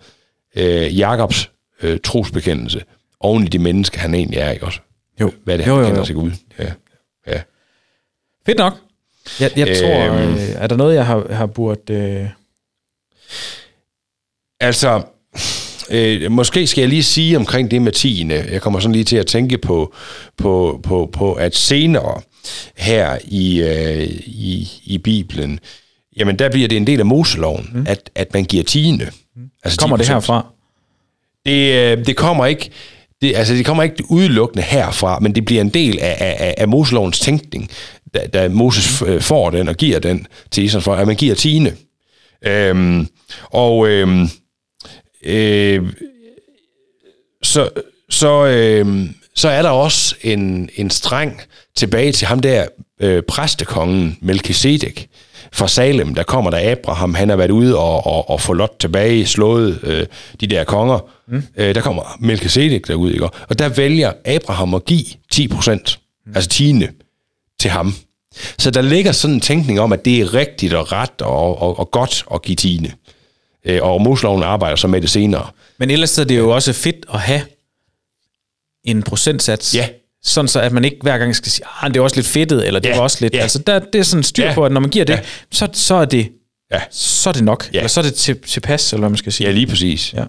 øh, 0.56 0.98
Jakobs 0.98 1.50
øh, 1.82 1.98
trosbekendelse, 2.04 2.82
oven 3.20 3.44
i 3.44 3.48
de 3.48 3.58
mennesker, 3.58 4.00
han 4.00 4.14
egentlig 4.14 4.38
er, 4.38 4.50
ikke 4.50 4.66
også? 4.66 4.80
Jo. 5.20 5.32
Hvad 5.44 5.54
er 5.54 5.56
det, 5.56 5.66
han 5.66 5.74
Jo, 5.74 5.80
jo, 5.80 5.86
kender 5.86 6.00
jo. 6.00 6.04
sig 6.04 6.14
Gud? 6.14 6.30
Ja. 6.58 6.72
ja. 7.26 7.40
fedt 8.46 8.58
nok. 8.58 8.74
Jeg, 9.40 9.50
jeg 9.56 9.76
tror, 9.76 10.04
Øhm. 10.04 10.34
øh, 10.34 10.40
er 10.54 10.66
der 10.66 10.76
noget, 10.76 10.94
jeg 10.94 11.06
har, 11.06 11.26
har 11.30 11.46
burde... 11.46 11.92
Øh, 11.94 12.26
Altså, 14.62 15.02
øh, 15.90 16.30
måske 16.32 16.66
skal 16.66 16.82
jeg 16.82 16.88
lige 16.88 17.02
sige 17.02 17.36
omkring 17.36 17.70
det 17.70 17.82
med 17.82 17.92
tiende. 17.92 18.46
Jeg 18.50 18.60
kommer 18.60 18.80
sådan 18.80 18.92
lige 18.92 19.04
til 19.04 19.16
at 19.16 19.26
tænke 19.26 19.58
på, 19.58 19.94
på, 20.38 20.80
på, 20.82 21.10
på 21.12 21.32
at 21.32 21.56
senere 21.56 22.20
her 22.76 23.18
i, 23.24 23.60
øh, 23.62 24.10
i, 24.26 24.68
i 24.84 24.98
Bibelen, 24.98 25.60
jamen 26.16 26.38
der 26.38 26.50
bliver 26.50 26.68
det 26.68 26.76
en 26.76 26.86
del 26.86 27.00
af 27.00 27.06
Moseloven, 27.06 27.70
mm. 27.74 27.84
at, 27.88 28.10
at 28.14 28.34
man 28.34 28.44
giver 28.44 28.64
tiende. 28.64 29.10
Altså 29.64 29.78
kommer 29.78 29.96
det 29.96 30.04
10%. 30.04 30.12
herfra? 30.12 30.46
Det, 31.46 31.74
øh, 31.74 32.06
det 32.06 32.16
kommer 32.16 32.46
ikke 32.46 32.70
det, 33.20 33.36
altså 33.36 33.54
det 33.54 33.66
kommer 33.66 33.82
ikke 33.82 34.04
udelukkende 34.10 34.62
herfra, 34.62 35.18
men 35.18 35.34
det 35.34 35.44
bliver 35.44 35.60
en 35.60 35.68
del 35.68 35.98
af, 35.98 36.16
af, 36.20 36.54
af 36.58 36.68
Moselovens 36.68 37.20
tænkning, 37.20 37.70
da, 38.14 38.26
da 38.26 38.48
Moses 38.48 39.02
øh, 39.06 39.20
får 39.20 39.50
den 39.50 39.68
og 39.68 39.76
giver 39.76 39.98
den 39.98 40.26
til 40.50 40.64
Israel, 40.64 40.82
for 40.82 40.94
at 40.94 41.06
man 41.06 41.16
giver 41.16 41.34
tiende. 41.34 41.72
Øhm, 42.46 43.08
og 43.50 43.88
øhm, 43.88 44.28
øh, 45.22 45.92
så, 47.42 47.70
så, 48.10 48.46
øh, 48.46 49.10
så 49.34 49.48
er 49.48 49.62
der 49.62 49.70
også 49.70 50.14
en, 50.22 50.70
en 50.76 50.90
streng 50.90 51.40
tilbage 51.76 52.12
til 52.12 52.26
ham 52.26 52.40
der 52.40 52.66
øh, 53.00 53.22
præstekongen 53.22 54.18
Melchizedek 54.20 55.08
fra 55.52 55.68
Salem, 55.68 56.14
der 56.14 56.22
kommer 56.22 56.50
der 56.50 56.72
Abraham, 56.72 57.14
han 57.14 57.28
har 57.28 57.36
været 57.36 57.50
ude 57.50 57.78
og, 57.78 58.06
og, 58.06 58.30
og 58.30 58.40
få 58.40 58.52
Lot 58.52 58.76
tilbage, 58.80 59.26
slået 59.26 59.80
øh, 59.82 60.06
de 60.40 60.46
der 60.46 60.64
konger. 60.64 61.10
Mm. 61.28 61.42
Øh, 61.56 61.74
der 61.74 61.80
kommer 61.80 62.16
Melchizedek 62.20 62.88
derud, 62.88 63.12
ikke? 63.12 63.24
og 63.24 63.58
der 63.58 63.68
vælger 63.68 64.12
Abraham 64.24 64.74
at 64.74 64.84
give 64.84 65.04
10 65.30 65.48
procent, 65.48 66.00
mm. 66.26 66.32
altså 66.34 66.50
tiende, 66.50 66.88
til 67.60 67.70
ham. 67.70 67.94
Så 68.58 68.70
der 68.70 68.82
ligger 68.82 69.12
sådan 69.12 69.34
en 69.34 69.40
tænkning 69.40 69.80
om, 69.80 69.92
at 69.92 70.04
det 70.04 70.20
er 70.20 70.34
rigtigt 70.34 70.74
og 70.74 70.92
ret 70.92 71.22
og, 71.22 71.62
og, 71.62 71.78
og 71.78 71.90
godt 71.90 72.24
at 72.34 72.42
give 72.42 72.56
tiende. 72.56 72.88
Øh, 72.88 73.19
og 73.82 74.00
Mosloven 74.02 74.42
arbejder 74.42 74.76
så 74.76 74.88
med 74.88 75.00
det 75.00 75.10
senere. 75.10 75.46
Men 75.78 75.90
ellers 75.90 76.18
er 76.18 76.24
det 76.24 76.38
jo 76.38 76.50
også 76.50 76.72
fedt 76.72 77.06
at 77.14 77.20
have 77.20 77.42
en 78.84 79.02
procentsats. 79.02 79.74
Ja. 79.74 79.88
Sådan 80.22 80.48
så, 80.48 80.60
at 80.60 80.72
man 80.72 80.84
ikke 80.84 80.96
hver 81.02 81.18
gang 81.18 81.36
skal 81.36 81.52
sige, 81.52 81.64
ah, 81.82 81.90
det 81.90 81.96
er 81.96 82.00
også 82.02 82.16
lidt 82.16 82.26
fedtet, 82.26 82.66
eller 82.66 82.80
det 82.80 82.88
Ja, 82.88 82.94
var 82.96 83.02
også 83.02 83.18
lidt... 83.20 83.34
ja. 83.34 83.38
Altså, 83.38 83.58
der, 83.58 83.78
det 83.78 83.98
er 83.98 84.02
sådan 84.02 84.22
styr 84.22 84.44
Ja. 84.44 84.54
på, 84.54 84.64
at 84.66 84.72
når 84.72 84.80
man 84.80 84.90
giver 84.90 85.04
det, 85.04 85.12
Ja. 85.14 85.20
så, 85.52 85.68
så 85.72 85.94
er 85.94 86.04
det 86.04 86.28
Ja. 86.72 86.80
så 86.90 87.28
er 87.30 87.32
det 87.32 87.44
nok. 87.44 87.68
Ja. 87.72 87.78
Eller 87.78 87.88
så 87.88 88.00
er 88.00 88.04
det 88.04 88.14
til, 88.14 88.38
tilpas, 88.46 88.92
eller 88.92 89.00
hvad 89.00 89.10
man 89.10 89.16
skal 89.16 89.32
sige. 89.32 89.46
Ja, 89.46 89.52
lige 89.52 89.66
præcis. 89.66 90.12
Ja. 90.14 90.24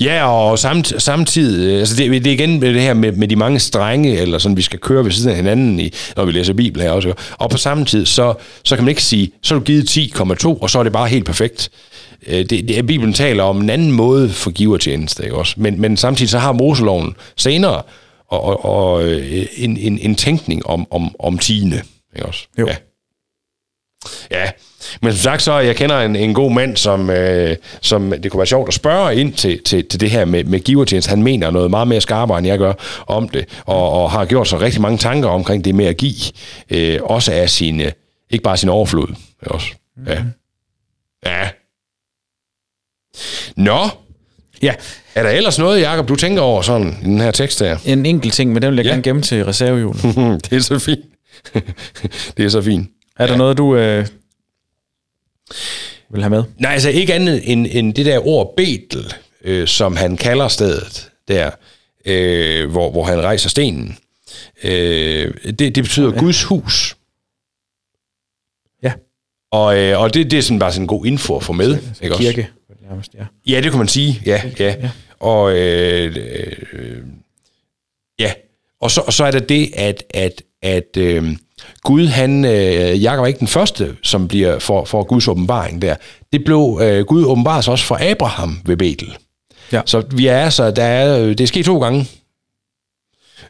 Ja, 0.00 0.28
og 0.30 0.58
samt, 0.58 0.92
samtidig, 1.02 1.78
altså 1.78 1.96
det, 1.96 2.10
det 2.24 2.26
er 2.26 2.34
igen 2.34 2.62
det 2.62 2.82
her 2.82 2.94
med, 2.94 3.12
med 3.12 3.28
de 3.28 3.36
mange 3.36 3.58
strenge, 3.58 4.16
eller 4.18 4.38
sådan, 4.38 4.56
vi 4.56 4.62
skal 4.62 4.78
køre 4.78 5.04
ved 5.04 5.12
siden 5.12 5.30
af 5.30 5.36
hinanden, 5.36 5.80
i, 5.80 5.92
når 6.16 6.24
vi 6.24 6.32
læser 6.32 6.52
Bibelen 6.52 6.86
her 6.86 6.92
også. 6.92 7.12
Og 7.32 7.50
på 7.50 7.56
samme 7.56 7.84
tid, 7.84 8.06
så, 8.06 8.34
så 8.64 8.76
kan 8.76 8.84
man 8.84 8.88
ikke 8.88 9.02
sige, 9.02 9.30
så 9.42 9.54
er 9.54 9.58
du 9.58 9.64
givet 9.64 9.90
10,2, 9.98 10.46
og 10.46 10.70
så 10.70 10.78
er 10.78 10.82
det 10.82 10.92
bare 10.92 11.08
helt 11.08 11.24
perfekt. 11.24 11.70
Øh, 12.26 12.38
Det, 12.38 12.50
det, 12.68 12.86
Bibelen 12.86 13.12
taler 13.14 13.42
om 13.42 13.60
en 13.60 13.70
anden 13.70 13.92
måde 13.92 14.30
for 14.30 14.50
givertjeneste, 14.50 15.22
ikke 15.24 15.36
også? 15.36 15.54
Men, 15.56 15.80
men 15.80 15.96
samtidig 15.96 16.30
så 16.30 16.38
har 16.38 16.52
Moseloven 16.52 17.14
senere 17.36 17.82
og, 18.28 18.42
og, 18.44 18.64
og 18.64 19.04
øh, 19.04 19.46
en, 19.56 19.76
en, 19.76 19.98
en 19.98 20.14
tænkning 20.14 20.66
om, 20.66 20.86
om, 20.90 21.14
om 21.18 21.38
tiende, 21.38 21.82
ikke 22.16 22.26
også? 22.26 22.46
Jo. 22.58 22.66
Ja. 22.68 22.76
Ja, 24.30 24.50
men 25.02 25.12
som 25.12 25.18
sagt 25.18 25.42
så, 25.42 25.58
jeg 25.58 25.76
kender 25.76 26.00
en, 26.00 26.16
en 26.16 26.34
god 26.34 26.52
mand, 26.52 26.76
som, 26.76 27.10
øh, 27.10 27.56
som 27.82 28.12
det 28.22 28.30
kunne 28.30 28.38
være 28.38 28.46
sjovt 28.46 28.68
at 28.68 28.74
spørge 28.74 29.16
ind 29.16 29.32
til, 29.34 29.60
til, 29.64 29.84
til 29.88 30.00
det 30.00 30.10
her 30.10 30.24
med, 30.24 30.44
med 30.44 30.60
givertjeneste. 30.60 31.08
Han 31.08 31.22
mener 31.22 31.50
noget 31.50 31.70
meget 31.70 31.88
mere 31.88 32.00
skarpere, 32.00 32.38
end 32.38 32.46
jeg 32.46 32.58
gør 32.58 32.72
om 33.06 33.28
det, 33.28 33.48
og, 33.66 33.90
og 33.92 34.10
har 34.10 34.24
gjort 34.24 34.48
sig 34.48 34.60
rigtig 34.60 34.80
mange 34.80 34.98
tanker 34.98 35.28
omkring 35.28 35.64
det 35.64 35.74
med 35.74 35.84
at 35.86 35.96
give, 35.96 36.14
øh, 36.70 36.98
også 37.02 37.32
af 37.32 37.50
sine, 37.50 37.92
ikke 38.30 38.42
bare 38.42 38.56
sin 38.56 38.68
overflod. 38.68 39.06
Også. 39.42 39.66
Ja. 40.06 40.22
Ja. 41.26 41.48
Nå, 43.56 43.88
ja. 44.62 44.74
er 45.14 45.22
der 45.22 45.30
ellers 45.30 45.58
noget, 45.58 45.80
Jacob, 45.80 46.08
du 46.08 46.16
tænker 46.16 46.42
over 46.42 46.62
sådan 46.62 46.98
i 47.02 47.04
den 47.04 47.20
her 47.20 47.30
tekst 47.30 47.60
her? 47.60 47.78
En 47.84 48.06
enkelt 48.06 48.34
ting, 48.34 48.52
men 48.52 48.62
den 48.62 48.70
vil 48.70 48.76
jeg 48.76 48.84
Ja. 48.84 48.90
gerne 48.90 49.02
gemme 49.02 49.22
til 49.22 49.44
reservehjulet. 49.44 50.02
det 50.50 50.52
er 50.56 50.60
så 50.60 50.78
fint. 50.78 51.00
det 52.36 52.44
er 52.44 52.48
så 52.48 52.62
fint. 52.62 52.90
Er 53.18 53.26
der 53.26 53.36
noget, 53.36 53.58
du 53.58 53.76
øh, 53.76 54.06
vil 56.10 56.22
have 56.22 56.30
med? 56.30 56.44
Nej, 56.58 56.72
altså 56.72 56.90
ikke 56.90 57.14
andet 57.14 57.52
end, 57.52 57.66
end 57.70 57.94
det 57.94 58.06
der 58.06 58.26
ord 58.26 58.54
Betel, 58.56 59.14
øh, 59.44 59.66
som 59.66 59.96
han 59.96 60.16
kalder 60.16 60.48
stedet 60.48 61.10
der, 61.28 61.50
øh, 62.04 62.70
hvor, 62.70 62.90
hvor 62.90 63.04
han 63.04 63.20
rejser 63.20 63.48
stenen. 63.48 63.98
Øh, 64.64 65.34
det, 65.44 65.58
det 65.58 65.84
betyder 65.84 66.12
ja. 66.12 66.18
Guds 66.18 66.42
hus. 66.42 66.96
Ja. 68.82 68.92
Og, 69.50 69.78
øh, 69.78 70.00
og 70.00 70.14
det, 70.14 70.30
det 70.30 70.38
er 70.38 70.42
sådan 70.42 70.58
bare 70.58 70.72
sådan 70.72 70.82
en 70.82 70.88
god 70.88 71.06
info 71.06 71.36
at 71.36 71.42
få 71.42 71.52
med. 71.52 71.78
ikke 72.02 72.14
også? 72.14 72.22
Kirke. 72.22 72.48
Nærmest, 72.88 73.14
ja. 73.14 73.24
Ja, 73.46 73.60
det 73.60 73.70
kunne 73.70 73.78
man 73.78 73.88
sige. 73.88 74.22
Ja, 74.26 74.42
ja. 74.58 74.74
Ja. 74.82 74.90
Og, 75.20 75.58
øh, 75.58 76.16
øh, 76.72 77.02
ja. 78.18 78.32
og, 78.80 78.90
så, 78.90 79.00
og 79.00 79.12
så 79.12 79.24
er 79.24 79.30
der 79.30 79.40
det, 79.40 79.70
at, 79.74 80.04
at, 80.10 80.42
at 80.62 80.96
øh, 80.96 81.36
Gud, 81.82 82.06
han, 82.06 82.44
øh, 82.44 83.02
Jakob 83.02 83.22
er 83.22 83.26
ikke 83.26 83.38
den 83.40 83.48
første, 83.48 83.96
som 84.02 84.28
bliver 84.28 84.58
for, 84.58 84.84
for 84.84 85.02
Guds 85.02 85.28
åbenbaring 85.28 85.82
der. 85.82 85.94
Det 86.32 86.44
blev, 86.44 86.80
øh, 86.82 87.04
Gud 87.06 87.24
åbenbares 87.24 87.68
også 87.68 87.84
for 87.84 88.10
Abraham 88.10 88.60
ved 88.64 88.76
Betel. 88.76 89.16
Ja. 89.72 89.82
Så 89.86 90.02
vi 90.10 90.26
er 90.26 90.50
så, 90.50 90.70
der 90.70 90.84
er, 90.84 91.20
øh, 91.20 91.28
det 91.28 91.40
er 91.40 91.46
sket 91.46 91.64
to 91.64 91.78
gange. 91.80 92.06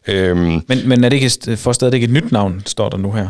Øhm, 0.09 0.63
Men, 0.69 0.89
men 0.89 1.05
er 1.05 1.09
det 1.09 1.17
ikke, 1.23 1.57
for 1.57 1.73
stadig 1.73 1.95
ikke 1.95 2.05
et 2.05 2.11
nyt 2.11 2.33
navn, 2.33 2.63
står 2.67 2.89
der 2.89 2.97
nu 2.97 3.13
her? 3.13 3.29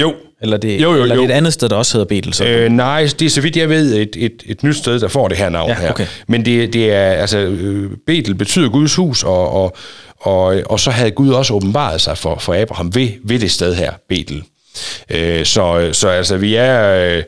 Jo, 0.00 0.14
Eller, 0.42 0.56
det, 0.56 0.82
Jo, 0.82 0.94
jo, 0.94 1.02
eller 1.02 1.14
er 1.14 1.16
jo. 1.16 1.22
det 1.22 1.30
et 1.30 1.34
andet 1.34 1.52
sted, 1.52 1.68
der 1.68 1.76
også 1.76 1.92
hedder 1.94 2.04
Betel? 2.08 2.34
Så? 2.34 2.44
Øh, 2.46 2.68
nej, 2.72 3.08
det 3.18 3.22
er 3.26 3.30
så 3.30 3.40
vidt 3.40 3.56
jeg 3.56 3.68
ved 3.68 3.94
et, 3.96 4.16
et, 4.16 4.42
et 4.46 4.62
nyt 4.62 4.76
sted, 4.76 5.00
der 5.00 5.08
får 5.08 5.28
det 5.28 5.36
her 5.36 5.48
navn 5.48 5.68
Ja, 5.70 5.74
her. 5.80 5.90
okay. 5.90 6.06
Men 6.28 6.44
det, 6.44 6.72
det 6.72 6.92
er, 6.92 7.10
altså, 7.12 7.38
øh, 7.38 7.90
Betel 8.06 8.34
betyder 8.34 8.68
Guds 8.68 8.94
hus, 8.94 9.22
og, 9.22 9.50
og, 9.52 9.76
og, 10.20 10.62
og 10.66 10.80
så 10.80 10.90
havde 10.90 11.10
Gud 11.10 11.30
også 11.30 11.54
åbenbaret 11.54 12.00
sig 12.00 12.18
for, 12.18 12.38
for 12.38 12.54
Abraham 12.62 12.94
ved, 12.94 13.08
ved 13.24 13.38
det 13.38 13.50
sted 13.50 13.74
her, 13.74 13.92
Betel. 14.08 14.42
Øh, 15.10 15.44
så, 15.44 15.88
så 15.92 16.08
altså, 16.08 16.36
vi 16.36 16.54
er, 16.54 16.94
øh, 17.16 17.22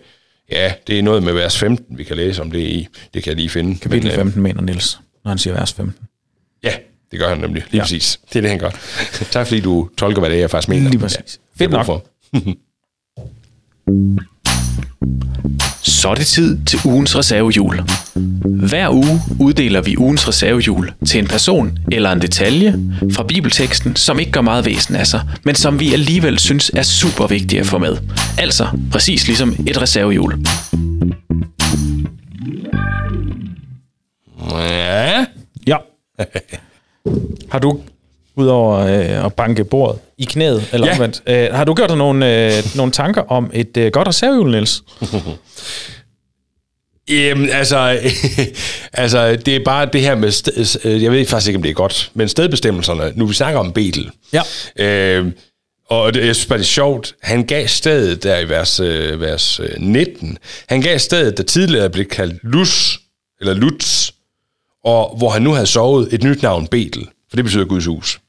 ja, 0.53 0.73
det 0.87 0.99
er 0.99 1.03
noget 1.03 1.23
med 1.23 1.33
vers 1.33 1.59
15, 1.59 1.99
vi 1.99 2.05
kan 2.05 2.17
læse 2.17 2.43
om 2.43 2.51
det 2.51 2.61
i. 2.61 2.89
Det 3.15 3.23
kan 3.23 3.31
jeg 3.31 3.37
lige 3.37 3.49
finde. 3.49 3.79
Kapitel 3.79 4.03
Men, 4.05 4.11
øh, 4.13 4.17
15 4.19 4.43
mener 4.43 4.63
Niels, 4.63 4.99
når 5.25 5.29
han 5.29 5.39
siger 5.39 5.55
vers 5.55 5.73
15. 5.73 6.07
Ja, 6.65 6.73
det 7.11 7.19
gør 7.19 7.29
han 7.29 7.39
nemlig. 7.39 7.63
Lige 7.71 7.77
Ja. 7.79 7.83
præcis. 7.83 8.21
Det 8.33 8.37
er 8.37 8.41
det, 8.41 8.51
han 8.51 8.59
gør. 8.59 8.71
tak 9.31 9.47
fordi 9.47 9.61
du 9.61 9.89
tolker, 9.99 10.21
hvad 10.21 10.31
det 10.31 10.37
er, 10.37 10.41
jeg 10.41 10.51
faktisk 10.51 10.69
mener. 10.69 10.91
Lige 10.91 11.01
præcis. 11.01 11.41
Ja, 11.61 11.65
Fedt 11.65 11.73
er 11.75 11.77
nok. 11.77 11.87
For. 11.87 12.05
Så 15.83 16.09
er 16.09 16.15
det 16.15 16.27
tid 16.27 16.59
til 16.67 16.79
ugens 16.85 17.17
reservehjul. 17.17 17.83
Hver 18.45 18.89
uge 18.91 19.21
uddeler 19.41 19.81
vi 19.81 19.97
ugens 19.97 20.29
reservehjul 20.29 20.93
til 21.07 21.21
en 21.21 21.27
person 21.27 21.79
eller 21.93 22.13
en 22.13 22.21
detalje 22.21 22.75
fra 23.13 23.23
bibelteksten, 23.23 23.97
som 23.97 24.19
ikke 24.19 24.33
gør 24.33 24.41
meget 24.41 24.67
væsen 24.67 24.97
af 24.97 25.07
sig, 25.07 25.21
men 25.45 25.55
som 25.55 25.81
vi 25.81 25.93
alligevel 25.93 26.39
synes 26.39 26.71
er 26.75 26.83
super 26.83 27.27
vigtige 27.27 27.61
at 27.61 27.67
få 27.67 27.79
med. 27.79 27.97
Altså 28.39 28.67
præcis 28.93 29.27
ligesom 29.27 29.55
et 29.67 29.83
reservehjul. 29.83 30.47
Ja. 34.51 35.25
Ja. 35.67 35.77
har 37.53 37.59
du, 37.59 37.81
udover 38.37 38.79
øh, 38.79 39.25
at 39.25 39.35
banke 39.35 39.65
bordet 39.65 40.01
i 40.21 40.25
knæet, 40.25 40.69
eller 40.73 40.87
Ja. 40.87 40.93
omvendt, 40.93 41.23
øh, 41.27 41.49
har 41.55 41.65
du 41.65 41.75
gjort 41.75 41.89
dig 41.89 41.99
nogle, 41.99 42.47
øh, 42.57 42.63
nogle 42.75 42.93
tanker 42.93 43.23
om 43.23 43.51
et 43.55 43.77
øh, 43.77 43.93
godt 43.93 44.09
reservehjul, 44.09 44.51
Niels? 44.51 44.83
Jamen, 47.11 47.51
altså, 47.51 47.99
altså, 48.93 49.37
det 49.37 49.57
er 49.57 49.61
bare 49.65 49.89
det 49.93 50.01
her 50.01 50.15
med, 50.15 50.31
sted, 50.31 50.81
øh, 50.85 51.03
jeg 51.03 51.13
ved 51.13 51.27
faktisk 51.27 51.49
ikke, 51.49 51.57
om 51.57 51.63
det 51.63 51.71
er 51.71 51.75
godt, 51.75 52.11
men 52.15 52.29
stedbestemmelserne, 52.29 53.13
nu 53.17 53.27
vi 53.27 53.35
snakker 53.35 53.61
om 53.61 53.73
Betel, 53.73 54.11
Ja. 54.33 54.43
øh, 54.77 55.27
Og 55.91 56.15
det, 56.15 56.27
jeg 56.27 56.37
synes 56.37 56.47
bare, 56.49 56.59
det 56.59 56.65
er 56.65 56.69
sjovt. 56.69 57.15
Han 57.23 57.45
gav 57.45 57.67
stedet 57.67 58.23
der 58.23 58.39
i 58.39 58.49
vers, 58.49 58.81
øh, 58.81 59.21
vers 59.21 59.61
øh, 59.61 59.69
19. 59.79 60.39
Han 60.69 60.81
gav 60.81 60.99
stedet, 60.99 61.37
der 61.37 61.43
tidligere 61.43 61.91
blev 61.91 62.05
kaldt 62.07 62.35
Lus, 62.43 63.01
eller 63.41 63.55
Lutz, 63.55 64.11
og 64.85 65.15
hvor 65.19 65.31
han 65.31 65.43
nu 65.43 65.53
havde 65.53 65.67
sovet 65.67 66.09
et 66.15 66.23
nyt 66.23 66.43
navn, 66.43 66.67
Betel. 66.67 67.07
For 67.31 67.37
det 67.37 67.45
betyder 67.45 67.65
Guds 67.65 67.87
hus. 67.87 68.21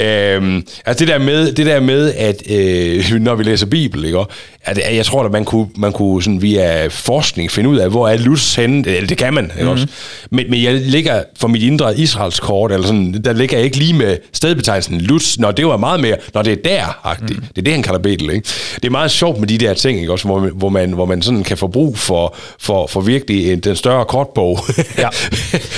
Øhm, 0.00 0.66
altså 0.86 1.04
det 1.04 1.08
der 1.12 1.18
med, 1.18 1.52
det 1.52 1.66
der 1.66 1.80
med 1.80 2.14
at 2.14 2.42
øh, 2.50 3.04
når 3.20 3.34
vi 3.34 3.42
læser 3.44 3.66
Bibel, 3.66 4.04
ikke, 4.04 4.18
at, 4.62 4.78
at 4.78 4.96
jeg 4.96 5.06
tror, 5.06 5.24
at 5.24 5.32
man 5.32 5.44
kunne, 5.44 5.66
man 5.76 5.92
kunne 5.92 6.22
sådan 6.22 6.42
via 6.42 6.86
forskning 6.86 7.50
finde 7.50 7.68
ud 7.70 7.76
af, 7.76 7.90
hvor 7.90 8.08
er 8.08 8.16
Lutz 8.16 8.54
henne, 8.54 8.88
eller 8.88 9.06
det 9.06 9.18
kan 9.18 9.34
man, 9.34 9.44
ikke 9.44 9.62
Mhm. 9.62 9.68
også? 9.68 9.86
Men, 10.30 10.50
men 10.50 10.62
jeg 10.62 10.74
ligger 10.74 11.22
for 11.40 11.48
mit 11.48 11.62
indre 11.62 11.98
Israels 11.98 12.40
kort, 12.40 12.72
eller 12.72 12.86
sådan, 12.86 13.22
der 13.24 13.32
ligger 13.32 13.56
jeg 13.56 13.64
ikke 13.64 13.76
lige 13.76 13.92
med 13.92 14.16
stedbetegnelsen 14.32 15.00
Lutz, 15.00 15.38
når 15.38 15.50
det 15.50 15.66
var 15.66 15.76
meget 15.76 16.00
mere, 16.00 16.16
når 16.34 16.42
det 16.42 16.52
er 16.52 16.56
der 16.64 17.16
mm. 17.20 17.26
Det 17.26 17.58
er 17.58 17.62
det, 17.62 17.72
han 17.72 17.82
kalder 17.82 17.98
Betel, 17.98 18.30
ikke? 18.30 18.48
Det 18.74 18.84
er 18.84 18.90
meget 18.90 19.10
sjovt 19.10 19.38
med 19.40 19.48
de 19.48 19.58
der 19.58 19.74
ting, 19.74 20.00
ikke 20.00 20.12
også? 20.12 20.24
Hvor, 20.28 20.38
man- 20.40 20.52
hvor, 20.54 20.68
man, 20.68 20.92
hvor 20.92 21.04
man 21.06 21.22
sådan 21.22 21.44
kan 21.44 21.56
få 21.56 21.66
brug 21.66 21.98
for, 21.98 22.36
for, 22.60 22.86
for 22.86 23.00
virkelig 23.00 23.52
en, 23.52 23.60
den 23.60 23.76
større 23.76 24.04
kortbog. 24.04 24.58
Ja. 24.98 25.08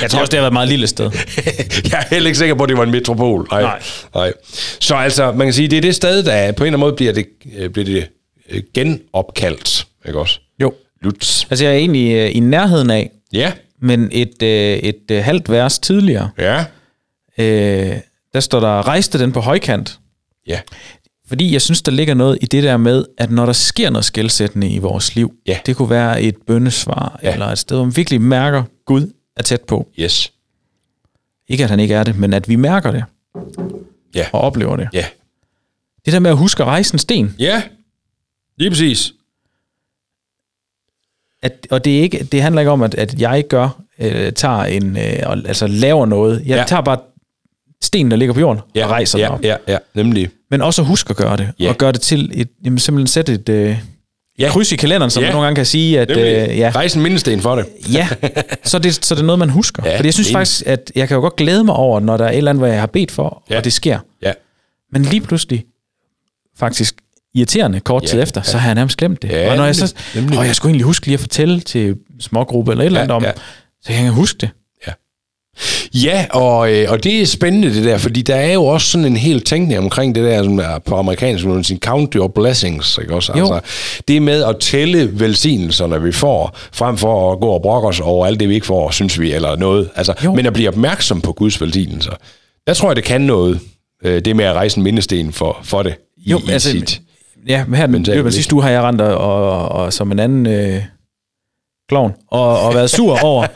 Jeg 0.03 0.11
tror 0.11 0.21
også, 0.21 0.31
det 0.31 0.35
har 0.35 0.41
været 0.41 0.47
et 0.47 0.53
meget 0.53 0.69
lille 0.69 0.87
sted. 0.87 1.11
jeg 1.91 1.99
er 1.99 2.14
heller 2.14 2.27
ikke 2.27 2.39
sikker 2.39 2.55
på, 2.55 2.62
at 2.62 2.69
det 2.69 2.77
var 2.79 2.85
en 2.85 2.91
metropol. 2.91 3.47
Nej. 3.51 3.62
Nej. 3.62 3.79
Nej. 4.14 4.32
Så 4.80 4.94
altså, 4.94 5.32
man 5.32 5.46
kan 5.46 5.54
sige, 5.54 5.68
det 5.68 5.76
er 5.76 5.80
det 5.82 5.94
sted, 5.94 6.22
der 6.22 6.52
på 6.52 6.64
en 6.64 6.66
eller 6.66 6.78
anden 6.78 6.80
måde 6.80 6.92
bliver 6.92 7.12
det, 7.12 7.26
øh, 7.56 7.70
bliver 7.70 7.84
det 7.84 8.09
øh, 8.50 8.62
genopkaldt. 8.74 9.86
Ikke 10.06 10.18
også? 10.18 10.40
Jo. 10.62 10.74
Lutz. 11.02 11.44
Altså, 11.50 11.64
jeg 11.64 11.74
er 11.74 11.78
egentlig 11.78 12.14
øh, 12.14 12.36
i 12.36 12.40
nærheden 12.40 12.90
af, 12.90 13.11
Ja. 13.32 13.52
men 13.82 14.09
et, 14.12 14.42
et 14.42 15.11
øh, 15.11 15.24
halvt 15.24 15.50
vers 15.50 15.78
tidligere, 15.78 16.30
Ja. 16.38 16.64
øh, 17.38 17.96
der 18.34 18.40
står 18.40 18.61
der, 18.61 18.88
rejste 18.88 19.18
den 19.18 19.32
på 19.32 19.40
højkant. 19.40 19.98
Ja. 20.46 20.61
Fordi 21.28 21.52
jeg 21.52 21.62
synes, 21.62 21.82
der 21.82 21.92
ligger 21.92 22.14
noget 22.14 22.38
i 22.40 22.46
det 22.46 22.62
der 22.62 22.76
med, 22.76 23.04
at 23.18 23.30
når 23.30 23.46
der 23.46 23.52
sker 23.52 23.90
noget 23.90 24.04
skældsættende 24.04 24.68
i 24.68 24.78
vores 24.78 25.14
liv, 25.14 25.32
Ja. 25.46 25.59
det 25.66 25.76
kunne 25.76 25.90
være 25.90 26.22
et 26.22 26.34
bønnesvar, 26.46 27.18
Ja. 27.22 27.28
ja. 27.28 27.32
eller 27.32 27.46
et 27.46 27.59
sted, 27.59 27.76
hvor 27.76 27.84
man 27.84 27.96
virkelig 27.96 28.20
mærker, 28.20 28.62
Gud 28.86 29.12
er 29.36 29.42
tæt 29.42 29.61
på. 29.61 29.88
Yes. 30.00 30.32
Ikke 31.48 31.64
at 31.64 31.70
han 31.70 31.80
ikke 31.80 31.94
er 31.94 32.04
det, 32.04 32.18
men 32.18 32.32
at 32.34 32.48
vi 32.48 32.56
mærker 32.56 32.90
det 32.90 33.04
Ja. 34.14 34.26
og 34.32 34.40
oplever 34.40 34.76
det. 34.76 34.88
Ja. 34.92 35.04
Det 36.04 36.12
der 36.12 36.18
med 36.18 36.30
at 36.30 36.36
huske 36.36 36.62
at 36.62 36.66
rejse 36.66 36.94
en 36.94 36.98
sten, 36.98 37.34
Ja. 37.38 37.62
Lige 38.56 38.70
præcis. 38.70 39.12
at, 41.42 41.66
og 41.70 41.84
det, 41.84 41.98
er 41.98 42.02
ikke, 42.02 42.24
det 42.24 42.42
handler 42.42 42.61
ikke 42.61 42.70
om, 42.70 42.82
at, 42.82 42.94
at 42.94 43.20
jeg 43.20 43.44
gør, 43.48 43.80
øh, 43.98 44.32
tager 44.32 44.64
en, 44.64 44.96
øh, 44.96 45.46
altså 45.48 45.66
laver 45.66 46.06
noget. 46.06 46.42
Jeg 46.46 46.56
Ja. 46.56 46.64
tager 46.68 46.82
bare 46.82 46.98
stenen, 47.82 48.11
der 48.11 48.16
ligger 48.16 48.32
på 48.34 48.40
jorden, 48.40 48.62
Ja. 48.74 48.84
og 48.84 48.90
rejser 48.90 49.18
den 49.18 49.24
ja, 49.26 49.32
op. 49.34 49.42
ja, 49.44 49.56
ja, 49.68 49.78
nemlig. 49.94 50.30
Men 50.50 50.62
også 50.62 50.82
at 50.82 50.88
huske 50.88 51.11
at 51.11 51.16
gøre 51.16 51.36
det, 51.36 51.52
Ja. 51.61 51.68
og 51.68 51.76
gøre 51.76 51.92
det 51.92 52.00
til 52.00 52.30
et, 52.40 52.48
jamen 52.64 52.78
simpelthen 52.78 53.06
sætte 53.06 53.34
et 53.34 53.48
øh, 53.48 53.78
Ja. 54.39 54.49
kryds 54.51 54.72
i 54.72 54.76
kalenderen, 54.76 55.11
som 55.11 55.22
Ja. 55.22 55.26
man 55.28 55.34
nogle 55.34 55.45
gange 55.47 55.57
kan 55.57 55.66
sige, 55.66 56.01
at 56.01 56.11
øh, 56.11 56.59
ja, 56.59 56.70
Rejse 56.74 56.97
en 56.97 57.03
mindesten 57.03 57.41
for 57.41 57.57
det. 57.57 57.66
ja, 57.93 58.09
så 58.64 58.76
er, 58.76 58.80
det, 58.80 59.05
så 59.05 59.14
er 59.14 59.16
det 59.16 59.24
noget, 59.24 59.39
man 59.39 59.51
husker. 59.51 59.82
Ja, 59.84 59.91
Ja, 59.91 59.97
Fordi 59.97 60.07
jeg 60.07 60.14
synes 60.14 60.28
enig. 60.28 60.34
faktisk, 60.39 60.62
at 60.66 60.93
jeg 60.95 61.09
kan 61.09 61.14
jo 61.14 61.20
godt 61.20 61.36
glæde 61.36 61.64
mig 61.64 61.74
over, 61.74 62.01
når 62.01 62.16
der 62.16 62.24
er 62.24 62.30
et 62.30 62.36
eller 62.39 62.51
andet, 62.51 62.61
hvad 62.62 62.70
jeg 62.70 62.80
har 62.80 62.86
bedt 62.86 63.11
for, 63.11 63.43
Ja. 63.51 63.55
ja. 63.55 63.59
og 63.59 63.64
det 63.64 63.72
sker. 63.72 63.99
Ja. 64.22 64.32
Men 64.93 65.03
lige 65.03 65.20
pludselig, 65.20 65.64
faktisk 66.59 66.95
irriterende 67.34 67.80
kort 67.80 68.03
Ja, 68.03 68.09
tid 68.09 68.22
efter, 68.22 68.43
så 68.43 68.59
har 68.59 68.68
jeg 68.68 68.74
nærmest 68.74 68.97
glemt 68.97 69.22
det. 69.22 69.28
Ja, 69.30 69.51
og 69.51 69.57
når 69.57 69.64
jeg 69.64 69.76
så, 69.76 69.95
nemlig, 70.14 70.39
og 70.39 70.47
jeg 70.47 70.55
skulle 70.57 70.70
egentlig 70.70 70.84
huske 70.86 71.07
lige 71.07 71.14
at 71.14 71.20
fortælle 71.20 71.61
til 71.61 71.97
smågruppe 72.20 72.70
eller 72.72 72.82
et 72.82 72.86
eller 72.86 73.01
andet 73.01 73.12
Ja, 73.12 73.16
om, 73.16 73.22
ja. 73.24 73.32
så 73.82 73.93
jeg 73.93 74.03
kan 74.03 74.12
huske 74.12 74.39
det. 74.41 74.51
Ja, 75.94 76.26
og, 76.30 76.72
øh, 76.72 76.86
og 76.92 77.04
det 77.04 77.22
er 77.22 77.26
spændende 77.26 77.74
det 77.74 77.84
der, 77.84 77.98
fordi 77.98 78.22
der 78.22 78.34
er 78.34 78.52
jo 78.52 78.64
også 78.64 78.86
sådan 78.86 79.04
en 79.04 79.16
hel 79.16 79.40
tænkning 79.40 79.78
omkring 79.78 80.14
det 80.14 80.24
der, 80.24 80.42
som 80.42 80.59
er 80.59 80.78
på 80.86 80.96
amerikansk, 80.96 81.44
man 81.44 81.64
siger, 81.64 81.78
count 81.78 82.14
your 82.14 82.28
blessings, 82.28 82.98
ikke 83.02 83.14
også? 83.14 83.32
Jo. 83.38 83.54
Altså, 83.54 83.61
det 84.09 84.22
med 84.22 84.44
at 84.44 84.56
tælle 84.61 85.20
velsignelserne, 85.20 86.02
vi 86.02 86.12
får, 86.12 86.56
frem 86.72 86.96
for 86.96 87.32
at 87.32 87.40
gå 87.40 87.46
og 87.46 87.62
brokke 87.62 87.88
os 87.88 88.00
over 88.00 88.26
alt 88.26 88.40
det, 88.40 88.48
vi 88.48 88.54
ikke 88.54 88.66
får, 88.66 88.90
synes 88.90 89.20
vi, 89.20 89.32
eller 89.32 89.56
noget. 89.56 89.88
Altså, 89.96 90.14
Jo. 90.24 90.34
men 90.34 90.46
at 90.46 90.52
blive 90.52 90.68
opmærksom 90.68 91.20
på 91.20 91.32
Guds 91.32 91.61
velsignelser. 91.61 92.12
Der 92.66 92.74
tror 92.74 92.88
jeg, 92.88 92.96
det 92.96 93.04
kan 93.04 93.20
noget, 93.20 93.61
øh, 94.04 94.20
det 94.24 94.36
med 94.36 94.44
at 94.44 94.54
rejse 94.54 94.78
en 94.78 94.84
mindesten 94.84 95.32
for, 95.32 95.59
for 95.62 95.82
det 95.82 95.94
i, 96.16 96.30
Jo, 96.30 96.38
i 96.38 96.50
altså, 96.50 96.70
sit. 96.70 97.00
Ja, 97.48 97.64
men 97.68 97.74
her 97.74 97.86
Mentalt 97.86 98.16
løbet 98.16 98.28
blik. 98.30 98.34
sidste 98.34 98.54
uge 98.54 98.62
har 98.62 98.70
jeg 98.70 98.82
rendt 98.82 99.00
og, 99.00 99.16
og, 99.18 99.68
og 99.68 99.92
som 99.92 100.12
en 100.12 100.18
anden 100.18 100.46
øh, 100.46 100.82
klovn, 101.89 102.14
og, 102.30 102.61
og 102.61 102.74
været 102.74 102.91
sur 102.91 103.18
over, 103.24 103.47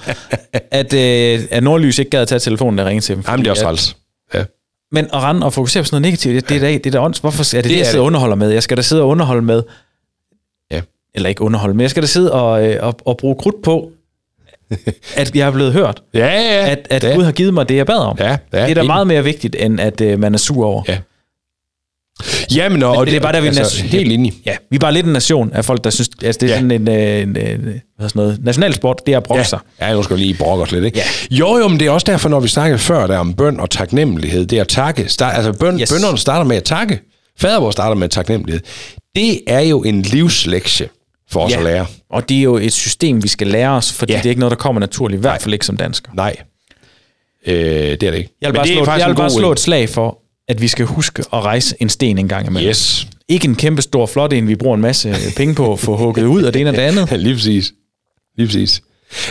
at, 0.71 0.95
øh, 0.95 1.41
at 1.51 1.63
Nordlys 1.63 1.99
ikke 1.99 2.11
gad 2.11 2.21
at 2.23 2.29
tage 2.29 2.39
telefonen, 2.39 2.79
der 2.79 2.85
ringede 2.85 3.05
til 3.05 3.17
dem. 3.17 3.25
Jamen, 3.29 3.41
det 3.45 3.47
er 3.47 3.51
også 3.51 3.63
træls. 3.63 3.97
Ja. 4.35 4.45
Men 4.93 5.05
at 5.05 5.15
rende 5.15 5.47
og 5.47 5.53
fokusere 5.53 5.83
på 5.83 5.85
sådan 5.87 5.95
noget 6.03 6.13
negativt, 6.13 6.35
det, 6.35 6.49
det, 6.49 6.57
er 6.57 6.61
da, 6.61 6.73
det 6.73 6.87
er 6.87 6.91
da 6.91 7.01
ånds. 7.01 7.19
Hvorfor 7.19 7.57
er 7.57 7.63
det 7.63 7.65
det, 7.71 7.73
er 7.73 7.77
jeg 7.77 7.87
sidder 7.87 7.93
det. 7.99 8.01
og 8.01 8.07
underholder 8.07 8.37
med? 8.37 8.51
Jeg 8.51 8.63
skal 8.63 8.77
da 8.77 8.83
sidde 8.83 9.03
og 9.03 9.09
underholde 9.09 9.43
med, 9.43 9.63
Ja. 10.71 10.81
eller 11.15 11.29
ikke 11.29 11.43
underholde, 11.43 11.75
men 11.75 11.81
jeg 11.81 11.91
skal 11.91 12.03
da 12.03 12.07
sidde 12.07 12.33
og, 12.33 12.67
øh, 12.67 12.87
og, 12.87 12.95
og 13.05 13.17
bruge 13.17 13.37
krudt 13.37 13.63
på, 13.63 13.91
at 15.17 15.35
jeg 15.37 15.47
er 15.47 15.51
blevet 15.51 15.73
hørt. 15.73 16.03
Ja, 16.15 16.27
ja. 16.27 16.71
At, 16.71 16.87
at 16.91 17.05
ja. 17.05 17.15
Gud 17.15 17.25
har 17.25 17.33
givet 17.33 17.55
mig 17.55 17.69
det, 17.69 17.77
jeg 17.77 17.87
bad 17.87 17.97
om. 17.99 18.17
Ja, 18.21 18.29
ja, 18.53 18.63
det 18.63 18.71
er 18.71 18.75
da 18.75 18.83
meget 18.83 19.07
mere 19.07 19.25
vigtigt, 19.25 19.57
end 19.59 19.81
at 19.81 20.01
øh, 20.01 20.19
man 20.19 20.35
er 20.35 20.39
sur 20.39 20.67
over. 20.67 20.83
Ja. 20.89 20.99
Jamen, 22.55 22.83
og, 22.83 22.91
Men 22.91 22.99
og 23.01 23.07
det 23.07 23.15
er 23.17 23.21
bare 23.21 23.33
der, 23.33 23.41
vi 23.41 23.47
er 23.47 23.51
altså, 23.51 23.63
næsten- 23.63 23.89
helt 23.89 24.13
enig. 24.13 24.33
Ja, 24.47 24.57
vi 24.71 24.75
er 24.75 24.79
bare 24.81 24.93
lidt 24.93 25.07
en 25.07 25.13
nation 25.13 25.51
af 25.53 25.65
folk, 25.65 25.85
der 25.85 25.91
synes, 25.91 26.11
altså 26.25 26.39
det 26.39 26.47
er 26.51 26.55
Ja. 26.55 26.55
ja. 26.55 26.61
sådan 26.61 26.89
en, 26.89 26.89
øh, 26.89 27.23
en, 27.23 27.29
en, 27.29 27.35
hvad 27.35 27.45
hedder 27.45 27.73
sådan 27.99 28.11
noget, 28.15 28.39
nationalsport, 28.45 29.01
det 29.07 29.13
er 29.13 29.17
at 29.17 29.23
brokke 29.23 29.39
Ja, 29.41 29.45
sig. 29.45 29.59
ja 29.81 29.93
nu 29.95 30.03
skal 30.03 30.17
vi 30.17 30.21
lige 30.23 30.35
brokke 30.35 30.63
os 30.63 30.73
lidt, 30.73 30.85
ikke? 30.85 30.99
Ja. 30.99 31.37
Jo, 31.37 31.59
jo, 31.59 31.69
men 31.69 31.81
det 31.81 31.87
er 31.87 31.91
også 31.91 32.05
derfor, 32.05 32.29
når 32.29 32.41
vi 32.41 32.49
snakkede 32.49 32.79
før 32.79 33.07
der 33.07 33.19
om 33.19 33.35
bøn 33.35 33.61
og 33.61 33.71
taknemmelighed, 33.71 34.47
det 34.47 34.57
er 34.57 34.61
at 34.61 34.69
takke. 34.69 35.09
Start, 35.09 35.37
altså 35.37 35.53
bøn, 35.53 35.81
yes. 35.81 35.93
Bønderne 35.93 36.19
starter 36.19 36.45
med 36.45 36.57
at 36.57 36.65
takke. 36.65 37.01
Fader 37.39 37.61
vores 37.61 37.73
starter 37.73 37.95
med 37.97 38.09
taknemmelighed. 38.09 38.61
Det 39.17 39.41
er 39.47 39.61
jo 39.61 39.83
en 39.83 40.03
livslektie 40.03 40.89
for 41.31 41.41
os 41.41 41.53
at 41.55 41.63
lære. 41.65 41.87
Og 42.11 42.29
det 42.29 42.39
er 42.39 42.43
jo 42.43 42.57
et 42.57 42.73
system, 42.73 43.23
vi 43.23 43.29
skal 43.29 43.47
lære 43.47 43.71
os, 43.71 43.93
fordi 43.93 44.13
Ja. 44.13 44.17
ja. 44.17 44.23
det 44.23 44.27
er 44.27 44.31
ikke 44.31 44.41
noget, 44.41 44.51
der 44.51 44.57
kommer 44.57 44.81
naturligt, 44.81 45.19
i 45.19 45.21
hvert 45.21 45.43
fald 45.43 45.53
ikke 45.55 45.67
som 45.67 45.77
dansker. 45.77 46.11
Nej, 46.15 46.37
øh, 47.47 47.55
det 47.55 47.93
er 47.93 47.97
det 47.97 48.15
ikke. 48.19 48.31
Jeg 48.41 48.49
vil 48.49 48.53
Men 48.53 48.55
bare, 48.55 48.67
det 48.67 48.85
slå, 48.85 48.93
jeg 48.99 49.09
vil 49.09 49.15
bare 49.15 49.31
slå 49.31 49.53
et 49.53 49.61
slag 49.61 49.89
for, 49.89 50.19
at 50.57 50.61
vi 50.63 50.69
skal 50.69 50.87
huske 50.87 51.23
at 51.33 51.45
rejse 51.45 51.77
en 51.81 51.89
sten 51.89 52.19
en 52.19 52.29
gang 52.29 52.47
imellem. 52.47 52.69
Yes, 52.71 53.07
Ikke 53.29 53.49
en 53.49 53.55
kæmpe 53.55 53.83
stor 53.83 54.07
flot 54.07 54.33
en, 54.33 54.49
vi 54.49 54.55
bruger 54.55 54.75
en 54.75 54.81
masse 54.83 55.15
penge 55.37 55.55
på 55.55 55.73
at 55.73 55.79
få 55.79 55.97
hugget 55.97 56.25
ud 56.25 56.43
af 56.43 56.53
det 56.53 56.61
ene 56.61 56.71
og 56.71 56.77
det 56.77 56.83
andet. 56.83 57.13
lige 57.21 57.35
præcis. 57.35 57.73
Lige 58.37 58.47
præcis. 58.47 58.83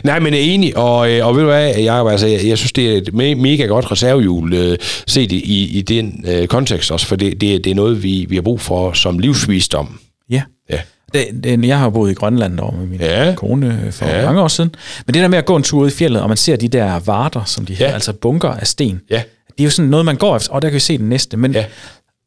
Nej, 0.03 0.19
men 0.19 0.33
er 0.33 0.37
enig, 0.37 0.77
og, 0.77 1.11
øh, 1.11 1.27
og 1.27 1.35
ved 1.35 1.41
du 1.41 1.47
hvad, 1.47 1.75
Jacob, 1.75 2.07
altså, 2.11 2.27
jeg, 2.27 2.45
jeg 2.45 2.57
synes, 2.57 2.71
det 2.71 2.93
er 2.93 2.97
et 2.97 3.09
me- 3.09 3.41
mega 3.41 3.65
godt 3.65 3.91
reservehjul, 3.91 4.53
øh, 4.53 4.77
set 5.07 5.31
i, 5.31 5.77
i 5.77 5.81
den 5.81 6.25
øh, 6.27 6.47
kontekst 6.47 6.91
også, 6.91 7.07
for 7.07 7.15
det, 7.15 7.41
det, 7.41 7.63
det 7.63 7.71
er 7.71 7.75
noget, 7.75 8.03
vi, 8.03 8.25
vi 8.29 8.35
har 8.35 8.41
brug 8.41 8.61
for 8.61 8.93
som 8.93 9.19
livsvisdom. 9.19 9.99
Ja. 10.29 10.41
Ja. 10.69 10.77
Det, 11.13 11.25
det, 11.43 11.65
jeg 11.67 11.79
har 11.79 11.89
boet 11.89 12.11
i 12.11 12.13
Grønland 12.13 12.59
over 12.59 12.71
med 12.77 12.85
min 12.87 12.99
Ja. 12.99 13.27
ja. 13.27 13.35
kone 13.35 13.81
øh, 13.85 13.91
for 13.93 14.05
Ja. 14.05 14.19
ja. 14.19 14.25
mange 14.25 14.41
år 14.41 14.47
siden. 14.47 14.75
Men 15.05 15.13
det 15.13 15.21
der 15.21 15.27
med 15.27 15.37
at 15.37 15.45
gå 15.45 15.55
en 15.55 15.63
tur 15.63 15.81
ud 15.81 15.87
i 15.87 15.91
fjellet, 15.91 16.21
og 16.21 16.27
man 16.27 16.37
ser 16.37 16.55
de 16.55 16.67
der 16.67 16.99
varter, 16.99 17.43
som 17.43 17.65
de 17.65 17.73
Ja. 17.73 17.77
her, 17.87 17.93
altså 17.93 18.13
bunker 18.13 18.49
af 18.49 18.67
sten. 18.67 19.01
Ja. 19.09 19.21
Det 19.57 19.59
er 19.59 19.63
jo 19.63 19.69
sådan 19.69 19.89
noget, 19.89 20.05
man 20.05 20.15
går 20.15 20.35
efter. 20.35 20.51
Og 20.53 20.61
der 20.61 20.69
kan 20.69 20.75
vi 20.75 20.79
se 20.79 20.97
den 20.97 21.09
næste. 21.09 21.37
Men, 21.37 21.51
Ja. 21.51 21.59
ja. 21.59 21.65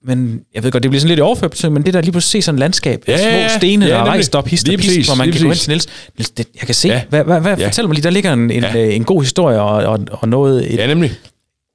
men 0.07 0.41
jeg 0.55 0.63
ved 0.63 0.71
godt, 0.71 0.83
det 0.83 0.91
bliver 0.91 1.01
sådan 1.01 1.09
lidt 1.09 1.21
overført 1.21 1.65
men 1.73 1.83
det 1.83 1.95
der 1.95 2.01
lige 2.01 2.13
pludselig 2.13 2.43
se 2.43 2.47
sådan 2.47 2.57
et 2.57 2.61
landskab, 2.61 3.03
Ja, 3.09 3.13
ja, 3.13 3.19
ja, 3.19 3.31
små 3.31 3.39
ja. 3.39 3.59
stene, 3.59 3.87
Ja, 3.87 3.93
der 3.93 3.99
er 3.99 4.05
rejst 4.05 4.35
op, 4.35 4.47
hist 4.49 4.69
og 4.69 4.75
pist, 4.75 4.89
præcis, 4.89 5.07
hvor 5.07 5.15
man 5.15 5.27
kan 5.33 5.41
gå 5.41 5.43
hen 5.43 5.49
præcis. 5.49 5.63
til 5.63 5.71
Niels. 5.71 5.87
Niels, 6.19 6.31
det, 6.31 6.47
jeg 6.61 6.67
kan 6.67 6.75
se, 6.75 6.89
Ja. 6.89 6.95
ja. 6.95 7.03
hvad, 7.09 7.25
hvad, 7.25 7.41
hvad 7.41 7.57
Ja. 7.59 7.67
fortæl 7.67 7.85
mig 7.87 7.95
lige, 7.95 8.03
der 8.05 8.11
ligger 8.11 8.33
en, 8.33 8.51
en, 8.51 8.63
Ja. 8.63 8.79
ja. 8.79 8.91
en 8.91 9.05
god 9.05 9.23
historie 9.23 9.61
og, 9.61 9.71
og, 9.93 9.99
og 10.11 10.29
noget, 10.29 10.73
et, 10.73 10.79
Ja, 10.79 10.87
nemlig. 10.87 11.13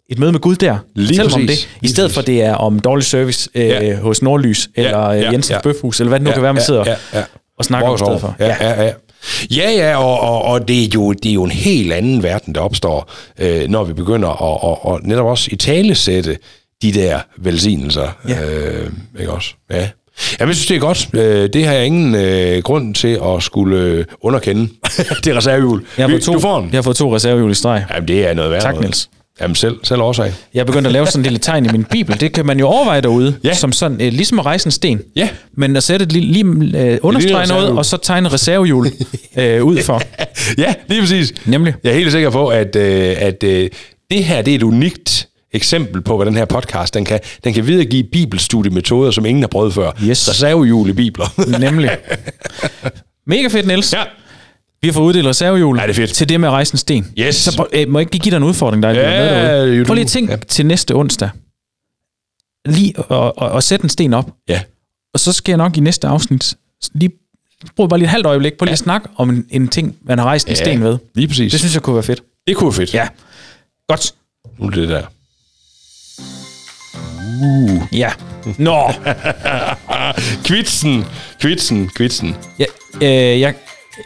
et 0.10 0.20
møde 0.20 0.32
med 0.32 0.39
Gud 0.39 0.56
der. 0.56 0.78
Lige 0.95 1.08
Fortæl 1.08 1.26
mig 1.26 1.34
om 1.41 1.47
præcis. 1.47 1.68
det, 1.82 1.89
i 1.89 1.91
stedet 1.91 2.12
for 2.12 2.22
præcis. 2.22 2.26
det 2.26 2.41
er 2.43 2.54
om 2.56 2.80
dårlig 2.80 3.06
service 3.06 3.50
øh, 3.56 3.66
Ja. 3.68 3.95
hos 3.95 4.22
Nordlys, 4.22 4.70
eller 4.76 4.97
ja, 5.00 5.12
ja, 5.14 5.26
Jensens 5.26 5.50
ja. 5.50 5.56
ja. 5.56 5.62
Bøfhus, 5.62 6.00
eller 6.00 6.10
hvad 6.10 6.20
det 6.20 6.24
nu 6.24 6.30
Ja, 6.30 6.34
kan 6.34 6.43
være, 6.43 6.54
man 6.54 6.62
ja, 6.62 6.66
sidder 6.66 6.84
ja, 6.86 6.95
ja. 7.20 7.24
og 7.58 7.66
snakker 7.66 7.89
om 7.89 7.95
i 7.95 7.97
stedet 7.97 8.22
for. 8.22 8.36
Ja, 8.39 8.45
ja, 8.47 8.70
ja. 8.70 8.84
Ja, 8.84 8.91
ja, 9.51 9.97
og, 9.97 10.20
og, 10.20 10.41
og 10.43 10.67
det, 10.67 10.84
er 10.84 10.88
jo, 10.95 11.13
det 11.13 11.30
er 11.30 11.34
jo 11.34 11.43
en 11.43 11.51
helt 11.51 11.93
anden 11.93 12.24
verden, 12.24 12.55
der 12.55 12.61
opstår, 12.61 13.11
øh, 13.39 13.67
når 13.70 13.84
vi 13.84 13.93
begynder 13.93 14.30
at 14.30 14.39
og, 14.39 14.86
og 14.86 14.99
netop 15.03 15.26
også 15.26 15.49
i 15.51 15.55
tale 15.55 15.95
sætte 15.95 16.38
de 16.82 16.91
der 16.93 17.20
velsignelser. 17.38 18.07
Ja. 18.28 18.45
Øh, 18.45 18.89
ikke 19.20 19.32
også? 19.32 19.53
Ja. 19.72 19.89
Jamen, 20.39 20.49
jeg 20.49 20.55
synes, 20.55 20.67
det 20.67 20.76
er 20.76 20.80
godt. 20.80 21.09
Øh, 21.13 21.49
det 21.53 21.65
har 21.65 21.74
jeg 21.74 21.86
ingen 21.86 22.15
øh, 22.15 22.61
grund 22.63 22.95
til 22.95 23.20
at 23.26 23.43
skulle 23.43 23.78
øh, 23.78 24.05
underkende. 24.22 24.61
det 25.24 25.28
er 25.28 25.38
reservehjul. 25.38 25.86
Jeg 25.97 26.05
har, 26.05 26.09
fået 26.09 26.22
to, 26.24 26.34
Du 26.34 26.39
får 26.39 26.59
den. 26.59 26.70
jeg 26.72 26.78
har 26.78 26.82
fået 26.82 26.95
to 26.95 27.15
reservehjul 27.15 27.51
i 27.51 27.53
streg. 27.53 27.86
Jamen, 27.93 28.07
det 28.07 28.28
er 28.28 28.34
noget 28.34 28.51
værd. 28.51 28.61
Tak. 28.61 28.80
Niels. 28.80 29.09
Jamen, 29.42 29.56
selv, 29.56 29.80
selv 29.84 30.02
årsag. 30.02 30.34
Jeg 30.54 30.60
er 30.60 30.64
begyndt 30.64 30.88
at 30.88 30.94
lave 30.94 31.08
sådan 31.08 31.20
en 31.20 31.24
lille 31.24 31.40
tegn 31.40 31.66
i 31.66 31.70
min 31.72 31.84
bibel. 31.84 32.20
Det 32.20 32.32
kan 32.34 32.46
man 32.46 32.60
jo 32.60 32.68
overveje 32.68 33.02
derude, 33.02 33.36
Ja. 33.44 33.54
som 33.54 33.72
sådan, 33.72 34.02
øh, 34.02 34.12
ligesom 34.14 34.40
at 34.40 34.46
rejse 34.46 34.68
en 34.68 34.72
sten. 34.72 35.02
Ja. 35.16 35.30
Men 35.58 35.76
at 35.76 35.84
sætte 35.84 36.04
et 36.04 36.12
lille, 36.12 36.32
lige 36.32 36.82
øh, 36.92 36.98
understrege 37.02 37.48
noget, 37.48 37.70
og 37.70 37.86
så 37.86 37.98
tegne 37.98 38.30
reservehjul 38.30 38.88
øh, 39.38 39.64
ud 39.64 39.82
for. 39.84 40.02
Ja, 40.58 40.74
lige 40.88 41.02
præcis. 41.02 41.34
Nemlig. 41.46 41.74
Jeg 41.84 41.90
er 41.90 41.96
helt 41.96 42.12
sikker 42.12 42.30
på, 42.30 42.48
at, 42.48 42.76
øh, 42.76 43.16
at 43.20 43.44
øh, 43.44 43.70
det 44.12 44.24
her 44.24 44.42
det 44.42 44.52
er 44.52 44.56
et 44.56 44.64
unikt 44.64 45.28
eksempel 45.54 46.02
på, 46.02 46.16
hvad 46.18 46.26
den 46.26 46.36
her 46.36 46.46
podcast 46.46 46.94
den 46.94 47.06
kan. 47.06 47.20
Den 47.44 47.54
kan 47.54 47.68
videregive 47.68 48.04
bibelstudiemetoder, 48.12 49.12
som 49.12 49.26
ingen 49.26 49.44
har 49.44 49.48
prøvet 49.48 49.74
før. 49.74 49.92
Yes. 50.04 50.30
Reservehjul 50.30 50.90
i 50.90 50.94
bibler. 50.94 51.58
Nemlig. 51.60 51.90
Mega 53.28 53.48
fedt, 53.48 53.68
Niels. 53.68 53.94
ja. 53.94 54.04
Vi 54.82 54.88
har 54.88 54.94
fået 54.94 55.06
uddelt 55.06 55.28
reservehjul 55.28 55.78
Ja, 55.78 55.84
det 55.84 55.90
er 55.90 55.94
fedt. 55.94 56.14
til 56.14 56.30
det 56.30 56.40
med 56.40 56.48
at 56.48 56.52
rejse 56.52 56.74
en 56.74 56.78
sten. 56.78 57.12
Yes. 57.20 57.36
Så 57.36 57.66
øh, 57.74 57.90
må 57.90 58.00
jeg 58.00 58.02
ikke 58.14 58.20
give 58.24 58.32
dig 58.32 58.38
en 58.38 58.44
udfordring, 58.44 58.84
der 58.84 58.90
er 58.90 58.94
Ja, 58.94 59.66
med 59.66 59.86
Prøv 59.86 59.94
lige 59.94 60.04
at 60.06 60.10
tænke 60.10 60.32
ja. 60.32 60.38
til 60.48 60.66
næste 60.66 60.96
onsdag. 60.96 61.30
lige 62.66 62.94
at, 63.12 63.32
at, 63.42 63.56
at 63.58 63.64
sætte 63.64 63.84
en 63.84 63.90
sten 63.90 64.14
op. 64.14 64.32
Ja. 64.50 64.62
Og 65.14 65.20
så 65.20 65.34
skal 65.34 65.52
jeg 65.52 65.58
nok 65.58 65.78
i 65.78 65.80
næste 65.80 66.08
afsnit 66.08 66.54
lige 66.94 67.12
bruge 67.76 67.90
bare 67.90 68.00
lige 68.00 68.06
et 68.06 68.10
halvt 68.12 68.26
øjeblik 68.26 68.54
på 68.58 68.66
lige 68.66 68.74
at 68.74 68.80
snakke 68.80 69.08
om 69.16 69.30
en, 69.30 69.46
en 69.50 69.68
ting, 69.68 69.96
man 70.02 70.18
har 70.18 70.26
rejst 70.26 70.50
en 70.50 70.56
sten 70.56 70.84
ved. 70.84 70.98
Lige 71.16 71.28
præcis. 71.28 71.52
Det 71.52 71.60
synes 71.60 71.74
jeg 71.74 71.82
kunne 71.82 71.96
være 71.96 72.04
fedt. 72.04 72.22
det 72.48 72.56
kunne 72.56 72.68
være 72.68 72.76
fedt. 72.76 72.94
Ja. 72.94 73.08
Godt. 73.88 74.14
Nu 74.58 74.66
er 74.68 74.72
det 74.72 74.90
der. 74.90 75.04
Ja. 77.92 78.12
Nå. 78.58 78.92
Kvitsen, 80.44 81.06
kvitsen, 81.40 81.90
kvitsen. 81.96 82.36
Jeg, 82.60 82.68
øh, 83.02 83.40
jeg, 83.40 83.54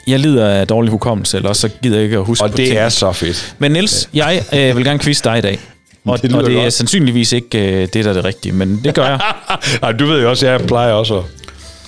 jeg 0.08 0.20
lider 0.20 0.50
af 0.50 0.68
dårlig 0.68 0.92
hukommelse, 0.92 1.38
eller 1.38 1.54
så 1.54 1.70
gider 1.84 1.96
jeg 1.96 2.04
ikke 2.04 2.18
at 2.18 2.24
huske 2.26 2.44
Og 2.44 2.52
på 2.52 2.58
det 2.58 2.66
ting. 2.66 2.78
er 2.78 2.90
så 2.90 3.12
fedt. 3.12 3.56
Men 3.60 3.72
Niels, 3.72 4.10
jeg 4.14 4.44
øh, 4.54 4.78
vil 4.78 4.86
gerne 4.86 5.00
quiz 5.00 5.22
dig 5.22 5.38
i 5.38 5.42
dag. 5.42 5.60
Og 6.06 6.22
Det 6.22 6.36
og 6.36 6.46
det 6.46 6.60
er 6.66 6.70
sandsynligvis 6.70 7.32
ikke 7.32 7.60
øh, 7.82 7.88
det, 7.94 8.06
der 8.06 8.10
er 8.10 8.14
det 8.14 8.26
rigtige, 8.26 8.52
men 8.52 8.82
det 8.84 8.94
gør 8.96 9.08
jeg. 9.08 9.20
Ej, 9.84 9.92
du 9.92 10.06
ved 10.06 10.22
jo 10.22 10.30
også, 10.30 10.48
jeg 10.48 10.62
plejer 10.62 10.94
også 10.94 11.18
at 11.18 11.24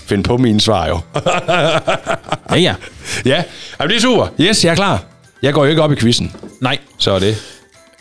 finde 0.06 0.24
på 0.24 0.38
mine 0.38 0.62
svar 0.62 0.88
jo. 0.88 0.99
Ja, 2.51 2.56
ja. 2.56 2.76
ja, 3.26 3.43
Jamen, 3.80 3.89
det 3.89 3.97
er 3.97 4.01
super. 4.01 4.28
Yes, 4.41 4.66
jeg 4.66 4.72
er 4.72 4.76
klar. 4.76 5.03
Jeg 5.41 5.53
går 5.53 5.64
jo 5.64 5.70
ikke 5.70 5.82
op 5.82 5.91
i 5.91 5.95
quizzen, 5.95 6.32
Nej. 6.62 6.78
så 6.97 7.12
er 7.12 7.20
det. 7.20 7.38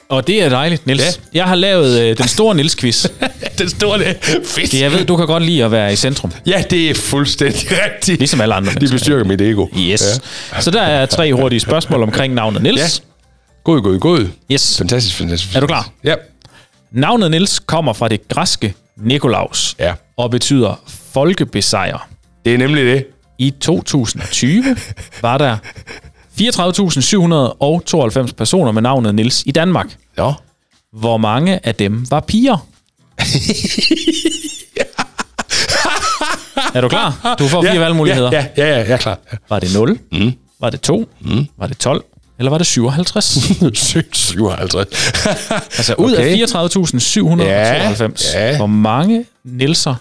Og 0.08 0.26
det 0.26 0.42
er 0.42 0.48
dejligt, 0.48 0.86
Niels. 0.86 1.02
Ja. 1.02 1.10
Jeg 1.38 1.44
har 1.44 1.54
lavet 1.54 2.00
øh, 2.00 2.16
den 2.18 2.28
store 2.28 2.54
Niels-quiz. 2.56 3.06
Den 3.58 3.68
store 3.68 3.98
det. 3.98 4.16
Fedt. 4.44 4.74
Jeg 4.74 4.92
ved, 4.92 5.04
du 5.04 5.16
kan 5.16 5.26
godt 5.26 5.42
lide 5.42 5.64
at 5.64 5.70
være 5.70 5.92
i 5.92 5.96
centrum. 5.96 6.32
Ja, 6.46 6.62
det 6.70 6.90
er 6.90 6.94
fuldstændig 6.94 7.60
rigtigt. 7.84 8.18
Ligesom 8.18 8.40
alle 8.40 8.54
andre 8.54 8.70
De 8.70 8.74
mennesker. 8.74 8.94
bestyrker 8.98 9.24
mit 9.24 9.40
ego. 9.40 9.66
Yes. 9.78 10.20
Ja. 10.52 10.60
Så 10.60 10.70
der 10.70 10.82
er 10.82 11.06
tre 11.06 11.34
hurtige 11.34 11.60
spørgsmål 11.60 12.02
omkring 12.02 12.34
navnet 12.34 12.62
Niels. 12.62 12.80
Ja. 12.80 13.04
God, 13.64 13.82
god, 13.82 13.98
god. 13.98 14.26
Yes. 14.52 14.78
Fantastisk, 14.78 15.16
fantastisk. 15.16 15.56
Er 15.56 15.60
du 15.60 15.66
klar? 15.66 15.90
Ja. 16.04 16.14
Navnet 16.92 17.30
Niels 17.30 17.58
kommer 17.58 17.92
fra 17.92 18.08
det 18.08 18.28
græske 18.28 18.74
Nikolaus 18.96 19.76
Ja. 19.78 19.92
og 20.16 20.30
betyder 20.30 20.82
folkebesejrer. 21.12 22.08
Det 22.44 22.54
er 22.54 22.58
nemlig 22.58 22.84
det. 22.84 23.06
I 23.38 23.50
2020 23.60 24.76
var 25.22 25.38
der 25.38 25.56
34.792 26.40 28.32
personer 28.36 28.72
med 28.72 28.82
navnet 28.82 29.14
Niels 29.14 29.42
i 29.46 29.50
Danmark. 29.50 29.96
Nå. 30.16 30.32
Hvor 30.92 31.16
mange 31.16 31.66
af 31.66 31.74
dem 31.74 32.06
var 32.10 32.20
piger? 32.20 32.66
er 36.74 36.80
du 36.80 36.88
klar? 36.88 37.34
Du 37.38 37.48
får 37.48 37.62
fire 37.62 37.80
valgmuligheder. 37.80 38.30
Ja, 38.32 38.46
ja, 38.56 38.68
ja, 38.68 38.76
jeg 38.78 38.90
er 38.90 38.96
klar. 38.96 39.18
Ja. 39.32 39.36
Var 39.48 39.58
det 39.60 39.74
0? 39.74 39.98
Mm. 40.12 40.32
Var 40.60 40.70
det 40.70 40.80
2? 40.80 41.08
Mm. 41.20 41.46
Var 41.58 41.66
det 41.66 41.78
12? 41.78 42.04
Eller 42.38 42.50
var 42.50 42.58
det 42.58 42.66
57? 42.66 43.24
57. 43.24 44.34
altså 45.76 45.94
ud 45.94 46.12
Okay. 46.14 46.42
af 46.42 46.46
34.792, 46.64 48.34
Ja, 48.34 48.50
ja. 48.50 48.56
hvor 48.56 48.66
mange 48.66 49.24
Nielser 49.44 49.94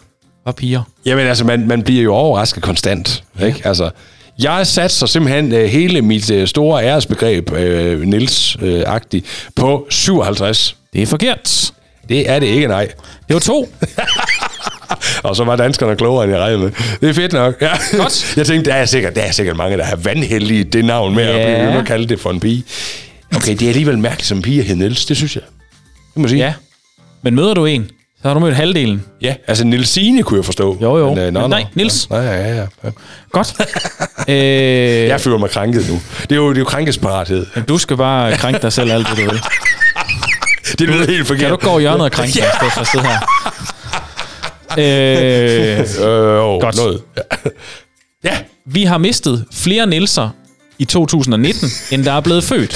var 0.46 0.52
piger? 0.52 0.82
Jamen 1.06 1.28
altså, 1.28 1.44
man, 1.46 1.68
man 1.68 1.84
bliver 1.84 2.04
jo 2.04 2.14
overrasket 2.14 2.64
konstant. 2.64 3.24
Ikke? 3.44 3.62
Altså, 3.68 3.90
jeg 4.40 4.68
satser 4.68 5.06
simpelthen 5.06 5.52
øh, 5.54 5.66
hele 5.66 6.02
mit 6.02 6.32
øh, 6.32 6.48
store 6.48 6.84
æresbegreb, 6.86 7.52
øh, 7.52 8.02
Nils-agtigt, 8.02 9.26
på 9.56 9.88
57. 9.90 10.76
Det 10.94 11.02
er 11.02 11.06
forkert. 11.08 11.72
Det 12.10 12.30
er 12.30 12.40
det 12.40 12.48
ikke, 12.48 12.68
nej. 12.68 12.88
Det 13.28 13.34
var 13.34 13.40
to. 13.40 13.70
Og 15.24 15.36
så 15.36 15.44
var 15.44 15.56
danskerne 15.56 15.96
klogere, 15.96 16.24
end 16.24 16.34
jeg 16.34 16.42
regnede 16.42 16.60
med. 16.62 16.72
Det 17.02 17.10
er 17.10 17.14
fedt 17.14 17.34
nok. 17.34 17.62
Ja. 17.62 17.72
Godt. 17.98 18.34
Jeg 18.38 18.46
tænkte, 18.46 18.72
der 18.72 18.76
er 18.78 18.86
sikkert, 18.86 19.16
der 19.16 19.22
er 19.22 19.32
sikkert 19.32 19.58
mange, 19.58 19.78
der 19.78 19.84
har 19.84 19.96
vandheldige 19.96 20.64
det 20.64 20.86
navn 20.86 21.16
med, 21.16 21.24
Ja. 21.24 21.40
at 21.40 21.68
blive 21.70 21.80
at 21.82 21.88
kalde 21.88 22.08
det 22.10 22.20
for 22.20 22.30
en 22.32 22.40
pige. 22.40 22.64
Okay, 23.36 23.52
det 23.52 23.62
er 23.62 23.68
alligevel 23.70 23.98
mærkeligt 24.00 24.28
som 24.28 24.42
pige 24.42 24.60
at 24.60 24.66
hedde 24.66 24.80
Niels, 24.80 25.06
det 25.06 25.18
synes 25.18 25.36
jeg. 25.36 25.44
Det 26.14 26.22
må 26.22 26.28
sige. 26.28 26.40
Ja. 26.46 26.54
Men 27.22 27.36
møder 27.36 27.54
du 27.54 27.66
en, 27.66 27.90
så 28.24 28.28
har 28.30 28.34
du 28.34 28.40
mødt 28.40 28.56
halvdelen. 28.56 29.04
Ja, 29.22 29.36
altså 29.48 29.64
Nilsine 29.66 30.24
kunne 30.24 30.38
jeg 30.38 30.46
forstå. 30.46 30.78
Jo, 30.82 30.98
jo. 30.98 31.10
øh, 31.18 31.34
Men 31.34 31.50
nej, 31.50 31.66
Niels. 31.74 32.10
Nej, 32.10 32.20
ja, 32.20 32.48
ja, 32.56 32.56
ja. 32.84 32.90
Godt. 33.32 33.54
øh, 34.30 34.36
Jeg 35.08 35.22
føler 35.22 35.38
mig 35.38 35.50
krænket 35.50 35.90
nu. 35.90 36.02
Det 36.22 36.32
er 36.32 36.36
jo, 36.36 36.50
det 36.50 36.56
er 36.56 36.60
jo 36.60 36.66
krænkesparathed. 36.66 37.46
du 37.68 37.78
skal 37.78 37.98
bare 37.98 38.38
krænke 38.38 38.60
dig 38.62 38.74
selv 38.74 38.92
alt, 38.92 39.08
hvad 39.08 39.26
du 39.26 39.32
vil. 39.32 39.42
Det 40.80 40.88
lyder 40.90 41.08
helt 41.08 41.28
forkert. 41.28 41.42
Kan 41.42 41.50
du 41.50 41.70
gå 41.70 41.78
i 41.78 41.82
hjørnet 41.82 42.02
og 42.02 42.12
krænke 42.18 42.34
dig, 42.34 42.42
i 42.44 42.58
stedet 42.58 42.74
for 42.74 42.82
at 42.82 42.88
sidde 42.88 43.06
her? 43.06 43.20
Øh, 44.78 45.80
Øh, 45.80 46.36
jo, 46.38 46.60
Godt. 46.60 46.76
noget. 46.78 47.02
Ja. 47.18 47.50
ja, 48.24 48.38
vi 48.66 48.84
har 48.84 48.98
mistet 48.98 49.46
flere 49.54 49.88
Nielser 49.88 50.30
i 50.80 50.86
2019, 50.86 51.70
end 51.92 52.06
der 52.06 52.12
er 52.14 52.22
blevet 52.22 52.44
født. 52.44 52.72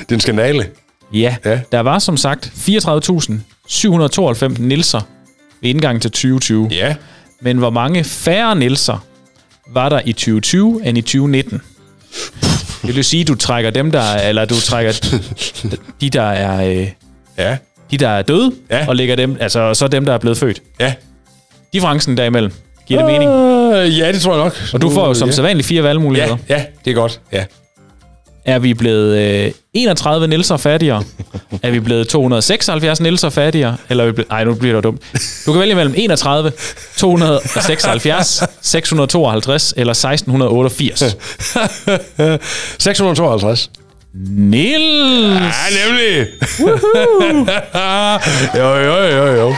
det 0.00 0.10
er 0.10 0.14
en 0.14 0.20
skandale. 0.20 0.66
Ja, 1.12 1.36
Ja. 1.44 1.60
der 1.72 1.80
var 1.80 1.98
som 1.98 2.16
sagt 2.16 2.52
34.792 2.56 4.62
Nielser 4.62 5.00
ved 5.60 5.70
indgangen 5.70 6.00
til 6.00 6.10
2020. 6.10 6.68
Ja. 6.72 6.94
Men 7.40 7.58
hvor 7.58 7.70
mange 7.70 8.04
færre 8.04 8.56
Nielser 8.56 9.04
var 9.70 9.88
der 9.88 10.00
i 10.04 10.12
2020 10.12 10.80
end 10.86 10.98
i 10.98 11.00
2019? 11.00 11.60
Det 12.86 12.96
vil 12.96 13.04
sige, 13.04 13.24
du 13.24 13.34
trækker 13.34 13.70
dem, 13.70 13.92
der 13.92 14.00
er, 14.00 14.28
eller 14.28 14.44
du 14.44 14.60
trækker 14.60 14.92
de, 16.00 16.10
der 16.10 16.22
er, 16.22 16.80
øh, 16.80 16.88
Ja. 17.38 17.56
de, 17.90 17.98
der 17.98 18.08
er 18.08 18.22
døde, 18.22 18.52
Ja. 18.70 18.88
og 18.88 18.96
lægger 18.96 19.16
dem, 19.16 19.36
altså 19.40 19.60
og 19.60 19.76
så 19.76 19.88
dem, 19.88 20.04
der 20.04 20.12
er 20.12 20.18
blevet 20.18 20.38
født. 20.38 20.62
Ja. 20.80 20.94
Differencen 21.72 22.16
derimellem. 22.16 22.52
Giver 22.86 23.00
det 23.00 23.12
mening? 23.12 23.30
Uh, 23.30 23.98
ja, 23.98 24.12
det 24.12 24.20
tror 24.22 24.34
jeg 24.34 24.44
nok. 24.44 24.56
Og 24.74 24.82
du 24.82 24.90
får 24.90 25.06
jo 25.06 25.14
som 25.14 25.28
ja. 25.28 25.34
sædvanligt 25.34 25.68
fire 25.68 25.82
valgmuligheder. 25.82 26.36
Ja, 26.48 26.56
ja, 26.56 26.64
det 26.84 26.90
er 26.90 26.94
godt. 26.94 27.20
Ja. 27.32 27.44
Er 28.44 28.58
vi 28.58 28.74
blevet 28.74 29.18
øh, 29.46 29.52
31 29.74 30.26
Nielser 30.28 30.56
fattigere? 30.56 31.02
er 31.62 31.70
vi 31.70 31.80
blevet 31.80 32.08
276 32.08 33.00
Nielser 33.00 33.30
fattigere? 33.30 33.76
Eller 33.90 34.04
er 34.04 34.06
vi 34.08 34.12
blevet... 34.12 34.30
Ej, 34.30 34.44
nu 34.44 34.54
bliver 34.54 34.74
det 34.74 34.84
dumt. 34.84 35.02
Du 35.46 35.52
kan 35.52 35.60
vælge 35.60 35.74
mellem 35.74 35.94
31, 35.96 36.52
276, 36.96 38.42
652 38.62 39.74
eller 39.76 39.90
1688. 39.90 41.16
652. 42.78 43.70
Niels! 44.30 45.40
Ja, 45.40 45.86
nemlig. 45.86 46.26
jo, 48.56 48.76
jo, 48.76 49.02
jo, 49.02 49.26
jo. 49.40 49.54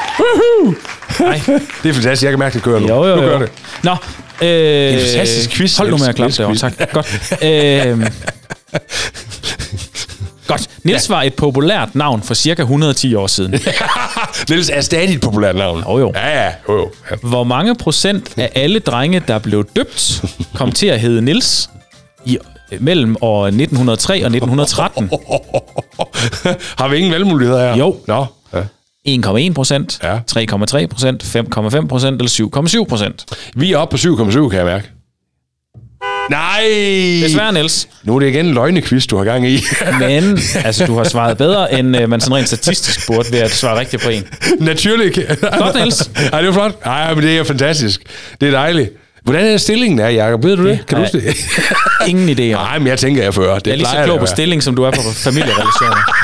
Nej, 1.20 1.40
Det 1.82 1.88
er 1.88 1.92
fantastisk. 1.92 2.22
Jeg 2.22 2.32
kan 2.32 2.38
mærke, 2.38 2.54
det 2.54 2.62
kører 2.62 2.80
nu. 2.80 2.88
jo, 2.88 3.06
jo, 3.06 3.14
Nu 3.16 3.20
kører 3.22 3.32
jo. 3.38 3.40
det. 3.40 3.50
Nå, 3.82 3.96
øh, 4.42 4.92
en 4.94 5.00
fantastisk 5.00 5.50
quiz, 5.50 5.76
Hold 5.76 5.90
nu 5.90 5.96
med 5.98 6.08
at 6.08 6.14
klappe 6.14 6.36
derovre, 6.36 6.56
tak. 6.56 6.92
Godt. 6.92 7.32
Øh, 7.42 8.06
Godt. 10.48 10.68
Niels 10.84 11.10
var 11.10 11.22
et 11.22 11.34
populært 11.34 11.94
navn 11.94 12.22
for 12.22 12.34
cirka 12.34 12.62
110 12.62 13.14
år 13.14 13.26
siden. 13.26 13.50
Niels 14.50 14.70
er 14.70 14.80
stadig 14.80 15.14
et 15.14 15.20
populært 15.20 15.56
navn. 15.56 15.82
Jo, 15.88 15.98
jo. 15.98 16.12
Ja, 16.14 16.44
ja. 16.44 16.50
Jo, 16.68 16.76
jo. 16.76 16.90
Ja. 17.10 17.16
Hvor 17.22 17.44
mange 17.44 17.74
procent 17.74 18.38
af 18.38 18.50
alle 18.54 18.78
drenge, 18.78 19.20
der 19.28 19.38
blev 19.38 19.64
døbt, 19.76 20.22
kom 20.54 20.72
til 20.72 20.86
at 20.86 21.00
hedde 21.00 21.22
Nils 21.22 21.70
i, 22.24 22.38
mellem 22.80 23.16
år 23.20 23.46
1903 23.46 24.12
og 24.12 24.18
1913? 24.36 25.10
Har 26.80 26.88
vi 26.88 26.96
ingen 26.96 27.12
valgmuligheder 27.12 27.60
her? 27.68 27.76
Jo. 27.76 27.96
Nå. 28.06 28.26
Ja. 28.54 28.62
1,1 29.48 29.52
procent, 29.52 29.98
Ja. 30.02 30.18
3,3 30.38 30.86
procent, 30.86 31.22
5,5 31.22 31.86
procent 31.86 32.22
eller 32.22 32.78
7,7 32.80 32.84
procent. 32.88 33.24
Vi 33.54 33.72
er 33.72 33.76
oppe 33.78 33.96
på 33.96 34.22
7,7, 34.22 34.48
kan 34.48 34.58
jeg 34.58 34.66
mærke. 34.66 34.90
Nej! 36.30 36.62
Desværre, 37.22 37.52
Niels. 37.52 37.88
Nu 38.02 38.16
er 38.16 38.20
det 38.20 38.26
igen 38.26 38.46
en 38.46 38.54
løgnequiz, 38.54 39.06
du 39.06 39.16
har 39.16 39.24
gang 39.24 39.48
i. 39.48 39.64
Men 40.00 40.38
altså, 40.64 40.86
du 40.86 40.96
har 40.96 41.04
svaret 41.04 41.38
bedre, 41.38 41.72
end 41.78 41.96
øh, 41.96 42.08
man 42.08 42.20
sådan 42.20 42.36
rent 42.36 42.46
statistisk 42.46 43.06
burde 43.06 43.32
ved 43.32 43.38
at 43.38 43.50
svare 43.50 43.78
rigtigt 43.80 44.02
på 44.02 44.08
en. 44.08 44.24
Naturligt. 44.58 45.18
Flot, 45.56 45.74
Niels. 45.74 46.10
Ej, 46.32 46.40
det 46.40 46.48
er 46.48 46.52
flot. 46.52 46.72
Ej, 46.84 47.14
men 47.14 47.24
det 47.24 47.38
er 47.38 47.44
fantastisk. 47.44 48.02
Det 48.40 48.46
er 48.48 48.52
dejligt. 48.52 48.90
Hvordan 49.24 49.46
er 49.46 49.56
stillingen 49.56 49.98
her, 49.98 50.08
Jacob? 50.08 50.44
Ved 50.44 50.56
du 50.56 50.66
det? 50.68 50.78
Kan 50.88 50.96
du 50.98 51.02
Nej. 51.02 51.10
huske 51.12 51.28
det? 51.28 51.36
Ingen 52.10 52.28
idé. 52.28 52.42
Nej, 52.42 52.78
men 52.78 52.88
jeg 52.88 52.98
tænker, 52.98 53.22
jeg 53.22 53.34
fører. 53.34 53.58
Det 53.58 53.66
Jeg 53.66 53.72
er 53.72 53.76
lige 53.76 53.86
så 53.88 54.02
klog 54.04 54.18
på 54.18 54.26
stilling, 54.26 54.62
som 54.62 54.76
du 54.76 54.82
er 54.82 54.90
på 54.90 55.00
familierelationer. 55.26 56.14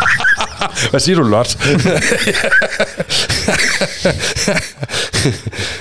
Hvad 0.90 1.00
siger 1.00 1.16
du, 1.16 1.22
Lot? 1.22 1.58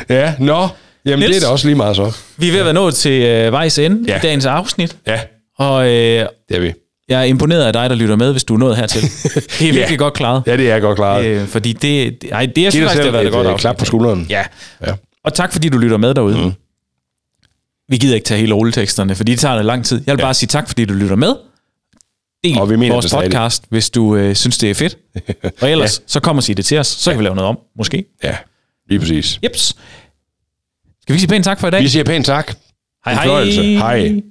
ja, 0.10 0.34
nå. 0.40 0.68
Jamen, 1.06 1.20
Niels? 1.20 1.36
det 1.36 1.44
er 1.44 1.48
da 1.48 1.52
også 1.52 1.68
lige 1.68 1.76
meget 1.76 1.96
så. 1.96 2.18
Vi 2.38 2.48
er 2.48 2.52
ved 2.52 2.60
at 2.60 2.66
være 2.66 2.74
nået 2.74 2.96
til 2.96 3.22
øh, 3.22 3.52
vejs 3.52 3.80
ende 3.80 4.04
ja. 4.08 4.12
Ja. 4.14 4.18
i 4.18 4.22
dagens 4.22 4.46
afsnit. 4.46 4.98
Ja, 5.08 5.20
Og 5.58 5.86
øh, 5.86 5.90
det 5.90 6.58
er 6.58 6.60
vi. 6.60 6.74
jeg 7.10 7.20
er 7.20 7.24
imponeret 7.24 7.64
af 7.64 7.74
dig, 7.74 7.90
der 7.90 7.96
lytter 7.96 8.16
med, 8.16 8.32
hvis 8.32 8.44
du 8.44 8.54
er 8.54 8.58
nået 8.58 8.78
hertil. 8.78 9.02
Det 9.02 9.70
er 9.70 9.74
virkelig 9.80 10.00
godt 10.00 10.14
klaret. 10.14 10.44
Ja, 10.48 10.58
det 10.58 10.72
er 10.72 10.80
godt 10.80 10.96
klaret. 10.96 11.26
Øh, 11.26 11.48
fordi 11.48 11.74
det, 11.74 12.22
det, 12.22 12.32
ej, 12.32 12.46
det 12.46 12.56
dig 12.56 12.64
faktisk, 12.74 12.98
det 12.98 13.04
har 13.06 13.12
været 13.12 13.26
et 13.26 13.32
godt 13.32 13.46
øh, 13.48 13.52
afsnit. 13.54 13.62
klap 13.62 13.78
på 13.78 13.86
skulderen. 13.86 14.28
Ja. 14.30 14.44
Ja. 14.88 14.94
Og 15.24 15.34
tak 15.34 15.52
fordi 15.54 15.70
du 15.70 15.78
lytter 15.78 15.98
med 15.98 16.14
derude. 16.14 16.38
Mm. 16.46 16.52
Vi 17.90 17.98
gider 17.98 18.16
ikke 18.16 18.26
tage 18.26 18.40
hele 18.40 18.54
rulleteksterne, 18.54 19.16
fordi 19.16 19.32
det 19.32 19.40
tager 19.40 19.62
lang 19.62 19.86
tid. 19.86 20.02
Jeg 20.06 20.14
vil 20.16 20.22
ja. 20.22 20.26
bare 20.26 20.34
sige 20.34 20.48
tak, 20.48 20.68
fordi 20.68 20.86
du 20.86 20.94
lytter 20.94 21.16
med. 21.16 21.36
Del 22.44 22.60
Og 22.60 22.70
vi 22.70 22.76
mener 22.76 22.94
vores 22.94 23.06
stadig. 23.06 23.26
podcast, 23.26 23.64
hvis 23.70 23.90
du 23.90 24.16
øh, 24.16 24.36
synes, 24.36 24.58
det 24.58 24.70
er 24.70 24.74
fedt. 24.76 24.98
Og 25.62 25.72
ellers, 25.72 26.00
ja. 26.00 26.04
så 26.08 26.20
kom 26.20 26.38
og 26.38 26.44
sig 26.44 26.58
det 26.58 26.66
til 26.66 26.78
os. 26.78 26.88
Så 26.88 27.12
kan 27.12 27.20
vi 27.20 27.24
lave 27.24 27.36
noget 27.36 27.50
om, 27.50 27.58
måske. 27.78 28.06
Ja, 28.24 28.36
lige 28.90 29.00
præcis. 29.00 29.40
Jeps. 29.44 29.76
Skal 31.10 31.14
vi 31.14 31.20
sige 31.20 31.30
pænt 31.30 31.46
tak 31.46 31.60
for 31.60 31.68
i 31.68 31.72
dag? 31.72 31.84
Vi 31.84 31.88
siger 31.88 32.04
pænt 32.04 32.26
tak. 32.26 32.54
Hej 33.06 33.14
hej. 33.14 33.44
Hej. 33.78 34.22